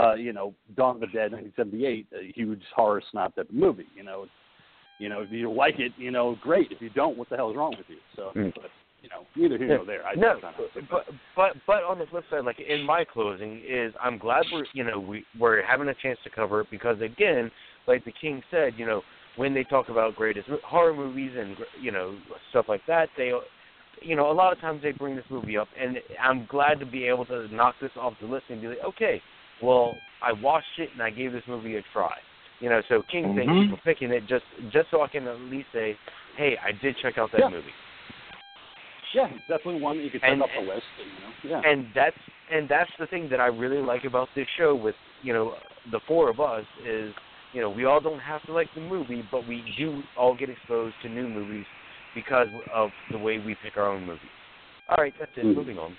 uh, 0.00 0.14
you 0.14 0.32
know, 0.32 0.54
Dawn 0.76 0.96
of 0.96 1.00
the 1.00 1.06
Dead, 1.08 1.30
1978, 1.30 2.06
a 2.18 2.32
huge 2.32 2.62
horror 2.74 3.02
snob 3.10 3.34
type 3.34 3.50
of 3.50 3.54
movie. 3.54 3.86
You 3.94 4.02
know, 4.02 4.22
it's, 4.22 4.32
you 4.98 5.08
know, 5.08 5.22
if 5.22 5.30
you 5.30 5.50
like 5.52 5.78
it, 5.78 5.92
you 5.96 6.10
know, 6.10 6.36
great. 6.40 6.70
If 6.70 6.80
you 6.80 6.90
don't, 6.90 7.16
what 7.16 7.28
the 7.28 7.36
hell 7.36 7.50
is 7.50 7.56
wrong 7.56 7.74
with 7.76 7.88
you? 7.88 7.98
So, 8.16 8.32
Mm. 8.34 8.52
but 8.54 8.70
you 9.02 9.10
know, 9.10 9.26
neither 9.36 9.58
here 9.58 9.76
nor 9.76 9.84
there. 9.84 10.06
I 10.06 10.14
no, 10.14 10.40
but 10.90 11.04
but 11.36 11.56
but 11.66 11.82
on 11.82 11.98
the 11.98 12.06
flip 12.06 12.24
side, 12.30 12.44
like 12.44 12.58
in 12.58 12.82
my 12.82 13.04
closing, 13.04 13.60
is 13.68 13.92
I'm 14.02 14.16
glad 14.16 14.46
we're 14.50 14.64
you 14.72 14.82
know 14.82 14.98
we 14.98 15.24
we're 15.38 15.62
having 15.62 15.88
a 15.88 15.94
chance 15.94 16.18
to 16.24 16.30
cover 16.30 16.62
it 16.62 16.68
because 16.70 17.00
again, 17.02 17.50
like 17.86 18.04
the 18.04 18.12
King 18.18 18.42
said, 18.50 18.74
you 18.78 18.86
know 18.86 19.02
when 19.36 19.52
they 19.52 19.64
talk 19.64 19.88
about 19.88 20.14
greatest 20.14 20.48
horror 20.64 20.94
movies 20.94 21.32
and 21.36 21.56
you 21.80 21.90
know 21.90 22.16
stuff 22.50 22.66
like 22.68 22.80
that, 22.86 23.08
they 23.16 23.32
you 24.00 24.16
know 24.16 24.30
a 24.30 24.32
lot 24.32 24.52
of 24.52 24.60
times 24.60 24.82
they 24.82 24.92
bring 24.92 25.16
this 25.16 25.24
movie 25.30 25.58
up, 25.58 25.68
and 25.78 25.98
I'm 26.22 26.46
glad 26.46 26.80
to 26.80 26.86
be 26.86 27.04
able 27.04 27.26
to 27.26 27.48
knock 27.54 27.74
this 27.80 27.90
off 27.96 28.14
the 28.20 28.26
list 28.26 28.44
and 28.48 28.60
be 28.60 28.68
like, 28.68 28.84
okay, 28.86 29.20
well 29.62 29.94
I 30.22 30.32
watched 30.32 30.78
it 30.78 30.88
and 30.94 31.02
I 31.02 31.10
gave 31.10 31.32
this 31.32 31.42
movie 31.46 31.76
a 31.76 31.82
try. 31.92 32.14
You 32.60 32.70
know, 32.70 32.80
so 32.88 33.02
King, 33.10 33.34
thank 33.36 33.48
you 33.50 33.76
for 33.76 33.82
picking 33.84 34.10
it 34.10 34.26
just 34.26 34.44
just 34.72 34.90
so 34.90 35.02
I 35.02 35.08
can 35.08 35.26
at 35.28 35.38
least 35.40 35.66
say, 35.72 35.96
hey, 36.36 36.56
I 36.64 36.72
did 36.72 36.96
check 37.02 37.18
out 37.18 37.30
that 37.32 37.40
Yeah. 37.40 37.48
movie. 37.48 37.72
yeah, 39.14 39.28
definitely 39.48 39.80
one 39.80 39.96
that 39.98 40.02
you 40.04 40.10
could 40.10 40.22
take 40.22 40.30
And- 40.32 40.42
off 40.42 40.50
the 40.54 40.62
list. 40.62 40.86
You 41.42 41.50
know, 41.50 41.60
yeah. 41.62 41.70
and 41.70 41.86
that's 41.94 42.16
and 42.50 42.68
that's 42.68 42.90
the 42.98 43.06
thing 43.06 43.28
that 43.30 43.40
I 43.40 43.46
really 43.46 43.78
like 43.80 44.04
about 44.04 44.28
this 44.34 44.46
show 44.56 44.74
with 44.74 44.94
you 45.22 45.32
know 45.32 45.54
the 45.90 46.00
four 46.00 46.28
of 46.30 46.40
us 46.40 46.64
is 46.84 47.14
you 47.52 47.60
know 47.60 47.70
we 47.70 47.84
all 47.84 48.00
don't 48.00 48.18
have 48.20 48.42
to 48.46 48.52
like 48.52 48.68
the 48.74 48.80
movie, 48.80 49.22
but 49.30 49.46
we 49.46 49.62
do 49.78 50.02
all 50.16 50.34
get 50.34 50.48
exposed 50.50 50.94
to 51.02 51.08
new 51.08 51.28
movies 51.28 51.66
because 52.14 52.48
of 52.72 52.90
the 53.10 53.18
way 53.18 53.38
we 53.38 53.54
pick 53.62 53.76
our 53.76 53.88
own 53.88 54.04
movies. 54.06 54.30
All 54.88 54.96
right, 54.98 55.14
that's 55.18 55.30
it. 55.36 55.44
Mhm. 55.44 55.54
Moving 55.56 55.78
on. 55.78 55.96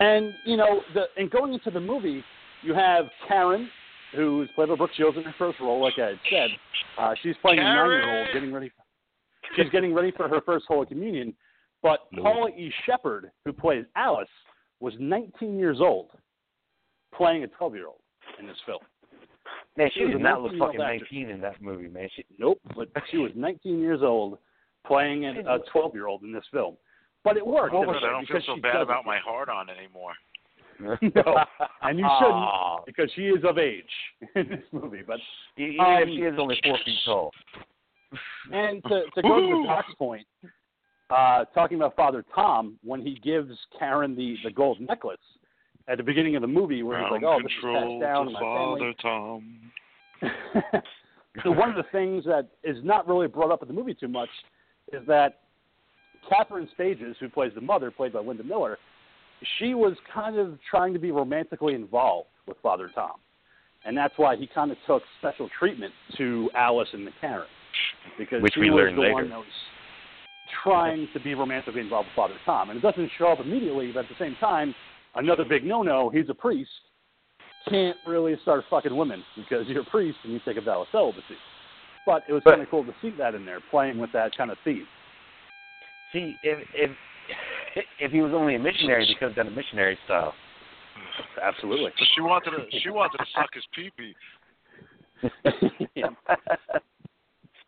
And 0.00 0.34
you 0.44 0.56
know, 0.56 0.82
the 0.94 1.08
and 1.16 1.30
going 1.30 1.52
into 1.52 1.70
the 1.70 1.80
movie, 1.80 2.24
you 2.62 2.74
have 2.74 3.10
Karen, 3.28 3.70
who's 4.14 4.48
played 4.54 4.68
by 4.68 4.76
Brooke 4.76 4.90
Shields 4.96 5.16
in 5.16 5.24
her 5.24 5.34
first 5.38 5.60
role, 5.60 5.80
like 5.80 5.94
I 5.98 6.08
had 6.08 6.18
said. 6.30 6.50
Uh, 6.98 7.14
she's 7.22 7.36
playing 7.42 7.58
a 7.58 7.62
Karen! 7.62 8.00
nine-year-old, 8.00 8.28
getting 8.32 8.52
ready. 8.52 8.68
For, 8.68 8.84
She's 9.56 9.70
getting 9.72 9.92
ready 9.94 10.12
for 10.16 10.28
her 10.28 10.40
first 10.42 10.66
Holy 10.68 10.86
Communion. 10.86 11.34
But 11.82 12.00
Paula 12.20 12.50
E. 12.50 12.72
Sheppard, 12.84 13.30
who 13.44 13.52
plays 13.52 13.84
Alice, 13.96 14.28
was 14.80 14.92
19 14.98 15.58
years 15.58 15.78
old, 15.80 16.10
playing 17.14 17.44
a 17.44 17.48
12-year-old 17.48 18.00
in 18.38 18.46
this 18.46 18.56
film. 18.66 18.80
Man, 19.76 19.90
She 19.94 20.00
she 20.00 20.06
was 20.06 20.16
not 20.18 20.42
look 20.42 20.52
19-year-old 20.52 20.74
fucking 20.74 20.82
actress. 20.82 21.08
19 21.12 21.30
in 21.30 21.40
that 21.40 21.62
movie, 21.62 21.88
man. 21.88 22.08
She, 22.14 22.24
Nope, 22.38 22.60
but 22.76 22.88
she 23.10 23.16
was 23.18 23.32
19 23.34 23.80
years 23.80 24.00
old, 24.02 24.38
playing 24.86 25.24
a 25.24 25.58
12-year-old 25.74 26.22
in 26.22 26.32
this 26.32 26.44
film. 26.52 26.76
But 27.24 27.36
it 27.36 27.46
worked. 27.46 27.72
Good, 27.72 27.86
because 27.86 28.02
I 28.04 28.10
don't 28.10 28.26
feel 28.26 28.40
so 28.46 28.60
bad 28.60 28.76
about 28.76 29.00
it. 29.00 29.06
my 29.06 29.18
heart 29.18 29.48
on 29.48 29.68
anymore. 29.68 30.12
No, 31.02 31.44
and 31.82 31.98
you 31.98 32.06
shouldn't 32.18 32.34
Aw. 32.34 32.80
because 32.86 33.10
she 33.14 33.22
is 33.22 33.44
of 33.44 33.58
age 33.58 33.84
in 34.34 34.48
this 34.48 34.64
movie. 34.72 35.02
But 35.06 35.18
Even 35.56 35.80
Um, 35.80 36.02
if 36.02 36.08
she 36.08 36.22
is 36.22 36.34
only 36.38 36.58
four 36.64 36.78
feet 36.84 36.98
tall. 37.04 37.32
And 38.52 38.82
to, 38.84 39.02
to 39.14 39.22
go 39.22 39.40
to! 39.40 39.64
Doc's 39.68 39.94
point, 39.94 40.26
uh, 41.10 41.44
talking 41.54 41.76
about 41.76 41.94
Father 41.94 42.24
Tom 42.34 42.76
when 42.82 43.00
he 43.02 43.20
gives 43.22 43.56
Karen 43.78 44.16
the 44.16 44.34
the 44.42 44.50
gold 44.50 44.80
necklace 44.80 45.18
at 45.86 45.96
the 45.96 46.02
beginning 46.02 46.34
of 46.34 46.42
the 46.42 46.48
movie, 46.48 46.82
where 46.82 47.00
he's 47.00 47.10
like, 47.12 47.22
"Oh, 47.22 47.38
this 47.40 47.52
is 47.52 47.62
passed 47.62 48.00
down 48.00 48.26
to 48.26 48.32
my 48.32 48.40
Father 48.40 48.80
family." 48.80 48.96
Tom. 49.00 49.72
so 51.44 51.52
one 51.52 51.70
of 51.70 51.76
the 51.76 51.84
things 51.92 52.24
that 52.24 52.48
is 52.64 52.82
not 52.82 53.06
really 53.06 53.28
brought 53.28 53.52
up 53.52 53.62
in 53.62 53.68
the 53.68 53.74
movie 53.74 53.94
too 53.94 54.08
much 54.08 54.28
is 54.92 55.06
that 55.06 55.42
Catherine 56.28 56.68
Spages, 56.76 57.14
who 57.20 57.28
plays 57.28 57.52
the 57.54 57.60
mother, 57.60 57.92
played 57.92 58.12
by 58.12 58.20
Linda 58.20 58.42
Miller, 58.42 58.78
she 59.58 59.74
was 59.74 59.94
kind 60.12 60.36
of 60.36 60.58
trying 60.68 60.92
to 60.92 60.98
be 60.98 61.10
romantically 61.10 61.74
involved 61.74 62.28
with 62.46 62.56
Father 62.62 62.90
Tom, 62.94 63.14
and 63.84 63.96
that's 63.96 64.14
why 64.16 64.36
he 64.36 64.46
kind 64.46 64.70
of 64.70 64.76
took 64.86 65.02
special 65.18 65.48
treatment 65.58 65.92
to 66.16 66.50
Alice 66.54 66.88
and 66.92 67.06
the 67.06 67.12
Karen 67.20 67.46
because 68.18 68.42
Which 68.42 68.54
she 68.54 68.60
we 68.60 68.70
was 68.70 68.82
learned 68.82 68.98
the 68.98 69.02
later. 69.02 69.14
one 69.14 69.30
that 69.30 69.38
was 69.38 69.46
trying 70.62 71.08
to 71.12 71.20
be 71.20 71.34
romantically 71.34 71.80
involved 71.80 72.08
with 72.08 72.16
Father 72.16 72.34
Tom, 72.44 72.70
and 72.70 72.78
it 72.78 72.82
doesn't 72.82 73.10
show 73.18 73.28
up 73.28 73.40
immediately, 73.40 73.92
but 73.92 74.00
at 74.00 74.08
the 74.08 74.16
same 74.18 74.36
time, 74.40 74.74
another 75.14 75.44
big 75.44 75.64
no-no. 75.64 76.10
He's 76.10 76.28
a 76.28 76.34
priest, 76.34 76.70
can't 77.68 77.96
really 78.06 78.36
start 78.42 78.64
fucking 78.70 78.94
women 78.94 79.22
because 79.36 79.66
you're 79.68 79.82
a 79.82 79.90
priest 79.90 80.18
and 80.24 80.32
you 80.32 80.40
take 80.44 80.56
a 80.56 80.60
vow 80.60 80.82
of 80.82 80.88
celibacy. 80.92 81.36
But 82.06 82.22
it 82.28 82.32
was 82.32 82.42
kind 82.44 82.60
of 82.60 82.68
cool 82.70 82.84
to 82.84 82.94
see 83.02 83.10
that 83.18 83.34
in 83.34 83.44
there, 83.44 83.60
playing 83.70 83.98
with 83.98 84.10
that 84.12 84.36
kind 84.36 84.50
of 84.50 84.56
theme. 84.64 84.86
See, 86.12 86.34
if 86.42 86.58
if 86.74 86.90
if 88.00 88.12
he 88.12 88.20
was 88.20 88.32
only 88.34 88.54
a 88.54 88.58
missionary, 88.58 89.06
he 89.06 89.14
could 89.14 89.28
have 89.28 89.36
done 89.36 89.48
a 89.48 89.56
missionary 89.56 89.98
style. 90.04 90.34
Absolutely. 91.42 91.90
So 91.98 92.04
she 92.14 92.20
wanted 92.20 92.50
to 92.50 92.80
she 92.80 92.90
wanted 92.90 93.18
to 93.18 93.24
suck 93.34 93.48
his 93.52 93.64
pee 93.74 93.90
pee. 93.96 94.14
yeah. 95.94 96.08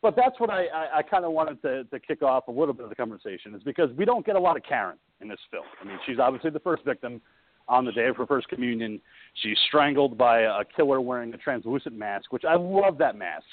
But 0.02 0.16
that's 0.16 0.38
what 0.40 0.50
I, 0.50 0.64
I, 0.66 0.98
I 0.98 1.02
kind 1.02 1.24
of 1.24 1.30
wanted 1.30 1.62
to, 1.62 1.84
to 1.84 2.00
kick 2.00 2.22
off 2.22 2.48
a 2.48 2.50
little 2.50 2.74
bit 2.74 2.82
of 2.82 2.88
the 2.88 2.96
conversation 2.96 3.54
is 3.54 3.62
because 3.62 3.88
we 3.96 4.04
don't 4.04 4.26
get 4.26 4.34
a 4.34 4.40
lot 4.40 4.56
of 4.56 4.64
Karen 4.64 4.98
in 5.20 5.28
this 5.28 5.38
film. 5.48 5.64
I 5.80 5.86
mean, 5.86 5.96
she's 6.04 6.18
obviously 6.18 6.50
the 6.50 6.58
first 6.58 6.84
victim 6.84 7.20
on 7.68 7.84
the 7.84 7.92
day 7.92 8.08
of 8.08 8.16
her 8.16 8.26
first 8.26 8.48
communion. 8.48 9.00
She's 9.42 9.56
strangled 9.68 10.18
by 10.18 10.40
a 10.40 10.64
killer 10.74 11.00
wearing 11.00 11.32
a 11.34 11.38
translucent 11.38 11.96
mask, 11.96 12.32
which 12.32 12.44
I 12.44 12.56
love 12.56 12.98
that 12.98 13.14
mask 13.14 13.46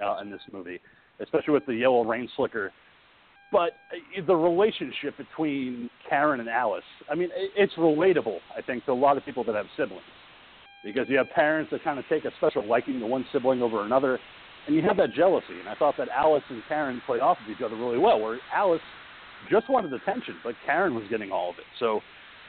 uh, 0.00 0.18
in 0.22 0.30
this 0.30 0.40
movie, 0.52 0.78
especially 1.18 1.54
with 1.54 1.66
the 1.66 1.74
yellow 1.74 2.04
rain 2.04 2.28
slicker. 2.36 2.72
But 3.52 3.72
uh, 3.92 4.22
the 4.26 4.34
relationship 4.34 5.16
between 5.16 5.88
Karen 6.08 6.40
and 6.40 6.48
Alice, 6.48 6.84
I 7.10 7.14
mean, 7.14 7.28
it's 7.34 7.74
relatable, 7.74 8.38
I 8.56 8.62
think, 8.62 8.84
to 8.86 8.92
a 8.92 8.94
lot 8.94 9.16
of 9.16 9.24
people 9.24 9.44
that 9.44 9.54
have 9.54 9.66
siblings. 9.76 10.02
Because 10.84 11.08
you 11.08 11.16
have 11.18 11.30
parents 11.30 11.70
that 11.72 11.82
kind 11.82 11.98
of 11.98 12.04
take 12.08 12.24
a 12.24 12.30
special 12.36 12.66
liking 12.66 13.00
to 13.00 13.06
one 13.06 13.24
sibling 13.32 13.62
over 13.62 13.84
another, 13.84 14.18
and 14.66 14.74
you 14.74 14.82
have 14.82 14.96
that 14.98 15.12
jealousy. 15.12 15.58
And 15.58 15.68
I 15.68 15.74
thought 15.74 15.94
that 15.98 16.08
Alice 16.08 16.44
and 16.50 16.62
Karen 16.68 17.00
played 17.06 17.20
off 17.20 17.38
of 17.44 17.50
each 17.50 17.62
other 17.62 17.76
really 17.76 17.98
well, 17.98 18.20
where 18.20 18.38
Alice 18.54 18.80
just 19.50 19.68
wanted 19.68 19.92
attention, 19.92 20.36
but 20.44 20.54
Karen 20.64 20.94
was 20.94 21.04
getting 21.08 21.30
all 21.30 21.50
of 21.50 21.58
it. 21.58 21.64
So 21.78 22.00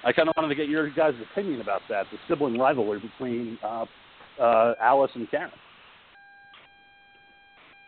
I 0.03 0.13
kind 0.13 0.29
of 0.29 0.33
wanted 0.35 0.49
to 0.49 0.55
get 0.55 0.69
your 0.69 0.89
guys' 0.89 1.15
opinion 1.31 1.61
about 1.61 1.81
that, 1.89 2.05
the 2.11 2.17
sibling 2.27 2.59
rivalry 2.59 2.99
between 2.99 3.57
uh, 3.63 3.85
uh, 4.39 4.73
Alice 4.81 5.11
and 5.15 5.29
Karen. 5.29 5.51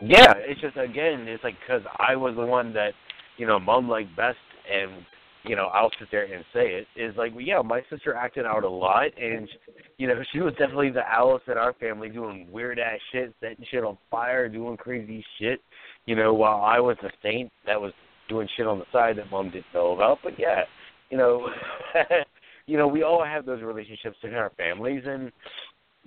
Yeah, 0.02 0.34
it's 0.38 0.62
just 0.62 0.78
again, 0.78 1.28
it's 1.28 1.44
like 1.44 1.56
because 1.60 1.82
I 1.98 2.16
was 2.16 2.36
the 2.36 2.46
one 2.46 2.74
that 2.74 2.94
you 3.38 3.46
know 3.46 3.60
mom 3.60 3.90
liked 3.90 4.16
best, 4.16 4.38
and 4.72 5.06
you 5.44 5.58
know 5.58 5.66
I'll 5.68 5.92
sit 6.00 6.08
there 6.10 6.24
and 6.24 6.44
say 6.54 6.68
it 6.68 6.88
is 6.96 7.16
like, 7.18 7.34
well, 7.34 7.42
yeah, 7.42 7.62
my 7.62 7.82
sister 7.90 8.16
acted 8.16 8.46
out 8.46 8.64
a 8.64 8.70
lot, 8.70 9.08
and 9.22 9.50
you 9.98 10.08
know 10.08 10.22
she 10.32 10.40
was 10.40 10.54
definitely 10.54 10.92
the 10.92 11.08
Alice 11.12 11.44
in 11.48 11.58
our 11.58 11.74
family, 11.74 12.08
doing 12.08 12.48
weird 12.50 12.80
ass 12.80 13.00
shit, 13.12 13.34
setting 13.42 13.66
shit 13.70 13.84
on 13.84 13.98
fire, 14.10 14.48
doing 14.48 14.78
crazy 14.78 15.24
shit, 15.38 15.60
you 16.06 16.16
know, 16.16 16.34
while 16.34 16.62
I 16.62 16.80
was 16.80 16.96
the 17.02 17.12
saint 17.22 17.52
that 17.66 17.80
was 17.80 17.92
doing 18.30 18.48
shit 18.56 18.68
on 18.68 18.80
the 18.80 18.86
side 18.94 19.18
that 19.18 19.30
mom 19.30 19.50
didn't 19.52 19.66
know 19.74 19.92
about. 19.92 20.20
But 20.24 20.40
yeah, 20.40 20.62
you 21.10 21.18
know, 21.18 21.50
you 22.68 22.78
know, 22.78 22.88
we 22.88 23.04
all 23.04 23.26
have 23.26 23.46
those 23.46 23.62
relationships 23.64 24.18
in 24.24 24.34
our 24.36 24.52
families, 24.56 25.04
and 25.06 25.32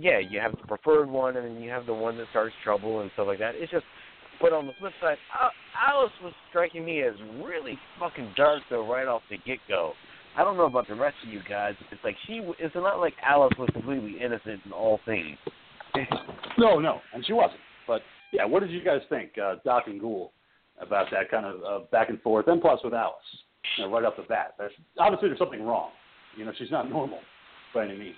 yeah, 0.02 0.18
you 0.18 0.40
have 0.40 0.52
the 0.52 0.66
preferred 0.66 1.08
one, 1.08 1.36
and 1.36 1.46
then 1.46 1.62
you 1.62 1.70
have 1.70 1.86
the 1.86 1.94
one 1.94 2.18
that 2.18 2.26
starts 2.30 2.54
trouble 2.64 3.00
and 3.00 3.10
stuff 3.14 3.28
like 3.28 3.38
that. 3.38 3.54
It's 3.54 3.70
just, 3.70 3.84
but 4.40 4.52
on 4.52 4.66
the 4.66 4.72
flip 4.80 4.92
side, 5.00 5.16
Alice 5.88 6.10
was 6.22 6.32
striking 6.50 6.84
me 6.84 7.02
as 7.02 7.14
really 7.42 7.78
fucking 8.00 8.32
dark 8.36 8.62
though, 8.68 8.90
right 8.90 9.06
off 9.06 9.22
the 9.30 9.38
get 9.46 9.58
go. 9.68 9.92
I 10.36 10.42
don't 10.42 10.56
know 10.56 10.64
about 10.66 10.88
the 10.88 10.96
rest 10.96 11.16
of 11.24 11.32
you 11.32 11.40
guys. 11.48 11.74
It's 11.92 12.02
like 12.02 12.16
she. 12.26 12.40
It's 12.58 12.74
not 12.74 12.98
like 12.98 13.14
Alice 13.24 13.52
was 13.58 13.68
completely 13.72 14.16
innocent 14.20 14.60
in 14.64 14.72
all 14.72 15.00
things. 15.06 15.38
No, 16.58 16.78
no, 16.78 17.00
and 17.14 17.24
she 17.26 17.32
wasn't. 17.32 17.60
But 17.86 18.02
yeah, 18.30 18.44
what 18.44 18.60
did 18.60 18.70
you 18.70 18.84
guys 18.84 19.00
think, 19.08 19.30
uh, 19.42 19.56
Doc 19.64 19.84
and 19.86 19.98
Ghoul, 19.98 20.32
about 20.78 21.06
that 21.10 21.30
kind 21.30 21.46
of 21.46 21.62
uh, 21.64 21.84
back 21.90 22.10
and 22.10 22.20
forth, 22.20 22.46
and 22.46 22.60
plus 22.60 22.78
with 22.84 22.92
Alice, 22.92 23.14
you 23.78 23.84
know, 23.84 23.90
right 23.90 24.04
off 24.04 24.14
the 24.16 24.22
bat? 24.24 24.54
There's, 24.58 24.72
obviously, 24.98 25.28
there's 25.28 25.38
something 25.38 25.64
wrong. 25.64 25.90
You 26.36 26.44
know, 26.44 26.52
she's 26.58 26.70
not 26.70 26.90
normal 26.90 27.20
by 27.74 27.86
any 27.86 27.98
means. 27.98 28.16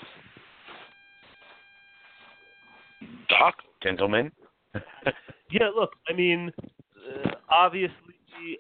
Doc? 3.28 3.54
Gentlemen. 3.82 4.30
Yeah, 5.50 5.68
look, 5.74 5.92
I 6.08 6.12
mean, 6.14 6.50
uh, 6.58 7.30
obviously 7.48 7.94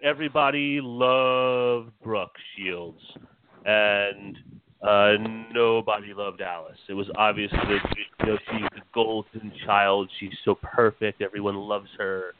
everybody 0.00 0.80
loved 0.80 1.90
Brooke 2.04 2.36
Shields, 2.54 3.00
and 3.64 4.36
uh, 4.80 5.14
nobody 5.52 6.14
loved 6.14 6.40
Alice. 6.40 6.78
It 6.88 6.94
was 6.94 7.08
obvious 7.16 7.50
that 7.50 7.68
you 7.68 8.26
know 8.26 8.38
she's 8.48 8.68
the 8.76 8.82
golden 8.92 9.50
child. 9.66 10.08
She's 10.20 10.34
so 10.44 10.56
perfect. 10.62 11.20
Everyone 11.20 11.56
loves 11.56 11.88
her, 11.98 12.34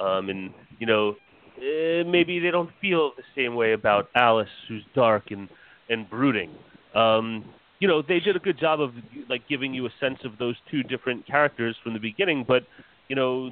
um, 0.00 0.28
and 0.28 0.52
you 0.80 0.86
know 0.86 1.14
eh, 1.58 2.02
maybe 2.04 2.40
they 2.40 2.50
don't 2.50 2.70
feel 2.80 3.12
the 3.16 3.22
same 3.36 3.54
way 3.54 3.74
about 3.74 4.08
Alice, 4.16 4.48
who's 4.66 4.82
dark 4.94 5.30
and 5.30 5.48
and 5.88 6.10
brooding. 6.10 6.50
Um, 6.96 7.44
you 7.80 7.88
know, 7.88 8.02
they 8.02 8.20
did 8.20 8.36
a 8.36 8.38
good 8.38 8.58
job 8.58 8.80
of 8.80 8.92
like 9.28 9.48
giving 9.48 9.74
you 9.74 9.86
a 9.86 9.90
sense 9.98 10.18
of 10.24 10.38
those 10.38 10.54
two 10.70 10.82
different 10.82 11.26
characters 11.26 11.74
from 11.82 11.94
the 11.94 11.98
beginning, 11.98 12.44
but 12.46 12.62
you 13.08 13.16
know, 13.16 13.50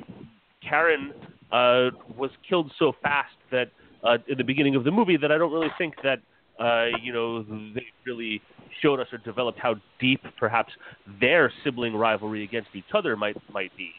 Karen 0.62 1.12
uh, 1.50 1.90
was 2.16 2.30
killed 2.48 2.70
so 2.78 2.92
fast 3.02 3.34
that 3.50 3.70
uh, 4.04 4.18
in 4.28 4.36
the 4.38 4.44
beginning 4.44 4.76
of 4.76 4.84
the 4.84 4.90
movie 4.90 5.16
that 5.16 5.32
I 5.32 5.38
don't 5.38 5.52
really 5.52 5.72
think 5.78 5.94
that 6.02 6.18
uh, 6.62 6.96
you 7.02 7.12
know 7.12 7.42
they 7.74 7.86
really 8.06 8.40
showed 8.82 9.00
us 9.00 9.06
or 9.12 9.18
developed 9.18 9.58
how 9.58 9.76
deep 9.98 10.20
perhaps 10.38 10.72
their 11.20 11.50
sibling 11.64 11.96
rivalry 11.96 12.44
against 12.44 12.68
each 12.74 12.92
other 12.94 13.16
might 13.16 13.36
might 13.50 13.72
be. 13.76 13.90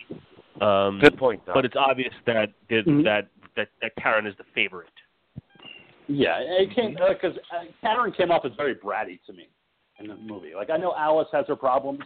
Um, 0.62 1.00
Good 1.00 1.18
point, 1.18 1.44
Doc. 1.46 1.56
but 1.56 1.66
it's 1.66 1.76
obvious 1.76 2.14
that 2.28 2.50
that, 2.70 2.86
Mhm. 2.86 3.04
that 3.04 3.30
that 3.56 3.70
that 3.82 3.94
Karen 4.00 4.28
is 4.28 4.36
the 4.38 4.44
favorite. 4.54 4.90
Yeah, 6.08 6.38
it 6.40 6.76
came 6.76 6.94
because 6.94 7.38
uh, 7.52 7.66
Karen 7.82 8.12
came 8.12 8.32
off 8.32 8.46
as 8.46 8.52
very 8.58 8.76
bratty 8.76 9.20
to 9.26 9.34
me 9.34 9.48
in 10.00 10.08
the 10.08 10.16
movie. 10.16 10.52
Like 10.56 10.70
I 10.70 10.78
know 10.78 10.94
Alice 10.98 11.28
has 11.32 11.46
her 11.48 11.56
problems. 11.56 12.02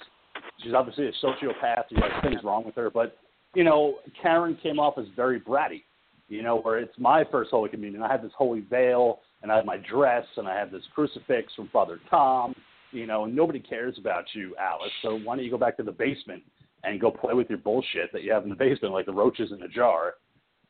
She's 0.64 0.74
obviously 0.74 1.08
a 1.08 1.12
sociopath. 1.26 1.84
You 1.90 1.98
have 2.02 2.24
things 2.24 2.44
wrong 2.44 2.66
with 2.66 2.76
her, 2.76 2.90
but 2.90 3.18
you 3.56 3.64
know 3.64 3.96
Karen 4.22 4.58
came 4.62 4.80
off 4.80 4.98
as 4.98 5.06
very 5.16 5.40
bratty. 5.40 5.84
You 6.30 6.42
know, 6.42 6.60
where 6.62 6.80
it's 6.80 6.98
my 6.98 7.24
first 7.32 7.52
Holy 7.52 7.70
Communion. 7.70 8.02
I 8.02 8.12
have 8.12 8.24
this 8.24 8.32
holy 8.36 8.62
veil, 8.62 9.20
and 9.42 9.52
I 9.52 9.58
have 9.58 9.66
my 9.66 9.78
dress, 9.78 10.26
and 10.38 10.48
I 10.48 10.58
have 10.58 10.72
this 10.72 10.82
crucifix 10.96 11.54
from 11.54 11.70
Father 11.70 12.00
Tom. 12.10 12.56
You 12.92 13.06
know, 13.08 13.26
and 13.26 13.36
nobody 13.36 13.60
cares 13.60 13.98
about 13.98 14.26
you, 14.34 14.56
Alice. 14.60 14.92
So 15.02 15.20
why 15.24 15.36
don't 15.36 15.44
you 15.44 15.52
go 15.52 15.58
back 15.58 15.78
to 15.78 15.84
the 15.84 15.92
basement 15.92 16.44
and 16.84 17.00
go 17.00 17.12
play 17.12 17.34
with 17.34 17.50
your 17.50 17.58
bullshit 17.58 18.12
that 18.14 18.24
you 18.24 18.32
have 18.32 18.44
in 18.44 18.50
the 18.50 18.56
basement, 18.56 18.94
like 18.94 19.06
the 19.06 19.14
roaches 19.14 19.52
in 19.52 19.62
a 19.64 19.68
jar, 19.68 20.16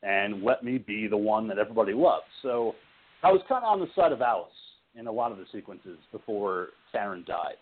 and 0.02 0.42
let 0.42 0.64
me 0.64 0.78
be 0.78 1.06
the 1.06 1.16
one 1.16 1.46
that 1.48 1.58
everybody 1.58 1.92
loves. 1.92 2.24
So 2.42 2.74
I 3.22 3.30
was 3.30 3.40
kind 3.48 3.64
of 3.64 3.72
on 3.72 3.80
the 3.80 3.88
side 3.94 4.12
of 4.12 4.22
Alice 4.22 4.50
in 4.98 5.06
a 5.06 5.12
lot 5.12 5.32
of 5.32 5.38
the 5.38 5.44
sequences 5.52 5.98
before 6.12 6.68
Karen 6.92 7.24
died 7.26 7.56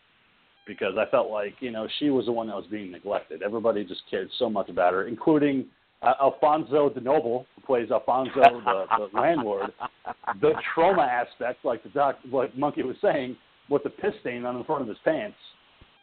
because 0.67 0.95
I 0.99 1.11
felt 1.11 1.31
like, 1.31 1.55
you 1.61 1.71
know, 1.71 1.89
she 1.99 2.11
was 2.11 2.27
the 2.27 2.33
one 2.33 2.47
that 2.49 2.57
was 2.57 2.67
being 2.71 2.93
neglected. 2.93 3.43
Everybody 3.43 3.85
just 3.85 4.03
cared 4.11 4.29
so 4.39 4.49
much 4.49 4.69
about 4.69 4.93
her, 4.93 5.09
including 5.09 5.67
uh, 6.03 6.15
Alphonso 6.21 6.91
DeNoble, 6.91 7.47
who 7.55 7.63
plays 7.67 7.91
Alfonso, 7.91 8.41
the, 8.41 8.85
the 8.99 9.09
landlord. 9.19 9.73
The 10.41 10.53
trauma 10.75 11.03
aspect, 11.03 11.65
like 11.65 11.83
the 11.83 11.89
doc, 11.91 12.19
like 12.31 12.57
Monkey 12.57 12.83
was 12.83 12.97
saying, 13.03 13.37
with 13.69 13.83
the 13.83 13.91
piss 13.91 14.13
stain 14.21 14.45
on 14.45 14.59
the 14.59 14.65
front 14.65 14.83
of 14.83 14.89
his 14.89 14.99
pants. 15.05 15.37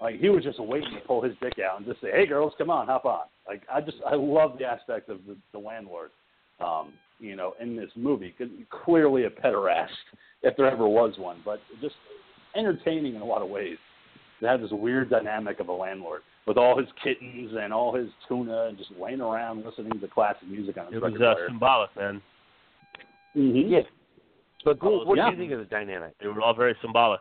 Like 0.02 0.20
he 0.20 0.30
was 0.30 0.44
just 0.44 0.60
waiting 0.60 0.92
to 0.92 1.00
pull 1.06 1.22
his 1.22 1.34
dick 1.42 1.54
out 1.60 1.78
and 1.78 1.86
just 1.86 2.00
say, 2.00 2.08
"Hey, 2.12 2.26
girls, 2.26 2.54
come 2.58 2.70
on, 2.70 2.88
hop 2.88 3.04
on." 3.04 3.26
Like 3.46 3.64
I 3.72 3.82
just, 3.82 3.98
I 4.10 4.16
love 4.16 4.58
the 4.58 4.64
aspect 4.64 5.10
of 5.10 5.20
the, 5.28 5.36
the 5.52 5.60
landlord 5.60 6.12
um, 6.62 6.94
you 7.20 7.36
know, 7.36 7.54
in 7.60 7.76
this 7.76 7.90
movie. 7.96 8.34
Clearly 8.86 9.26
a 9.26 9.30
pederast, 9.30 9.88
if 10.44 10.56
there 10.58 10.68
ever 10.70 10.88
was 10.88 11.14
one, 11.18 11.42
but 11.46 11.60
just 11.82 11.96
entertaining 12.56 13.16
in 13.16 13.22
a 13.22 13.26
lot 13.26 13.42
of 13.42 13.50
ways. 13.50 13.78
To 14.42 14.48
have 14.48 14.62
this 14.62 14.72
weird 14.72 15.10
dynamic 15.10 15.60
of 15.60 15.68
a 15.68 15.74
landlord 15.74 16.22
with 16.48 16.56
all 16.58 16.78
his 16.80 16.88
kittens 17.04 17.52
and 17.62 17.74
all 17.74 17.94
his 17.94 18.08
tuna 18.26 18.68
and 18.70 18.78
just 18.78 18.90
laying 18.98 19.20
around 19.20 19.66
listening 19.66 20.00
to 20.00 20.08
classic 20.08 20.48
music 20.48 20.78
on 20.78 20.86
his 20.86 20.96
It 20.96 21.02
was 21.04 21.12
record 21.12 21.26
uh, 21.26 21.34
player. 21.36 21.48
symbolic, 21.50 21.96
man. 21.98 22.22
Mm-hmm. 23.36 23.70
yeah. 23.74 23.80
But 24.64 24.80
Ghoul, 24.80 25.06
what 25.06 25.18
Yeah. 25.18 25.26
do 25.26 25.32
you 25.36 25.38
think 25.42 25.52
of 25.52 25.60
the 25.60 25.66
dynamic? 25.66 26.14
They 26.22 26.28
were 26.28 26.42
all 26.42 26.54
very 26.54 26.74
symbolic. 26.82 27.20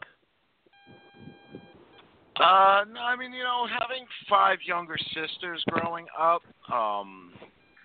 Uh, 2.36 2.84
no, 2.92 3.00
I 3.00 3.16
mean, 3.18 3.32
you 3.32 3.42
know, 3.42 3.66
having 3.66 4.06
five 4.30 4.58
younger 4.64 4.96
sisters 5.12 5.62
growing 5.70 6.06
up, 6.16 6.42
um, 6.72 7.32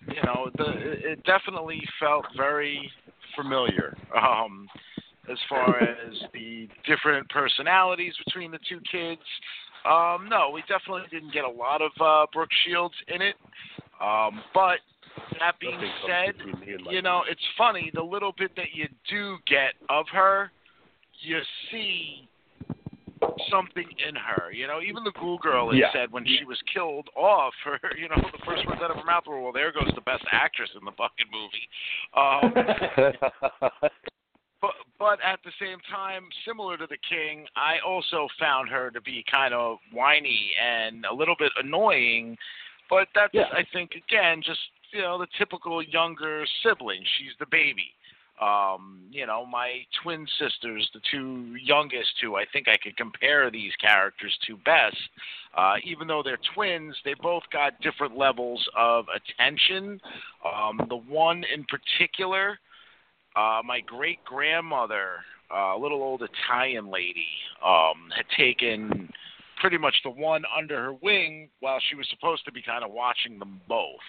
you 0.08 0.22
know, 0.24 0.52
the 0.58 1.12
it 1.12 1.24
definitely 1.24 1.82
felt 2.00 2.26
very 2.38 2.88
familiar. 3.36 3.98
Um, 4.16 4.68
as 5.32 5.38
far 5.50 5.80
as 5.80 6.14
the 6.34 6.68
different 6.86 7.28
personalities 7.30 8.14
between 8.26 8.52
the 8.52 8.60
two 8.68 8.80
kids. 8.92 9.22
Um, 9.86 10.28
no, 10.30 10.50
we 10.54 10.62
definitely 10.62 11.04
didn't 11.12 11.34
get 11.34 11.44
a 11.44 11.50
lot 11.50 11.82
of 11.82 11.92
uh, 12.00 12.26
Brooke 12.32 12.50
Shields 12.66 12.96
in 13.08 13.22
it. 13.22 13.36
Um, 14.02 14.42
but 14.54 14.80
that 15.40 15.60
being 15.60 15.80
said, 16.08 16.38
between 16.38 16.60
me 16.60 16.74
and 16.74 16.84
my- 16.86 16.92
you 16.92 17.02
know, 17.02 17.24
it's 17.30 17.42
funny 17.58 17.92
the 17.94 18.02
little 18.02 18.34
bit 18.38 18.52
that 18.56 18.74
you 18.74 18.88
do 19.10 19.38
get 19.48 19.74
of 19.90 20.06
her, 20.12 20.52
you 21.20 21.40
see 21.72 22.28
something 23.50 23.88
in 24.08 24.16
her. 24.16 24.52
You 24.52 24.68
know, 24.68 24.82
even 24.82 25.04
the 25.04 25.12
Ghoul 25.20 25.38
Girl 25.38 25.70
had 25.70 25.80
Yeah. 25.80 25.92
said 25.94 26.12
when 26.12 26.26
she 26.26 26.44
was 26.46 26.62
killed 26.74 27.10
off, 27.16 27.54
her, 27.64 27.80
you 27.98 28.10
know, 28.10 28.16
the 28.16 28.44
first 28.46 28.66
words 28.66 28.82
out 28.82 28.92
of 28.92 28.98
her 28.98 29.04
mouth 29.04 29.26
were, 29.28 29.40
"Well, 29.42 29.54
there 29.54 29.72
goes 29.72 29.90
the 29.96 30.02
best 30.02 30.24
actress 30.32 30.70
in 30.78 30.84
the 30.84 30.92
fucking 30.92 31.28
movie." 31.32 31.70
Um, 32.14 32.54
but 34.64 34.72
but 34.98 35.20
at 35.22 35.40
the 35.44 35.52
same 35.60 35.80
time, 35.92 36.24
similar 36.48 36.78
to 36.78 36.88
the 36.88 36.98
King, 37.08 37.46
I 37.58 37.86
also 37.86 38.30
found 38.40 38.70
her 38.70 38.90
to 38.92 39.02
be 39.02 39.24
kind 39.30 39.54
of 39.54 39.78
whiny 39.92 40.52
and 40.60 41.06
a 41.06 41.14
little 41.14 41.36
bit 41.38 41.52
annoying. 41.62 42.38
But 42.90 43.10
that's 43.14 43.34
Yeah. 43.34 43.50
I 43.52 43.66
think 43.74 43.92
again 43.92 44.42
just 44.42 44.62
you 44.92 45.02
know 45.02 45.18
the 45.18 45.28
typical 45.38 45.84
younger 45.84 46.46
sibling. 46.64 47.04
She's 47.18 47.34
the 47.40 47.46
baby. 47.46 47.92
Um, 48.42 49.02
you 49.12 49.28
know, 49.28 49.46
my 49.46 49.86
twin 50.02 50.26
sisters, 50.40 50.90
the 50.94 51.02
two 51.12 51.56
youngest 51.56 52.10
two, 52.20 52.36
I 52.36 52.46
think 52.52 52.68
I 52.68 52.78
could 52.78 52.98
compare 52.98 53.52
these 53.52 53.76
characters 53.76 54.36
to 54.48 54.58
best. 54.66 54.98
Uh, 55.56 55.76
even 55.84 56.08
though 56.08 56.24
they're 56.24 56.40
twins, 56.56 56.96
they 57.06 57.14
both 57.22 57.44
got 57.52 57.80
different 57.82 58.18
levels 58.18 58.68
of 58.76 59.06
attention. 59.14 60.02
Um, 60.44 60.82
the 60.90 60.98
one 60.98 61.44
in 61.54 61.64
particular, 61.66 62.58
uh, 63.36 63.62
my 63.66 63.82
great 63.82 64.24
grandmother, 64.26 65.24
uh, 65.54 65.76
a 65.76 65.80
little 65.80 66.02
old 66.02 66.22
Italian 66.24 66.90
lady, 66.92 67.28
um, 67.66 68.10
had 68.16 68.26
taken 68.38 69.10
pretty 69.60 69.78
much 69.78 69.96
the 70.04 70.10
one 70.10 70.44
under 70.56 70.82
her 70.82 70.94
wing 70.94 71.50
while 71.60 71.80
she 71.90 71.96
was 71.96 72.08
supposed 72.10 72.44
to 72.46 72.52
be 72.52 72.62
kind 72.62 72.84
of 72.84 72.92
watching 72.92 73.40
them 73.40 73.62
both. 73.68 74.08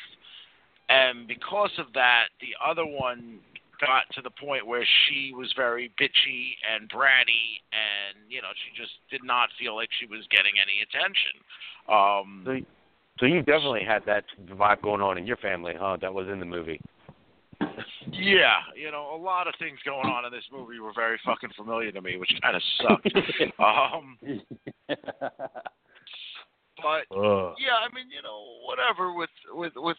And 0.88 1.26
because 1.26 1.70
of 1.78 1.86
that, 1.94 2.24
the 2.40 2.52
other 2.64 2.84
one 2.84 3.40
got 3.80 4.04
to 4.14 4.22
the 4.22 4.30
point 4.30 4.66
where 4.66 4.86
she 5.06 5.32
was 5.34 5.52
very 5.56 5.90
bitchy 6.00 6.54
and 6.70 6.88
bratty, 6.90 7.60
and 7.72 8.18
you 8.28 8.42
know 8.42 8.48
she 8.54 8.80
just 8.80 8.92
did 9.10 9.24
not 9.24 9.48
feel 9.58 9.74
like 9.74 9.88
she 9.98 10.06
was 10.06 10.26
getting 10.30 10.52
any 10.60 10.82
attention. 10.82 11.40
Um, 11.88 12.42
so, 12.44 12.66
so 13.20 13.26
you 13.26 13.42
definitely 13.42 13.84
had 13.86 14.02
that 14.06 14.24
vibe 14.46 14.82
going 14.82 15.00
on 15.00 15.18
in 15.18 15.26
your 15.26 15.36
family, 15.38 15.72
huh? 15.78 15.96
That 16.00 16.12
was 16.12 16.28
in 16.28 16.38
the 16.38 16.46
movie. 16.46 16.80
Yeah, 18.18 18.60
you 18.76 18.90
know, 18.90 19.14
a 19.14 19.20
lot 19.20 19.46
of 19.48 19.54
things 19.58 19.78
going 19.84 20.06
on 20.06 20.24
in 20.24 20.32
this 20.32 20.44
movie 20.52 20.80
were 20.80 20.92
very 20.94 21.18
fucking 21.24 21.50
familiar 21.56 21.92
to 21.92 22.00
me, 22.00 22.16
which 22.16 22.32
kind 22.42 22.56
of 22.56 22.62
sucked. 22.80 23.14
um, 23.58 24.18
but 24.88 24.98
Ugh. 27.10 27.54
yeah, 27.58 27.80
I 27.80 27.88
mean, 27.94 28.10
you 28.10 28.22
know, 28.22 28.58
whatever 28.66 29.12
with 29.14 29.30
with 29.52 29.72
with 29.76 29.96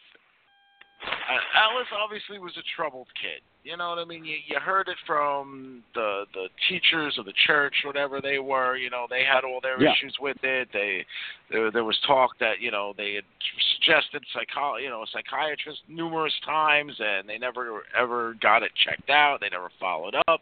uh, 1.08 1.60
Alice 1.60 1.88
obviously 1.96 2.40
was 2.40 2.54
a 2.58 2.64
troubled 2.76 3.08
kid. 3.20 3.42
You 3.64 3.78
know 3.78 3.90
what 3.90 3.98
I 3.98 4.06
mean? 4.06 4.24
You 4.24 4.38
you 4.46 4.60
heard 4.60 4.88
it 4.88 4.98
from 5.08 5.84
the 5.96 6.26
the 6.34 6.48
teachers 6.70 7.18
of 7.18 7.26
the 7.26 7.34
church, 7.48 7.74
whatever 7.84 8.22
they 8.22 8.38
were. 8.38 8.78
You 8.78 8.90
know, 8.90 9.08
they 9.10 9.24
had 9.24 9.44
all 9.44 9.60
their 9.62 9.82
Yeah. 9.82 9.92
issues 9.92 10.16
with 10.20 10.38
it. 10.44 10.70
They 10.72 11.06
there 11.50 11.72
there 11.72 11.84
was 11.84 11.98
talk 12.06 12.38
that 12.40 12.60
you 12.60 12.70
know 12.70 12.94
they 12.96 13.16
had 13.16 13.26
suggested 13.74 14.24
psycho 14.34 14.78
you 14.78 14.90
know 14.90 15.02
a 15.02 15.08
psychiatrist 15.08 15.82
numerous 15.88 16.34
times, 16.46 16.94
and 17.00 17.28
they 17.28 17.38
never 17.38 17.84
ever 17.98 18.36
got 18.42 18.62
it 18.62 18.72
checked 18.76 19.10
out. 19.10 19.40
They 19.42 19.50
never 19.50 19.70
followed 19.80 20.16
up. 20.28 20.42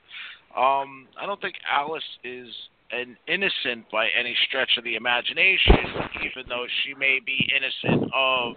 Um, 0.56 1.08
I 1.20 1.26
don't 1.26 1.42
think 1.42 1.56
Alice 1.70 2.04
is 2.24 2.50
an 2.92 3.18
innocent 3.28 3.90
by 3.92 4.08
any 4.10 4.36
stretch 4.48 4.78
of 4.78 4.84
the 4.84 4.96
imagination, 4.96 5.76
even 6.22 6.48
though 6.48 6.66
she 6.84 6.94
may 6.94 7.20
be 7.26 7.50
innocent 7.56 8.12
of 8.14 8.56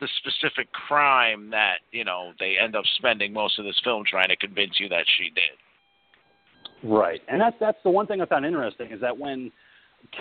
the 0.00 0.08
specific 0.18 0.70
crime 0.72 1.50
that 1.50 1.78
you 1.92 2.04
know 2.04 2.32
they 2.38 2.56
end 2.62 2.76
up 2.76 2.84
spending 2.96 3.32
most 3.32 3.58
of 3.58 3.64
this 3.64 3.80
film 3.84 4.04
trying 4.08 4.28
to 4.28 4.36
convince 4.36 4.78
you 4.78 4.88
that 4.88 5.04
she 5.18 5.30
did. 5.30 6.88
Right, 6.88 7.20
and 7.28 7.40
that's 7.40 7.56
that's 7.60 7.78
the 7.84 7.90
one 7.90 8.06
thing 8.06 8.20
I 8.20 8.26
found 8.26 8.44
interesting 8.44 8.90
is 8.92 9.00
that 9.00 9.16
when 9.16 9.50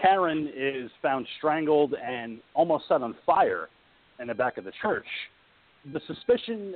Karen 0.01 0.51
is 0.55 0.89
found 1.01 1.27
strangled 1.37 1.93
and 1.93 2.39
almost 2.53 2.87
set 2.87 3.01
on 3.01 3.15
fire 3.25 3.69
in 4.19 4.27
the 4.27 4.33
back 4.33 4.57
of 4.57 4.63
the 4.63 4.71
church, 4.81 5.05
the 5.93 6.01
suspicion 6.07 6.75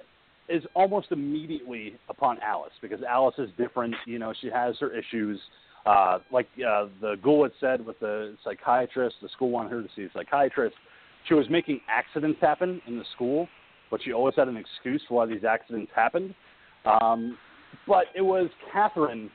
is 0.49 0.63
almost 0.73 1.11
immediately 1.11 1.95
upon 2.09 2.39
Alice 2.41 2.73
because 2.81 3.01
Alice 3.03 3.35
is 3.38 3.49
different. 3.57 3.95
You 4.05 4.19
know, 4.19 4.34
she 4.41 4.49
has 4.49 4.76
her 4.80 4.91
issues. 4.95 5.39
Uh, 5.85 6.19
like 6.31 6.47
uh, 6.57 6.88
the 7.01 7.15
ghoul 7.23 7.43
had 7.43 7.53
said 7.59 7.85
with 7.85 7.99
the 7.99 8.35
psychiatrist, 8.43 9.15
the 9.21 9.30
school 9.30 9.49
wanted 9.49 9.71
her 9.71 9.81
to 9.81 9.88
see 9.95 10.03
a 10.03 10.09
psychiatrist. 10.13 10.76
She 11.27 11.33
was 11.33 11.49
making 11.49 11.81
accidents 11.89 12.39
happen 12.41 12.81
in 12.87 12.97
the 12.97 13.05
school, 13.15 13.47
but 13.91 14.01
she 14.03 14.13
always 14.13 14.35
had 14.35 14.47
an 14.47 14.57
excuse 14.57 15.01
for 15.07 15.15
why 15.15 15.25
these 15.25 15.43
accidents 15.43 15.91
happened. 15.95 16.33
Um, 16.85 17.37
but 17.87 18.05
it 18.15 18.21
was 18.21 18.49
Catherine 18.71 19.29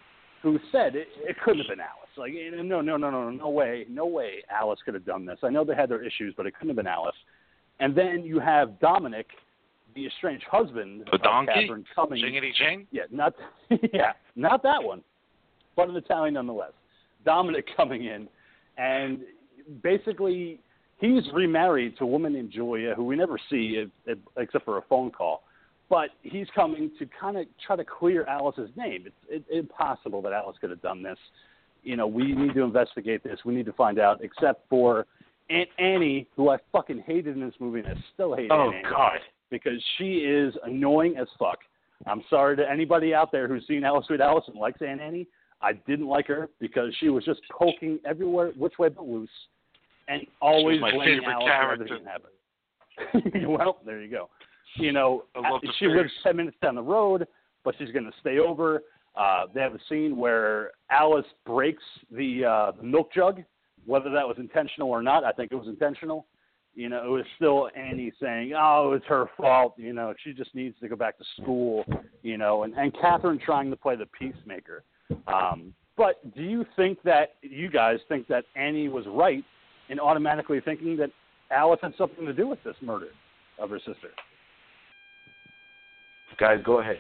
who 0.45 0.59
said 0.71 0.95
it, 0.95 1.09
it 1.23 1.37
couldn't 1.43 1.61
have 1.61 1.69
been 1.69 1.81
Alice. 1.81 2.11
Like, 2.19 2.33
no, 2.63 2.83
no, 2.83 2.97
no, 2.99 3.11
no, 3.11 3.31
no 3.31 3.49
way, 3.49 3.87
no 3.89 4.07
way 4.07 4.45
Alice 4.51 4.79
could 4.85 4.93
have 4.93 5.07
done 5.07 5.25
this. 5.25 5.39
I 5.43 5.49
know 5.49 5.65
they 5.65 5.75
had 5.75 5.89
their 5.89 6.05
issues, 6.05 6.35
but 6.37 6.47
it 6.47 6.53
couldn't 6.55 6.69
have 6.69 6.77
been 6.77 6.87
Alice. 6.87 7.17
And 7.81 7.97
then 7.97 8.23
you 8.25 8.41
have 8.41 8.79
Dominic, 8.79 9.27
the 9.95 10.07
estranged 10.07 10.45
husband 10.51 11.09
The 11.11 11.17
of? 11.17 11.47
Catherine, 11.47 11.85
coming. 11.95 12.23
Chingity 12.23 12.53
ching. 12.55 12.87
Yeah, 12.93 13.05
not 13.11 13.33
yeah, 13.93 14.13
not 14.37 14.63
that 14.63 14.83
one, 14.83 15.03
but 15.77 15.89
an 15.89 15.97
Italian 15.97 16.35
nonetheless. 16.35 16.73
Dominic 17.25 17.67
coming 17.75 18.05
in, 18.05 18.29
and 18.77 19.21
basically 19.83 20.61
he's 20.99 21.23
remarried 21.33 21.97
to 21.99 22.05
a 22.05 22.07
woman 22.07 22.33
named 22.33 22.51
Julia, 22.53 22.95
who 22.95 23.05
we 23.05 23.17
never 23.17 23.39
see 23.51 23.83
if, 23.85 23.91
if, 24.07 24.19
except 24.37 24.65
for 24.65 24.79
a 24.79 24.83
phone 24.83 25.11
call. 25.11 25.43
But 25.91 26.11
he's 26.23 26.47
coming 26.55 26.91
to 26.99 27.07
kind 27.21 27.37
of 27.37 27.47
try 27.67 27.77
to 27.77 27.85
clear 27.85 28.25
Alice's 28.27 28.71
name. 28.77 29.05
It's 29.07 29.45
it, 29.51 29.57
impossible 29.57 30.23
that 30.23 30.33
Alice 30.33 30.57
could 30.61 30.71
have 30.71 30.83
done 30.83 31.03
this. 31.03 31.19
You 31.83 31.97
know, 31.97 32.07
we 32.07 32.33
need 32.33 32.55
to 32.55 32.63
investigate 32.63 33.23
this. 33.23 33.41
We 33.45 33.55
need 33.55 33.67
to 33.67 33.73
find 33.75 33.99
out. 33.99 34.25
Except 34.25 34.67
for 34.71 35.07
Aunt 35.51 35.69
Annie, 35.79 36.27
who 36.37 36.49
I 36.49 36.57
fucking 36.73 37.05
hated 37.07 37.37
in 37.37 37.41
this 37.41 37.55
movie, 37.61 37.81
and 37.81 37.89
I 37.89 37.95
still 38.15 38.35
hate 38.35 38.51
Oh 38.51 38.69
Aunt 38.69 38.77
Annie 38.77 38.85
God. 38.91 39.19
because 39.51 39.83
she 39.99 40.19
is 40.19 40.55
annoying 40.65 41.17
as 41.21 41.29
fuck. 41.39 41.59
I'm 42.07 42.23
sorry 42.31 42.57
to 42.57 42.69
anybody 42.69 43.15
out 43.15 43.31
there 43.31 43.47
who's 43.47 43.67
seen 43.67 43.85
Alice 43.85 44.07
with 44.09 44.21
Alice 44.21 44.45
and 44.49 44.57
likes 44.57 44.81
Aunt 44.81 45.01
Annie. 45.01 45.27
I 45.61 45.75
didn't 45.87 46.07
like 46.07 46.27
her 46.29 46.49
because 46.61 46.95
she 46.99 47.09
was 47.09 47.25
just 47.25 47.41
poking 47.51 47.99
everywhere, 48.07 48.53
which 48.57 48.79
way 48.79 48.89
but 48.89 49.07
loose, 49.07 49.31
and 50.09 50.23
always 50.41 50.81
blaming 50.81 51.21
Alice 51.25 51.45
character. 51.45 51.87
for 51.87 51.95
everything 51.95 52.05
that 52.05 53.23
happened. 53.23 53.49
well, 53.59 53.79
there 53.85 54.01
you 54.01 54.11
go. 54.11 54.29
You 54.77 54.93
know, 54.93 55.25
I 55.37 55.59
she 55.79 55.87
lives 55.87 56.11
ten 56.23 56.37
minutes 56.37 56.57
down 56.63 56.75
the 56.75 56.83
road, 56.83 57.27
but 57.65 57.75
she's 57.79 57.91
going 57.91 58.05
to 58.05 58.13
stay 58.21 58.39
over. 58.39 58.83
Uh, 59.17 59.45
they 59.55 59.61
have 59.61 59.75
a 59.75 59.81
scene 59.89 60.17
where 60.17 60.73
Alice 60.91 61.27
breaks 61.47 61.83
the, 62.11 62.45
uh, 62.45 62.73
milk 62.83 63.13
jug. 63.13 63.43
Whether 63.87 64.11
that 64.11 64.27
was 64.27 64.37
intentional 64.39 64.89
or 64.89 65.03
not, 65.03 65.25
I 65.25 65.33
think 65.33 65.53
it 65.53 65.57
was 65.57 65.69
intentional. 65.69 66.27
You 66.75 66.89
know, 66.89 67.05
it 67.05 67.09
was 67.09 67.25
still 67.37 67.69
Annie 67.77 68.13
saying, 68.21 68.55
"Oh, 68.57 68.95
it's 68.95 69.05
her 69.07 69.27
fault." 69.37 69.75
You 69.77 69.93
know, 69.93 70.13
she 70.25 70.33
just 70.33 70.55
needs 70.55 70.75
to 70.81 70.89
go 70.89 70.97
back 70.97 71.19
to 71.19 71.25
school. 71.41 71.85
You 72.23 72.39
know, 72.39 72.65
and 72.65 72.75
and 72.75 72.93
Catherine 73.01 73.39
trying 73.39 73.71
to 73.71 73.77
play 73.77 73.95
the 73.95 74.07
peacemaker. 74.07 74.83
Um, 75.29 75.75
but 75.97 76.35
do 76.35 76.43
you 76.43 76.65
think 76.75 77.01
that 77.03 77.35
you 77.43 77.71
guys 77.71 77.99
think 78.09 78.27
that 78.29 78.45
Annie 78.57 78.89
was 78.89 79.05
right 79.07 79.45
in 79.89 80.01
automatically 80.01 80.61
thinking 80.65 80.97
that 80.99 81.11
Alice 81.51 81.81
had 81.83 81.93
something 81.97 82.25
to 82.27 82.33
do 82.33 82.49
with 82.49 82.63
this 82.65 82.77
murder 82.81 83.09
of 83.59 83.71
her 83.71 83.79
sister? 83.79 84.09
Guys, 86.39 86.59
go 86.65 86.81
ahead. 86.81 86.99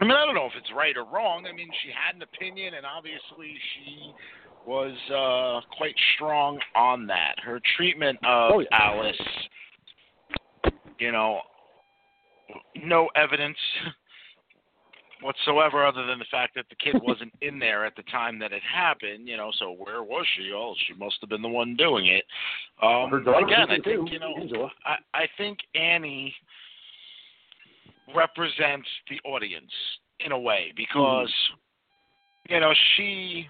I 0.00 0.04
mean, 0.04 0.12
I 0.12 0.24
don't 0.24 0.34
know 0.34 0.46
if 0.46 0.52
it's 0.56 0.70
right 0.76 0.96
or 0.96 1.04
wrong. 1.04 1.46
I 1.48 1.52
mean, 1.52 1.68
she 1.82 1.90
had 1.90 2.14
an 2.14 2.22
opinion, 2.22 2.74
and 2.74 2.86
obviously 2.86 3.56
she 3.74 4.12
was 4.66 4.94
uh, 5.10 5.60
quite 5.76 5.94
strong 6.14 6.58
on 6.76 7.06
that. 7.08 7.34
Her 7.42 7.60
treatment 7.76 8.18
of 8.24 8.52
Oh, 8.54 8.60
yeah. 8.60 8.68
Alice, 8.72 9.20
you 10.98 11.10
know, 11.10 11.40
no 12.84 13.08
evidence 13.16 13.56
whatsoever 15.22 15.86
other 15.86 16.06
than 16.06 16.18
the 16.18 16.24
fact 16.30 16.54
that 16.54 16.66
the 16.70 16.76
kid 16.76 17.00
wasn't 17.02 17.32
in 17.40 17.58
there 17.58 17.84
at 17.84 17.96
the 17.96 18.02
time 18.04 18.38
that 18.38 18.52
it 18.52 18.62
happened. 18.62 19.28
You 19.28 19.36
know, 19.36 19.50
so 19.58 19.72
where 19.72 20.02
was 20.02 20.26
she? 20.36 20.52
Oh, 20.54 20.74
she 20.86 20.94
must 20.94 21.16
have 21.20 21.30
been 21.30 21.42
the 21.42 21.48
one 21.48 21.76
doing 21.76 22.06
it. 22.06 22.24
Um, 22.82 23.12
again, 23.12 23.70
I 23.70 23.78
think 23.82 24.10
you 24.10 24.18
know, 24.18 24.34
Angela. 24.40 24.70
I, 24.84 24.96
I 25.14 25.26
think 25.36 25.58
Annie 25.74 26.34
represents 28.14 28.88
the 29.10 29.20
audience 29.28 29.72
in 30.20 30.32
a 30.32 30.38
way 30.38 30.72
because 30.76 31.32
you 32.48 32.60
know 32.60 32.72
she 32.96 33.46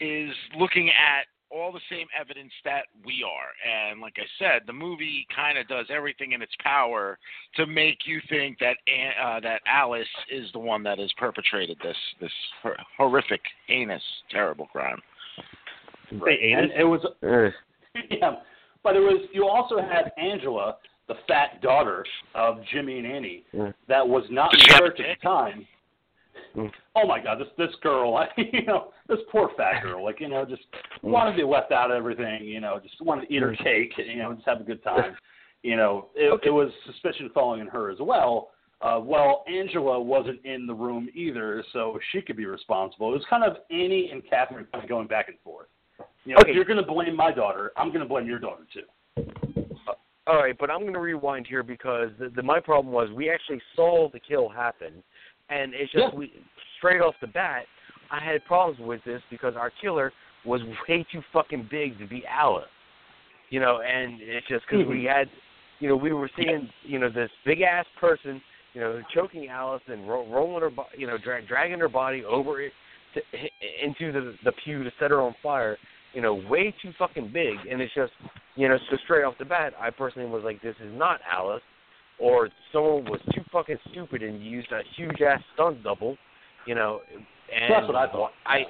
is 0.00 0.30
looking 0.56 0.88
at 0.88 1.26
all 1.50 1.72
the 1.72 1.80
same 1.90 2.06
evidence 2.18 2.52
that 2.64 2.84
we 3.04 3.24
are. 3.24 3.90
And 3.90 4.00
like 4.00 4.16
I 4.18 4.26
said, 4.38 4.62
the 4.66 4.72
movie 4.72 5.26
kind 5.34 5.58
of 5.58 5.66
does 5.68 5.86
everything 5.90 6.32
in 6.32 6.42
its 6.42 6.52
power 6.62 7.18
to 7.56 7.66
make 7.66 7.98
you 8.06 8.20
think 8.28 8.58
that 8.58 8.76
uh, 9.22 9.40
that 9.40 9.60
Alice 9.66 10.06
is 10.30 10.50
the 10.52 10.58
one 10.58 10.82
that 10.82 10.98
has 10.98 11.10
perpetrated 11.16 11.78
this 11.82 11.96
this 12.20 12.32
horrific, 12.96 13.40
heinous, 13.66 14.02
terrible 14.30 14.66
crime. 14.66 15.00
Right. 16.12 16.38
And 16.40 16.70
it 16.72 16.84
was 16.84 17.00
yeah, 18.10 18.36
but 18.82 18.96
it 18.96 19.00
was 19.00 19.28
you 19.32 19.46
also 19.46 19.78
had 19.78 20.12
Angela, 20.18 20.76
the 21.06 21.14
fat 21.26 21.60
daughter 21.62 22.04
of 22.34 22.58
Jimmy 22.72 22.98
and 22.98 23.06
Annie, 23.06 23.44
that 23.88 24.06
was 24.06 24.24
not 24.30 24.54
in 24.54 24.60
church 24.78 25.00
at 25.00 25.18
the 25.18 25.26
time. 25.26 25.66
Mm. 26.56 26.70
Oh 26.96 27.06
my 27.06 27.22
God, 27.22 27.38
this 27.38 27.48
this 27.56 27.74
girl, 27.82 28.16
I, 28.16 28.28
you 28.36 28.64
know, 28.64 28.92
this 29.08 29.18
poor 29.30 29.50
fat 29.56 29.82
girl, 29.82 30.04
like 30.04 30.20
you 30.20 30.28
know, 30.28 30.44
just 30.44 30.62
mm. 31.02 31.10
wanted 31.10 31.32
to 31.32 31.36
be 31.38 31.44
left 31.44 31.72
out 31.72 31.90
of 31.90 31.96
everything, 31.96 32.44
you 32.44 32.60
know, 32.60 32.80
just 32.82 33.00
wanted 33.00 33.26
to 33.26 33.34
eat 33.34 33.42
her 33.42 33.52
mm. 33.52 33.64
cake, 33.64 33.92
you 33.96 34.16
know, 34.16 34.32
just 34.34 34.46
have 34.46 34.60
a 34.60 34.64
good 34.64 34.82
time. 34.82 35.16
You 35.64 35.74
know, 35.74 36.06
it, 36.14 36.32
okay. 36.34 36.46
it 36.46 36.50
was 36.52 36.70
suspicion 36.86 37.30
falling 37.34 37.60
on 37.60 37.66
her 37.66 37.90
as 37.90 37.98
well. 38.00 38.50
Uh, 38.80 39.00
well, 39.02 39.44
Angela 39.48 40.00
wasn't 40.00 40.44
in 40.44 40.68
the 40.68 40.74
room 40.74 41.08
either, 41.14 41.64
so 41.72 41.98
she 42.12 42.20
could 42.20 42.36
be 42.36 42.46
responsible. 42.46 43.08
It 43.08 43.16
was 43.16 43.24
kind 43.28 43.42
of 43.42 43.56
Annie 43.70 44.10
and 44.12 44.22
Catherine 44.30 44.68
kind 44.72 44.84
of 44.84 44.88
going 44.88 45.08
back 45.08 45.26
and 45.28 45.36
forth. 45.42 45.66
You 46.24 46.34
know, 46.34 46.40
okay. 46.42 46.50
if 46.50 46.54
you're 46.54 46.64
going 46.64 46.78
to 46.78 46.86
blame 46.86 47.16
my 47.16 47.32
daughter, 47.32 47.72
I'm 47.76 47.88
going 47.88 48.00
to 48.00 48.06
blame 48.06 48.26
your 48.26 48.38
daughter 48.38 48.62
too. 48.72 49.22
Uh, 49.88 49.94
all 50.28 50.36
right, 50.36 50.56
but 50.56 50.70
I'm 50.70 50.82
going 50.82 50.92
to 50.92 51.00
rewind 51.00 51.46
here 51.48 51.64
because 51.64 52.10
the, 52.20 52.28
the, 52.28 52.42
my 52.42 52.60
problem 52.60 52.92
was 52.92 53.10
we 53.10 53.30
actually 53.30 53.60
saw 53.74 54.08
the 54.12 54.20
kill 54.20 54.48
happen, 54.48 55.02
and 55.50 55.74
it's 55.74 55.92
just 55.92 56.06
yeah. 56.12 56.18
we 56.18 56.32
straight 56.78 57.00
off 57.00 57.14
the 57.20 57.26
bat, 57.26 57.64
I 58.10 58.24
had 58.24 58.44
problems 58.44 58.80
with 58.80 59.00
this 59.04 59.22
because 59.30 59.54
our 59.56 59.72
killer 59.80 60.12
was 60.44 60.60
way 60.88 61.06
too 61.10 61.20
fucking 61.32 61.68
big 61.70 61.98
to 61.98 62.06
be 62.06 62.24
Alice. 62.26 62.64
You 63.50 63.60
know, 63.60 63.80
and 63.80 64.20
it's 64.20 64.46
just 64.46 64.64
because 64.66 64.82
mm-hmm. 64.82 64.90
we 64.90 65.04
had, 65.04 65.28
you 65.80 65.88
know, 65.88 65.96
we 65.96 66.12
were 66.12 66.30
seeing, 66.36 66.68
you 66.84 66.98
know, 66.98 67.10
this 67.10 67.30
big 67.46 67.62
ass 67.62 67.86
person, 67.98 68.40
you 68.74 68.80
know, 68.80 69.00
choking 69.14 69.48
Alice 69.48 69.82
and 69.88 70.08
ro- 70.08 70.30
rolling 70.30 70.60
her, 70.60 70.70
bo- 70.70 70.86
you 70.96 71.06
know, 71.06 71.16
dra- 71.16 71.46
dragging 71.46 71.78
her 71.78 71.88
body 71.88 72.24
over 72.24 72.60
it 72.60 72.72
to, 73.14 73.20
into 73.82 74.12
the 74.12 74.34
the 74.44 74.52
pew 74.64 74.84
to 74.84 74.90
set 75.00 75.10
her 75.10 75.22
on 75.22 75.34
fire. 75.42 75.78
You 76.14 76.22
know, 76.22 76.42
way 76.48 76.74
too 76.82 76.92
fucking 76.98 77.30
big, 77.32 77.56
and 77.70 77.82
it's 77.82 77.94
just, 77.94 78.12
you 78.56 78.66
know, 78.66 78.78
so 78.90 78.96
straight 79.04 79.24
off 79.24 79.34
the 79.38 79.44
bat, 79.44 79.74
I 79.78 79.90
personally 79.90 80.28
was 80.28 80.42
like, 80.42 80.60
this 80.62 80.74
is 80.82 80.90
not 80.96 81.20
Alice 81.30 81.62
or 82.18 82.48
someone 82.72 83.04
was 83.04 83.20
too 83.34 83.42
fucking 83.52 83.78
stupid 83.90 84.22
and 84.22 84.44
used 84.44 84.70
a 84.72 84.80
huge 84.96 85.20
ass 85.20 85.40
stunt 85.54 85.82
double, 85.82 86.16
you 86.66 86.74
know. 86.74 87.00
And 87.54 87.72
That's 87.72 87.86
what 87.86 87.96
I 87.96 88.10
thought. 88.10 88.32
I 88.46 88.64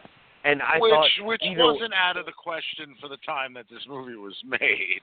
and 0.45 0.63
I 0.63 0.79
which, 0.79 0.91
thought 0.91 1.27
which 1.27 1.43
either, 1.43 1.65
wasn't 1.65 1.93
out 1.95 2.17
of 2.17 2.27
the 2.27 2.33
question 2.33 2.95
for 3.01 3.09
the 3.09 3.17
time 3.27 3.53
that 3.55 3.67
this 3.71 3.83
movie 3.89 4.15
was 4.15 4.35
made. 4.49 5.03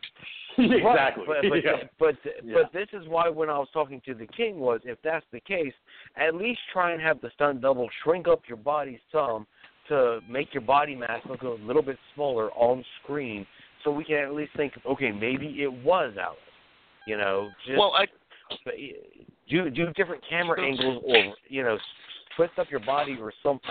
exactly. 0.57 1.25
But 1.27 1.49
but, 1.49 1.63
yeah. 1.63 1.71
but, 1.99 2.15
yeah. 2.43 2.53
but 2.53 2.73
this 2.73 2.87
is 2.93 3.07
why 3.07 3.29
when 3.29 3.49
I 3.49 3.57
was 3.57 3.67
talking 3.73 4.01
to 4.05 4.13
the 4.13 4.27
king 4.27 4.59
was 4.59 4.79
if 4.85 4.97
that's 5.03 5.25
the 5.31 5.41
case, 5.41 5.73
at 6.15 6.35
least 6.35 6.59
try 6.71 6.93
and 6.93 7.01
have 7.01 7.21
the 7.21 7.29
stunt 7.35 7.61
double 7.61 7.89
shrink 8.03 8.27
up 8.27 8.41
your 8.47 8.57
body 8.57 8.99
some 9.11 9.45
to 9.89 10.19
make 10.29 10.53
your 10.53 10.61
body 10.61 10.95
mass 10.95 11.21
look 11.29 11.43
a 11.43 11.49
little 11.49 11.83
bit 11.83 11.97
smaller 12.15 12.51
on 12.53 12.83
screen, 13.03 13.45
so 13.83 13.91
we 13.91 14.03
can 14.03 14.17
at 14.17 14.33
least 14.33 14.51
think, 14.57 14.73
okay, 14.85 15.11
maybe 15.11 15.61
it 15.61 15.71
was 15.83 16.13
Alice. 16.19 16.39
You 17.05 17.17
know, 17.17 17.49
just 17.67 17.77
well, 17.77 17.93
I 17.93 18.05
Eh, 18.51 18.93
do 19.49 19.69
do 19.69 19.91
different 19.93 20.23
camera 20.27 20.61
angles 20.61 21.03
or 21.05 21.33
you 21.47 21.63
know 21.63 21.77
twist 22.35 22.53
up 22.57 22.69
your 22.69 22.79
body 22.81 23.17
or 23.19 23.31
something. 23.43 23.69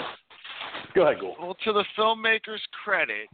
Go 0.94 1.02
ahead, 1.02 1.20
go. 1.20 1.34
Well, 1.40 1.56
to 1.64 1.72
the 1.72 1.84
filmmaker's 1.98 2.62
credit, 2.84 3.28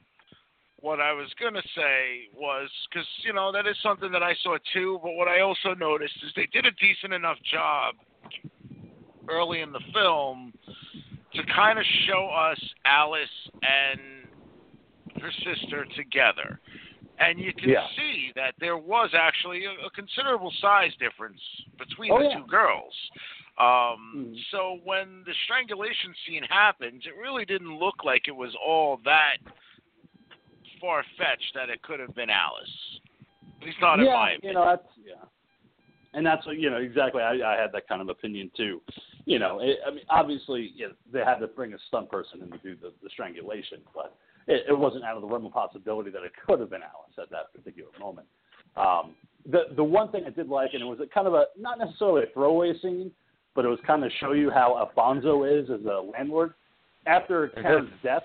what 0.80 1.00
I 1.00 1.12
was 1.12 1.28
going 1.38 1.54
to 1.54 1.62
say 1.76 2.28
was 2.34 2.68
because 2.90 3.06
you 3.24 3.32
know 3.32 3.52
that 3.52 3.66
is 3.66 3.76
something 3.82 4.10
that 4.12 4.22
I 4.22 4.34
saw 4.42 4.56
too. 4.72 4.98
But 5.02 5.12
what 5.12 5.28
I 5.28 5.40
also 5.40 5.74
noticed 5.74 6.14
is 6.24 6.32
they 6.34 6.48
did 6.52 6.66
a 6.66 6.72
decent 6.72 7.12
enough 7.12 7.38
job 7.50 7.94
early 9.28 9.60
in 9.60 9.72
the 9.72 9.80
film 9.92 10.52
to 11.34 11.42
kind 11.54 11.78
of 11.78 11.84
show 12.08 12.28
us 12.28 12.58
Alice 12.84 13.28
and 13.62 14.00
her 15.22 15.30
sister 15.44 15.86
together 15.96 16.58
and 17.20 17.38
you 17.38 17.52
can 17.52 17.68
yeah. 17.68 17.86
see 17.96 18.32
that 18.34 18.54
there 18.58 18.78
was 18.78 19.10
actually 19.14 19.64
a, 19.66 19.86
a 19.86 19.90
considerable 19.90 20.52
size 20.60 20.90
difference 20.98 21.40
between 21.78 22.10
oh, 22.12 22.18
the 22.18 22.24
yeah. 22.24 22.38
two 22.38 22.46
girls. 22.46 22.94
Um, 23.58 24.16
mm 24.16 24.34
So 24.50 24.78
when 24.84 25.22
the 25.26 25.34
strangulation 25.44 26.14
scene 26.26 26.42
happened, 26.48 27.02
it 27.04 27.14
really 27.20 27.44
didn't 27.44 27.78
look 27.78 28.04
like 28.04 28.22
it 28.26 28.34
was 28.34 28.56
all 28.66 28.98
that 29.04 29.36
far 30.80 31.04
fetched 31.18 31.52
that 31.54 31.68
it 31.68 31.82
could 31.82 32.00
have 32.00 32.14
been 32.14 32.30
Alice. 32.30 32.76
At 33.60 33.66
least 33.66 33.76
not 33.82 33.98
yeah, 33.98 34.04
in 34.04 34.12
my 34.12 34.30
opinion. 34.32 34.48
you 34.48 34.52
know 34.54 34.64
that's 34.64 34.88
yeah, 35.06 35.24
and 36.14 36.24
that's 36.24 36.46
what 36.46 36.56
you 36.56 36.70
know 36.70 36.78
exactly. 36.78 37.22
I, 37.22 37.32
I 37.32 37.60
had 37.60 37.70
that 37.72 37.86
kind 37.86 38.00
of 38.00 38.08
opinion 38.08 38.50
too. 38.56 38.80
You 39.26 39.38
know, 39.38 39.60
it, 39.60 39.76
I 39.86 39.90
mean, 39.90 40.04
obviously, 40.08 40.72
you 40.74 40.88
know, 40.88 40.94
they 41.12 41.20
had 41.20 41.36
to 41.36 41.46
bring 41.46 41.74
a 41.74 41.78
stunt 41.88 42.10
person 42.10 42.40
in 42.40 42.50
to 42.50 42.58
do 42.58 42.74
the, 42.80 42.92
the 43.02 43.10
strangulation, 43.10 43.80
but 43.94 44.16
it, 44.50 44.64
it 44.68 44.78
wasn't 44.78 45.04
out 45.04 45.16
of 45.16 45.22
the 45.22 45.28
realm 45.28 45.46
of 45.46 45.52
possibility 45.52 46.10
that 46.10 46.22
it 46.22 46.32
could 46.46 46.60
have 46.60 46.70
been 46.70 46.82
Alice 46.82 47.14
at 47.20 47.30
that 47.30 47.54
particular 47.54 47.90
moment. 47.98 48.26
Um, 48.76 49.14
the 49.50 49.74
the 49.76 49.84
one 49.84 50.10
thing 50.10 50.24
I 50.26 50.30
did 50.30 50.48
like, 50.48 50.70
and 50.74 50.82
it 50.82 50.86
was 50.86 50.98
a 51.00 51.06
kind 51.06 51.26
of 51.26 51.34
a 51.34 51.44
not 51.58 51.78
necessarily 51.78 52.24
a 52.24 52.34
throwaway 52.34 52.72
scene, 52.82 53.10
but 53.54 53.64
it 53.64 53.68
was 53.68 53.78
kind 53.86 54.04
of 54.04 54.10
show 54.20 54.32
you 54.32 54.50
how 54.50 54.78
Alfonso 54.78 55.44
is 55.44 55.70
as 55.70 55.84
a 55.86 56.02
landlord. 56.12 56.54
After 57.06 57.48
Karen's 57.48 57.90
death, 58.02 58.22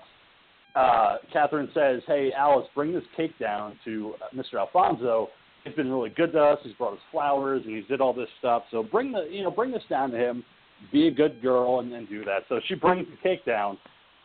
uh, 0.74 1.16
Catherine 1.32 1.68
says, 1.72 2.02
"Hey, 2.06 2.32
Alice, 2.36 2.66
bring 2.74 2.92
this 2.92 3.04
cake 3.16 3.38
down 3.38 3.78
to 3.84 4.14
uh, 4.20 4.36
Mr. 4.36 4.58
Alfonso. 4.58 5.28
He's 5.64 5.74
been 5.74 5.90
really 5.90 6.10
good 6.10 6.32
to 6.32 6.40
us. 6.40 6.58
He's 6.62 6.74
brought 6.74 6.92
us 6.92 7.00
flowers 7.10 7.62
and 7.64 7.74
he's 7.74 7.86
did 7.86 8.00
all 8.00 8.12
this 8.12 8.28
stuff. 8.38 8.64
So 8.70 8.82
bring 8.82 9.12
the 9.12 9.26
you 9.30 9.42
know 9.42 9.50
bring 9.50 9.72
this 9.72 9.82
down 9.88 10.10
to 10.10 10.18
him. 10.18 10.44
Be 10.92 11.08
a 11.08 11.10
good 11.10 11.40
girl 11.40 11.80
and 11.80 11.90
then 11.90 12.06
do 12.06 12.24
that." 12.24 12.42
So 12.48 12.60
she 12.66 12.74
brings 12.74 13.06
the 13.08 13.16
cake 13.22 13.44
down. 13.44 13.78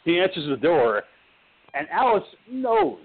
He 0.04 0.20
answers 0.20 0.50
the 0.50 0.58
door, 0.58 1.04
and 1.74 1.88
Alice 1.90 2.24
knows 2.50 3.00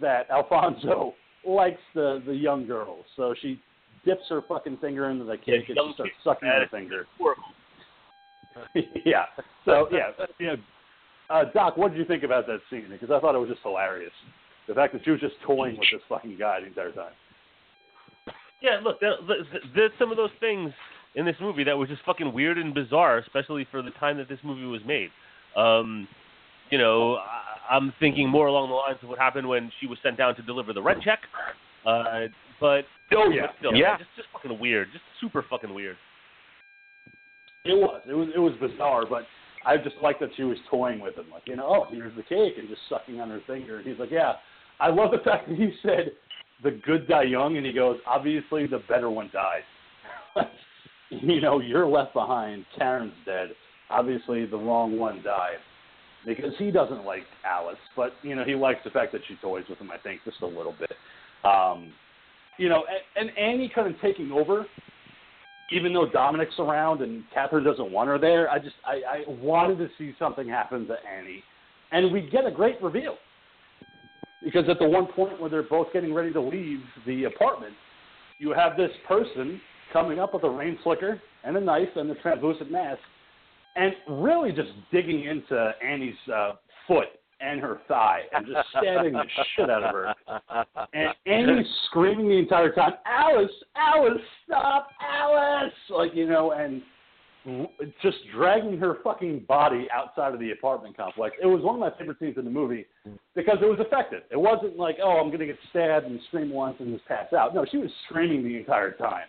that 0.00 0.30
Alfonso 0.30 1.14
likes 1.46 1.80
the 1.94 2.22
the 2.26 2.34
young 2.34 2.66
girls, 2.66 3.04
so 3.16 3.34
she 3.40 3.60
dips 4.04 4.22
her 4.28 4.42
fucking 4.48 4.78
finger 4.78 5.10
into 5.10 5.24
the 5.24 5.36
cake 5.36 5.64
yeah, 5.68 5.74
and 5.76 5.94
starts 5.94 6.12
sucking 6.24 6.48
her 6.48 6.66
finger. 6.70 7.06
Yeah. 9.04 9.24
So 9.64 9.88
yeah, 9.90 10.10
you 10.38 10.46
know, 10.48 10.56
uh, 11.30 11.44
Doc, 11.54 11.76
what 11.76 11.92
did 11.92 11.98
you 11.98 12.04
think 12.04 12.22
about 12.22 12.46
that 12.46 12.60
scene? 12.68 12.86
Because 12.90 13.10
I 13.10 13.20
thought 13.20 13.34
it 13.34 13.38
was 13.38 13.48
just 13.48 13.62
hilarious. 13.62 14.12
The 14.68 14.74
fact 14.74 14.92
that 14.92 15.02
she 15.04 15.10
was 15.10 15.20
just 15.20 15.34
toying 15.46 15.78
with 15.78 15.88
this 15.90 16.02
fucking 16.08 16.36
guy 16.38 16.60
the 16.60 16.66
entire 16.66 16.92
time. 16.92 17.12
Yeah, 18.60 18.78
look, 18.82 19.00
there, 19.00 19.14
there's 19.74 19.90
some 19.98 20.10
of 20.10 20.16
those 20.16 20.30
things 20.38 20.72
in 21.14 21.24
this 21.24 21.34
movie 21.40 21.64
that 21.64 21.76
were 21.76 21.86
just 21.86 22.02
fucking 22.04 22.32
weird 22.32 22.58
and 22.58 22.72
bizarre, 22.72 23.18
especially 23.18 23.66
for 23.70 23.82
the 23.82 23.90
time 23.92 24.16
that 24.18 24.28
this 24.28 24.38
movie 24.44 24.64
was 24.64 24.80
made. 24.86 25.10
Um, 25.56 26.06
you 26.72 26.78
know, 26.78 27.18
I'm 27.70 27.92
thinking 28.00 28.28
more 28.28 28.46
along 28.46 28.70
the 28.70 28.74
lines 28.74 28.98
of 29.02 29.10
what 29.10 29.18
happened 29.18 29.46
when 29.46 29.70
she 29.78 29.86
was 29.86 29.98
sent 30.02 30.16
down 30.16 30.34
to 30.36 30.42
deliver 30.42 30.72
the 30.72 30.82
rent 30.82 31.02
check. 31.02 31.20
Uh, 31.86 32.28
but 32.58 32.84
oh 33.14 33.28
yeah, 33.28 33.42
but 33.42 33.50
still, 33.58 33.74
yeah, 33.74 33.98
just 33.98 34.08
just 34.16 34.28
fucking 34.32 34.58
weird, 34.58 34.88
just 34.90 35.04
super 35.20 35.44
fucking 35.50 35.72
weird. 35.72 35.96
It 37.64 37.74
was, 37.74 38.02
it 38.08 38.14
was, 38.14 38.28
it 38.34 38.38
was 38.38 38.54
bizarre, 38.58 39.04
but 39.08 39.24
I 39.66 39.76
just 39.76 39.96
like 40.02 40.18
that 40.20 40.30
she 40.36 40.44
was 40.44 40.56
toying 40.70 40.98
with 40.98 41.16
him, 41.16 41.26
like 41.30 41.42
you 41.46 41.56
know, 41.56 41.66
oh 41.68 41.86
here's 41.92 42.16
the 42.16 42.22
cake, 42.22 42.54
and 42.58 42.68
just 42.68 42.80
sucking 42.88 43.20
on 43.20 43.28
her 43.28 43.40
finger. 43.46 43.78
And 43.78 43.86
he's 43.86 43.98
like, 43.98 44.10
yeah, 44.10 44.34
I 44.80 44.88
love 44.88 45.10
the 45.10 45.22
fact 45.22 45.48
that 45.48 45.58
he 45.58 45.72
said 45.82 46.12
the 46.62 46.80
good 46.86 47.06
die 47.06 47.24
young, 47.24 47.58
and 47.58 47.66
he 47.66 47.72
goes, 47.72 47.98
obviously 48.06 48.66
the 48.66 48.80
better 48.88 49.10
one 49.10 49.30
dies. 49.30 50.46
you 51.10 51.42
know, 51.42 51.60
you're 51.60 51.86
left 51.86 52.14
behind. 52.14 52.64
Karen's 52.78 53.12
dead. 53.26 53.48
Obviously, 53.90 54.46
the 54.46 54.56
wrong 54.56 54.98
one 54.98 55.22
died 55.22 55.58
because 56.26 56.52
he 56.58 56.70
doesn't 56.70 57.04
like 57.04 57.24
Alice, 57.44 57.78
but 57.96 58.12
you 58.22 58.34
know 58.34 58.44
he 58.44 58.54
likes 58.54 58.80
the 58.84 58.90
fact 58.90 59.12
that 59.12 59.22
she 59.26 59.36
toys 59.36 59.64
with 59.68 59.78
him. 59.78 59.90
I 59.90 59.98
think 59.98 60.20
just 60.24 60.40
a 60.42 60.46
little 60.46 60.74
bit. 60.78 60.92
Um, 61.44 61.92
you 62.58 62.68
know, 62.68 62.84
and, 63.16 63.28
and 63.28 63.38
Annie 63.38 63.70
kind 63.74 63.92
of 63.92 64.00
taking 64.00 64.30
over, 64.30 64.66
even 65.72 65.92
though 65.92 66.08
Dominic's 66.08 66.54
around 66.58 67.02
and 67.02 67.24
Catherine 67.32 67.64
doesn't 67.64 67.90
want 67.90 68.08
her 68.08 68.18
there. 68.18 68.50
I 68.50 68.58
just 68.58 68.76
I, 68.84 69.00
I 69.08 69.22
wanted 69.28 69.78
to 69.78 69.88
see 69.98 70.14
something 70.18 70.48
happen 70.48 70.86
to 70.86 70.96
Annie, 71.06 71.42
and 71.90 72.12
we 72.12 72.22
get 72.22 72.46
a 72.46 72.50
great 72.50 72.80
reveal 72.82 73.16
because 74.42 74.68
at 74.68 74.78
the 74.78 74.88
one 74.88 75.06
point 75.06 75.40
where 75.40 75.50
they're 75.50 75.62
both 75.62 75.92
getting 75.92 76.12
ready 76.12 76.32
to 76.32 76.40
leave 76.40 76.80
the 77.06 77.24
apartment, 77.24 77.74
you 78.38 78.52
have 78.52 78.76
this 78.76 78.90
person 79.06 79.60
coming 79.92 80.18
up 80.18 80.34
with 80.34 80.44
a 80.44 80.50
rain 80.50 80.78
slicker 80.82 81.20
and 81.44 81.56
a 81.56 81.60
knife 81.60 81.88
and 81.96 82.10
a 82.10 82.14
translucent 82.16 82.70
mask 82.70 83.00
and 83.76 83.94
really 84.08 84.52
just 84.52 84.70
digging 84.90 85.24
into 85.24 85.72
Annie's 85.84 86.14
uh, 86.32 86.52
foot 86.86 87.08
and 87.40 87.60
her 87.60 87.80
thigh 87.88 88.20
and 88.32 88.46
just 88.46 88.68
stabbing 88.70 89.12
the 89.12 89.24
shit 89.56 89.68
out 89.68 89.82
of 89.82 89.94
her. 89.94 90.14
And 90.92 91.14
Annie's 91.26 91.66
screaming 91.86 92.28
the 92.28 92.38
entire 92.38 92.72
time, 92.72 92.92
Alice, 93.04 93.50
Alice, 93.76 94.22
stop, 94.46 94.88
Alice! 95.00 95.72
Like, 95.90 96.14
you 96.14 96.28
know, 96.28 96.52
and 96.52 96.82
just 98.00 98.18
dragging 98.34 98.78
her 98.78 98.98
fucking 99.02 99.44
body 99.48 99.88
outside 99.92 100.32
of 100.32 100.38
the 100.38 100.52
apartment 100.52 100.96
complex. 100.96 101.34
It 101.42 101.46
was 101.46 101.62
one 101.62 101.74
of 101.74 101.80
my 101.80 101.90
favorite 101.98 102.18
scenes 102.20 102.38
in 102.38 102.44
the 102.44 102.50
movie 102.50 102.86
because 103.34 103.58
it 103.60 103.66
was 103.66 103.78
effective. 103.80 104.22
It 104.30 104.38
wasn't 104.38 104.76
like, 104.76 104.98
oh, 105.02 105.18
I'm 105.18 105.28
going 105.28 105.40
to 105.40 105.46
get 105.46 105.58
stabbed 105.70 106.06
and 106.06 106.20
scream 106.28 106.50
once 106.50 106.76
and 106.78 106.94
just 106.94 107.06
pass 107.08 107.32
out. 107.32 107.54
No, 107.54 107.66
she 107.68 107.78
was 107.78 107.90
screaming 108.08 108.44
the 108.44 108.56
entire 108.56 108.92
time. 108.92 109.26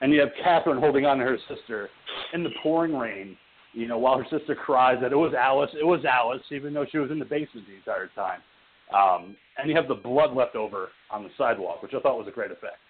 And 0.00 0.12
you 0.12 0.20
have 0.20 0.30
Catherine 0.42 0.78
holding 0.80 1.04
on 1.04 1.18
to 1.18 1.24
her 1.24 1.38
sister 1.48 1.90
in 2.32 2.42
the 2.42 2.50
pouring 2.62 2.96
rain, 2.96 3.36
you 3.76 3.86
know, 3.86 3.98
while 3.98 4.16
her 4.16 4.24
sister 4.30 4.54
cries 4.54 4.96
that 5.02 5.12
it 5.12 5.16
was 5.16 5.34
Alice. 5.38 5.70
It 5.78 5.84
was 5.84 6.02
Alice, 6.06 6.40
even 6.50 6.72
though 6.72 6.86
she 6.90 6.96
was 6.96 7.10
in 7.10 7.18
the 7.18 7.26
basement 7.26 7.66
the 7.68 7.76
entire 7.76 8.08
time. 8.16 8.40
Um, 8.94 9.36
and 9.58 9.68
you 9.68 9.76
have 9.76 9.86
the 9.86 9.94
blood 9.94 10.34
left 10.34 10.56
over 10.56 10.88
on 11.10 11.22
the 11.22 11.28
sidewalk, 11.36 11.82
which 11.82 11.92
I 11.92 12.00
thought 12.00 12.16
was 12.16 12.26
a 12.26 12.30
great 12.30 12.50
effect. 12.50 12.80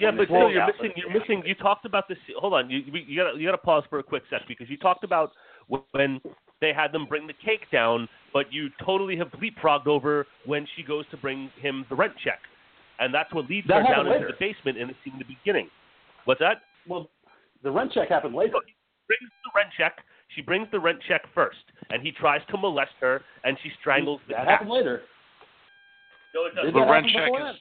Yeah, 0.00 0.10
but 0.10 0.26
still, 0.26 0.50
you're 0.50 0.66
missing. 0.66 0.92
You're 0.96 1.20
missing. 1.20 1.42
You 1.46 1.54
talked 1.54 1.84
about 1.84 2.08
this. 2.08 2.18
Hold 2.40 2.52
on. 2.52 2.68
You 2.68 2.78
you 2.78 3.22
got 3.22 3.36
you 3.36 3.46
got 3.46 3.52
to 3.52 3.58
pause 3.58 3.84
for 3.88 4.00
a 4.00 4.02
quick 4.02 4.24
sec 4.28 4.40
because 4.48 4.68
you 4.68 4.76
talked 4.76 5.04
about 5.04 5.30
when 5.68 6.20
they 6.60 6.72
had 6.72 6.90
them 6.90 7.06
bring 7.06 7.28
the 7.28 7.34
cake 7.44 7.70
down, 7.70 8.08
but 8.32 8.52
you 8.52 8.70
totally 8.84 9.16
have 9.16 9.28
leapfrogged 9.40 9.86
over 9.86 10.26
when 10.46 10.66
she 10.74 10.82
goes 10.82 11.04
to 11.12 11.16
bring 11.16 11.48
him 11.60 11.86
the 11.90 11.94
rent 11.94 12.14
check, 12.24 12.40
and 12.98 13.14
that's 13.14 13.32
what 13.32 13.48
leads 13.48 13.68
That 13.68 13.82
her 13.86 13.94
down 13.94 14.06
happened 14.06 14.22
into 14.22 14.26
the 14.26 14.38
basement 14.40 14.78
in 14.78 14.88
the 14.88 14.94
scene 15.04 15.12
in 15.12 15.20
the 15.20 15.32
beginning. 15.32 15.68
What's 16.24 16.40
that? 16.40 16.62
Well, 16.88 17.08
the 17.62 17.70
rent 17.70 17.92
check 17.92 18.08
happened 18.08 18.34
later. 18.34 18.54
he 18.66 18.74
brings 19.06 19.30
the 19.44 19.50
rent 19.54 19.70
check. 19.78 20.04
She 20.34 20.42
brings 20.42 20.68
the 20.70 20.80
rent 20.80 20.98
check 21.08 21.22
first, 21.34 21.64
and 21.90 22.02
he 22.02 22.12
tries 22.12 22.40
to 22.50 22.56
molest 22.56 22.92
her, 23.00 23.22
and 23.44 23.56
she 23.62 23.70
strangles 23.80 24.20
the 24.28 24.34
cat. 24.34 24.42
That 24.42 24.46
cat. 24.46 24.52
happened 24.52 24.70
later. 24.70 25.02
No, 26.34 26.46
it 26.46 26.54
doesn't. 26.54 26.74
The 26.74 26.80
rent 26.80 27.06
check 27.12 27.30
is 27.30 27.56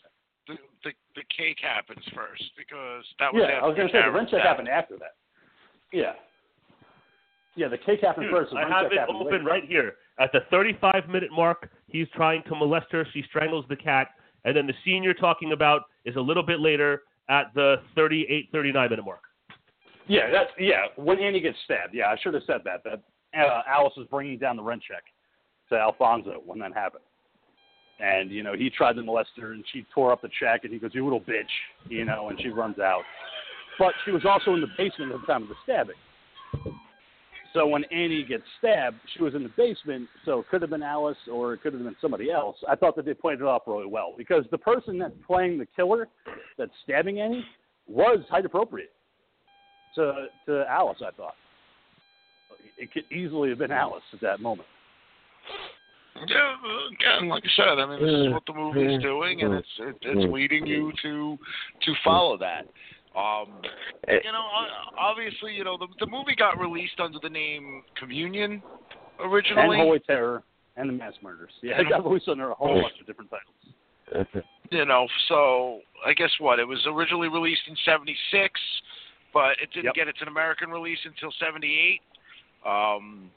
the, 0.48 0.56
the 0.84 0.92
the 1.16 1.24
cake 1.36 1.58
happens 1.62 2.04
first 2.16 2.44
because 2.58 3.04
that 3.20 3.32
that? 3.32 3.34
was 3.34 3.46
Yeah, 3.48 3.60
I 3.62 3.68
was 3.68 3.76
going 3.76 3.88
to 3.88 3.94
say 3.94 4.02
the 4.02 4.12
rent 4.12 4.30
check 4.30 4.42
happened 4.42 4.70
after 4.70 4.98
that. 4.98 5.16
Yeah. 5.92 6.14
Yeah, 7.56 7.68
the 7.68 7.78
cake 7.78 8.02
happened 8.02 8.28
Dude, 8.28 8.36
first. 8.36 8.52
The 8.52 8.58
I 8.58 8.62
rent 8.64 8.74
have 8.74 8.84
check 8.86 8.92
it 8.94 9.00
happened 9.00 9.18
open 9.22 9.32
later. 9.32 9.44
right 9.46 9.64
here. 9.64 9.94
At 10.20 10.32
the 10.32 10.42
35 10.50 11.08
minute 11.08 11.30
mark, 11.32 11.70
he's 11.88 12.08
trying 12.16 12.42
to 12.50 12.56
molest 12.56 12.88
her. 12.92 13.06
She 13.14 13.24
strangles 13.30 13.66
the 13.70 13.76
cat. 13.76 14.08
And 14.46 14.58
then 14.58 14.68
the 14.68 14.74
scene 14.84 15.04
you're 15.04 15.14
talking 15.14 15.52
about 15.54 15.84
is 16.06 16.16
a 16.16 16.22
little 16.22 16.44
bit 16.44 16.60
later 16.60 17.04
at 17.30 17.54
the 17.54 17.78
38, 17.96 18.50
39 18.52 18.90
minute 18.90 19.06
mark. 19.06 19.22
Yeah, 20.08 20.30
that's 20.32 20.50
yeah. 20.60 20.86
When 20.96 21.20
Annie 21.20 21.40
gets 21.40 21.58
stabbed, 21.66 21.94
yeah, 21.94 22.08
I 22.08 22.16
should 22.22 22.34
have 22.34 22.44
said 22.46 22.62
that. 22.66 22.84
That 22.84 23.02
uh, 23.40 23.62
Alice 23.68 23.94
was 23.98 24.08
bringing 24.10 24.38
down 24.38 24.58
the 24.58 24.64
rent 24.64 24.82
check 24.88 25.04
to 25.70 25.76
Alphonso 25.76 26.42
when 26.46 26.60
that 26.60 26.74
happened, 26.74 27.04
and 28.00 28.30
you 28.32 28.44
know 28.44 28.54
he 28.54 28.70
tried 28.70 28.94
to 28.94 29.04
molest 29.04 29.32
her, 29.40 29.54
and 29.54 29.64
she 29.72 29.86
tore 29.94 30.12
up 30.12 30.22
the 30.22 30.30
check, 30.40 30.62
and 30.64 30.74
he 30.74 30.80
goes, 30.80 30.92
"You 30.94 31.04
little 31.04 31.22
bitch," 31.22 31.44
you 31.90 32.06
know, 32.06 32.30
and 32.30 32.40
she 32.42 32.50
runs 32.50 32.80
out. 32.80 33.04
But 33.80 33.94
she 34.06 34.12
was 34.12 34.24
also 34.26 34.54
in 34.54 34.62
the 34.62 34.68
basement 34.78 35.14
at 35.14 35.22
the 35.22 35.28
time 35.28 35.44
of 35.44 35.50
the 35.50 35.56
stabbing. 35.64 35.96
So 37.54 37.68
when 37.68 37.84
Annie 37.86 38.24
gets 38.24 38.44
stabbed, 38.58 38.98
she 39.16 39.22
was 39.22 39.36
in 39.36 39.44
the 39.44 39.52
basement, 39.56 40.10
so 40.26 40.40
it 40.40 40.50
could 40.50 40.62
have 40.62 40.72
been 40.72 40.82
Alice 40.82 41.18
or 41.32 41.54
it 41.54 41.62
could 41.62 41.74
have 41.74 41.84
been 41.84 41.96
somebody 42.02 42.32
else. 42.32 42.58
I 42.68 42.76
thought 42.76 42.96
that 42.96 43.06
they 43.06 43.14
played 43.14 43.40
it 43.40 43.44
off 43.44 43.64
really 43.68 43.86
well 43.86 44.16
because 44.18 44.44
the 44.50 44.58
person 44.58 44.98
that's 44.98 45.14
playing 45.26 45.60
the 45.60 45.68
killer 45.76 46.08
that's 46.58 46.72
stabbing 46.84 47.20
Annie 47.20 47.46
was 47.88 48.20
height 48.30 48.46
appropriate 48.46 48.92
to 49.96 50.26
to 50.48 50.66
Alice. 50.70 51.02
I 51.02 51.12
thought 51.12 51.36
it 52.78 52.92
could 52.92 53.04
easily 53.12 53.50
have 53.50 53.60
been 53.60 53.72
Alice 53.72 54.04
at 54.14 54.22
that 54.22 54.40
moment. 54.40 54.68
Yeah, 56.28 56.56
again, 56.94 57.28
like 57.28 57.44
I 57.44 57.50
said, 57.56 57.80
I 57.80 57.86
mean, 57.88 58.00
this 58.06 58.28
is 58.28 58.34
what 58.34 58.44
the 58.46 58.54
movie 58.54 58.94
is 58.96 59.02
doing, 59.02 59.42
and 59.42 59.56
it's 59.56 59.68
it, 59.80 59.96
it's 60.04 60.32
leading 60.32 60.66
you 60.66 60.92
to 61.02 61.38
to 61.86 61.94
follow 62.04 62.38
that. 62.38 62.66
Um, 63.18 63.48
you 64.08 64.32
know, 64.32 64.46
obviously, 64.98 65.54
you 65.54 65.64
know, 65.64 65.78
the 65.78 65.88
the 66.00 66.06
movie 66.06 66.36
got 66.38 66.60
released 66.60 67.00
under 67.00 67.18
the 67.22 67.30
name 67.30 67.84
Communion 68.00 68.62
originally, 69.20 69.62
And 69.62 69.70
originally. 69.72 69.78
Holy 69.78 70.00
Terror 70.00 70.44
and 70.78 70.90
the 70.90 70.94
Mass 70.94 71.14
Murders. 71.22 71.52
Yeah, 71.62 71.82
it 71.82 71.90
got 71.90 72.06
released 72.06 72.28
under 72.28 72.52
a 72.52 72.56
whole 72.56 72.82
bunch 72.82 73.00
of 73.02 73.08
different 73.08 73.32
titles. 73.32 74.28
you 74.72 74.86
know, 74.86 75.08
so 75.30 75.80
I 76.06 76.14
guess 76.14 76.32
what 76.40 76.60
it 76.60 76.68
was 76.68 76.80
originally 76.88 77.28
released 77.28 77.62
in 77.68 77.76
'76, 77.86 78.60
but 79.34 79.60
it 79.62 79.72
didn't 79.72 79.86
Yep. 79.86 79.96
get 79.96 80.08
its 80.08 80.22
an 80.22 80.28
American 80.28 80.70
release 80.72 81.00
until 81.06 81.32
'78. 81.34 82.02
Um, 82.66 83.32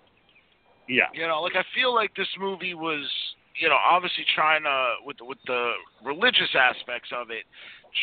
Yeah. 0.89 1.09
you 1.13 1.27
know, 1.27 1.43
like 1.43 1.57
I 1.57 1.65
feel 1.75 1.93
like 1.93 2.15
this 2.15 2.29
movie 2.39 2.75
was, 2.75 3.35
you 3.57 3.69
know, 3.69 3.75
obviously 3.77 4.25
trying 4.35 4.63
to 4.63 4.97
with 5.05 5.21
with 5.21 5.43
the 5.47 5.75
religious 6.05 6.55
aspects 6.55 7.11
of 7.13 7.31
it, 7.31 7.45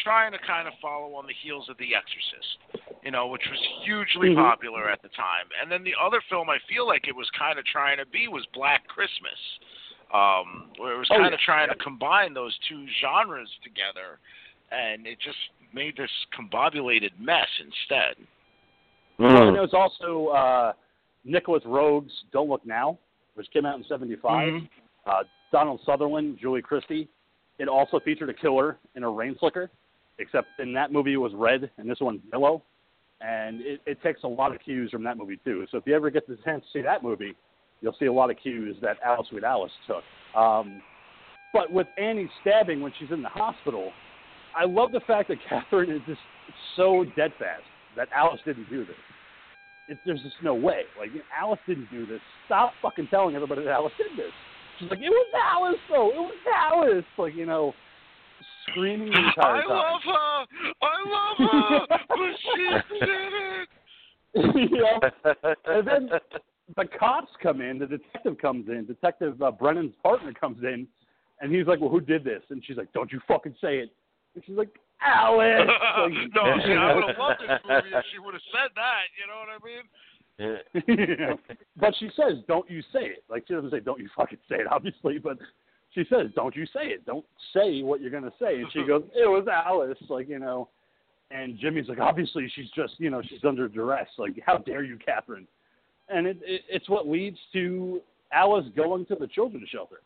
trying 0.04 0.32
to 0.34 0.40
kind 0.40 0.68
of 0.68 0.74
follow 0.82 1.14
on 1.16 1.26
the 1.26 1.34
heels 1.34 1.70
of 1.70 1.78
The 1.78 1.96
Exorcist, 1.96 2.58
you 3.04 3.12
know, 3.12 3.28
which 3.28 3.48
was 3.50 3.60
hugely 3.84 4.30
Mhm. 4.30 4.36
popular 4.36 4.90
at 4.90 5.02
the 5.02 5.10
time. 5.10 5.48
And 5.62 5.72
then 5.72 5.84
the 5.84 5.96
other 5.96 6.20
film 6.22 6.50
I 6.50 6.60
feel 6.60 6.86
like 6.86 7.08
it 7.08 7.16
was 7.16 7.30
kind 7.32 7.58
of 7.58 7.66
trying 7.66 7.98
to 8.00 8.06
be 8.06 8.28
was 8.28 8.46
Black 8.48 8.86
Christmas, 8.88 9.40
um, 10.12 10.72
where 10.78 10.94
it 10.94 10.98
was 10.98 11.10
Oh, 11.12 11.18
kind 11.18 11.30
yeah. 11.30 11.36
of 11.36 11.40
trying 11.40 11.70
to 11.70 11.76
combine 11.76 12.34
those 12.34 12.58
two 12.68 12.86
genres 13.00 13.56
together, 13.64 14.20
and 14.72 15.08
it 15.08 15.20
just 15.20 15.38
made 15.74 15.98
this 15.98 16.10
combobulated 16.38 17.12
mess 17.20 17.48
instead. 17.60 18.16
Well, 19.20 19.50
and 19.50 19.58
it 19.58 19.60
was 19.60 19.74
also 19.74 20.28
uh, 20.28 20.74
Nicolas 21.24 21.64
Roeg's 21.66 22.12
Don't 22.32 22.50
Look 22.50 22.66
Now, 22.66 22.98
which 23.36 23.48
came 23.52 23.66
out 23.66 23.78
in 23.78 23.86
'75. 23.86 24.50
Mhm. 24.50 24.70
Uh, 25.06 25.24
Donald 25.52 25.80
Sutherland, 25.86 26.38
Julie 26.42 26.62
Christie. 26.62 27.08
It 27.60 27.68
also 27.68 28.00
featured 28.00 28.30
a 28.30 28.34
killer 28.34 28.78
in 28.96 29.04
a 29.04 29.10
rain 29.10 29.36
slicker, 29.40 29.70
except 30.18 30.48
in 30.60 30.74
that 30.74 30.92
movie 30.92 31.14
it 31.14 31.18
was 31.18 31.34
red, 31.36 31.70
and 31.78 31.90
this 31.90 32.00
one's 32.00 32.22
yellow. 32.32 32.64
And 33.22 33.62
it, 33.62 33.80
it 33.86 34.02
takes 34.02 34.24
a 34.24 34.28
lot 34.28 34.54
of 34.54 34.60
cues 34.62 34.90
from 34.92 35.04
that 35.04 35.18
movie 35.18 35.40
too. 35.46 35.66
So 35.72 35.78
if 35.78 35.84
you 35.86 35.96
ever 35.96 36.10
get 36.10 36.28
the 36.28 36.38
chance 36.44 36.64
to 36.66 36.80
see 36.80 36.82
that 36.82 37.04
movie, 37.04 37.36
you'll 37.82 37.96
see 38.00 38.06
a 38.06 38.14
lot 38.14 38.32
of 38.32 38.38
cues 38.38 38.76
that 38.82 38.98
Alice 39.06 39.28
Sweet 39.30 39.44
Alice 39.44 39.72
took. 39.88 40.04
Um, 40.36 40.82
but 41.54 41.72
with 41.72 41.88
Annie 41.98 42.30
stabbing 42.42 42.82
when 42.82 42.92
she's 43.00 43.12
in 43.12 43.22
the 43.22 43.30
hospital, 43.30 43.92
I 44.56 44.66
love 44.66 44.92
the 44.92 45.00
fact 45.02 45.30
that 45.30 45.38
Catherine 45.48 45.92
is 45.92 46.02
just 46.08 46.20
so 46.76 47.06
dead 47.16 47.32
fast 47.40 47.64
that 47.96 48.08
Alice 48.16 48.40
didn't 48.46 48.70
do 48.70 48.86
this. 48.86 48.96
It, 49.90 49.98
there's 50.06 50.22
just 50.22 50.36
no 50.44 50.56
way. 50.56 50.82
Like 50.98 51.10
Alice 51.38 51.60
didn't 51.68 51.90
do 51.92 52.06
this. 52.06 52.22
Stop 52.46 52.74
fucking 52.82 53.08
telling 53.10 53.36
everybody 53.36 53.64
that 53.64 53.72
Alice 53.72 53.94
did 53.98 54.18
this. 54.18 54.32
She's 54.80 54.90
like, 54.90 55.00
it 55.00 55.10
was 55.10 55.28
Alice 55.36 55.80
though. 55.90 56.10
It 56.10 56.18
was 56.18 56.36
Alice. 56.56 57.06
Like 57.18 57.36
you 57.36 57.46
know, 57.46 57.74
screaming 58.70 59.12
the 59.12 59.18
entire 59.18 59.56
I 59.56 59.62
time. 59.62 59.70
love 59.70 60.02
her. 60.06 60.46
I 60.82 60.96
love 61.10 61.52
her, 61.52 61.98
but 62.08 62.18
she 62.42 62.96
did 63.00 63.10
it. 63.10 64.70
yeah. 64.72 65.36
And 65.66 65.88
then 65.88 66.10
the 66.76 66.86
cops 66.98 67.32
come 67.42 67.62
in. 67.62 67.80
The 67.80 67.88
detective 67.88 68.38
comes 68.40 68.68
in. 68.70 68.86
Detective 68.86 69.42
uh, 69.42 69.52
Brennan's 69.52 69.94
partner 70.02 70.34
comes 70.34 70.64
in, 70.64 70.88
and 71.42 71.54
he's 71.54 71.68
like, 71.68 71.80
"Well, 71.82 71.90
who 71.90 72.02
did 72.02 72.24
this?" 72.24 72.42
And 72.50 72.64
she's 72.66 72.78
like, 72.78 72.92
"Don't 72.94 73.12
you 73.12 73.20
fucking 73.28 73.56
say 73.62 73.80
it." 73.80 73.92
And 74.36 74.44
she's 74.46 74.58
like, 74.58 74.70
"Alice." 75.02 75.70
Like, 75.94 76.12
no, 76.34 76.44
see, 76.66 76.74
I 76.74 76.96
would 76.96 77.08
have 77.08 77.18
loved 77.18 77.42
this 77.42 77.60
movie 77.70 77.96
if 77.96 78.06
she 78.12 78.20
would 78.20 78.34
have 78.34 78.48
said 78.52 78.72
that. 78.76 79.08
You 79.16 79.26
know 79.30 79.40
what 79.40 79.52
I 79.54 79.60
mean? 79.64 79.86
You 80.40 81.18
know? 81.18 81.40
but 81.78 81.94
she 82.00 82.10
says, 82.16 82.44
"Don't 82.48 82.70
you 82.70 82.82
say 82.92 83.06
it." 83.06 83.24
Like 83.30 83.46
she 83.48 83.54
doesn't 83.54 83.72
say, 83.72 83.80
"Don't 83.80 84.00
you 84.00 84.10
fucking 84.16 84.40
say 84.50 84.56
it," 84.56 84.68
obviously, 84.70 85.20
but 85.20 85.38
she 85.94 86.04
says, 86.10 86.28
"Don't 86.36 86.56
you 86.56 86.66
say 86.68 86.88
it. 86.88 87.06
Don't 87.06 87.26
say 87.54 87.84
what 87.84 88.02
you're 88.02 88.12
gonna 88.12 88.34
say." 88.40 88.56
And 88.56 88.68
she 88.74 88.84
goes, 88.84 89.04
"It 89.16 89.30
was 89.30 89.48
Alice." 89.48 89.98
Like 90.10 90.28
you 90.28 90.40
know, 90.40 90.70
and 91.32 91.58
Jimmy's 91.60 91.88
like, 91.88 92.00
"Obviously, 92.00 92.52
she's 92.56 92.70
just 92.76 92.96
you 92.98 93.10
know 93.10 93.22
she's 93.22 93.44
under 93.48 93.68
duress. 93.68 94.08
Like 94.18 94.40
how 94.46 94.58
dare 94.58 94.84
you, 94.84 94.98
Catherine?" 95.04 95.48
And 96.10 96.28
it, 96.28 96.38
it 96.44 96.62
it's 96.68 96.90
what 96.90 97.08
leads 97.08 97.38
to 97.54 98.02
Alice 98.34 98.66
going 98.76 99.06
to 99.06 99.16
the 99.16 99.28
children's 99.28 99.70
shelter, 99.70 100.02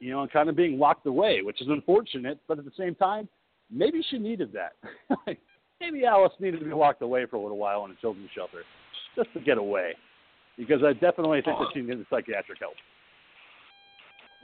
you 0.00 0.10
know, 0.10 0.22
and 0.22 0.30
kind 0.30 0.48
of 0.48 0.56
being 0.56 0.78
locked 0.78 1.06
away, 1.06 1.42
which 1.42 1.62
is 1.62 1.68
unfortunate, 1.68 2.38
but 2.48 2.58
at 2.58 2.64
the 2.64 2.72
same 2.76 2.94
time, 2.94 3.28
maybe 3.70 4.02
she 4.10 4.18
needed 4.18 4.52
that. 4.52 4.74
Maybe 5.80 6.06
Alice 6.06 6.32
needed 6.38 6.60
to 6.60 6.66
be 6.66 6.72
locked 6.72 7.02
away 7.02 7.26
for 7.26 7.36
a 7.36 7.42
little 7.42 7.58
while 7.58 7.84
in 7.84 7.90
a 7.90 7.94
children's 7.96 8.30
shelter 8.34 8.62
just 9.16 9.32
to 9.34 9.40
get 9.40 9.58
away, 9.58 9.94
because 10.56 10.82
I 10.82 10.92
definitely 10.92 11.42
think 11.42 11.58
that 11.58 11.68
she 11.74 11.80
needed 11.80 12.06
psychiatric 12.08 12.60
help. 12.60 12.74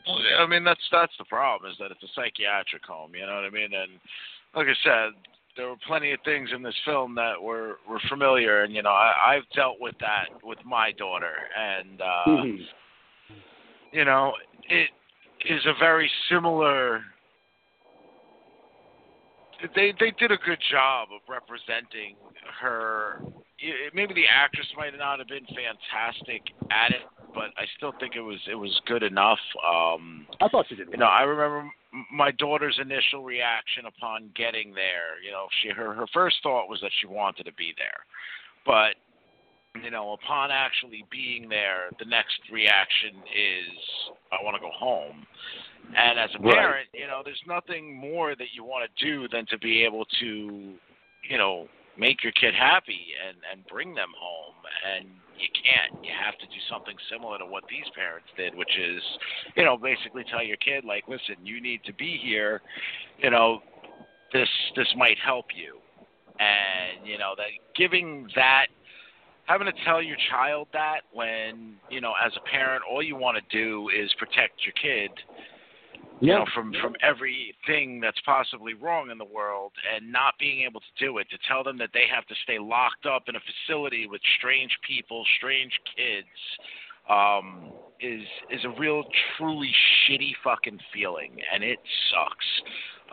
Well, 0.07 0.19
I 0.39 0.47
mean, 0.47 0.65
that's 0.65 0.81
that's 0.91 1.13
the 1.19 1.25
problem 1.25 1.71
is 1.71 1.77
that 1.79 1.91
it's 1.91 2.03
a 2.03 2.13
psychiatric 2.15 2.85
home. 2.85 3.15
You 3.15 3.27
know 3.27 3.37
what 3.37 3.45
I 3.45 3.51
mean? 3.51 3.71
And 3.73 3.93
like 4.55 4.67
I 4.67 4.75
said, 4.83 5.13
there 5.57 5.69
were 5.69 5.77
plenty 5.87 6.13
of 6.13 6.21
things 6.25 6.51
in 6.55 6.63
this 6.63 6.75
film 6.85 7.15
that 7.15 7.41
were 7.41 7.77
were 7.89 8.01
familiar, 8.09 8.63
and 8.63 8.75
you 8.75 8.83
know, 8.83 8.91
I, 8.91 9.13
I've 9.29 9.49
dealt 9.55 9.77
with 9.81 9.95
that 10.01 10.27
with 10.43 10.59
my 10.65 10.93
daughter, 10.93 11.35
and 11.57 12.01
uh, 12.01 12.25
Mhm. 12.27 12.67
you 13.93 14.05
know, 14.05 14.33
it 14.69 14.91
is 15.49 15.65
a 15.67 15.75
very 15.79 16.11
similar. 16.29 17.03
They 19.75 19.93
they 19.99 20.13
did 20.19 20.31
a 20.33 20.39
good 20.39 20.59
job 20.71 21.09
of 21.15 21.21
representing 21.29 22.17
her. 22.61 23.21
Maybe 23.95 24.15
the 24.15 24.25
actress 24.27 24.67
might 24.77 24.97
not 24.97 25.19
have 25.19 25.29
been 25.29 25.47
fantastic 25.47 26.43
at 26.71 26.93
it, 26.93 27.03
but 27.35 27.53
I 27.59 27.67
still 27.77 27.93
think 28.01 28.17
it 28.17 28.21
was 28.23 28.39
it 28.51 28.55
was 28.55 28.81
good 28.87 29.03
enough. 29.03 29.39
Um, 29.61 30.27
I 30.41 30.49
thought 30.49 30.67
she 30.69 30.77
did. 30.77 30.89
you 30.91 30.97
know, 30.97 31.07
I 31.07 31.23
remember 31.23 31.69
my 32.13 32.31
daughter's 32.31 32.79
initial 32.81 33.25
reaction 33.25 33.85
upon 33.87 34.31
getting 34.35 34.73
there. 34.75 35.21
You 35.25 35.31
know, 35.31 35.47
she 35.61 35.69
her 35.69 35.93
her 35.93 36.07
first 36.13 36.37
thought 36.43 36.69
was 36.69 36.81
that 36.81 36.93
she 37.01 37.07
wanted 37.07 37.45
to 37.45 37.53
be 37.53 37.75
there, 37.77 38.01
but 38.65 38.97
you 39.83 39.91
know, 39.91 40.13
upon 40.13 40.51
actually 40.51 41.05
being 41.11 41.49
there, 41.49 41.91
the 41.99 42.05
next 42.05 42.41
reaction 42.51 43.23
is, 43.31 43.79
I 44.33 44.43
want 44.43 44.57
to 44.57 44.61
go 44.61 44.71
home. 44.75 45.27
And 45.97 46.19
as 46.19 46.35
a 46.35 46.39
Right. 46.39 46.55
parent, 46.55 46.89
you 46.95 47.07
know, 47.07 47.23
there's 47.25 47.43
nothing 47.47 47.95
more 47.95 48.35
that 48.35 48.55
you 48.55 48.65
want 48.65 48.89
to 48.89 49.05
do 49.05 49.29
than 49.29 49.47
to 49.47 49.59
be 49.59 49.85
able 49.85 50.05
to, 50.21 50.79
you 51.25 51.39
know, 51.39 51.69
make 51.97 52.23
your 52.23 52.33
kid 52.33 52.55
happy 52.55 53.15
and 53.27 53.37
and 53.51 53.67
bring 53.67 53.95
them 53.95 54.13
home. 54.17 54.55
And 54.87 55.11
you 55.39 55.49
can't. 55.51 56.05
You 56.05 56.13
have 56.13 56.37
to 56.39 56.47
do 56.47 56.61
something 56.69 56.97
similar 57.11 57.39
to 57.39 57.47
what 57.47 57.65
these 57.69 57.89
parents 57.95 58.29
did, 58.37 58.55
which 58.55 58.79
is, 58.79 59.03
you 59.57 59.65
know, 59.65 59.77
basically 59.77 60.25
tell 60.25 60.43
your 60.43 60.59
kid 60.59 60.85
like, 60.85 61.09
listen, 61.09 61.37
you 61.43 61.61
need 61.61 61.83
to 61.85 61.93
be 61.95 62.19
here. 62.19 62.61
You 63.19 63.31
know, 63.31 63.63
this 64.33 64.49
this 64.77 64.89
might 64.97 65.19
help 65.19 65.47
you. 65.55 65.79
And 66.39 67.07
you 67.07 67.19
know 67.19 67.35
that 67.37 67.49
giving 67.77 68.29
that 68.35 68.67
having 69.45 69.67
to 69.67 69.73
tell 69.85 70.01
your 70.01 70.17
child 70.31 70.69
that 70.73 71.01
when 71.13 71.75
you 71.91 72.01
know 72.01 72.15
as 72.25 72.33
a 72.37 72.49
parent 72.49 72.83
all 72.91 73.03
you 73.03 73.17
want 73.17 73.37
to 73.37 73.57
do 73.57 73.89
is 73.91 74.11
protect 74.19 74.65
your 74.65 74.73
kid 74.81 75.11
you 76.21 76.33
know 76.33 76.45
from 76.55 76.73
from 76.83 76.95
everything 77.03 78.01
that's 78.01 78.21
possibly 78.25 78.75
wrong 78.75 79.11
in 79.11 79.19
the 79.19 79.25
world 79.25 79.73
and 79.95 80.11
not 80.11 80.35
being 80.39 80.63
able 80.63 80.81
to 80.81 81.05
do 81.05 81.19
it 81.19 81.27
to 81.31 81.39
tell 81.49 81.65
them 81.65 81.79
that 81.79 81.91
they 81.95 82.05
have 82.13 82.27
to 82.27 82.35
stay 82.43 82.59
locked 82.59 83.07
up 83.07 83.25
in 83.29 83.37
a 83.37 83.41
facility 83.41 84.07
with 84.07 84.21
strange 84.39 84.73
people 84.87 85.25
strange 85.39 85.73
kids 85.97 86.29
um 87.09 87.73
is 88.01 88.23
is 88.51 88.65
a 88.65 88.81
real 88.81 89.03
truly 89.37 89.71
shitty 90.09 90.33
fucking 90.45 90.79
feeling 90.93 91.37
and 91.53 91.65
it 91.65 91.79
sucks. 92.11 92.47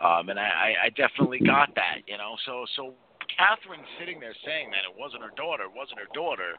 Um 0.04 0.28
and 0.28 0.38
i 0.38 0.74
i 0.84 0.88
definitely 0.90 1.40
got 1.40 1.74
that 1.74 1.98
you 2.06 2.16
know? 2.18 2.36
So 2.44 2.64
so 2.76 2.94
Catherine 3.34 3.84
sitting 3.98 4.20
there 4.20 4.34
saying 4.44 4.70
that 4.70 4.88
it 4.88 4.94
wasn't 4.96 5.22
her 5.22 5.34
daughter, 5.36 5.64
it 5.64 5.74
wasn't 5.74 5.98
her 5.98 6.10
daughter. 6.14 6.54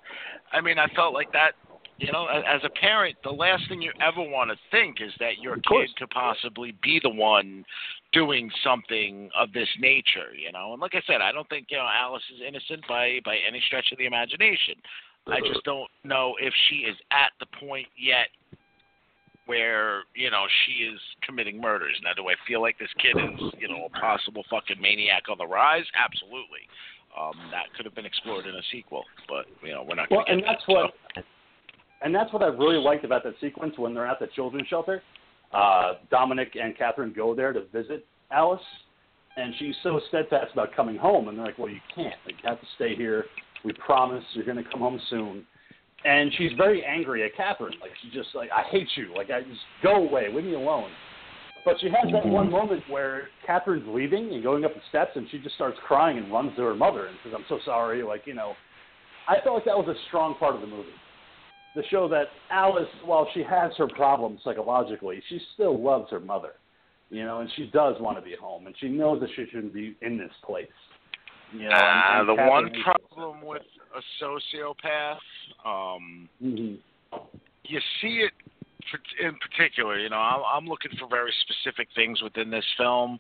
I 0.52 0.62
mean, 0.62 0.80
I 0.80 0.88
felt 0.96 1.14
like 1.14 1.32
that. 1.34 1.54
You 1.98 2.14
know, 2.14 2.28
as 2.28 2.62
a 2.64 2.70
parent, 2.80 3.18
the 3.26 3.32
last 3.32 3.68
thing 3.68 3.82
you 3.82 3.92
ever 4.00 4.22
want 4.22 4.50
to 4.52 4.58
think 4.72 5.02
is 5.02 5.12
that 5.20 5.40
your 5.42 5.56
kid 5.56 5.90
could 5.98 6.10
possibly 6.12 6.74
be 6.82 6.98
the 7.04 7.10
one 7.10 7.66
doing 8.14 8.50
something 8.64 9.30
of 9.38 9.52
this 9.52 9.68
nature. 9.80 10.32
You 10.34 10.54
know, 10.54 10.72
and 10.72 10.82
like 10.82 10.96
I 10.96 11.02
said, 11.06 11.20
I 11.20 11.34
don't 11.34 11.48
think 11.50 11.68
you 11.70 11.78
know 11.78 11.88
Alice 11.92 12.24
is 12.34 12.42
innocent 12.48 12.88
by 12.88 13.20
by 13.26 13.36
any 13.46 13.62
stretch 13.68 13.92
of 13.92 13.98
the 13.98 14.06
imagination. 14.06 14.76
I 15.28 15.34
uh-huh. 15.34 15.54
just 15.54 15.66
don't 15.66 15.90
know 16.06 16.36
if 16.40 16.54
she 16.70 16.88
is 16.88 16.96
at 17.12 17.32
the 17.42 17.48
point 17.60 17.88
yet 17.98 18.28
where 19.50 20.04
you 20.14 20.30
know 20.30 20.46
she 20.64 20.84
is 20.84 21.00
committing 21.26 21.60
murders. 21.60 22.00
Now, 22.04 22.14
do 22.14 22.30
I 22.30 22.36
feel 22.48 22.62
like 22.62 22.78
this 22.78 22.94
kid 23.02 23.18
is 23.18 23.52
you 23.58 23.68
know 23.68 23.90
a 23.90 24.00
possible 24.00 24.44
fucking 24.48 24.80
maniac 24.80 25.24
on 25.28 25.40
the 25.40 25.48
rise? 25.48 25.86
Absolutely. 25.98 26.70
Um, 27.20 27.34
that 27.50 27.74
could 27.76 27.86
have 27.86 27.96
been 27.96 28.06
explored 28.06 28.46
in 28.46 28.54
a 28.54 28.62
sequel, 28.72 29.04
but 29.28 29.46
you 29.66 29.74
know 29.74 29.84
we're 29.90 29.96
not 29.96 30.12
Well, 30.12 30.24
and 30.28 30.44
that's 30.46 30.62
that, 30.68 30.72
what, 30.72 30.92
so. 31.16 31.22
and 32.04 32.14
that's 32.14 32.32
what 32.32 32.44
I 32.44 32.48
really 32.48 32.78
liked 32.78 33.04
about 33.04 33.24
that 33.24 33.34
sequence 33.42 33.74
when 33.78 33.96
they're 33.96 34.06
at 34.06 34.20
the 34.20 34.28
children's 34.36 34.68
shelter. 34.68 35.02
Uh, 35.52 35.94
Dominic 36.12 36.56
and 36.62 36.78
Catherine 36.78 37.12
go 37.12 37.34
there 37.34 37.52
to 37.52 37.66
visit 37.74 38.06
Alice, 38.30 38.62
and 39.36 39.52
she's 39.58 39.74
so 39.82 40.00
steadfast 40.10 40.54
about 40.54 40.76
coming 40.76 40.96
home, 40.96 41.28
and 41.28 41.40
they're 41.40 41.48
like, 41.48 41.58
"Well, 41.58 41.70
you 41.70 41.82
can't. 41.96 42.14
Like, 42.28 42.36
you 42.44 42.48
have 42.48 42.62
to 42.62 42.68
stay 42.76 42.96
here. 42.96 43.26
We 43.66 43.74
promise 43.74 44.24
you're 44.34 44.46
going 44.46 44.64
to 44.64 44.70
come 44.70 44.82
home 44.82 45.02
soon." 45.10 45.48
And 46.06 46.32
she's 46.38 46.52
very 46.58 46.84
angry 46.86 47.24
at 47.24 47.36
Catherine. 47.36 47.74
Like 47.82 47.92
she's 48.02 48.14
just 48.14 48.30
like, 48.34 48.50
"I 48.52 48.64
hate 48.70 48.88
you. 48.96 49.14
Like, 49.16 49.30
I 49.30 49.42
just 49.42 49.60
go 49.84 49.96
away. 49.96 50.28
Leave 50.34 50.46
me 50.46 50.54
alone." 50.54 50.90
But 51.66 51.76
she 51.82 51.88
has 51.88 52.10
that 52.14 52.26
one 52.26 52.46
mm-hmm. 52.46 52.56
moment 52.56 52.84
where 52.90 53.28
Catherine's 53.46 53.84
leaving 53.88 54.34
and 54.34 54.42
going 54.42 54.64
up 54.64 54.74
the 54.74 54.82
steps, 54.90 55.12
and 55.16 55.28
she 55.30 55.40
just 55.40 55.56
starts 55.56 55.78
crying 55.86 56.18
and 56.18 56.32
runs 56.32 56.56
to 56.56 56.62
her 56.64 56.76
mother 56.76 57.08
and 57.08 57.18
says, 57.24 57.34
"I'm 57.36 57.46
so 57.50 57.60
sorry." 57.66 58.02
Like, 58.02 58.26
you 58.26 58.34
know, 58.34 58.54
I 59.28 59.42
felt 59.44 59.56
like 59.56 59.66
that 59.66 59.78
was 59.78 59.88
a 59.88 60.00
strong 60.08 60.36
part 60.36 60.56
of 60.56 60.62
the 60.62 60.68
movie. 60.68 60.90
To 61.76 61.84
show 61.90 62.08
that 62.10 62.28
Alice, 62.50 62.90
while 63.06 63.28
she 63.34 63.44
has 63.44 63.72
her 63.78 63.88
problems 63.88 64.40
psychologically, 64.44 65.22
she 65.30 65.40
still 65.54 65.80
loves 65.80 66.10
her 66.10 66.20
mother, 66.20 66.54
you 67.12 67.24
know, 67.24 67.42
and 67.42 67.50
she 67.56 67.68
does 67.68 67.96
want 68.00 68.18
to 68.18 68.24
be 68.24 68.36
home, 68.36 68.66
and 68.66 68.76
she 68.80 68.88
knows 68.88 69.20
that 69.20 69.30
she 69.36 69.46
shouldn't 69.52 69.74
be 69.74 69.96
in 70.02 70.18
this 70.18 70.32
place. 70.44 70.68
You 71.52 71.70
know, 71.70 71.76
Uh, 71.76 72.24
the 72.24 72.34
one 72.36 72.72
problem 72.84 73.42
with 73.42 73.64
a 73.96 74.02
sociopath, 74.24 75.20
um, 75.66 76.30
Mhm. 76.42 76.80
you 77.64 77.82
see 78.02 78.22
it 78.22 78.34
in 79.20 79.36
particular. 79.38 79.98
You 79.98 80.10
know, 80.10 80.20
I'm, 80.20 80.44
I'm 80.46 80.68
looking 80.68 80.96
for 80.98 81.08
very 81.08 81.32
specific 81.42 81.90
things 81.96 82.22
within 82.22 82.50
this 82.50 82.66
film. 82.78 83.20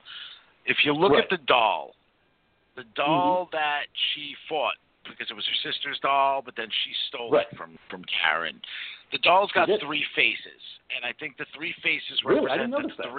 If 0.66 0.86
you 0.86 0.94
look 0.94 1.14
Right. 1.14 1.24
at 1.24 1.30
the 1.30 1.38
doll, 1.38 1.96
the 2.76 2.84
doll 2.96 3.50
that 3.52 3.88
she 3.96 4.36
fought 4.48 4.76
because 5.06 5.32
it 5.32 5.34
was 5.34 5.46
her 5.48 5.72
sister's 5.72 6.00
doll, 6.00 6.42
but 6.42 6.56
then 6.56 6.70
she 6.70 6.94
stole 7.08 7.32
Right. 7.32 7.48
it 7.52 7.58
from 7.58 7.78
from 7.90 8.04
Karen. 8.06 8.62
The 9.12 9.18
doll's 9.20 9.52
got 9.54 9.68
three 9.80 10.04
faces, 10.16 10.62
and 10.96 11.04
I 11.04 11.14
think 11.14 11.38
the 11.38 11.46
three 11.46 11.74
faces 11.82 12.24
Really? 12.24 12.42
Represent 12.42 12.72
the 12.72 12.78
notice 12.78 12.98
that. 12.98 13.12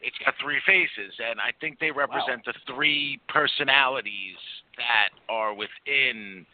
It's 0.00 0.16
got 0.24 0.34
three 0.42 0.60
faces, 0.66 1.12
and 1.18 1.40
I 1.40 1.52
think 1.60 1.78
they 1.78 1.90
represent 1.90 2.44
the 2.46 2.54
three 2.74 3.20
personalities 3.28 4.36
that 4.78 5.10
are 5.28 5.52
within 5.52 6.46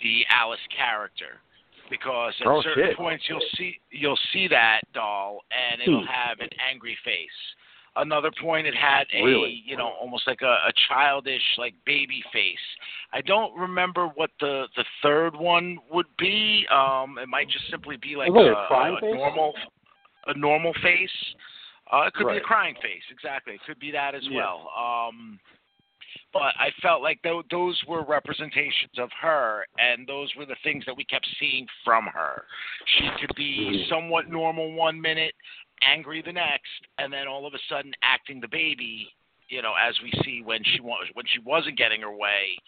the 0.00 0.24
Alice 0.30 0.60
character. 0.74 1.40
Because 1.90 2.34
at 2.40 2.46
Oh, 2.46 2.60
certain 2.62 2.88
shit. 2.88 2.96
points 2.96 3.24
you'll 3.28 3.40
see 3.56 3.78
you'll 3.90 4.18
see 4.32 4.46
that 4.48 4.82
doll, 4.92 5.44
and 5.50 5.80
it'll 5.80 6.00
Hmm. 6.00 6.06
have 6.06 6.40
an 6.40 6.50
angry 6.60 6.96
face. 6.96 7.54
Another 7.96 8.30
point, 8.30 8.66
it 8.66 8.74
had 8.74 9.06
a 9.12 9.22
Really? 9.24 9.62
you 9.64 9.76
know 9.76 9.88
almost 9.88 10.26
like 10.26 10.42
a, 10.42 10.60
a 10.66 10.72
childish 10.86 11.42
like 11.56 11.74
baby 11.84 12.22
face. 12.30 12.76
I 13.12 13.22
don't 13.22 13.54
remember 13.58 14.06
what 14.06 14.30
the 14.38 14.68
the 14.76 14.84
third 15.02 15.34
one 15.34 15.78
would 15.90 16.14
be. 16.18 16.66
Um, 16.68 17.18
it 17.18 17.28
might 17.28 17.48
just 17.48 17.68
simply 17.70 17.96
be 17.96 18.16
like 18.16 18.30
a, 18.30 18.38
a 18.38 18.96
a 18.96 19.00
normal 19.14 19.54
a 20.26 20.34
normal 20.34 20.74
face. 20.74 21.34
Uh, 21.90 22.02
it 22.06 22.14
could 22.14 22.28
be 22.28 22.36
a 22.36 22.40
crying 22.40 22.74
face, 22.82 23.02
exactly. 23.10 23.54
It 23.54 23.60
could 23.66 23.78
be 23.78 23.90
that 23.92 24.14
as 24.14 24.26
Yeah. 24.26 24.36
well. 24.36 24.72
Um, 24.76 25.40
but 26.32 26.54
I 26.58 26.70
felt 26.82 27.02
like 27.02 27.20
th- 27.22 27.46
those 27.50 27.82
were 27.84 28.02
representations 28.02 28.98
of 28.98 29.10
her, 29.12 29.66
and 29.78 30.06
those 30.06 30.34
were 30.36 30.44
the 30.44 30.56
things 30.56 30.84
that 30.84 30.96
we 30.96 31.04
kept 31.04 31.26
seeing 31.38 31.66
from 31.84 32.06
her. 32.06 32.46
She 32.86 33.08
could 33.20 33.34
be 33.34 33.58
Mhm. 33.58 33.88
somewhat 33.88 34.28
normal 34.28 34.72
one 34.72 35.00
minute, 35.00 35.34
angry 35.82 36.20
the 36.22 36.32
next, 36.32 36.86
and 36.98 37.12
then 37.12 37.28
all 37.28 37.46
of 37.46 37.54
a 37.54 37.58
sudden 37.60 37.94
acting 38.02 38.40
the 38.40 38.48
baby. 38.48 39.14
You 39.48 39.62
know, 39.62 39.72
as 39.80 39.94
we 40.02 40.12
see 40.24 40.42
when 40.44 40.62
she 40.64 40.80
wa- 40.80 40.96
when 41.14 41.26
she 41.26 41.40
wasn't 41.40 41.78
getting 41.78 42.02
her 42.02 42.12
way, 42.12 42.58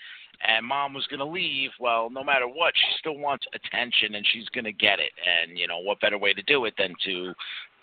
and 0.47 0.65
mom 0.65 0.95
was 0.95 1.07
going 1.09 1.21
to 1.21 1.27
leave. 1.27 1.71
Well, 1.79 2.09
no 2.11 2.25
matter 2.25 2.47
what, 2.47 2.73
she 2.75 2.99
still 2.99 3.19
wants 3.19 3.47
attention, 3.55 4.15
and 4.15 4.27
she's 4.33 4.49
going 4.51 4.65
to 4.65 4.73
get 4.73 4.99
it. 4.99 5.13
And 5.25 5.59
you 5.59 5.67
know, 5.67 5.79
what 5.79 6.01
better 6.01 6.19
way 6.19 6.33
to 6.33 6.43
do 6.43 6.65
it 6.65 6.75
than 6.79 6.95
to 7.05 7.35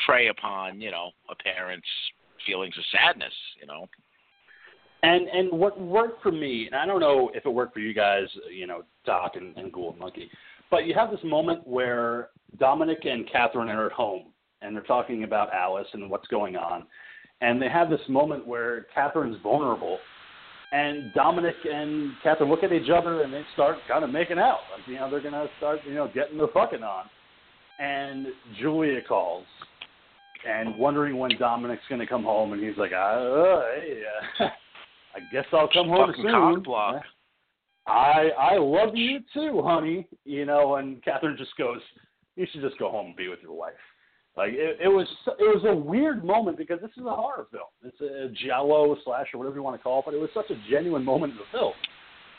prey 0.05 0.27
upon 0.27 0.81
you 0.81 0.91
know 0.91 1.11
a 1.29 1.35
parent's 1.35 1.87
feelings 2.45 2.75
of 2.77 2.83
sadness? 2.91 3.33
You 3.59 3.67
know. 3.67 3.87
And 5.03 5.27
and 5.27 5.51
what 5.51 5.79
worked 5.79 6.23
for 6.23 6.31
me, 6.31 6.65
and 6.65 6.75
I 6.75 6.85
don't 6.85 6.99
know 6.99 7.29
if 7.33 7.45
it 7.45 7.49
worked 7.49 7.73
for 7.73 7.79
you 7.79 7.93
guys, 7.93 8.25
you 8.51 8.65
know, 8.65 8.83
Doc 9.05 9.33
and, 9.35 9.55
and 9.55 9.71
Ghoul 9.71 9.91
and 9.91 9.99
Monkey, 9.99 10.29
but 10.71 10.85
you 10.85 10.95
have 10.95 11.11
this 11.11 11.23
moment 11.23 11.65
where 11.67 12.29
Dominic 12.59 13.05
and 13.05 13.29
Catherine 13.31 13.69
are 13.69 13.85
at 13.85 13.91
home 13.91 14.33
and 14.61 14.75
they're 14.75 14.83
talking 14.83 15.23
about 15.23 15.53
Alice 15.53 15.87
and 15.93 16.09
what's 16.09 16.27
going 16.27 16.55
on, 16.55 16.85
and 17.41 17.61
they 17.61 17.69
have 17.69 17.89
this 17.89 18.01
moment 18.09 18.45
where 18.47 18.87
Catherine's 18.93 19.37
vulnerable, 19.41 19.99
and 20.71 21.13
Dominic 21.13 21.55
and 21.71 22.11
Catherine 22.23 22.49
look 22.49 22.63
at 22.63 22.73
each 22.73 22.89
other 22.89 23.21
and 23.21 23.33
they 23.33 23.43
start 23.53 23.77
kind 23.87 24.03
of 24.03 24.09
making 24.09 24.39
out, 24.39 24.59
like 24.75 24.87
you 24.87 24.95
know 24.95 25.09
they're 25.09 25.21
gonna 25.21 25.47
start 25.57 25.79
you 25.87 25.93
know 25.93 26.09
getting 26.13 26.37
their 26.37 26.47
fucking 26.47 26.83
on, 26.83 27.05
and 27.79 28.27
Julia 28.59 29.01
calls 29.07 29.45
and 30.47 30.77
wondering 30.77 31.17
when 31.17 31.31
Dominic's 31.37 31.83
going 31.89 31.99
to 31.99 32.07
come 32.07 32.23
home, 32.23 32.53
and 32.53 32.63
he's 32.63 32.77
like, 32.77 32.91
uh, 32.91 33.61
hey, 33.75 34.01
uh, 34.39 34.43
I 35.15 35.19
guess 35.31 35.45
I'll 35.51 35.69
come 35.71 35.87
home 35.87 36.09
Fucking 36.09 36.23
soon. 36.23 36.31
cock 36.31 36.63
block. 36.63 37.03
I 37.87 38.29
I 38.37 38.57
love 38.57 38.95
you 38.95 39.19
too, 39.33 39.61
honey. 39.63 40.07
You 40.25 40.45
know, 40.45 40.75
and 40.75 41.03
Catherine 41.03 41.37
just 41.37 41.55
goes, 41.57 41.79
you 42.35 42.45
should 42.51 42.61
just 42.61 42.77
go 42.77 42.89
home 42.91 43.07
and 43.07 43.15
be 43.15 43.29
with 43.29 43.39
your 43.41 43.53
wife. 43.53 43.73
Like 44.37 44.51
it, 44.53 44.77
it 44.79 44.87
was 44.87 45.07
it 45.27 45.43
was 45.43 45.63
a 45.67 45.75
weird 45.75 46.23
moment 46.23 46.57
because 46.57 46.79
this 46.79 46.91
is 46.95 47.05
a 47.05 47.15
horror 47.15 47.47
film. 47.51 47.63
It's 47.83 47.99
a 48.01 48.29
giallo 48.45 48.95
slash 49.03 49.27
or 49.33 49.39
whatever 49.39 49.55
you 49.55 49.63
want 49.63 49.75
to 49.75 49.83
call 49.83 49.99
it, 49.99 50.05
but 50.05 50.13
it 50.13 50.21
was 50.21 50.29
such 50.33 50.51
a 50.51 50.69
genuine 50.69 51.03
moment 51.03 51.33
in 51.33 51.39
the 51.39 51.57
film 51.57 51.73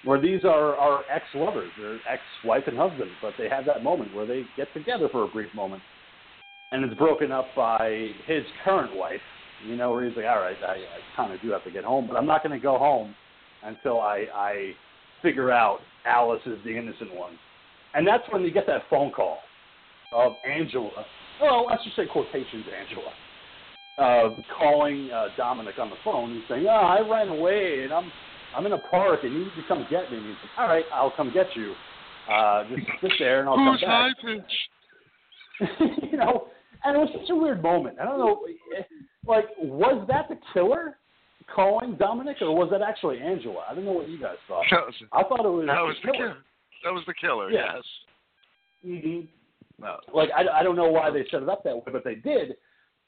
where 0.05 0.21
these 0.21 0.45
are 0.45 0.77
are 0.77 1.01
ex 1.13 1.25
lovers, 1.35 1.71
they're 1.79 1.99
ex 2.09 2.23
wife 2.45 2.63
and 2.67 2.79
husband, 2.79 3.11
but 3.21 3.33
they 3.37 3.49
have 3.49 3.65
that 3.67 3.83
moment 3.83 4.15
where 4.15 4.27
they 4.27 4.45
get 4.57 4.73
together 4.75 5.09
for 5.11 5.25
a 5.25 5.29
brief 5.29 5.53
moment, 5.55 5.83
and 6.71 6.85
it's 6.85 6.95
broken 6.95 7.33
up 7.33 7.47
by 7.57 8.11
his 8.27 8.45
current 8.65 8.95
wife. 8.97 9.21
You 9.67 9.75
know, 9.75 9.91
where 9.91 10.07
he's 10.07 10.17
like, 10.17 10.27
all 10.27 10.39
right, 10.39 10.57
I, 10.65 10.75
I 10.75 11.17
kind 11.17 11.33
of 11.33 11.43
do 11.43 11.51
have 11.51 11.65
to 11.65 11.73
get 11.73 11.83
home, 11.83 12.07
but 12.07 12.17
I'm 12.17 12.27
not 12.27 12.45
going 12.45 12.57
to 12.57 12.63
go 12.63 12.79
home 12.79 13.13
until 13.65 14.01
I 14.01 14.27
I 14.33 14.71
figure 15.21 15.51
out 15.51 15.81
Alice 16.07 16.43
is 16.47 16.59
the 16.65 16.77
innocent 16.77 17.13
one, 17.13 17.33
and 17.95 18.07
that's 18.07 18.23
when 18.31 18.43
you 18.43 18.53
get 18.53 18.69
that 18.69 18.83
phone 18.89 19.11
call 19.11 19.39
of 20.13 20.35
Angela. 20.49 21.05
Well, 21.41 21.67
let's 21.69 21.85
just 21.85 21.97
say 21.97 22.07
quotations, 22.07 22.65
Angela. 22.67 23.13
Uh, 23.99 24.37
calling 24.57 25.11
uh, 25.11 25.27
Dominic 25.37 25.79
on 25.79 25.91
the 25.91 25.97
phone 26.05 26.31
and 26.33 26.43
saying, 26.49 26.67
"Oh, 26.69 26.71
I 26.71 27.01
ran 27.01 27.29
away 27.29 27.83
and 27.83 27.93
I'm 27.93 28.11
I'm 28.55 28.65
in 28.65 28.73
a 28.73 28.79
park 28.79 29.21
and 29.25 29.33
you 29.33 29.41
need 29.41 29.55
to 29.57 29.63
come 29.67 29.87
get 29.91 30.11
me." 30.11 30.19
And 30.19 30.27
he's 30.27 30.37
like, 30.43 30.59
"All 30.59 30.69
right, 30.69 30.85
I'll 30.93 31.11
come 31.11 31.33
get 31.33 31.47
you." 31.57 31.75
Uh, 32.31 32.65
just 32.69 32.87
sit 33.01 33.13
there 33.19 33.41
and 33.41 33.49
I'll 33.49 33.57
Who's 33.57 33.81
come 33.81 33.89
back. 33.89 34.17
pitch? 34.23 35.69
you 36.13 36.17
know, 36.17 36.49
and 36.85 36.97
it 36.97 36.99
was 37.01 37.09
such 37.13 37.31
a 37.31 37.35
weird 37.35 37.63
moment. 37.63 37.99
I 38.01 38.05
don't 38.05 38.19
know, 38.19 38.41
eh, 38.77 38.83
like, 39.27 39.47
was 39.59 40.07
that 40.09 40.29
the 40.29 40.39
killer 40.53 40.99
calling 41.53 41.97
Dominic, 41.97 42.37
or 42.41 42.55
was 42.55 42.69
that 42.71 42.83
actually 42.83 43.19
Angela? 43.21 43.65
I 43.69 43.75
don't 43.75 43.85
know 43.85 43.93
what 43.93 44.09
you 44.09 44.21
guys 44.21 44.37
thought. 44.47 44.65
Was, 44.71 44.95
I 45.13 45.23
thought 45.23 45.45
it 45.45 45.49
was 45.49 45.67
that 45.67 45.81
was 45.81 45.97
the 46.03 46.13
killer. 46.13 46.29
killer. 46.29 46.37
That 46.85 46.93
was 46.93 47.03
the 47.07 47.15
killer. 47.15 47.51
Yeah. 47.51 47.77
Yes. 47.77 47.85
hmm 48.85 49.21
No. 49.21 49.23
Uh, 49.83 49.97
like, 50.13 50.31
I, 50.37 50.61
I 50.61 50.63
don't 50.63 50.77
know 50.77 50.91
why 50.91 51.11
they 51.11 51.25
set 51.31 51.43
it 51.43 51.49
up 51.49 51.65
that 51.65 51.77
way, 51.77 51.93
but 51.93 52.05
they 52.05 52.17
did. 52.17 52.57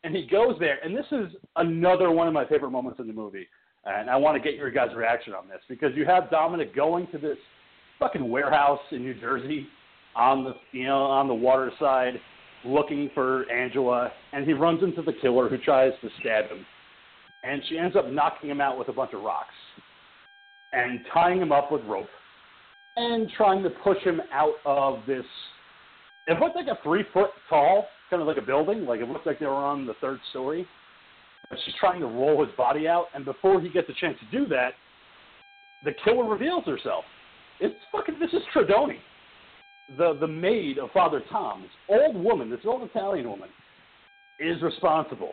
And 0.05 0.15
he 0.15 0.27
goes 0.27 0.57
there, 0.59 0.79
and 0.83 0.97
this 0.97 1.07
is 1.13 1.35
another 1.57 2.11
one 2.11 2.27
of 2.27 2.33
my 2.33 2.47
favorite 2.47 2.71
moments 2.71 3.01
in 3.01 3.07
the 3.07 3.13
movie. 3.13 3.47
And 3.85 4.09
I 4.09 4.17
want 4.17 4.41
to 4.41 4.43
get 4.43 4.59
your 4.59 4.71
guys' 4.71 4.91
reaction 4.95 5.35
on 5.35 5.49
this 5.49 5.61
because 5.69 5.91
you 5.95 6.05
have 6.07 6.31
Dominic 6.31 6.75
going 6.75 7.07
to 7.09 7.19
this 7.19 7.39
fucking 7.99 8.29
warehouse 8.31 8.81
in 8.93 9.03
New 9.03 9.19
Jersey 9.19 9.67
on 10.17 10.45
the 10.45 10.55
you 10.73 10.85
know 10.85 11.05
on 11.05 11.29
the 11.29 11.35
water 11.35 11.71
side 11.79 12.15
looking 12.65 13.11
for 13.15 13.51
Angela, 13.51 14.11
and 14.33 14.45
he 14.47 14.53
runs 14.53 14.83
into 14.83 15.03
the 15.03 15.15
killer 15.23 15.49
who 15.49 15.57
tries 15.59 15.93
to 16.03 16.09
stab 16.21 16.47
him, 16.47 16.65
and 17.43 17.63
she 17.69 17.79
ends 17.79 17.97
up 17.97 18.09
knocking 18.11 18.51
him 18.51 18.61
out 18.61 18.79
with 18.79 18.89
a 18.89 18.93
bunch 18.93 19.13
of 19.15 19.23
rocks 19.23 19.55
and 20.73 21.01
tying 21.13 21.41
him 21.41 21.53
up 21.53 21.73
with 21.73 21.83
rope 21.85 22.07
and 22.97 23.31
trying 23.37 23.63
to 23.63 23.71
push 23.71 23.99
him 24.03 24.21
out 24.33 24.55
of 24.67 25.01
this. 25.07 25.25
It 26.31 26.39
looked 26.39 26.55
like 26.55 26.69
a 26.69 26.79
three 26.85 27.05
foot 27.13 27.31
tall, 27.49 27.87
kind 28.09 28.23
of 28.23 28.29
like 28.29 28.37
a 28.37 28.43
building. 28.43 28.87
Like 28.87 29.01
it 29.01 29.09
looked 29.09 29.27
like 29.27 29.41
they 29.41 29.47
were 29.47 29.53
on 29.53 29.85
the 29.85 29.95
third 30.01 30.21
story. 30.31 30.65
But 31.49 31.59
she's 31.65 31.75
trying 31.81 31.99
to 32.01 32.07
roll 32.07 32.45
his 32.45 32.55
body 32.57 32.87
out, 32.87 33.07
and 33.15 33.25
before 33.25 33.61
he 33.61 33.69
gets 33.69 33.89
a 33.89 33.95
chance 33.95 34.17
to 34.21 34.39
do 34.39 34.47
that, 34.47 34.75
the 35.85 35.91
killer 36.05 36.25
reveals 36.25 36.65
herself. 36.67 37.03
It's 37.59 37.75
fucking 37.91 38.15
Mrs. 38.15 38.43
Tredoni, 38.55 38.99
the 39.99 40.17
the 40.21 40.27
maid 40.29 40.79
of 40.79 40.93
Father 40.93 41.21
Tom. 41.33 41.63
This 41.63 41.71
old 41.89 42.15
woman, 42.15 42.49
this 42.49 42.61
old 42.65 42.89
Italian 42.89 43.29
woman, 43.29 43.49
is 44.39 44.63
responsible, 44.63 45.33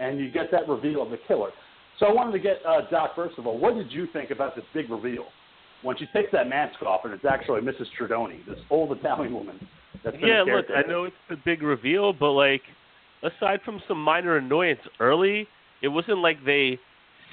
and 0.00 0.18
you 0.18 0.28
get 0.28 0.50
that 0.50 0.68
reveal 0.68 1.02
of 1.02 1.10
the 1.10 1.18
killer. 1.28 1.50
So 2.00 2.06
I 2.06 2.12
wanted 2.12 2.32
to 2.32 2.40
get 2.40 2.56
uh, 2.66 2.80
Doc 2.90 3.14
first 3.14 3.38
of 3.38 3.46
all. 3.46 3.58
What 3.58 3.76
did 3.76 3.92
you 3.92 4.08
think 4.12 4.32
about 4.32 4.56
this 4.56 4.64
big 4.74 4.90
reveal 4.90 5.26
when 5.82 5.96
she 5.98 6.06
takes 6.06 6.32
that 6.32 6.48
mask 6.48 6.82
off 6.82 7.02
and 7.04 7.14
it's 7.14 7.24
actually 7.24 7.60
Mrs. 7.60 7.86
Tredoni, 7.96 8.44
this 8.44 8.58
old 8.70 8.90
Italian 8.98 9.34
woman? 9.34 9.68
That's 10.04 10.16
Yeah, 10.20 10.42
look, 10.42 10.66
I 10.74 10.82
know 10.88 11.04
it's 11.04 11.16
a 11.30 11.36
big 11.36 11.62
reveal, 11.62 12.12
but 12.12 12.32
like, 12.32 12.62
aside 13.22 13.60
from 13.64 13.80
some 13.86 14.02
minor 14.02 14.36
annoyance 14.36 14.80
early, 15.00 15.46
it 15.82 15.88
wasn't 15.88 16.18
like 16.18 16.44
they 16.44 16.78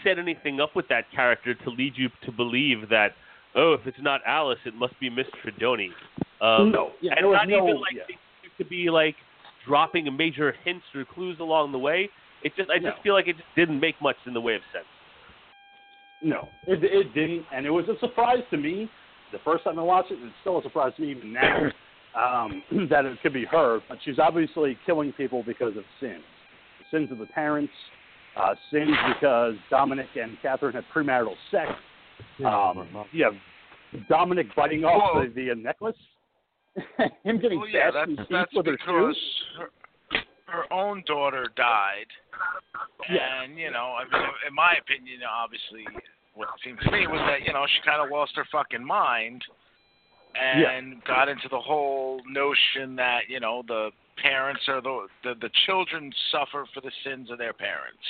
set 0.03 0.19
anything 0.19 0.61
up 0.61 0.75
with 0.75 0.87
that 0.89 1.05
character 1.13 1.53
to 1.53 1.69
lead 1.69 1.93
you 1.95 2.09
to 2.25 2.31
believe 2.31 2.89
that, 2.89 3.09
oh, 3.55 3.73
if 3.73 3.85
it's 3.85 4.01
not 4.01 4.21
Alice, 4.25 4.59
it 4.65 4.75
must 4.75 4.97
be 4.99 5.09
Miss 5.09 5.27
Tredoni. 5.43 5.89
Um, 6.41 6.71
no, 6.71 6.91
yeah, 7.01 7.13
and 7.17 7.27
was 7.27 7.37
not 7.41 7.49
no, 7.49 7.63
even 7.63 7.81
like 7.81 7.95
yeah. 7.95 8.03
they 8.07 8.63
to 8.63 8.69
be 8.69 8.89
like 8.89 9.15
dropping 9.65 10.15
major 10.15 10.53
hints 10.63 10.85
or 10.95 11.05
clues 11.05 11.37
along 11.39 11.71
the 11.71 11.79
way. 11.79 12.09
It 12.43 12.53
just, 12.55 12.69
I 12.69 12.75
just 12.75 12.97
No. 12.97 13.03
feel 13.03 13.13
like 13.13 13.27
it 13.27 13.35
just 13.35 13.47
didn't 13.55 13.79
make 13.79 14.01
much 14.01 14.15
in 14.25 14.33
the 14.33 14.41
way 14.41 14.55
of 14.55 14.61
sense. 14.71 14.85
No, 16.21 16.49
it, 16.67 16.83
it 16.83 17.13
didn't, 17.13 17.45
and 17.53 17.65
it 17.65 17.69
was 17.69 17.85
a 17.87 17.97
surprise 17.99 18.43
to 18.51 18.57
me 18.57 18.89
the 19.31 19.39
first 19.39 19.63
time 19.63 19.79
I 19.79 19.83
watched 19.83 20.11
it, 20.11 20.19
and 20.19 20.27
it's 20.27 20.35
still 20.41 20.57
a 20.59 20.63
surprise 20.63 20.93
to 20.95 21.01
me 21.01 21.11
even 21.11 21.33
now 21.33 21.69
um, 22.15 22.63
that 22.89 23.05
it 23.05 23.17
could 23.21 23.33
be 23.33 23.45
her. 23.45 23.79
But 23.87 23.97
she's 24.03 24.19
obviously 24.19 24.77
killing 24.85 25.11
people 25.13 25.43
because 25.43 25.75
of 25.77 25.83
sins, 25.99 26.23
sins 26.91 27.11
of 27.11 27.17
the 27.17 27.25
parents, 27.27 27.73
uh, 28.35 28.55
sins 28.71 28.91
because 29.13 29.55
Dominic 29.69 30.07
and 30.19 30.37
Catherine 30.41 30.73
had 30.73 30.83
premarital 30.93 31.35
sex. 31.51 31.71
Um, 32.45 32.87
you 33.11 33.23
have 33.25 34.07
Dominic 34.07 34.47
biting 34.55 34.83
off 34.85 35.15
Well- 35.15 35.23
the, 35.25 35.33
the 35.33 35.51
uh, 35.51 35.55
necklace, 35.55 35.95
him 37.23 37.39
getting 37.39 37.59
Well, 37.59 37.67
yeah, 37.69 37.91
that's 37.91 38.11
that's 38.29 38.53
with 38.53 38.65
her 38.67 38.73
because 38.73 39.15
shoe. 39.15 39.59
her, 39.59 40.19
her 40.47 40.73
own 40.73 41.03
daughter 41.07 41.47
died, 41.55 42.07
Yeah. 43.11 43.43
and 43.43 43.57
you 43.57 43.71
know, 43.71 43.95
I 43.99 44.03
mean, 44.05 44.27
in 44.47 44.53
my 44.55 44.75
opinion, 44.79 45.19
obviously, 45.27 45.83
what 46.35 46.47
it 46.49 46.61
seemed 46.63 46.79
to 46.85 46.91
me 46.91 47.07
was 47.07 47.19
that 47.27 47.45
you 47.45 47.51
know 47.53 47.65
she 47.67 47.81
kind 47.83 48.01
of 48.01 48.09
lost 48.11 48.33
her 48.35 48.45
fucking 48.51 48.85
mind, 48.85 49.41
and 50.35 51.03
got 51.05 51.29
into 51.29 51.47
the 51.49 51.59
whole 51.59 52.21
notion 52.29 52.95
that 52.95 53.21
you 53.27 53.39
know 53.39 53.63
the 53.67 53.89
parents 54.21 54.61
are 54.67 54.81
the 54.81 55.07
the, 55.23 55.33
the 55.41 55.49
children 55.65 56.11
suffer 56.31 56.65
for 56.73 56.81
the 56.81 56.91
sins 57.03 57.31
of 57.31 57.37
their 57.37 57.53
parents. 57.53 58.03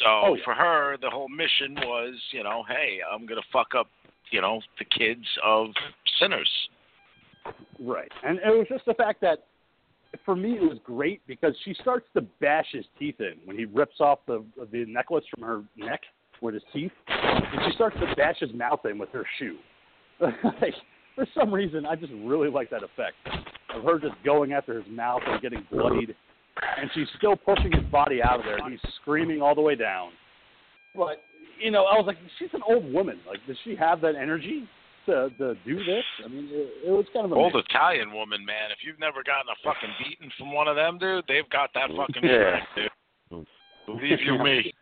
So 0.00 0.06
Oh, 0.06 0.34
yeah. 0.34 0.44
for 0.44 0.54
her, 0.54 0.96
the 1.00 1.08
whole 1.10 1.28
mission 1.28 1.74
was, 1.76 2.14
you 2.32 2.42
know, 2.44 2.62
hey, 2.68 2.98
I'm 3.10 3.26
gonna 3.26 3.40
fuck 3.52 3.68
up, 3.76 3.88
you 4.30 4.40
know, 4.40 4.60
the 4.78 4.84
kids 4.84 5.24
of 5.42 5.68
sinners. 6.20 6.50
Right. 7.80 8.12
And 8.22 8.38
it 8.38 8.50
was 8.50 8.66
just 8.68 8.84
the 8.84 8.94
fact 8.94 9.20
that 9.22 9.44
for 10.24 10.34
me 10.36 10.56
it 10.56 10.62
was 10.62 10.78
great 10.84 11.20
because 11.26 11.54
she 11.64 11.74
starts 11.80 12.06
to 12.14 12.22
bash 12.40 12.66
his 12.72 12.84
teeth 12.98 13.16
in 13.20 13.34
when 13.44 13.58
he 13.58 13.64
rips 13.66 14.00
off 14.00 14.20
the 14.26 14.44
the 14.72 14.84
necklace 14.86 15.24
from 15.34 15.46
her 15.46 15.62
neck 15.76 16.00
with 16.40 16.54
his 16.54 16.62
teeth. 16.72 16.92
And 17.08 17.62
she 17.66 17.72
starts 17.74 17.96
to 18.00 18.14
bash 18.16 18.38
his 18.40 18.52
mouth 18.52 18.80
in 18.84 18.98
with 18.98 19.10
her 19.10 19.24
shoe. 19.38 19.56
like 20.20 20.74
for 21.18 21.26
some 21.38 21.52
reason 21.52 21.84
I 21.84 21.96
just 21.96 22.12
really 22.24 22.48
like 22.48 22.70
that 22.70 22.82
effect 22.84 23.16
of 23.74 23.82
her 23.82 23.98
just 23.98 24.14
going 24.24 24.52
after 24.52 24.80
his 24.80 24.90
mouth 24.90 25.20
and 25.26 25.42
getting 25.42 25.66
bloodied 25.70 26.14
and 26.80 26.90
she's 26.94 27.08
still 27.16 27.34
pushing 27.36 27.72
his 27.72 27.84
body 27.90 28.22
out 28.22 28.38
of 28.40 28.44
there 28.44 28.58
he's 28.70 28.80
screaming 29.02 29.42
all 29.42 29.54
the 29.54 29.60
way 29.60 29.74
down. 29.74 30.10
But 30.94 31.22
you 31.60 31.72
know, 31.72 31.84
I 31.86 31.94
was 31.98 32.04
like, 32.06 32.18
she's 32.38 32.50
an 32.52 32.60
old 32.68 32.92
woman. 32.92 33.18
Like, 33.26 33.38
does 33.48 33.56
she 33.64 33.74
have 33.74 34.00
that 34.02 34.14
energy 34.14 34.68
to 35.06 35.28
to 35.38 35.54
do 35.66 35.76
this? 35.84 36.04
I 36.24 36.28
mean, 36.28 36.48
it, 36.52 36.86
it 36.86 36.90
was 36.90 37.04
kind 37.12 37.26
of 37.26 37.32
an 37.32 37.38
Old 37.38 37.52
amazing. 37.52 37.66
Italian 37.70 38.12
woman, 38.12 38.44
man. 38.44 38.70
If 38.70 38.78
you've 38.86 38.98
never 39.00 39.22
gotten 39.24 39.50
a 39.50 39.58
fucking 39.64 39.90
beating 40.02 40.30
from 40.38 40.52
one 40.52 40.68
of 40.68 40.76
them, 40.76 40.98
dude, 40.98 41.24
they've 41.26 41.48
got 41.50 41.70
that 41.74 41.90
fucking 41.96 42.22
Yeah. 42.22 42.60
strength, 42.72 42.90
dude. 43.30 43.46
Believe 43.86 44.18
you 44.24 44.38
me. 44.44 44.72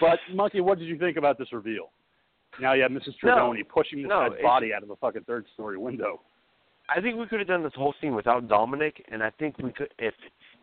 But 0.00 0.18
Monkey, 0.34 0.60
what 0.60 0.78
did 0.78 0.88
you 0.88 0.98
think 0.98 1.16
about 1.16 1.38
this 1.38 1.52
reveal? 1.52 1.88
Now 2.60 2.72
you 2.72 2.82
have 2.82 2.90
Mrs. 2.90 3.14
No. 3.22 3.36
Tredoni 3.36 3.66
pushing 3.68 4.02
this 4.02 4.08
No, 4.08 4.28
guy's 4.30 4.42
body 4.42 4.72
out 4.74 4.82
of 4.82 4.90
a 4.90 4.96
fucking 4.96 5.22
third 5.24 5.44
story 5.54 5.76
window. 5.76 6.20
I 6.94 7.00
think 7.00 7.16
we 7.16 7.26
could 7.26 7.40
have 7.40 7.48
done 7.48 7.62
this 7.62 7.72
whole 7.74 7.94
scene 8.00 8.14
without 8.14 8.48
Dominic, 8.48 9.04
and 9.10 9.22
I 9.22 9.30
think 9.38 9.58
we 9.58 9.72
could 9.72 9.92
if 9.98 10.14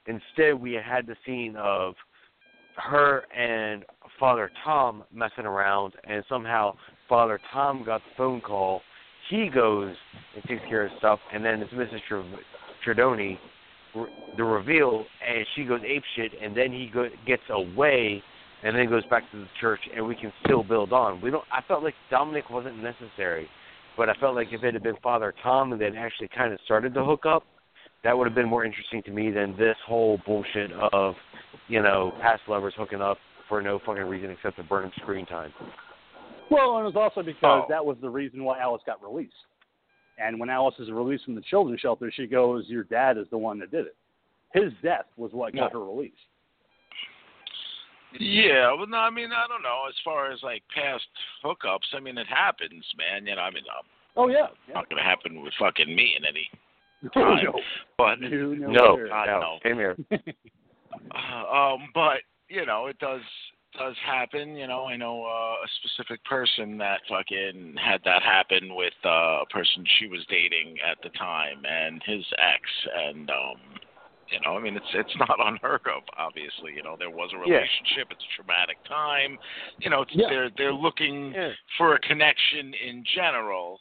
instead 0.08 0.54
we 0.60 0.74
had 0.74 1.06
the 1.06 1.16
scene 1.26 1.56
of 1.58 1.96
her 2.78 3.24
and 3.36 3.84
Father 4.20 4.50
Tom 4.64 5.04
messing 5.14 5.46
around, 5.46 5.94
and 6.06 6.24
somehow 6.30 6.76
Father 7.10 7.40
Tom 7.52 7.84
got 7.86 8.02
the 8.02 8.16
phone 8.18 8.42
call. 8.42 8.82
He 9.30 9.50
goes 9.50 9.96
and 10.36 10.44
takes 10.46 10.62
care 10.68 10.86
of 10.86 10.92
stuff, 10.98 11.20
and 11.34 11.44
then 11.44 11.62
it's 11.62 11.74
Mrs. 11.74 12.00
Tre- 12.08 12.24
Tredoni, 12.86 13.38
r- 13.96 14.08
the 14.38 14.44
reveal, 14.44 15.06
and 15.28 15.46
she 15.56 15.64
goes 15.66 15.82
ape 15.86 16.04
shit, 16.16 16.32
and 16.42 16.56
then 16.56 16.72
he 16.72 16.88
go- 16.94 17.10
gets 17.26 17.44
away, 17.50 18.22
and 18.64 18.76
then 18.76 18.90
goes 18.90 19.06
back 19.08 19.30
to 19.32 19.38
the 19.38 19.48
church, 19.60 19.82
and 19.96 20.06
we 20.06 20.16
can 20.16 20.32
still 20.46 20.64
build 20.64 20.94
on. 20.94 21.22
We 21.22 21.32
don't. 21.32 21.44
I 21.52 21.62
felt 21.68 21.84
like 21.84 21.96
Dominic 22.10 22.50
wasn't 22.50 22.82
necessary. 22.82 23.48
But 23.96 24.10
I 24.10 24.14
felt 24.16 24.34
like 24.34 24.48
if 24.52 24.64
it 24.64 24.74
had 24.74 24.82
been 24.82 24.96
Father 25.04 25.36
Tom 25.44 25.72
and 25.72 25.80
then 25.80 25.96
actually 25.96 26.28
kind 26.36 26.52
of 26.52 26.60
started 26.66 26.96
to 26.96 27.06
hook 27.06 27.28
up, 27.28 27.44
that 28.04 28.18
would 28.18 28.26
have 28.26 28.34
been 28.34 28.50
more 28.50 28.66
interesting 28.66 29.04
to 29.04 29.12
me 29.12 29.30
than 29.30 29.56
this 29.56 29.76
whole 29.86 30.20
bullshit 30.26 30.72
of, 30.92 31.14
you 31.68 31.80
know, 31.80 32.12
past 32.20 32.42
lovers 32.48 32.74
hooking 32.76 33.04
up 33.04 33.20
for 33.48 33.62
no 33.62 33.80
fucking 33.86 34.04
reason 34.04 34.32
except 34.32 34.58
to 34.58 34.64
burn 34.64 34.92
screen 35.00 35.28
time. 35.28 35.54
Well, 36.50 36.78
and 36.78 36.88
it 36.88 36.92
was 36.92 36.96
also 36.96 37.22
because 37.22 37.66
Oh. 37.66 37.70
that 37.70 37.86
was 37.86 37.98
the 38.02 38.10
reason 38.10 38.44
why 38.44 38.58
Alice 38.58 38.82
got 38.84 39.00
released. 39.04 39.46
And 40.18 40.40
when 40.40 40.50
Alice 40.50 40.80
is 40.80 40.92
released 40.92 41.26
from 41.26 41.36
the 41.36 41.42
children's 41.42 41.80
shelter, 41.80 42.12
she 42.12 42.26
goes, 42.26 42.68
"Your 42.68 42.86
dad 42.86 43.20
is 43.20 43.30
the 43.30 43.38
one 43.38 43.60
that 43.60 43.70
did 43.70 43.86
it. 43.86 43.96
His 44.54 44.74
death 44.82 45.06
was 45.18 45.34
what 45.34 45.54
got 45.54 45.72
her 45.74 45.84
released." 45.84 46.18
Yeah, 48.20 48.74
well, 48.74 48.88
no, 48.88 48.98
I 48.98 49.10
mean, 49.10 49.30
I 49.32 49.48
don't 49.48 49.64
know. 49.64 49.84
As 49.88 49.96
far 50.04 50.32
as 50.32 50.40
like 50.44 50.64
past 50.76 51.04
hookups, 51.44 51.94
I 51.96 52.00
mean, 52.00 52.18
it 52.18 52.28
happens, 52.28 52.86
man. 52.98 53.26
You 53.26 53.36
know, 53.36 53.42
I 53.42 53.52
mean, 53.52 53.64
um, 53.78 53.86
Oh 54.16 54.28
yeah. 54.28 54.48
yeah. 54.68 54.76
not 54.76 54.90
gonna 54.90 55.04
happen 55.04 55.42
with 55.42 55.54
fucking 55.60 55.94
me 55.94 56.16
in 56.18 56.26
any 56.26 56.50
Oh, 57.16 57.36
time. 57.36 57.44
no. 57.46 57.60
But 57.98 58.22
No, 58.22 58.30
no, 58.54 58.68
No, 58.70 58.98
sir. 58.98 59.08
God, 59.08 59.26
no, 59.26 59.40
no. 59.40 59.58
same 59.64 59.76
here. 59.76 59.98
Uh, 61.12 61.52
um, 61.74 61.90
but 61.94 62.22
you 62.50 62.66
know, 62.66 62.88
it 62.88 63.00
does 63.00 63.22
does 63.78 63.96
happen. 64.06 64.56
You 64.56 64.68
know, 64.68 64.86
I 64.86 64.96
know 64.96 65.24
uh, 65.24 65.66
a 65.66 65.68
specific 65.82 66.24
person 66.26 66.78
that 66.78 67.02
fucking 67.10 67.76
had 67.84 68.02
that 68.06 68.22
happen 68.22 68.76
with 68.76 68.94
uh, 69.04 69.42
a 69.42 69.46
person 69.50 69.84
she 70.00 70.08
was 70.08 70.24
dating 70.30 70.78
at 70.88 70.98
the 71.02 71.10
time 71.18 71.64
and 71.68 72.02
his 72.06 72.24
ex, 72.38 72.62
and 72.96 73.30
um, 73.32 73.58
you 74.34 74.40
know, 74.42 74.58
I 74.58 74.62
mean, 74.62 74.76
it's 74.76 74.86
it's 74.94 75.16
not 75.20 75.38
unheard 75.40 75.82
of. 75.88 76.04
Obviously, 76.18 76.74
you 76.76 76.82
know, 76.84 76.96
there 76.98 77.10
was 77.12 77.30
a 77.34 77.38
Yeah. 77.48 77.58
relationship. 77.58 78.08
It's 78.12 78.24
a 78.24 78.36
traumatic 78.42 78.78
time. 78.90 79.38
You 79.80 79.90
know, 79.92 80.02
it's, 80.02 80.12
Yeah. 80.14 80.28
they're 80.30 80.50
they're 80.58 80.74
looking 80.74 81.34
Yeah. 81.34 81.52
for 81.78 81.94
a 81.96 82.00
connection 82.00 82.74
in 82.74 83.04
general 83.16 83.80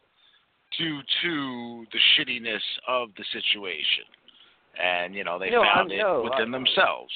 due 0.79 1.01
to 1.23 1.87
the 1.93 1.99
shittiness 2.17 2.63
of 2.87 3.09
the 3.17 3.25
situation. 3.33 4.05
And, 4.81 5.15
you 5.15 5.23
know, 5.23 5.39
they 5.39 5.51
No, 5.51 5.63
found 5.63 5.93
it 5.93 5.99
know. 5.99 6.23
within 6.23 6.49
I- 6.55 6.59
themselves. 6.59 7.13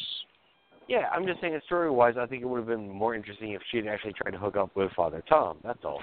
Yeah, 0.88 1.08
I'm 1.10 1.26
just 1.26 1.40
saying, 1.40 1.58
story 1.66 1.90
wise, 1.90 2.14
I 2.16 2.26
think 2.26 2.42
it 2.42 2.46
would 2.46 2.58
have 2.58 2.68
been 2.68 2.88
more 2.88 3.14
interesting 3.16 3.52
if 3.52 3.62
she 3.72 3.78
had 3.78 3.88
actually 3.88 4.12
tried 4.12 4.32
to 4.32 4.38
hook 4.38 4.56
up 4.56 4.70
with 4.76 4.92
Father 4.92 5.20
Tom. 5.28 5.58
That's 5.64 5.82
all. 5.84 6.00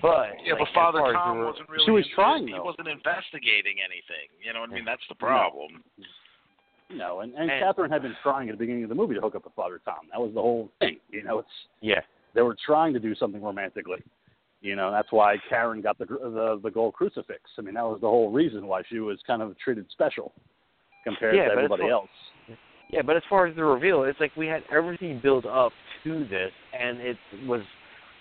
But 0.00 0.40
Yeah, 0.42 0.52
like, 0.54 0.60
but 0.60 0.68
Father 0.72 1.12
Tom 1.12 1.44
wasn't 1.44 1.68
really. 1.68 1.84
She 1.84 1.90
was 1.90 2.06
in- 2.06 2.14
trying, 2.14 2.46
He 2.46 2.54
though. 2.54 2.62
wasn't 2.64 2.88
investigating 2.88 3.80
anything. 3.84 4.28
You 4.40 4.54
know 4.54 4.60
what 4.60 4.70
I 4.70 4.74
mean? 4.74 4.84
That's 4.86 5.06
the 5.08 5.14
problem. 5.16 5.82
You 6.88 6.96
know, 6.98 7.20
and, 7.20 7.32
and 7.34 7.50
And- 7.50 7.60
Catherine 7.62 7.90
had 7.90 8.02
been 8.02 8.14
trying 8.22 8.48
at 8.48 8.52
the 8.54 8.58
beginning 8.58 8.82
of 8.84 8.88
the 8.88 8.94
movie 8.94 9.14
to 9.14 9.20
hook 9.20 9.34
up 9.34 9.44
with 9.44 9.54
Father 9.54 9.80
Tom. 9.84 10.00
That 10.12 10.20
was 10.20 10.32
the 10.34 10.40
whole 10.40 10.70
thing. 10.80 10.98
You 11.10 11.22
know, 11.24 11.38
it's 11.40 11.48
Yeah. 11.80 12.00
they 12.34 12.42
were 12.42 12.56
trying 12.66 12.92
to 12.94 13.00
do 13.00 13.14
something 13.14 13.42
romantically. 13.42 14.02
You 14.60 14.76
know, 14.76 14.90
that's 14.90 15.10
why 15.12 15.36
Karen 15.48 15.80
got 15.82 15.98
the 15.98 16.06
the 16.06 16.60
the 16.62 16.70
gold 16.70 16.94
crucifix. 16.94 17.42
I 17.58 17.62
mean, 17.62 17.74
that 17.74 17.84
was 17.84 18.00
the 18.00 18.08
whole 18.08 18.30
reason 18.30 18.66
why 18.66 18.82
she 18.88 18.98
was 18.98 19.18
kind 19.26 19.42
of 19.42 19.56
treated 19.58 19.86
special 19.90 20.32
compared 21.04 21.36
Yeah, 21.36 21.46
to 21.46 21.52
everybody 21.52 21.82
what- 21.84 21.92
else. 21.92 22.10
Yeah, 22.90 23.02
but 23.02 23.16
as 23.16 23.22
far 23.28 23.46
as 23.46 23.56
the 23.56 23.64
reveal, 23.64 24.04
it's 24.04 24.20
like 24.20 24.36
we 24.36 24.46
had 24.46 24.62
everything 24.70 25.18
built 25.22 25.46
up 25.46 25.72
to 26.04 26.24
this, 26.26 26.52
and 26.78 27.00
it 27.00 27.16
was, 27.46 27.62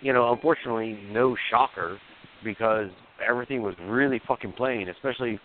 you 0.01 0.13
know, 0.13 0.31
unfortunately 0.31 0.93
no 1.11 1.35
shocker 1.49 1.99
because 2.43 2.89
everything 3.25 3.61
was 3.61 3.75
really 3.81 4.19
fucking 4.27 4.53
plain, 4.53 4.89
especially, 4.89 5.39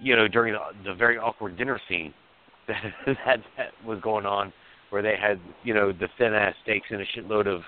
you 0.00 0.14
know, 0.14 0.28
during 0.28 0.52
the, 0.52 0.60
the 0.84 0.94
very 0.94 1.18
awkward 1.18 1.56
dinner 1.56 1.80
scene 1.88 2.14
that, 3.06 3.16
that 3.26 3.40
that 3.56 3.86
was 3.86 4.00
going 4.00 4.26
on, 4.26 4.52
where 4.90 5.02
they 5.02 5.16
had, 5.20 5.40
you 5.62 5.74
know, 5.74 5.92
the 5.92 6.08
thin 6.18 6.34
ass 6.34 6.54
steaks 6.62 6.86
and 6.90 7.00
a 7.00 7.04
shitload 7.06 7.46
of 7.46 7.62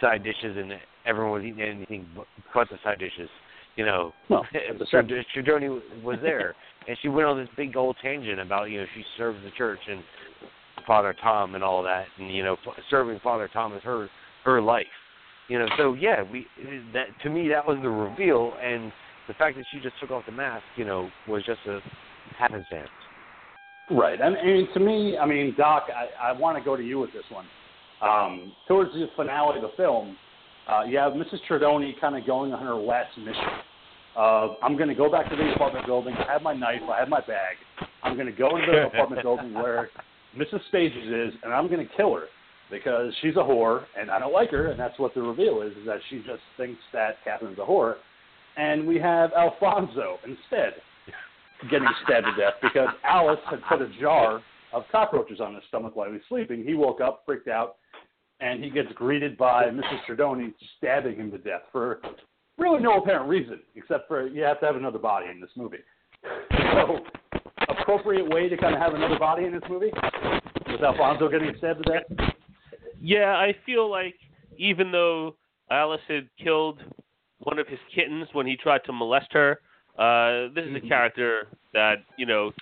side 0.00 0.22
dishes, 0.24 0.56
and 0.56 0.72
everyone 1.04 1.32
was 1.32 1.42
eating 1.42 1.60
anything 1.60 2.06
but, 2.14 2.68
the 2.70 2.78
side 2.82 2.98
dishes. 2.98 3.28
You 3.76 3.84
know, 3.84 4.12
Well, 4.30 4.46
that's 4.52 4.78
the 4.78 4.86
so 4.90 5.02
same. 5.02 5.44
Chidoni 5.44 6.02
was 6.02 6.18
there, 6.22 6.54
and 6.88 6.96
she 7.02 7.08
went 7.08 7.28
on 7.28 7.38
this 7.38 7.48
big 7.56 7.76
old 7.76 7.96
tangent 8.02 8.40
about 8.40 8.70
you 8.70 8.80
know 8.80 8.86
she 8.94 9.04
serves 9.18 9.38
the 9.44 9.50
church 9.50 9.80
and 9.88 10.02
Father 10.86 11.14
Tom 11.22 11.54
and 11.54 11.64
all 11.64 11.82
that, 11.82 12.06
and 12.18 12.34
you 12.34 12.42
know 12.42 12.56
serving 12.90 13.20
Father 13.22 13.48
Tom 13.52 13.74
is 13.74 13.82
her 13.82 14.08
her 14.44 14.60
life. 14.60 14.86
You 15.48 15.58
know, 15.60 15.66
so 15.76 15.94
yeah, 15.94 16.22
we 16.22 16.46
that 16.92 17.06
to 17.22 17.30
me 17.30 17.48
that 17.48 17.66
was 17.66 17.78
the 17.82 17.90
reveal, 17.90 18.54
and 18.62 18.92
the 19.28 19.34
fact 19.34 19.56
that 19.56 19.64
she 19.72 19.80
just 19.80 19.94
took 20.00 20.10
off 20.10 20.24
the 20.26 20.32
mask, 20.32 20.64
you 20.76 20.84
know, 20.84 21.10
was 21.28 21.44
just 21.44 21.60
a 21.66 21.80
happenstance. 22.38 22.88
Right. 23.90 24.20
And, 24.20 24.36
and 24.36 24.68
to 24.74 24.80
me, 24.80 25.16
I 25.16 25.26
mean, 25.26 25.54
Doc, 25.56 25.86
I, 25.94 26.30
I 26.30 26.32
want 26.32 26.58
to 26.58 26.64
go 26.64 26.76
to 26.76 26.82
you 26.82 26.98
with 26.98 27.12
this 27.12 27.24
one. 27.30 27.46
Um, 28.02 28.52
towards 28.68 28.92
the 28.92 29.06
finale 29.16 29.56
of 29.56 29.62
the 29.62 29.76
film, 29.76 30.16
uh, 30.68 30.82
you 30.82 30.98
have 30.98 31.12
Mrs. 31.12 31.38
Tredoni 31.48 31.98
kind 32.00 32.16
of 32.16 32.26
going 32.26 32.52
on 32.52 32.64
her 32.64 32.74
last 32.74 33.16
mission. 33.16 33.42
Uh, 34.16 34.54
I'm 34.62 34.76
going 34.76 34.88
to 34.88 34.94
go 34.94 35.10
back 35.10 35.30
to 35.30 35.36
the 35.36 35.52
apartment 35.54 35.86
building. 35.86 36.14
I 36.14 36.32
have 36.32 36.42
my 36.42 36.54
knife. 36.54 36.80
I 36.92 36.98
have 36.98 37.08
my 37.08 37.20
bag. 37.20 37.56
I'm 38.02 38.14
going 38.14 38.26
to 38.26 38.32
go 38.32 38.56
into 38.56 38.72
the 38.72 38.86
apartment 38.86 39.22
building 39.22 39.54
where 39.54 39.90
Mrs. 40.36 40.60
Spages 40.72 41.28
is, 41.28 41.34
and 41.42 41.52
I'm 41.52 41.68
going 41.68 41.86
to 41.86 41.94
kill 41.96 42.14
her 42.14 42.24
because 42.70 43.12
she's 43.22 43.36
a 43.36 43.40
whore, 43.40 43.84
and 43.98 44.10
I 44.10 44.18
don't 44.18 44.32
like 44.32 44.50
her, 44.50 44.68
and 44.68 44.80
that's 44.80 44.98
what 44.98 45.14
the 45.14 45.22
reveal 45.22 45.62
is, 45.62 45.72
is 45.76 45.86
that 45.86 45.98
she 46.10 46.18
just 46.18 46.42
thinks 46.56 46.80
that 46.92 47.18
Catherine's 47.24 47.58
a 47.58 47.62
whore. 47.62 47.96
And 48.56 48.86
we 48.86 48.98
have 48.98 49.32
Alphonso 49.34 50.18
instead 50.26 50.74
getting 51.70 51.88
stabbed 52.04 52.26
to 52.26 52.40
death 52.40 52.54
because 52.62 52.88
Alice 53.04 53.40
had 53.48 53.60
put 53.68 53.82
a 53.82 53.88
jar 54.00 54.42
of 54.72 54.84
cockroaches 54.90 55.40
on 55.40 55.54
his 55.54 55.62
stomach 55.68 55.96
while 55.96 56.06
he 56.06 56.12
was 56.12 56.22
sleeping. 56.28 56.64
He 56.64 56.74
woke 56.74 57.00
up, 57.00 57.22
freaked 57.24 57.48
out, 57.48 57.76
and 58.40 58.62
he 58.62 58.70
gets 58.70 58.92
greeted 58.94 59.36
by 59.36 59.64
Mrs. 59.64 60.00
Tredoni 60.08 60.52
stabbing 60.76 61.16
him 61.16 61.30
to 61.30 61.38
death 61.38 61.62
for 61.72 62.00
really 62.58 62.82
no 62.82 62.98
apparent 62.98 63.28
reason, 63.28 63.60
except 63.74 64.08
for 64.08 64.26
you 64.26 64.42
have 64.42 64.60
to 64.60 64.66
have 64.66 64.76
another 64.76 64.98
body 64.98 65.28
in 65.30 65.40
this 65.40 65.50
movie. 65.56 65.78
So, 66.74 66.98
appropriate 67.68 68.28
way 68.28 68.48
to 68.48 68.56
kind 68.56 68.74
of 68.74 68.80
have 68.80 68.94
another 68.94 69.18
body 69.18 69.44
in 69.44 69.52
this 69.52 69.62
movie 69.68 69.92
with 70.70 70.82
Alphonso 70.82 71.28
getting 71.28 71.52
stabbed 71.58 71.84
to 71.84 71.92
death. 71.92 72.30
Yeah, 73.00 73.36
I 73.36 73.54
feel 73.64 73.90
like 73.90 74.14
even 74.58 74.90
though 74.90 75.36
Alice 75.70 76.00
had 76.08 76.28
killed 76.42 76.80
one 77.38 77.58
of 77.58 77.68
his 77.68 77.78
kittens 77.94 78.28
when 78.32 78.46
he 78.46 78.56
tried 78.56 78.84
to 78.84 78.92
molest 78.92 79.32
her, 79.32 79.60
uh, 79.98 80.48
this 80.54 80.64
is 80.66 80.76
a 80.76 80.88
character 80.88 81.48
that 81.72 81.96
you 82.16 82.26
know 82.26 82.52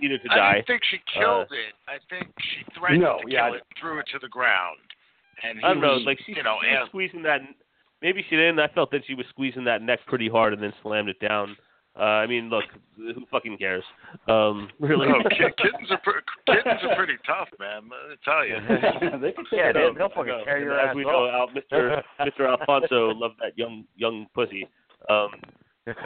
needed 0.00 0.22
to 0.22 0.28
die. 0.28 0.34
I 0.34 0.38
die. 0.38 0.52
didn't 0.54 0.66
think 0.68 0.82
she 0.90 0.98
killed 1.18 1.48
it. 1.52 1.74
I 1.88 1.98
think 2.08 2.32
she 2.38 2.64
threatened 2.78 3.02
No, 3.02 3.18
to 3.24 3.30
yeah, 3.30 3.48
kill 3.48 3.54
it, 3.56 3.62
threw 3.80 3.98
it 3.98 4.06
to 4.12 4.18
the 4.20 4.28
ground, 4.28 4.78
and 5.42 5.58
he 5.58 5.64
I 5.64 5.68
don't 5.74 5.82
know, 5.82 5.94
was, 5.94 6.04
like 6.06 6.18
she, 6.26 6.32
you 6.34 6.42
know, 6.42 6.58
she 6.62 6.68
was 6.68 6.88
squeezing 6.88 7.22
that. 7.24 7.40
Maybe 8.00 8.24
she 8.28 8.36
didn't. 8.36 8.58
I 8.58 8.68
felt 8.68 8.90
that 8.90 9.02
she 9.06 9.14
was 9.14 9.26
squeezing 9.30 9.64
that 9.64 9.80
neck 9.82 10.00
pretty 10.06 10.28
hard 10.28 10.52
and 10.52 10.62
then 10.62 10.72
slammed 10.82 11.08
it 11.08 11.20
down. 11.20 11.56
Uh, 11.94 12.04
I 12.24 12.26
mean, 12.26 12.48
look, 12.48 12.64
who 12.96 13.12
fucking 13.30 13.58
cares? 13.58 13.84
Um, 14.26 14.70
really. 14.80 15.06
oh, 15.08 15.28
ki- 15.28 15.36
kittens 15.58 15.90
are 15.90 16.00
pre- 16.02 16.22
kittens 16.46 16.80
are 16.82 16.96
pretty 16.96 17.18
tough, 17.26 17.48
man. 17.60 17.82
I 17.92 18.14
tell 18.24 18.46
you. 18.46 18.56
they 19.20 19.30
can 19.32 19.44
take 19.44 19.52
Yeah, 19.52 19.68
it 19.68 19.72
they- 19.74 19.80
out. 19.84 19.94
they'll 19.98 20.08
fucking 20.08 20.26
No, 20.26 20.42
tear 20.44 20.58
your 20.58 20.80
as 20.80 20.88
ass 20.88 20.94
we 20.96 21.04
off. 21.04 21.12
know, 21.12 21.28
Al, 21.28 21.48
Mr. 21.80 22.02
Mr. 22.20 22.48
Alphonso 22.58 23.10
loved 23.10 23.34
that 23.42 23.56
young 23.58 23.84
young 23.96 24.26
pussy. 24.34 24.66
Um, 25.10 25.28
nice 25.86 25.96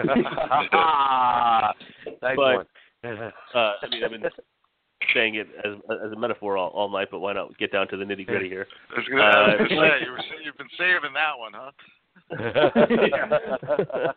But- 2.22 2.36
one. 2.38 2.66
uh, 3.04 3.30
I 3.54 3.74
mean, 3.90 4.02
I've 4.04 4.10
been 4.10 4.24
saying 5.14 5.34
it 5.36 5.46
as 5.64 5.74
as 6.04 6.10
a 6.12 6.16
metaphor 6.18 6.56
all, 6.56 6.70
all 6.70 6.88
night, 6.88 7.08
but 7.10 7.20
why 7.20 7.32
not 7.34 7.56
get 7.58 7.70
down 7.72 7.86
to 7.88 7.96
the 7.96 8.04
nitty 8.04 8.26
gritty 8.26 8.48
here? 8.48 8.66
I 8.90 8.94
was 8.98 9.06
gonna, 9.08 9.22
I 9.22 9.28
was 9.28 9.54
Uh, 9.54 9.58
gonna 9.58 9.68
say, 9.68 9.74
you 10.04 10.10
were, 10.12 10.18
you've 10.44 10.56
been 10.58 10.68
saving 10.78 11.12
that 11.14 11.38
one, 11.38 11.52
huh? 11.54 11.70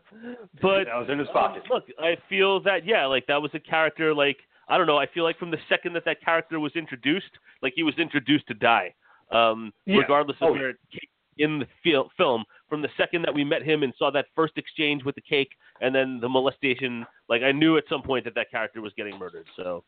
but 0.62 0.86
That 0.86 0.96
was 0.96 1.08
in 1.12 1.20
his 1.20 1.28
pocket. 1.34 1.64
look, 1.70 1.84
I 2.00 2.16
feel 2.30 2.60
that 2.62 2.86
yeah, 2.86 3.06
like 3.06 3.26
that 3.28 3.42
was 3.42 3.52
a 3.54 3.60
character. 3.60 4.14
Like 4.14 4.38
I 4.68 4.78
don't 4.78 4.88
know, 4.88 4.98
I 4.98 5.08
feel 5.08 5.24
like 5.24 5.38
from 5.38 5.52
the 5.52 5.58
second 5.68 5.94
that 5.94 6.06
that 6.06 6.22
character 6.24 6.60
was 6.60 6.72
introduced, 6.76 7.32
like 7.62 7.74
he 7.76 7.84
was 7.84 7.96
introduced 7.98 8.48
to 8.48 8.54
die, 8.54 8.94
um, 9.32 9.74
Yeah. 9.86 9.98
regardless 9.98 10.38
of 10.42 10.50
Oh, 10.50 10.54
where 10.54 10.70
it 10.70 10.78
came 10.92 11.10
in 11.38 11.60
the 11.60 11.68
fil- 11.84 12.10
film. 12.18 12.44
From 12.70 12.82
the 12.82 12.90
second 12.98 13.24
that 13.24 13.34
we 13.34 13.44
met 13.44 13.64
him 13.64 13.84
and 13.84 13.94
saw 13.98 14.12
that 14.12 14.28
first 14.36 14.54
exchange 14.58 15.04
with 15.04 15.16
the 15.16 15.22
cake, 15.22 15.50
and 15.82 15.94
then 15.94 16.20
the 16.22 16.30
molestation, 16.30 17.06
like 17.28 17.42
I 17.42 17.52
knew 17.52 17.78
at 17.78 17.84
some 17.90 18.04
point 18.04 18.26
that 18.26 18.36
that 18.36 18.52
character 18.52 18.82
was 18.82 18.94
getting 18.96 19.18
murdered. 19.18 19.46
So 19.56 19.84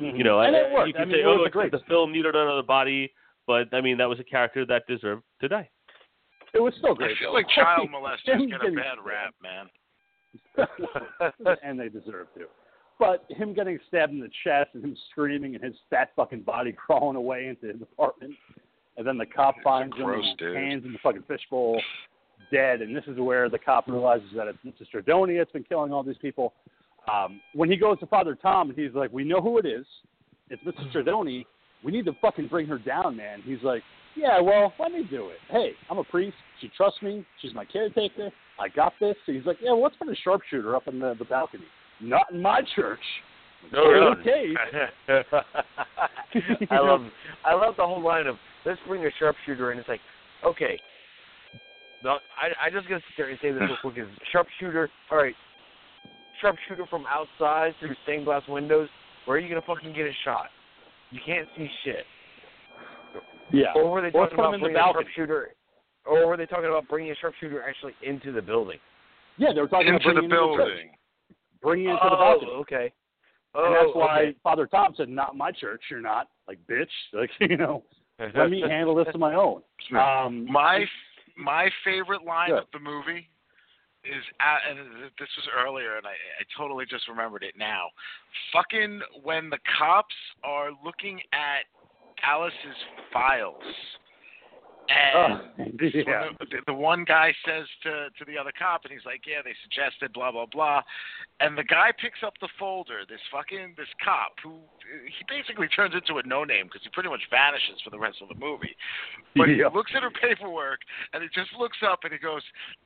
mm-hmm. 0.00 0.16
you 0.16 0.24
know, 0.24 0.40
and 0.40 0.54
I, 0.54 0.60
it 0.60 0.72
worked. 0.72 0.88
you 0.88 0.92
can 0.92 1.02
I 1.02 1.04
mean, 1.06 1.14
say, 1.14 1.20
it 1.20 1.26
oh, 1.26 1.40
a 1.40 1.44
it's 1.44 1.52
great. 1.52 1.72
the 1.72 1.80
film 1.88 2.12
needed 2.12 2.36
another 2.36 2.62
body, 2.62 3.12
but 3.46 3.72
I 3.72 3.80
mean 3.80 3.96
that 3.98 4.08
was 4.08 4.20
a 4.20 4.24
character 4.24 4.66
that 4.66 4.82
deserved 4.86 5.22
to 5.40 5.48
die. 5.48 5.68
It 6.52 6.60
was 6.60 6.74
still 6.78 6.92
I 6.92 6.94
great. 6.94 7.18
feel 7.18 7.30
though. 7.30 7.34
like 7.34 7.46
child 7.48 7.88
molesters 7.88 8.40
Him 8.40 8.48
get 8.48 8.60
a 8.60 8.70
bad 8.70 8.98
rap, 9.04 9.34
man. 9.42 9.66
and 11.62 11.78
they 11.78 11.88
deserve 11.88 12.28
to. 12.34 12.46
But 12.98 13.24
him 13.28 13.54
getting 13.54 13.78
stabbed 13.88 14.12
in 14.12 14.20
the 14.20 14.30
chest 14.44 14.70
and 14.74 14.84
him 14.84 14.96
screaming 15.10 15.56
and 15.56 15.64
his 15.64 15.74
fat 15.90 16.10
fucking 16.14 16.42
body 16.42 16.72
crawling 16.86 17.16
away 17.16 17.48
into 17.48 17.72
his 17.72 17.82
apartment, 17.82 18.34
and 18.96 19.06
then 19.06 19.18
the 19.18 19.26
cop 19.26 19.56
finds 19.62 19.96
him 19.96 20.04
gross 20.04 20.24
and 20.40 20.56
hands 20.56 20.84
in 20.84 20.92
the 20.92 20.98
fucking 21.02 21.24
fishbowl, 21.26 21.80
dead. 22.52 22.80
And 22.80 22.94
this 22.94 23.04
is 23.06 23.18
where 23.18 23.48
the 23.48 23.58
cop 23.58 23.88
realizes 23.88 24.28
that 24.36 24.46
it's 24.46 24.58
Mrs. 24.64 24.86
Tredoni 24.94 25.38
that's 25.38 25.52
been 25.52 25.64
killing 25.64 25.92
all 25.92 26.02
these 26.02 26.18
people. 26.18 26.54
Um, 27.12 27.40
when 27.54 27.70
he 27.70 27.76
goes 27.76 27.98
to 28.00 28.06
Father 28.06 28.34
Tom, 28.34 28.72
he's 28.74 28.94
like, 28.94 29.12
"We 29.12 29.24
know 29.24 29.40
who 29.40 29.58
it 29.58 29.66
is. 29.66 29.86
It's 30.50 30.62
Mrs. 30.62 30.92
Tredoni. 30.94 31.44
We 31.82 31.92
need 31.92 32.06
to 32.06 32.12
fucking 32.20 32.48
bring 32.48 32.66
her 32.66 32.78
down, 32.78 33.16
man." 33.16 33.42
He's 33.44 33.62
like, 33.62 33.82
"Yeah, 34.16 34.40
well, 34.40 34.72
let 34.78 34.92
me 34.92 35.04
do 35.10 35.30
it. 35.30 35.38
Hey, 35.50 35.72
I'm 35.90 35.98
a 35.98 36.04
priest. 36.04 36.36
She 36.60 36.70
trusts 36.76 37.02
me. 37.02 37.26
She's 37.42 37.54
my 37.54 37.64
caretaker. 37.64 38.30
I 38.58 38.68
got 38.68 38.94
this." 39.00 39.16
So 39.26 39.32
he's 39.32 39.44
like, 39.44 39.58
"Yeah, 39.60 39.72
well, 39.72 39.82
let's 39.82 39.96
put 39.96 40.08
a 40.08 40.16
sharpshooter 40.22 40.76
up 40.76 40.88
in 40.88 40.98
the, 40.98 41.14
the 41.18 41.24
balcony. 41.24 41.64
Not 42.00 42.30
in 42.32 42.40
my 42.40 42.62
church." 42.74 43.00
No 43.72 44.14
Okay. 44.20 44.54
I 46.70 46.78
love 46.80 47.00
I 47.44 47.54
love 47.54 47.76
the 47.76 47.86
whole 47.86 48.02
line 48.02 48.26
of 48.26 48.36
let's 48.64 48.80
bring 48.86 49.04
a 49.04 49.10
sharpshooter 49.18 49.72
in. 49.72 49.78
It's 49.78 49.88
like, 49.88 50.00
okay. 50.44 50.78
No, 52.02 52.18
I 52.36 52.66
I 52.66 52.70
just 52.70 52.88
gonna 52.88 53.00
sit 53.00 53.14
there 53.16 53.30
and 53.30 53.38
say 53.40 53.50
this 53.52 53.60
real 53.60 53.76
quick 53.80 53.98
is 53.98 54.08
sharpshooter 54.32 54.90
all 55.10 55.18
right. 55.18 55.34
Sharpshooter 56.40 56.86
from 56.90 57.04
outside 57.06 57.74
through 57.80 57.94
stained 58.02 58.24
glass 58.24 58.42
windows, 58.48 58.88
where 59.24 59.36
are 59.36 59.40
you 59.40 59.48
gonna 59.48 59.64
fucking 59.66 59.94
get 59.94 60.06
a 60.06 60.12
shot? 60.24 60.46
You 61.10 61.20
can't 61.24 61.48
see 61.56 61.68
shit. 61.84 62.04
Yeah. 63.52 63.72
Or 63.76 63.90
were 63.90 64.02
they 64.02 64.10
talking 64.10 64.38
about 64.38 64.54
in 64.54 64.60
the 64.60 64.64
bringing 64.66 64.80
a 64.80 64.92
sharpshooter 64.92 65.54
or 66.06 66.26
were 66.26 66.36
they 66.36 66.46
talking 66.46 66.66
about 66.66 66.88
bringing 66.88 67.12
a 67.12 67.14
sharpshooter 67.16 67.62
actually 67.62 67.94
into 68.02 68.32
the 68.32 68.42
building? 68.42 68.78
Yeah, 69.38 69.52
they 69.54 69.60
were 69.60 69.68
talking 69.68 69.88
Into 69.88 70.10
about 70.10 70.22
the 70.22 70.28
bringing 70.28 70.30
him 70.30 70.46
into 70.46 70.56
church, 70.56 70.68
building. 70.68 70.90
bringing 71.62 71.88
him 71.88 71.96
oh, 72.02 72.10
the 72.10 72.16
balcony. 72.16 72.50
okay. 72.52 72.92
Oh, 73.54 73.66
and 73.66 73.74
that's 73.74 73.96
why 73.96 74.20
okay. 74.20 74.36
Father 74.42 74.66
Tom 74.66 74.94
said, 74.96 75.08
"Not 75.08 75.36
my 75.36 75.50
church. 75.52 75.82
You're 75.90 76.00
not 76.00 76.28
like 76.48 76.58
bitch. 76.70 76.86
Like 77.12 77.30
you 77.40 77.56
know, 77.56 77.82
let 78.18 78.50
me 78.50 78.62
handle 78.68 78.94
this 78.94 79.08
on 79.12 79.20
my 79.20 79.34
own." 79.34 79.62
Um, 79.96 80.46
My 80.50 80.84
my 81.36 81.68
favorite 81.84 82.24
line 82.24 82.50
Good. 82.50 82.58
of 82.58 82.64
the 82.72 82.78
movie 82.78 83.28
is 84.04 84.22
at, 84.40 84.70
and 84.70 85.04
this 85.18 85.28
was 85.36 85.48
earlier, 85.56 85.96
and 85.96 86.06
I, 86.06 86.10
I 86.10 86.44
totally 86.56 86.84
just 86.86 87.08
remembered 87.08 87.42
it 87.42 87.54
now. 87.56 87.88
Fucking 88.52 89.00
when 89.22 89.50
the 89.50 89.58
cops 89.78 90.14
are 90.44 90.70
looking 90.84 91.20
at 91.32 91.64
Alice's 92.22 92.78
files, 93.12 93.62
And 94.88 95.16
Oh, 95.16 95.40
yeah. 95.80 96.28
the, 96.40 96.60
the 96.66 96.74
one 96.74 97.04
guy 97.04 97.32
says 97.46 97.64
to 97.84 98.10
to 98.18 98.24
the 98.26 98.36
other 98.36 98.52
cop, 98.52 98.84
and 98.84 98.92
he's 98.92 99.06
like, 99.06 99.22
"Yeah, 99.26 99.40
they 99.42 99.54
suggested 99.62 100.12
blah 100.12 100.30
blah 100.30 100.44
blah," 100.46 100.82
and 101.40 101.56
the 101.56 101.64
guy 101.64 101.90
picks 101.96 102.20
up 102.22 102.34
the 102.40 102.48
folder. 102.58 103.02
This 103.08 103.20
fucking 103.32 103.74
this 103.78 103.88
cop 104.04 104.36
who 104.42 104.60
he 105.08 105.24
basically 105.28 105.68
turns 105.68 105.94
into 105.94 106.18
a 106.20 106.22
no 106.26 106.44
name 106.44 106.66
because 106.66 106.82
he 106.84 106.90
pretty 106.92 107.08
much 107.08 107.22
vanishes 107.30 107.80
for 107.82 107.88
the 107.90 107.98
rest 107.98 108.18
of 108.20 108.28
the 108.28 108.34
movie. 108.36 108.76
But 109.34 109.48
he 109.48 109.62
looks 109.64 109.92
at 109.96 110.02
her 110.02 110.10
paperwork 110.12 110.80
and 111.14 111.22
he 111.22 111.28
just 111.32 111.54
looks 111.58 111.78
up 111.80 112.04
and 112.04 112.12
he 112.12 112.18
goes, 112.18 112.42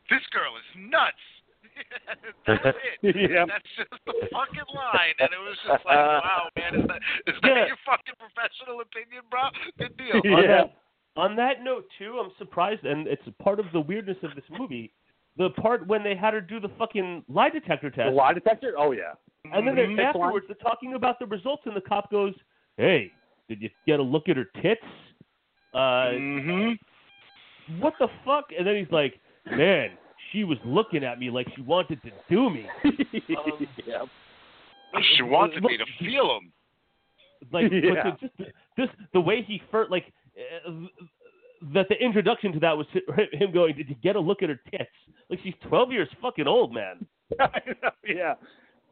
"This 0.09 0.23
girl 0.31 0.55
is 0.55 0.69
nuts." 0.79 1.25
That's 2.47 2.79
it. 3.03 3.16
Yeah. 3.31 3.45
That's 3.47 3.66
just 3.77 3.91
the 4.07 4.15
fucking 4.31 4.70
line, 4.75 5.15
and 5.19 5.31
it 5.35 5.41
was 5.43 5.57
just 5.66 5.85
like, 5.85 5.97
wow, 6.23 6.49
man, 6.57 6.75
is 6.79 6.87
that 6.87 7.01
is 7.27 7.35
that 7.43 7.55
Yeah. 7.57 7.66
your 7.75 7.81
fucking 7.87 8.15
professional 8.19 8.81
opinion, 8.83 9.23
bro? 9.31 9.51
Good 9.79 9.97
deal. 9.99 10.20
Yeah. 10.25 10.70
That, 11.19 11.31
on 11.31 11.36
that 11.36 11.62
note, 11.65 11.85
too, 11.99 12.19
I'm 12.23 12.31
surprised, 12.39 12.85
and 12.85 13.07
it's 13.07 13.23
part 13.43 13.61
of 13.61 13.66
the 13.73 13.81
weirdness 13.81 14.16
of 14.23 14.31
this 14.35 14.45
movie. 14.59 14.93
The 15.36 15.51
part 15.51 15.86
when 15.86 16.03
they 16.03 16.16
had 16.16 16.35
her 16.35 16.40
do 16.40 16.59
the 16.59 16.70
fucking 16.78 17.24
lie 17.28 17.51
detector 17.51 17.90
test. 17.90 18.11
The 18.11 18.16
lie 18.16 18.32
detector? 18.32 18.74
Oh 18.78 18.93
yeah. 18.93 19.12
and 19.53 19.66
then 19.66 19.74
they're 19.77 19.86
Mhm. 19.86 20.01
Afterwards 20.01 20.47
they're 20.49 20.57
talking 20.57 20.95
about 20.95 21.19
the 21.19 21.27
results, 21.27 21.62
and 21.66 21.74
the 21.77 21.81
cop 21.81 22.11
goes, 22.11 22.35
"Hey, 22.77 23.12
did 23.49 23.62
you 23.62 23.70
get 23.86 24.01
a 24.01 24.03
look 24.03 24.28
at 24.28 24.36
her 24.36 24.47
tits? 24.61 24.82
Uh, 25.73 26.12
hmm 26.12 26.73
what 27.78 27.95
the 28.01 28.09
fuck?" 28.24 28.47
And 28.57 28.66
then 28.66 28.77
he's 28.77 28.90
like, 28.90 29.20
"Man, 29.51 29.90
she 30.32 30.43
was 30.45 30.59
looking 30.65 31.05
at 31.05 31.19
me 31.20 31.31
like 31.31 31.47
she 31.55 31.62
wanted 31.62 32.03
to 32.03 32.11
do 32.28 32.51
me." 32.51 32.66
Um, 33.36 33.69
yeah. 33.86 34.05
She 35.16 35.23
wanted 35.23 35.62
me 35.62 35.77
to 35.77 35.85
feel 36.01 36.36
him. 36.39 36.53
like 37.53 37.70
Yeah. 37.73 38.03
the, 38.05 38.16
just 38.20 38.36
the, 38.39 38.47
this 38.77 38.89
the 39.12 39.20
way 39.20 39.43
he 39.43 39.62
first 39.70 39.90
like 39.90 40.12
that 41.74 41.86
the 41.89 41.97
introduction 42.01 42.52
to 42.52 42.60
that 42.60 42.77
was 42.77 42.86
him 43.32 43.52
going 43.52 43.74
did 43.77 43.89
you 43.89 43.97
get 44.02 44.16
a 44.16 44.20
look 44.20 44.43
at 44.43 44.48
her 44.48 44.60
tits 44.70 44.90
like 45.28 45.40
she's 45.43 45.55
12 45.69 45.93
years 45.93 46.09
fucking 46.23 46.47
old 46.47 46.73
man 46.73 47.06
yeah. 48.06 48.35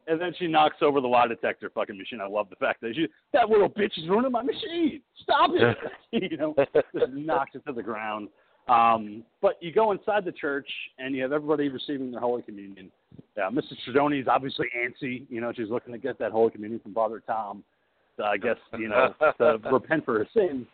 And 0.07 0.21
then 0.21 0.33
she 0.39 0.47
knocks 0.47 0.77
over 0.81 1.01
the 1.01 1.07
lie 1.07 1.27
detector 1.27 1.69
fucking 1.73 1.97
machine. 1.97 2.21
I 2.21 2.27
love 2.27 2.49
the 2.49 2.55
fact 2.55 2.81
that 2.81 2.93
she 2.95 3.07
that 3.33 3.49
little 3.49 3.69
bitch 3.69 3.97
is 3.97 4.07
ruining 4.07 4.31
my 4.31 4.41
machine. 4.41 5.01
Stop 5.23 5.51
it. 5.53 5.77
you 6.31 6.37
know, 6.37 6.55
just 6.73 7.11
knocks 7.13 7.51
it 7.55 7.65
to 7.67 7.73
the 7.73 7.83
ground. 7.83 8.29
Um, 8.69 9.23
but 9.41 9.57
you 9.61 9.71
go 9.71 9.91
inside 9.91 10.25
the 10.25 10.31
church 10.31 10.67
and 10.99 11.15
you 11.15 11.21
have 11.23 11.31
everybody 11.31 11.69
receiving 11.69 12.11
their 12.11 12.19
Holy 12.19 12.41
Communion. 12.41 12.91
Yeah, 13.37 13.49
Mrs. 13.49 13.75
Tredoni 13.87 14.21
is 14.21 14.27
obviously 14.29 14.67
antsy. 14.77 15.25
You 15.29 15.41
know, 15.41 15.53
she's 15.55 15.69
looking 15.69 15.93
to 15.93 15.99
get 15.99 16.19
that 16.19 16.31
Holy 16.31 16.51
Communion 16.51 16.79
from 16.81 16.93
Father 16.93 17.21
Tom. 17.25 17.63
To, 18.17 18.23
I 18.23 18.37
guess 18.37 18.57
you 18.77 18.89
know 18.89 19.13
to 19.37 19.59
repent 19.71 20.05
for 20.05 20.19
her 20.19 20.27
sins. 20.33 20.65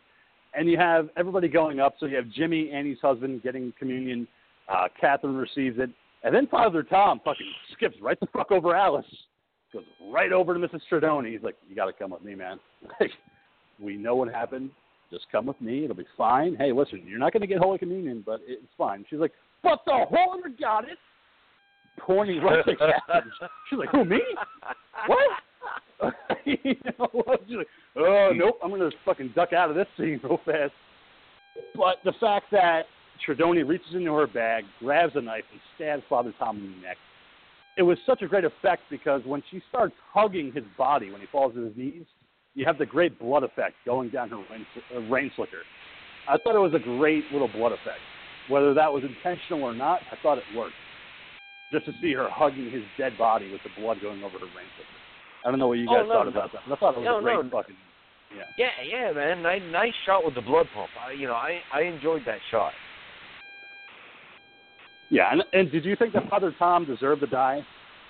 And 0.56 0.68
you 0.68 0.78
have 0.78 1.08
everybody 1.16 1.48
going 1.48 1.80
up. 1.80 1.94
So 1.98 2.06
you 2.06 2.16
have 2.16 2.28
Jimmy, 2.30 2.70
Annie's 2.70 2.98
husband, 3.02 3.42
getting 3.42 3.72
communion. 3.78 4.26
Uh, 4.68 4.88
Catherine 4.98 5.36
receives 5.36 5.78
it, 5.78 5.90
and 6.22 6.34
then 6.34 6.46
Father 6.46 6.82
Tom 6.82 7.20
fucking 7.22 7.46
skips 7.76 7.96
right 8.00 8.18
the 8.18 8.26
fuck 8.32 8.50
over 8.50 8.74
Alice. 8.74 9.04
Goes 9.72 9.82
right 10.10 10.32
over 10.32 10.54
to 10.54 10.60
Mrs. 10.60 10.80
Tredoni. 10.90 11.32
He's 11.32 11.42
like, 11.42 11.56
"You 11.68 11.76
got 11.76 11.86
to 11.86 11.92
come 11.92 12.10
with 12.10 12.22
me, 12.22 12.34
man. 12.34 12.58
Like, 13.00 13.10
we 13.80 13.96
know 13.96 14.14
what 14.14 14.28
happened. 14.28 14.70
Just 15.10 15.26
come 15.32 15.46
with 15.46 15.60
me. 15.60 15.84
It'll 15.84 15.96
be 15.96 16.06
fine. 16.16 16.54
Hey, 16.56 16.72
listen, 16.72 17.02
you're 17.06 17.18
not 17.18 17.32
going 17.32 17.40
to 17.40 17.46
get 17.46 17.58
Holy 17.58 17.76
Communion, 17.76 18.22
but 18.24 18.40
it's 18.46 18.62
fine." 18.78 19.04
She's 19.10 19.18
like, 19.18 19.32
"But 19.62 19.80
the 19.84 20.06
Holy 20.08 20.52
got 20.58 20.84
it." 20.84 20.98
Pointing 21.98 22.40
right 22.40 22.60
at 22.60 22.78
Catherine. 22.78 23.32
She's 23.68 23.78
like, 23.78 23.90
"Who 23.90 24.04
me? 24.04 24.20
What?" 25.06 25.18
you 26.44 26.74
know, 26.98 27.08
like, 27.26 27.66
"Oh 27.96 28.30
nope, 28.34 28.58
I'm 28.62 28.70
to 28.70 28.90
fucking 29.04 29.32
duck 29.34 29.52
out 29.52 29.70
of 29.70 29.76
this 29.76 29.86
scene 29.96 30.20
real 30.22 30.40
fast." 30.44 30.72
But 31.74 31.96
the 32.04 32.12
fact 32.20 32.46
that 32.52 32.82
Tredoni 33.26 33.66
reaches 33.66 33.94
into 33.94 34.12
her 34.14 34.26
bag, 34.26 34.64
grabs 34.80 35.12
a 35.16 35.20
knife, 35.20 35.44
and 35.52 35.60
stabs 35.76 36.02
Father 36.08 36.32
Tom 36.38 36.58
in 36.58 36.72
the 36.72 36.86
neck. 36.86 36.96
It 37.76 37.82
was 37.82 37.98
such 38.06 38.22
a 38.22 38.28
great 38.28 38.44
effect 38.44 38.82
because 38.90 39.22
when 39.24 39.42
she 39.50 39.60
starts 39.68 39.94
hugging 40.12 40.52
his 40.52 40.64
body 40.78 41.10
when 41.10 41.20
he 41.20 41.26
falls 41.26 41.54
to 41.54 41.64
his 41.64 41.76
knees, 41.76 42.04
you 42.54 42.64
have 42.66 42.78
the 42.78 42.86
great 42.86 43.18
blood 43.18 43.42
effect 43.42 43.74
going 43.84 44.10
down 44.10 44.28
her 44.30 44.36
rain, 44.50 44.66
uh, 44.94 45.00
rain 45.10 45.30
slicker. 45.34 45.62
I 46.28 46.38
thought 46.38 46.54
it 46.54 46.60
was 46.60 46.74
a 46.74 46.78
great 46.78 47.24
little 47.32 47.48
blood 47.48 47.72
effect. 47.72 47.98
Whether 48.48 48.74
that 48.74 48.92
was 48.92 49.02
intentional 49.02 49.64
or 49.64 49.74
not, 49.74 50.00
I 50.12 50.16
thought 50.22 50.38
it 50.38 50.44
worked. 50.56 50.74
Just 51.72 51.86
to 51.86 51.92
see 52.00 52.12
her 52.12 52.28
hugging 52.30 52.70
his 52.70 52.82
dead 52.96 53.18
body 53.18 53.50
with 53.50 53.60
the 53.64 53.80
blood 53.80 53.98
going 54.00 54.22
over 54.22 54.38
her 54.38 54.46
rain 54.46 54.70
slicker. 54.76 55.03
I 55.44 55.50
don't 55.50 55.58
know 55.58 55.68
what 55.68 55.78
you 55.78 55.86
Oh, 55.88 55.94
guys 55.94 56.06
no, 56.08 56.14
thought 56.14 56.24
no. 56.24 56.30
about 56.30 56.52
that. 56.52 56.62
I 56.70 56.76
thought 56.76 56.94
it 56.94 56.98
was 56.98 57.04
No, 57.04 57.18
a 57.18 57.22
great 57.22 57.44
no. 57.44 57.50
fucking. 57.50 57.76
Yeah. 58.34 58.42
Yeah, 58.58 58.68
yeah, 58.84 59.12
man. 59.12 59.42
Nice, 59.42 59.62
nice 59.70 59.92
shot 60.06 60.24
with 60.24 60.34
the 60.34 60.40
blood 60.40 60.66
pump. 60.74 60.88
I, 61.00 61.12
you 61.12 61.26
know, 61.26 61.34
I 61.34 61.60
I 61.72 61.82
enjoyed 61.82 62.22
that 62.26 62.38
shot. 62.50 62.72
Yeah, 65.10 65.30
and, 65.30 65.44
and 65.52 65.70
did 65.70 65.84
you 65.84 65.94
think 65.96 66.12
that 66.14 66.28
Father 66.28 66.52
Tom 66.58 66.84
deserved 66.86 67.20
to 67.20 67.26
die? 67.26 67.64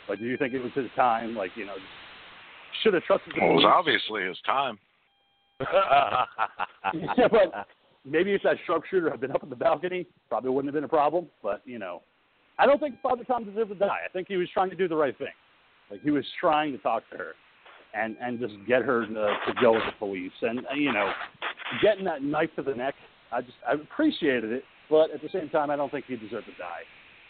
Like, 0.09 0.20
do 0.20 0.24
you 0.24 0.36
think 0.36 0.55
it 0.55 0.62
was 0.62 0.73
his 0.74 0.86
time? 0.97 1.35
Like, 1.35 1.51
you 1.56 1.66
know, 1.66 1.74
should 2.82 2.94
have 2.94 3.02
trusted 3.05 3.35
the 3.35 3.40
Well, 3.40 3.51
it 3.51 3.55
was 3.56 3.65
obviously 3.66 4.23
his 4.23 4.39
time. 4.47 4.78
yeah, 5.61 7.28
but 7.31 7.66
maybe 8.05 8.32
if 8.32 8.43
that 8.43 8.56
sharpshooter 8.66 9.11
had 9.11 9.20
been 9.20 9.32
up 9.32 9.43
in 9.43 9.51
the 9.51 9.56
balcony, 9.56 10.06
probably 10.28 10.51
wouldn't 10.51 10.69
have 10.69 10.74
been 10.74 10.85
a 10.85 10.89
problem. 10.89 11.27
But 11.43 11.62
you 11.65 11.78
know, 11.78 12.02
I 12.59 12.66
don't 12.66 12.81
think 12.81 13.01
Father 13.02 13.24
Tom 13.24 13.44
deserved 13.44 13.70
to 13.70 13.77
die. 13.77 13.98
I 14.05 14.12
think 14.12 14.28
he 14.28 14.36
was 14.36 14.48
trying 14.55 14.70
to 14.70 14.77
do 14.77 14.89
the 14.89 14.97
right 14.97 15.16
thing. 15.19 15.28
Like 15.90 16.02
he 16.02 16.11
was 16.11 16.24
trying 16.40 16.73
to 16.73 16.78
talk 16.78 17.02
to 17.11 17.16
her, 17.16 17.32
and 17.94 18.16
and 18.20 18.39
just 18.40 18.55
get 18.66 18.82
her 18.82 19.06
to, 19.06 19.12
to 19.12 19.52
go 19.61 19.73
with 19.73 19.82
the 19.86 19.93
police. 19.98 20.32
And 20.43 20.61
uh, 20.61 20.74
you 20.74 20.93
know, 20.93 21.12
getting 21.82 22.05
that 22.05 22.23
knife 22.23 22.51
to 22.56 22.62
the 22.62 22.74
neck, 22.74 22.94
I 23.32 23.40
just 23.40 23.55
I 23.69 23.74
appreciated 23.74 24.52
it, 24.52 24.65
but 24.90 25.11
at 25.11 25.23
the 25.23 25.28
same 25.32 25.48
time, 25.48 25.70
I 25.70 25.77
don't 25.77 25.90
think 25.90 26.06
he 26.06 26.16
deserved 26.16 26.47
to 26.47 26.52
die. 26.59 26.82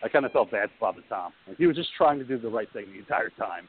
I 0.02 0.09
kind 0.09 0.24
of 0.26 0.32
felt 0.32 0.51
bad 0.51 0.68
for 0.78 0.93
Father 0.93 1.02
Tom. 1.09 1.32
Like 1.48 1.56
he 1.56 1.66
was 1.66 1.76
just 1.76 1.90
trying 1.97 2.18
to 2.18 2.24
do 2.24 2.39
the 2.39 2.48
right 2.48 2.68
thing 2.72 2.86
the 2.93 2.98
entire 2.98 3.31
time, 3.31 3.68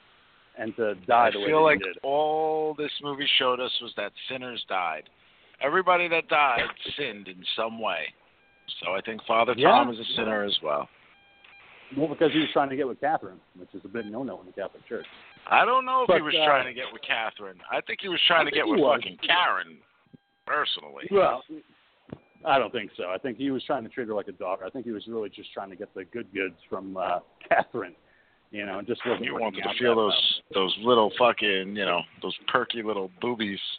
and 0.58 0.76
to 0.76 0.96
die 1.08 1.28
I 1.28 1.32
the 1.32 1.40
way 1.40 1.46
feel 1.48 1.64
like 1.64 1.78
he 1.80 1.84
did. 1.86 1.98
all 2.04 2.74
this 2.78 2.92
movie 3.02 3.28
showed 3.40 3.60
us 3.60 3.72
was 3.82 3.94
that 3.98 4.12
sinners 4.30 4.64
died. 4.70 5.04
Everybody 5.62 6.08
that 6.10 6.28
died 6.28 6.60
sinned 6.98 7.28
in 7.30 7.44
some 7.56 7.80
way. 7.80 8.14
So 8.84 8.92
I 8.94 9.02
think 9.02 9.22
Father 9.26 9.54
Yeah. 9.56 9.70
Tom 9.70 9.90
is 9.90 10.00
a 10.00 10.04
sinner 10.16 10.44
as 10.44 10.58
well. 10.62 10.90
Well, 11.96 12.08
because 12.08 12.32
he 12.32 12.40
was 12.40 12.50
trying 12.52 12.70
to 12.70 12.76
get 12.76 12.88
with 12.88 13.00
Catherine, 13.00 13.40
which 13.58 13.70
is 13.74 13.82
a 13.86 13.88
big 13.88 14.06
no-no 14.06 14.40
in 14.40 14.48
the 14.48 14.52
Catholic 14.52 14.88
Church. 14.88 15.06
I 15.50 15.66
don't 15.66 15.86
know 15.86 16.02
if 16.04 16.08
But, 16.08 16.18
he 16.18 16.22
was 16.24 16.36
uh, 16.40 16.46
trying 16.46 16.66
to 16.66 16.74
get 16.74 16.86
with 16.92 17.02
Catherine. 17.04 17.58
I 17.72 17.82
think 17.82 18.00
he 18.02 18.10
was 18.10 18.20
trying 18.28 18.48
I 18.48 18.50
to 18.50 18.56
get 18.56 18.68
with 18.68 18.80
was. 18.80 19.00
fucking 19.00 19.18
Karen, 19.26 19.78
personally. 20.48 21.06
Well, 21.12 21.44
I 22.46 22.60
don't 22.60 22.72
think 22.72 22.92
so. 22.98 23.06
I 23.10 23.18
think 23.18 23.38
he 23.38 23.52
was 23.52 23.64
trying 23.64 23.84
to 23.84 23.90
treat 23.90 24.08
her 24.08 24.14
like 24.14 24.28
a 24.28 24.34
dog. 24.34 24.60
I 24.66 24.70
think 24.70 24.86
he 24.86 24.92
was 24.92 25.06
really 25.08 25.30
just 25.30 25.52
trying 25.54 25.70
to 25.70 25.76
get 25.76 25.94
the 25.94 26.06
good 26.06 26.28
goods 26.34 26.56
from 26.70 26.98
uh, 26.98 27.20
Catherine. 27.50 27.96
You 28.52 28.66
know, 28.66 28.82
just 28.86 29.02
wasn't 29.06 29.26
You 29.26 29.34
wanted 29.34 29.64
to 29.64 29.70
feel 29.80 29.96
those 29.96 30.42
those 30.54 30.76
little 30.82 31.12
fucking, 31.20 31.76
you 31.76 31.86
know, 31.86 32.02
those 32.22 32.36
perky 32.48 32.84
little 32.84 33.12
boobies. 33.22 33.60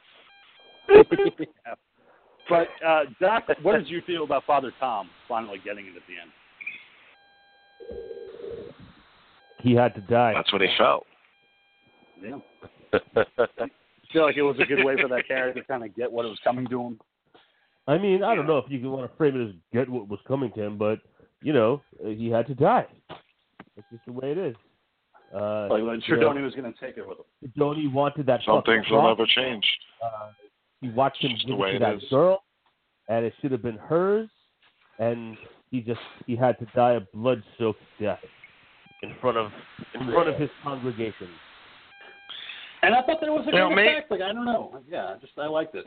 Yeah. 0.88 1.74
But 2.48 2.68
uh, 2.86 3.04
Doc, 3.20 3.44
what 3.62 3.76
did 3.76 3.88
you 3.88 4.02
feel 4.06 4.22
about 4.22 4.44
Father 4.44 4.72
Tom 4.78 5.10
finally 5.26 5.58
getting 5.64 5.86
it 5.86 5.96
at 5.96 6.02
the 6.06 6.14
end? 6.22 6.30
He 9.60 9.74
had 9.74 9.94
to 9.94 10.00
die 10.02 10.32
That's 10.34 10.52
what 10.52 10.62
he 10.62 10.68
felt. 10.78 11.06
Yeah, 12.22 12.38
feel 14.12 14.22
like 14.24 14.36
it 14.36 14.42
was 14.42 14.56
a 14.60 14.64
good 14.64 14.84
way 14.84 14.96
for 15.00 15.08
that 15.08 15.26
character 15.28 15.60
to 15.60 15.66
kind 15.66 15.84
of 15.84 15.94
get 15.94 16.10
what 16.10 16.24
was 16.24 16.38
coming 16.42 16.66
to 16.68 16.80
him. 16.82 17.00
i 17.86 17.98
mean 17.98 18.22
i 18.22 18.34
don't 18.34 18.46
know 18.46 18.56
if 18.58 18.64
you 18.70 18.78
can 18.78 18.90
want 18.90 19.10
to 19.10 19.16
frame 19.18 19.38
it 19.38 19.48
as 19.48 19.54
get 19.72 19.88
what 19.88 20.08
was 20.08 20.20
coming 20.26 20.50
to 20.52 20.62
him 20.62 20.78
but 20.78 21.00
you 21.42 21.52
know 21.52 21.82
uh, 22.04 22.08
he 22.08 22.30
had 22.30 22.46
to 22.46 22.54
die 22.54 22.86
that's 23.74 23.86
just 23.90 24.04
the 24.06 24.12
way 24.12 24.30
it 24.30 24.38
is 24.38 24.56
uh 25.34 25.66
Like 25.68 25.82
when 25.82 26.00
you 26.06 26.16
know, 26.16 26.30
Tredoni 26.32 26.42
was 26.42 26.54
going 26.54 26.72
to 26.72 26.80
take 26.80 26.96
it 26.96 27.06
with 27.06 27.18
him. 27.18 27.52
Donnie 27.58 27.88
wanted 27.88 28.24
that 28.26 28.40
Some 28.46 28.62
things 28.62 28.86
will 28.90 29.02
never 29.06 29.26
change. 29.26 29.64
uh, 30.02 30.30
he 30.80 30.88
watched 30.90 31.22
him 31.22 31.32
It's 31.32 31.42
give 31.42 31.48
the 31.50 31.54
it 31.54 31.58
way 31.58 31.70
to 31.72 31.76
it 31.76 31.80
that 31.80 31.94
is. 31.96 32.04
girl, 32.08 32.44
and 33.08 33.26
it 33.26 33.34
should 33.42 33.50
have 33.52 33.62
been 33.62 33.76
hers, 33.76 34.28
and 35.00 35.36
he 35.70 35.80
just 35.80 36.00
he 36.26 36.36
had 36.36 36.58
to 36.58 36.66
die 36.74 36.92
a 36.92 37.00
blood-soaked 37.14 37.80
death 38.00 38.18
in 39.02 39.14
front 39.20 39.36
of 39.36 39.50
in 39.94 40.10
front 40.12 40.28
of 40.28 40.36
his 40.36 40.50
congregation. 40.62 41.28
And 42.82 42.94
I 42.94 43.02
thought 43.02 43.18
there 43.20 43.32
was 43.32 43.46
a 43.48 43.50
You 43.50 43.58
know, 43.58 43.68
good 43.70 43.74
may- 43.76 43.92
effect. 43.96 44.10
Like 44.10 44.20
I 44.20 44.32
don't 44.32 44.44
know. 44.44 44.80
Yeah, 44.88 45.16
just 45.20 45.32
I 45.38 45.46
liked 45.46 45.74
it. 45.74 45.86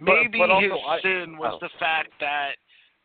Maybe 0.00 0.38
but 0.38 0.50
also 0.50 0.62
his 0.62 0.72
I- 0.86 1.00
sin 1.00 1.36
was 1.38 1.52
oh. 1.54 1.58
the 1.66 1.70
fact 1.78 2.10
that 2.20 2.56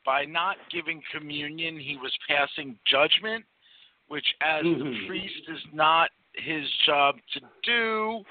by 0.06 0.26
not 0.26 0.58
giving 0.72 1.02
communion, 1.12 1.80
he 1.80 1.96
was 1.98 2.12
passing 2.28 2.76
judgment, 2.86 3.46
which, 4.08 4.26
as 4.42 4.64
the 4.64 4.70
Mhm. 4.70 5.08
priest 5.08 5.48
is 5.48 5.60
not 5.74 6.10
his 6.34 6.66
job 6.86 7.16
to 7.34 7.42
do, 7.64 8.24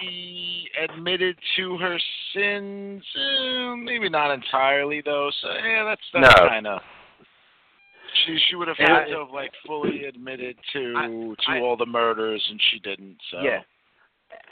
she 0.00 0.68
admitted 0.82 1.36
to 1.56 1.76
her 1.78 1.98
sins. 2.34 3.02
Eh, 3.16 3.74
maybe 3.76 4.08
not 4.08 4.30
entirely, 4.30 5.02
though. 5.04 5.30
So 5.42 5.48
yeah, 5.64 5.84
that's 5.84 6.00
that's 6.12 6.40
No. 6.40 6.48
kind 6.48 6.66
of. 6.66 6.80
She 8.24 8.38
she 8.48 8.56
would 8.56 8.68
have 8.68 8.76
had 8.78 9.06
to 9.06 9.18
have 9.18 9.30
like 9.30 9.52
fully 9.66 10.04
admitted 10.04 10.56
to 10.72 10.94
I- 10.96 11.06
to 11.06 11.36
I- 11.58 11.60
all 11.60 11.76
the 11.76 11.86
murders, 11.86 12.44
and 12.50 12.60
she 12.70 12.78
didn't. 12.80 13.18
So 13.30 13.40
Yeah. 13.42 13.62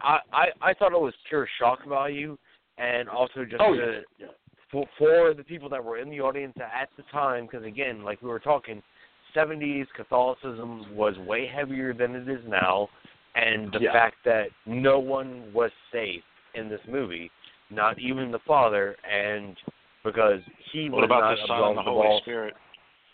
I, 0.02 0.20
I 0.32 0.46
I 0.60 0.74
thought 0.74 0.92
it 0.92 1.00
was 1.00 1.14
pure 1.28 1.46
shock 1.58 1.84
value, 1.86 2.36
and 2.78 3.08
also 3.08 3.44
just 3.44 3.60
Oh, 3.62 3.74
to 3.74 4.02
yeah. 4.18 4.26
for 4.70 4.86
for 4.98 5.34
the 5.34 5.44
people 5.44 5.68
that 5.70 5.82
were 5.82 5.98
in 5.98 6.10
the 6.10 6.20
audience 6.20 6.56
at 6.58 6.90
the 6.96 7.02
time, 7.04 7.46
because 7.46 7.64
again, 7.64 8.02
like 8.02 8.20
we 8.22 8.28
were 8.28 8.40
talking, 8.40 8.82
70s 9.36 9.86
Catholicism 9.94 10.94
was 10.94 11.16
way 11.18 11.46
heavier 11.46 11.92
than 11.92 12.14
it 12.14 12.28
is 12.28 12.40
now, 12.46 12.88
and 13.34 13.70
the 13.72 13.80
Yeah. 13.80 13.92
fact 13.92 14.16
that 14.24 14.50
no 14.64 14.98
one 14.98 15.52
was 15.52 15.70
safe 15.92 16.24
in 16.54 16.68
this 16.68 16.80
movie, 16.86 17.30
not 17.70 17.98
even 17.98 18.30
the 18.30 18.38
father, 18.40 18.96
and 19.04 19.56
because 20.02 20.40
he 20.72 20.88
What 20.88 21.02
was 21.02 21.04
about 21.06 21.20
not 21.20 21.30
the 21.30 21.46
Son 21.46 21.50
and 21.50 21.60
absolved 21.60 21.76
the 21.76 21.80
of 21.80 21.86
Holy 21.86 22.08
all 22.08 22.20
Spirit? 22.20 22.56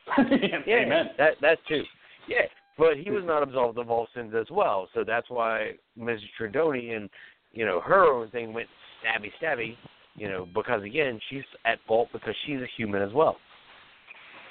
yeah, 0.67 0.77
Amen. 0.77 1.11
that 1.19 1.41
that 1.41 1.59
too. 1.67 1.85
Yeah, 2.29 2.47
but 2.79 2.97
he 2.97 3.11
was 3.11 3.25
not 3.25 3.43
absolved 3.43 3.79
of 3.79 3.91
all 3.91 4.09
sins 4.15 4.35
as 4.35 4.51
well, 4.51 4.89
so 4.95 5.05
that's 5.05 5.29
why 5.31 5.73
Mrs. 5.99 6.29
Tredoni 6.39 6.97
and 6.97 7.09
you 7.53 7.65
know 7.65 7.81
her 7.81 8.05
own 8.05 8.31
thing 8.31 8.53
went 8.53 8.69
stabby 9.03 9.33
stabby, 9.41 9.77
you 10.17 10.29
know, 10.29 10.47
because 10.55 10.83
again 10.83 11.21
she's 11.29 11.43
at 11.65 11.79
fault 11.87 12.09
because 12.13 12.35
she's 12.47 12.61
a 12.61 12.67
human 12.77 13.03
as 13.03 13.13
well. 13.13 13.37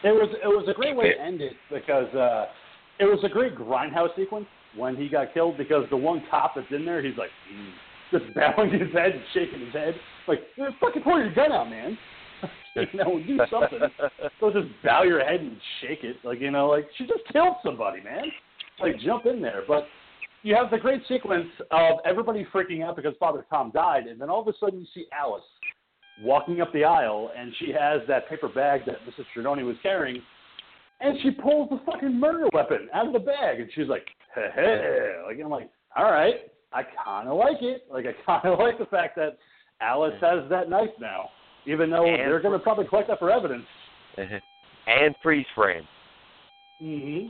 It 0.04 0.12
was 0.12 0.30
it 0.44 0.48
was 0.48 0.68
a 0.68 0.74
great 0.74 0.96
way 0.96 1.14
to 1.14 1.22
end 1.22 1.42
it 1.42 1.54
because 1.72 2.14
uh, 2.16 2.48
it 3.00 3.06
was 3.06 3.20
a 3.24 3.30
great 3.30 3.56
grindhouse 3.56 4.16
sequence 4.16 4.48
when 4.76 4.96
he 4.96 5.08
got 5.10 5.34
killed 5.34 5.58
because 5.58 5.86
the 5.90 5.98
one 5.98 6.24
cop 6.30 6.54
that's 6.56 6.68
in 6.72 6.86
there 6.86 7.04
he's 7.04 7.18
like 7.18 7.30
mm, 7.54 7.72
just 8.12 8.34
bowing 8.36 8.72
his 8.72 8.92
head 8.94 9.12
and 9.12 9.22
shaking 9.34 9.60
his 9.66 9.74
head. 9.74 9.94
Like 10.28 10.40
fucking 10.80 11.04
pull 11.04 11.20
your 11.20 11.34
gun 11.34 11.52
out 11.52 11.70
man. 11.70 11.98
You 12.74 12.86
know 12.94 13.20
do 13.28 13.38
something. 13.52 13.80
Don't 14.40 14.54
just 14.54 14.68
bow 14.82 15.04
your 15.04 15.20
head 15.20 15.42
and 15.42 15.58
shake 15.82 16.06
it. 16.06 16.16
Like 16.24 16.40
you 16.40 16.52
know 16.52 16.68
like 16.68 16.88
she 16.98 17.06
just 17.06 17.20
killed 17.32 17.56
somebody 17.66 18.02
man. 18.02 18.24
Like 18.80 18.98
jump 19.02 19.26
in 19.26 19.42
there. 19.42 19.64
But 19.68 19.88
you 20.42 20.56
have 20.56 20.72
the 20.72 20.78
great 20.78 21.02
sequence 21.08 21.50
of 21.70 22.00
everybody 22.06 22.48
freaking 22.52 22.82
out 22.82 22.96
because 22.96 23.14
Father 23.20 23.46
Tom 23.50 23.72
died 23.72 24.08
and 24.08 24.20
then 24.20 24.30
all 24.30 24.42
of 24.42 24.48
a 24.48 24.54
sudden 24.58 24.80
you 24.80 24.88
see 24.96 25.06
Alice 25.12 25.44
walking 26.20 26.62
up 26.62 26.72
the 26.74 26.84
aisle, 26.84 27.32
and 27.38 27.54
she 27.60 27.72
has 27.72 28.02
that 28.08 28.28
paper 28.30 28.50
bag 28.50 28.82
that 28.86 28.98
Mrs. 29.08 29.26
Tredoni 29.36 29.66
was 29.66 29.76
carrying, 29.82 30.22
and 31.00 31.18
she 31.22 31.32
pulls 31.32 31.70
the 31.70 31.80
fucking 31.86 32.20
murder 32.20 32.48
weapon 32.54 32.90
out 32.94 33.08
of 33.08 33.14
the 33.14 33.20
bag, 33.20 33.60
and 33.60 33.70
she's 33.74 33.88
like, 33.88 34.06
hey, 34.36 34.50
hey. 34.56 35.14
like 35.28 35.38
I'm 35.44 35.50
like, 35.50 35.70
all 35.96 36.12
right, 36.12 36.36
I 36.74 36.84
kind 37.06 37.28
of 37.28 37.38
like 37.38 37.62
it. 37.62 37.86
Like 37.92 38.06
I 38.06 38.14
kind 38.26 38.54
of 38.54 38.60
like 38.60 38.78
the 38.78 38.86
fact 38.86 39.16
that 39.18 39.38
Alice 39.82 40.14
has 40.22 40.48
that 40.50 40.70
knife 40.70 40.90
now, 41.00 41.30
even 41.66 41.90
though 41.90 42.06
And 42.06 42.18
they're 42.18 42.42
going 42.42 42.58
to 42.58 42.64
probably 42.64 42.86
collect 42.88 43.08
that 43.10 43.20
for 43.20 43.32
evidence. 43.32 43.66
and 44.18 45.16
freeze 45.24 45.46
frame. 45.56 45.88
hmm 46.80 47.28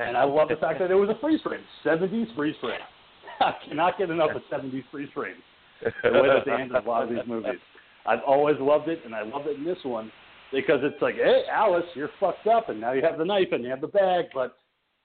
And 0.00 0.16
I 0.16 0.24
love 0.24 0.48
the 0.48 0.56
fact 0.56 0.78
that 0.78 0.90
it 0.90 0.94
was 0.94 1.10
a 1.10 1.18
freeze 1.20 1.40
frame, 1.42 1.62
70s 1.84 2.34
freeze 2.36 2.56
frame. 2.60 2.80
I 3.40 3.54
cannot 3.68 3.98
get 3.98 4.10
enough 4.10 4.30
of 4.34 4.42
70s 4.50 4.84
freeze 4.90 5.08
frames. 5.14 5.42
the 5.82 6.10
way 6.12 6.28
that 6.28 6.44
they 6.46 6.52
end 6.52 6.72
a 6.72 6.80
lot 6.80 7.02
of 7.04 7.10
these 7.10 7.18
movies. 7.26 7.58
I've 8.06 8.22
always 8.26 8.56
loved 8.58 8.88
it, 8.88 9.00
and 9.04 9.14
I 9.14 9.22
love 9.22 9.46
it 9.46 9.56
in 9.56 9.64
this 9.64 9.78
one 9.82 10.10
because 10.52 10.80
it's 10.82 11.00
like, 11.02 11.16
hey, 11.16 11.42
Alice, 11.50 11.84
you're 11.94 12.10
fucked 12.18 12.46
up, 12.46 12.68
and 12.68 12.80
now 12.80 12.92
you 12.92 13.02
have 13.02 13.18
the 13.18 13.24
knife 13.24 13.48
and 13.52 13.62
you 13.62 13.70
have 13.70 13.80
the 13.80 13.88
bag, 13.88 14.26
but 14.32 14.56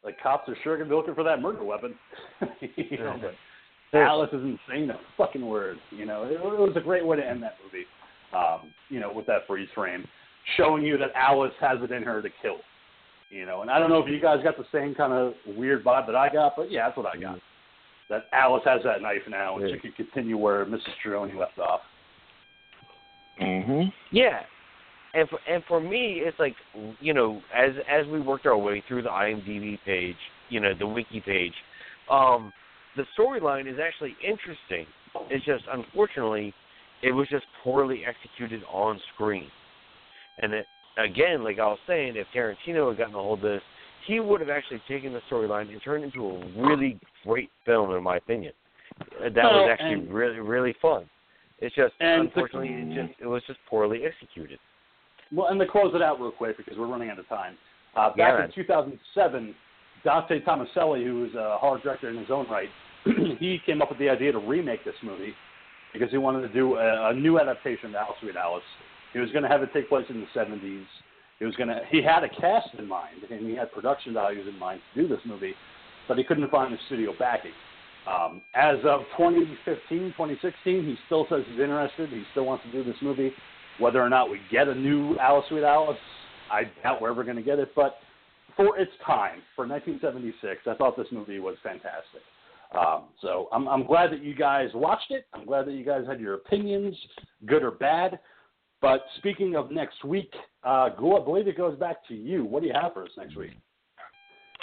the 0.03 0.11
cops 0.21 0.49
are 0.49 0.57
sure 0.63 0.77
gonna 0.77 0.89
be 0.89 0.95
looking 0.95 1.15
for 1.15 1.23
that 1.23 1.41
murder 1.41 1.63
weapon. 1.63 1.95
you 2.75 2.97
know, 2.97 3.19
but 3.91 3.99
Alice 3.99 4.29
isn't 4.33 4.59
saying 4.69 4.89
a 4.89 4.99
fucking 5.17 5.45
word. 5.45 5.77
You 5.91 6.05
know, 6.05 6.23
it, 6.23 6.33
it 6.33 6.41
was 6.41 6.73
a 6.75 6.81
great 6.81 7.05
way 7.05 7.17
to 7.17 7.25
end 7.25 7.43
that 7.43 7.57
movie. 7.63 7.85
Um, 8.33 8.73
you 8.89 8.99
know, 8.99 9.13
with 9.13 9.27
that 9.27 9.45
freeze 9.47 9.69
frame, 9.75 10.05
showing 10.57 10.83
you 10.83 10.97
that 10.97 11.11
Alice 11.15 11.53
has 11.61 11.77
it 11.83 11.91
in 11.91 12.01
her 12.03 12.21
to 12.21 12.29
kill. 12.41 12.57
You 13.29 13.45
know, 13.45 13.61
and 13.61 13.69
I 13.69 13.79
don't 13.79 13.89
know 13.89 13.99
if 13.99 14.09
you 14.09 14.19
guys 14.19 14.43
got 14.43 14.57
the 14.57 14.65
same 14.71 14.93
kind 14.95 15.13
of 15.13 15.33
weird 15.55 15.83
vibe 15.83 16.07
that 16.07 16.15
I 16.15 16.31
got, 16.31 16.55
but 16.55 16.71
yeah, 16.71 16.87
that's 16.87 16.97
what 16.97 17.07
I 17.07 17.19
got. 17.19 17.39
That 18.09 18.25
Alice 18.31 18.63
has 18.65 18.81
that 18.83 19.01
knife 19.01 19.21
now, 19.29 19.57
and 19.57 19.71
she 19.71 19.79
can 19.79 19.91
continue 19.93 20.37
where 20.37 20.65
Mrs. 20.65 20.89
Trelawney 21.01 21.33
left 21.37 21.57
off. 21.57 21.81
Mm-hmm. 23.41 23.89
Yeah, 24.11 24.41
and 25.13 25.29
for 25.29 25.39
and 25.49 25.63
for 25.67 25.79
me, 25.79 26.21
it's 26.23 26.37
like 26.39 26.55
you 26.99 27.13
know, 27.13 27.41
as 27.55 27.71
as 27.89 28.07
we 28.07 28.19
worked 28.19 28.45
our 28.45 28.57
way 28.57 28.83
through 28.87 29.03
the 29.03 29.09
IMDb 29.09 29.77
page, 29.85 30.15
you 30.49 30.59
know, 30.59 30.73
the 30.77 30.87
wiki 30.87 31.21
page, 31.21 31.53
um, 32.09 32.51
the 32.95 33.03
storyline 33.17 33.71
is 33.71 33.77
actually 33.83 34.15
interesting. 34.23 34.85
It's 35.29 35.45
just 35.45 35.63
unfortunately, 35.71 36.53
it 37.01 37.11
was 37.11 37.27
just 37.29 37.45
poorly 37.63 38.03
executed 38.05 38.63
on 38.71 38.99
screen. 39.13 39.47
And 40.39 40.53
it, 40.53 40.65
again, 40.97 41.43
like 41.43 41.59
I 41.59 41.67
was 41.67 41.79
saying, 41.85 42.15
if 42.15 42.27
Tarantino 42.35 42.89
had 42.89 42.97
gotten 42.97 43.15
a 43.15 43.17
hold 43.17 43.39
of 43.39 43.43
this, 43.43 43.61
he 44.07 44.19
would 44.19 44.41
have 44.41 44.49
actually 44.49 44.81
taken 44.87 45.13
the 45.13 45.21
storyline 45.29 45.71
and 45.71 45.81
turned 45.83 46.03
it 46.03 46.13
into 46.13 46.27
a 46.27 46.67
really 46.67 46.99
great 47.23 47.49
film, 47.65 47.95
in 47.95 48.03
my 48.03 48.17
opinion. 48.17 48.53
That 49.21 49.35
was 49.35 49.69
actually 49.71 50.07
really 50.07 50.39
really 50.39 50.75
fun. 50.81 51.05
It's 51.63 51.73
just 51.75 51.93
And 52.01 52.23
the- 52.23 52.25
unfortunately, 52.25 52.69
it 52.73 53.07
just 53.07 53.19
it 53.21 53.25
was 53.27 53.41
just 53.47 53.59
poorly 53.69 54.03
executed. 54.05 54.59
Well, 55.31 55.47
and 55.47 55.59
to 55.59 55.65
close 55.65 55.95
it 55.95 56.01
out 56.01 56.19
real 56.19 56.31
quick 56.31 56.57
because 56.57 56.77
we're 56.77 56.87
running 56.87 57.09
out 57.09 57.17
of 57.19 57.27
time. 57.29 57.57
Uh, 57.95 58.09
back 58.09 58.17
Yeah. 58.39 58.45
in 58.45 58.51
2007, 58.51 59.55
Dante 60.03 60.41
Tomaselli, 60.41 61.03
who 61.05 61.21
was 61.21 61.33
a 61.35 61.57
horror 61.57 61.79
director 61.81 62.09
in 62.09 62.17
his 62.17 62.29
own 62.29 62.47
right, 62.49 62.69
he 63.39 63.59
came 63.65 63.81
up 63.81 63.89
with 63.89 63.99
the 63.99 64.09
idea 64.09 64.31
to 64.33 64.39
remake 64.39 64.83
this 64.83 64.95
movie 65.03 65.33
because 65.93 66.11
he 66.11 66.17
wanted 66.17 66.41
to 66.41 66.49
do 66.53 66.75
a, 66.75 67.09
a 67.09 67.13
new 67.13 67.39
adaptation 67.39 67.89
of 67.89 67.95
Alice 67.95 68.17
Sweet 68.19 68.35
Alice. 68.35 68.63
He 69.13 69.19
was 69.19 69.31
going 69.31 69.43
to 69.43 69.49
have 69.49 69.61
it 69.63 69.69
take 69.73 69.87
place 69.87 70.05
in 70.09 70.19
the 70.19 70.27
70s. 70.39 70.85
He 71.39 71.45
was 71.45 71.55
going 71.55 71.69
to. 71.69 71.81
He 71.89 72.01
had 72.01 72.23
a 72.23 72.29
cast 72.29 72.73
in 72.77 72.87
mind 72.87 73.23
and 73.29 73.47
he 73.47 73.55
had 73.55 73.71
production 73.71 74.13
values 74.13 74.47
in 74.51 74.57
mind 74.59 74.81
to 74.93 75.01
do 75.03 75.07
this 75.07 75.23
movie, 75.25 75.53
but 76.07 76.17
he 76.17 76.23
couldn't 76.23 76.49
find 76.51 76.73
the 76.73 76.77
studio 76.87 77.13
backing. 77.17 77.51
Um, 78.07 78.41
as 78.53 78.77
of 78.85 79.01
2015, 79.17 80.13
2016, 80.17 80.85
he 80.85 80.95
still 81.05 81.25
says 81.29 81.43
he's 81.49 81.59
interested. 81.59 82.09
He 82.09 82.23
still 82.31 82.45
wants 82.45 82.65
to 82.65 82.71
do 82.71 82.83
this 82.83 82.99
movie. 83.01 83.31
Whether 83.79 84.01
or 84.01 84.09
not 84.09 84.29
we 84.29 84.39
get 84.51 84.67
a 84.67 84.75
new 84.75 85.17
Alice 85.17 85.45
Sweet 85.49 85.63
Alice, 85.63 85.97
I 86.51 86.63
doubt 86.83 87.01
we're 87.01 87.11
ever 87.11 87.23
going 87.23 87.37
to 87.37 87.41
get 87.41 87.59
it. 87.59 87.69
But 87.75 87.95
for 88.55 88.77
its 88.77 88.91
time, 89.05 89.41
for 89.55 89.67
1976, 89.67 90.61
I 90.67 90.75
thought 90.75 90.97
this 90.97 91.07
movie 91.11 91.39
was 91.39 91.55
fantastic. 91.63 92.21
Um, 92.77 93.05
so 93.21 93.47
I'm, 93.51 93.67
I'm 93.67 93.85
glad 93.85 94.11
that 94.11 94.23
you 94.23 94.35
guys 94.35 94.69
watched 94.73 95.11
it. 95.11 95.25
I'm 95.33 95.45
glad 95.45 95.65
that 95.67 95.73
you 95.73 95.85
guys 95.85 96.03
had 96.07 96.19
your 96.19 96.35
opinions, 96.35 96.95
good 97.45 97.63
or 97.63 97.71
bad. 97.71 98.19
But 98.81 99.05
speaking 99.17 99.55
of 99.55 99.71
next 99.71 100.03
week, 100.03 100.33
uh, 100.65 100.89
I 100.89 101.23
believe 101.23 101.47
it 101.47 101.55
goes 101.55 101.77
back 101.79 102.05
to 102.09 102.15
you. 102.15 102.43
What 102.43 102.61
do 102.61 102.67
you 102.67 102.73
have 102.79 102.93
for 102.93 103.03
us 103.03 103.11
next 103.17 103.37
week? 103.37 103.51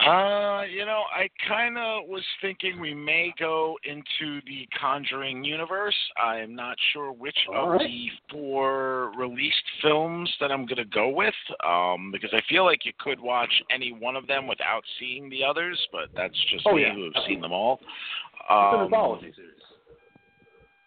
Uh, 0.07 0.63
you 0.63 0.87
know, 0.87 1.03
I 1.15 1.29
kind 1.47 1.77
of 1.77 2.09
was 2.09 2.23
thinking 2.41 2.81
we 2.81 2.95
may 2.95 3.35
go 3.39 3.77
into 3.85 4.41
the 4.47 4.67
Conjuring 4.81 5.45
universe. 5.45 5.97
I'm 6.17 6.55
not 6.55 6.77
sure 6.93 7.13
which 7.13 7.37
All 7.55 7.65
of 7.65 7.71
right. 7.73 7.81
the 7.81 8.07
four 8.31 9.13
released 9.17 9.57
films 9.83 10.33
that 10.41 10.51
I'm 10.51 10.65
going 10.65 10.79
to 10.79 10.87
go 10.87 11.11
with, 11.11 11.35
um, 11.67 12.11
because 12.13 12.31
I 12.33 12.41
feel 12.49 12.65
like 12.65 12.87
you 12.87 12.93
could 12.99 13.21
watch 13.21 13.53
any 13.71 13.93
one 13.93 14.17
of 14.17 14.27
them 14.27 14.47
without 14.47 14.83
seeing 14.99 15.29
the 15.29 15.45
others, 15.45 15.79
but 15.93 16.09
that's 16.17 16.39
just 16.51 16.67
Oh, 16.67 16.77
me 16.77 16.83
yeah. 16.83 16.95
who 16.95 17.05
have 17.05 17.25
seen 17.27 17.43
them 17.43 17.53
all. 17.53 17.81
It's 17.83 18.51
an 18.51 18.79
Um, 18.81 18.85
anthology 18.85 19.33
series. 19.37 19.53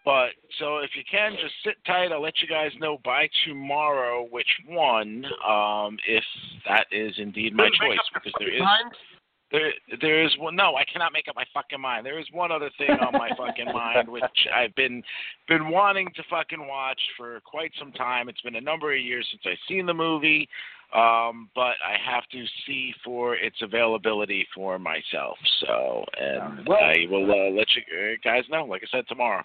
But 0.04 0.30
so 0.58 0.78
if 0.78 0.90
you 0.96 1.02
can, 1.10 1.32
just 1.40 1.54
sit 1.64 1.76
tight. 1.86 2.12
I'll 2.12 2.22
let 2.22 2.40
you 2.42 2.48
guys 2.48 2.70
know 2.78 2.98
by 3.04 3.28
tomorrow 3.46 4.26
which 4.30 4.48
one, 4.66 5.24
um, 5.46 5.96
if 6.06 6.24
that 6.68 6.86
is 6.92 7.14
indeed 7.18 7.54
my 7.54 7.68
choice, 7.80 7.98
because 8.12 8.32
there 8.38 8.54
is 8.54 8.62
there 9.54 9.72
there 10.00 10.24
is 10.24 10.36
one. 10.38 10.56
No, 10.56 10.74
I 10.76 10.84
cannot 10.84 11.12
make 11.12 11.28
up 11.28 11.36
my 11.36 11.44
fucking 11.54 11.80
mind. 11.80 12.04
There 12.04 12.18
is 12.18 12.26
one 12.32 12.50
other 12.50 12.70
thing 12.76 12.90
on 12.90 13.12
my 13.12 13.30
fucking 13.36 13.66
mind, 13.72 14.08
which 14.08 14.24
I've 14.54 14.74
been 14.74 15.02
been 15.48 15.70
wanting 15.70 16.08
to 16.16 16.22
fucking 16.28 16.66
watch 16.66 17.00
for 17.16 17.40
quite 17.44 17.72
some 17.78 17.92
time. 17.92 18.28
It's 18.28 18.40
been 18.40 18.56
a 18.56 18.60
number 18.60 18.92
of 18.92 19.00
years 19.00 19.26
since 19.30 19.42
I've 19.46 19.68
seen 19.68 19.86
the 19.86 19.94
movie, 19.94 20.48
um, 20.94 21.48
but 21.54 21.76
I 21.86 21.96
have 22.04 22.24
to 22.32 22.44
see 22.66 22.92
for 23.04 23.36
its 23.36 23.56
availability 23.62 24.46
for 24.54 24.78
myself. 24.78 25.38
So, 25.60 26.04
and 26.20 26.66
Well- 26.66 26.82
I 26.82 27.06
will 27.08 27.30
uh, 27.30 27.50
let 27.50 27.68
you 27.76 28.18
guys 28.24 28.44
know. 28.50 28.64
Like 28.64 28.82
I 28.82 28.98
said, 28.98 29.06
tomorrow. 29.08 29.44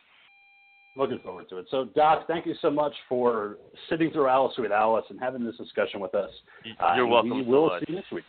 Looking 0.99 1.19
forward 1.19 1.47
to 1.49 1.59
it. 1.59 1.67
So, 1.71 1.85
Doc, 1.95 2.27
thank 2.27 2.45
you 2.45 2.55
so 2.61 2.69
much 2.69 2.91
for 3.07 3.55
sitting 3.89 4.11
through 4.11 4.27
Alice 4.27 4.53
with 4.57 4.73
Alice 4.73 5.05
and 5.09 5.17
having 5.17 5.45
this 5.45 5.55
discussion 5.55 6.01
with 6.01 6.13
us. 6.13 6.29
Uh, 6.77 6.93
You're 6.95 7.05
and 7.05 7.11
welcome 7.11 7.37
We 7.37 7.43
so 7.45 7.49
will 7.49 7.67
much. 7.69 7.79
see 7.79 7.85
you 7.93 7.95
next 7.95 8.11
week. 8.11 8.25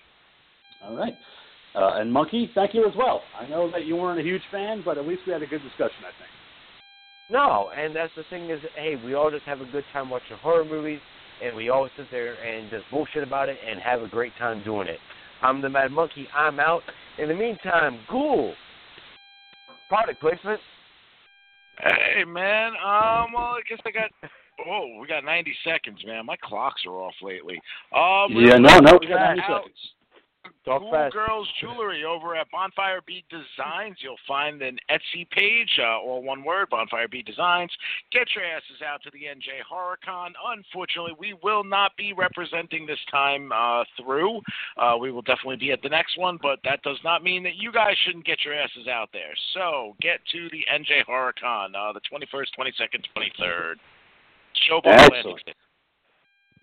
All 0.85 0.95
right. 0.95 1.15
Uh, 1.75 2.01
and 2.01 2.13
Monkey, 2.13 2.49
thank 2.55 2.73
you 2.73 2.87
as 2.87 2.95
well. 2.97 3.23
I 3.37 3.49
know 3.49 3.69
that 3.73 3.87
you 3.87 3.97
weren't 3.97 4.21
a 4.21 4.23
huge 4.23 4.43
fan, 4.53 4.83
but 4.85 4.99
at 4.99 5.07
least 5.07 5.23
we 5.27 5.33
had 5.33 5.43
a 5.43 5.47
good 5.47 5.63
discussion, 5.63 5.99
I 6.03 6.15
think. 6.17 6.31
No, 7.29 7.71
and 7.77 7.95
that's 7.95 8.13
the 8.17 8.23
thing 8.31 8.51
is, 8.51 8.61
hey, 8.77 8.95
we 9.05 9.15
all 9.15 9.33
just 9.33 9.45
have 9.47 9.61
a 9.61 9.67
good 9.67 9.85
time 9.93 10.09
watching 10.09 10.37
horror 10.41 10.65
movies, 10.65 11.01
and 11.45 11.57
we 11.57 11.71
all 11.71 11.89
sit 11.97 12.07
there 12.13 12.35
and 12.35 12.71
just 12.71 12.85
bullshit 12.93 13.25
about 13.25 13.49
it 13.49 13.59
and 13.69 13.81
have 13.81 14.01
a 14.03 14.09
great 14.09 14.33
time 14.39 14.63
doing 14.63 14.87
it. 14.87 14.99
I'm 15.43 15.61
the 15.61 15.69
Mad 15.69 15.91
Monkey. 15.91 16.29
I'm 16.37 16.61
out. 16.61 16.83
In 17.19 17.29
the 17.29 17.35
meantime, 17.35 17.99
Ghoul. 18.09 18.55
Product 19.89 20.21
placement. 20.21 20.61
Hey 21.79 22.25
man, 22.25 22.73
um, 22.73 23.33
well 23.35 23.57
I 23.57 23.61
guess 23.69 23.79
I 23.87 23.91
got. 23.91 24.11
Oh, 24.67 24.99
we 25.01 25.07
got 25.07 25.25
90 25.25 25.55
seconds, 25.65 26.05
man. 26.05 26.27
My 26.27 26.37
clocks 26.43 26.83
are 26.85 26.93
off 26.93 27.15
lately. 27.23 27.55
Um, 27.95 28.33
Yeah, 28.37 28.59
no, 28.59 28.79
no, 28.81 28.99
we 29.01 29.07
got 29.07 29.21
90 29.37 29.43
out- 29.43 29.63
seconds. 29.63 29.93
Talk 30.65 30.83
Cool 30.83 30.91
fast. 30.91 31.15
Girls 31.15 31.49
Jewelry 31.61 32.05
over 32.05 32.37
at 32.37 32.51
Bonfire 32.51 33.01
Bead 33.07 33.25
Designs. 33.31 33.97
You'll 34.01 34.21
find 34.29 34.61
an 34.63 34.79
Etsy 34.91 35.29
page, 35.31 35.79
uh, 35.79 35.99
all 35.99 36.23
one 36.23 36.45
word, 36.45 36.69
Bonfire 36.71 37.09
Bead 37.09 37.27
Designs. 37.27 37.71
Get 38.13 38.29
your 38.35 38.45
asses 38.45 38.83
out 38.87 39.03
to 39.03 39.11
the 39.11 39.21
NJ 39.21 39.61
HorrorCon. 39.71 40.33
Unfortunately, 40.47 41.13
we 41.19 41.35
will 41.43 41.65
not 41.65 41.97
be 41.97 42.13
representing 42.13 42.87
this 42.87 42.99
time 43.11 43.51
uh, 43.53 43.85
through. 43.97 44.41
Uh, 44.77 44.97
we 45.01 45.11
will 45.11 45.23
definitely 45.23 45.57
be 45.57 45.73
at 45.73 45.83
the 45.83 45.89
next 45.89 46.19
one, 46.19 46.39
but 46.43 46.59
that 46.65 46.83
does 46.83 46.99
not 47.05 47.23
mean 47.23 47.43
that 47.43 47.57
you 47.57 47.73
guys 47.73 47.95
shouldn't 48.05 48.27
get 48.27 48.45
your 48.45 48.55
asses 48.55 48.87
out 48.87 49.09
there. 49.13 49.33
So 49.55 49.97
get 50.01 50.21
to 50.33 50.49
the 50.51 50.65
NJ 50.73 51.05
HorrorCon, 51.09 51.75
uh, 51.75 51.93
the 51.93 52.01
21st, 52.01 52.49
22nd, 52.59 53.05
23rd. 53.17 53.75
Showboat 54.69 54.83
Excellent. 54.87 55.19
Atlantic. 55.19 55.57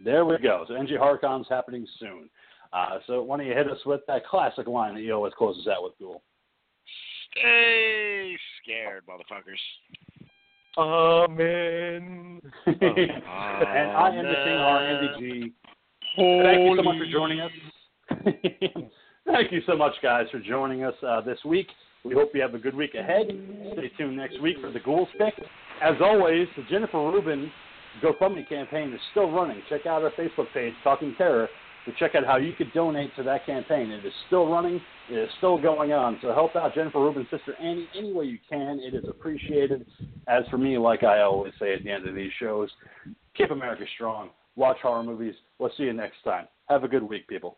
There 0.04 0.26
we 0.26 0.38
go. 0.38 0.66
So 0.68 0.76
NJ 0.76 1.00
HorrorCon's 1.00 1.48
happening 1.50 1.88
soon. 2.00 2.30
Uh, 2.78 3.00
so 3.08 3.24
why 3.24 3.38
don't 3.38 3.48
you 3.48 3.54
hit 3.54 3.70
us 3.70 3.80
with 3.86 4.02
that 4.08 4.26
classic 4.28 4.68
line 4.68 4.94
that 4.94 5.02
you 5.02 5.14
always 5.14 5.34
close 5.36 5.58
us 5.58 5.68
out 5.68 5.84
with, 5.84 5.94
Ghoul? 6.00 6.22
Stay 7.32 8.38
scared, 8.62 9.04
motherfuckers. 9.08 9.58
Amen. 10.78 12.40
and 12.66 13.26
I 13.26 14.10
am 14.14 14.26
the 14.26 14.34
King 14.34 14.58
R, 14.58 14.88
Andy 14.88 15.08
G. 15.20 15.54
Thank 16.18 16.60
you 16.62 16.76
so 16.78 16.84
much 16.84 16.98
for 16.98 17.12
joining 17.12 17.40
us. 17.42 17.52
Thank 19.26 19.52
you 19.52 19.62
so 19.66 19.76
much, 19.76 19.94
guys, 20.04 20.28
for 20.32 20.40
joining 20.40 20.84
us 20.84 20.94
uh, 21.06 21.22
this 21.22 21.40
week. 21.46 21.68
We 22.06 22.14
hope 22.14 22.30
you 22.36 22.42
have 22.42 22.54
a 22.54 22.60
good 22.60 22.76
week 22.76 22.94
ahead. 22.94 23.26
Stay 23.74 23.92
tuned 23.98 24.18
next 24.18 24.40
week 24.40 24.58
for 24.62 24.72
the 24.72 24.80
Ghouls 24.80 25.10
Pick. 25.18 25.34
As 25.82 25.96
always, 26.02 26.48
the 26.56 26.64
Jennifer 26.70 27.00
Rubin 27.00 27.52
GoFundMe 28.04 28.48
campaign 28.48 28.94
is 28.94 29.02
still 29.12 29.32
running. 29.32 29.62
Check 29.68 29.88
out 29.88 30.04
our 30.04 30.12
Facebook 30.12 30.46
page, 30.54 30.74
Talking 30.84 31.16
Terror, 31.18 31.50
to 31.88 31.94
check 31.98 32.16
out 32.16 32.26
how 32.26 32.36
you 32.36 32.54
could 32.54 32.72
donate 32.74 33.16
to 33.16 33.24
that 33.24 33.46
campaign. 33.46 33.92
It 33.92 34.06
is 34.06 34.14
still 34.28 34.48
running. 34.48 34.82
It 35.10 35.16
is 35.16 35.30
still 35.38 35.60
going 35.60 35.94
on. 35.94 36.20
So 36.22 36.34
help 36.34 36.56
out 36.56 36.76
Jennifer 36.76 37.00
Rubin's 37.00 37.30
sister 37.32 37.56
Annie 37.60 37.88
any 37.98 38.14
way 38.14 38.26
you 38.26 38.38
can. 38.48 38.80
It 38.80 38.94
is 38.94 39.06
appreciated. 39.10 39.86
As 40.28 40.44
for 40.52 40.58
me, 40.58 40.78
like 40.78 41.04
I 41.04 41.22
always 41.22 41.54
say 41.60 41.74
at 41.74 41.84
the 41.84 41.90
end 41.90 42.08
of 42.08 42.14
these 42.14 42.32
shows, 42.40 42.70
keep 43.36 43.52
America 43.52 43.86
strong. 43.96 44.30
Watch 44.58 44.78
horror 44.82 45.04
movies. 45.04 45.36
We'll 45.60 45.72
see 45.78 45.84
you 45.84 45.94
next 45.94 46.18
time. 46.24 46.48
Have 46.68 46.84
a 46.84 46.88
good 46.88 47.04
week, 47.04 47.28
people. 47.28 47.58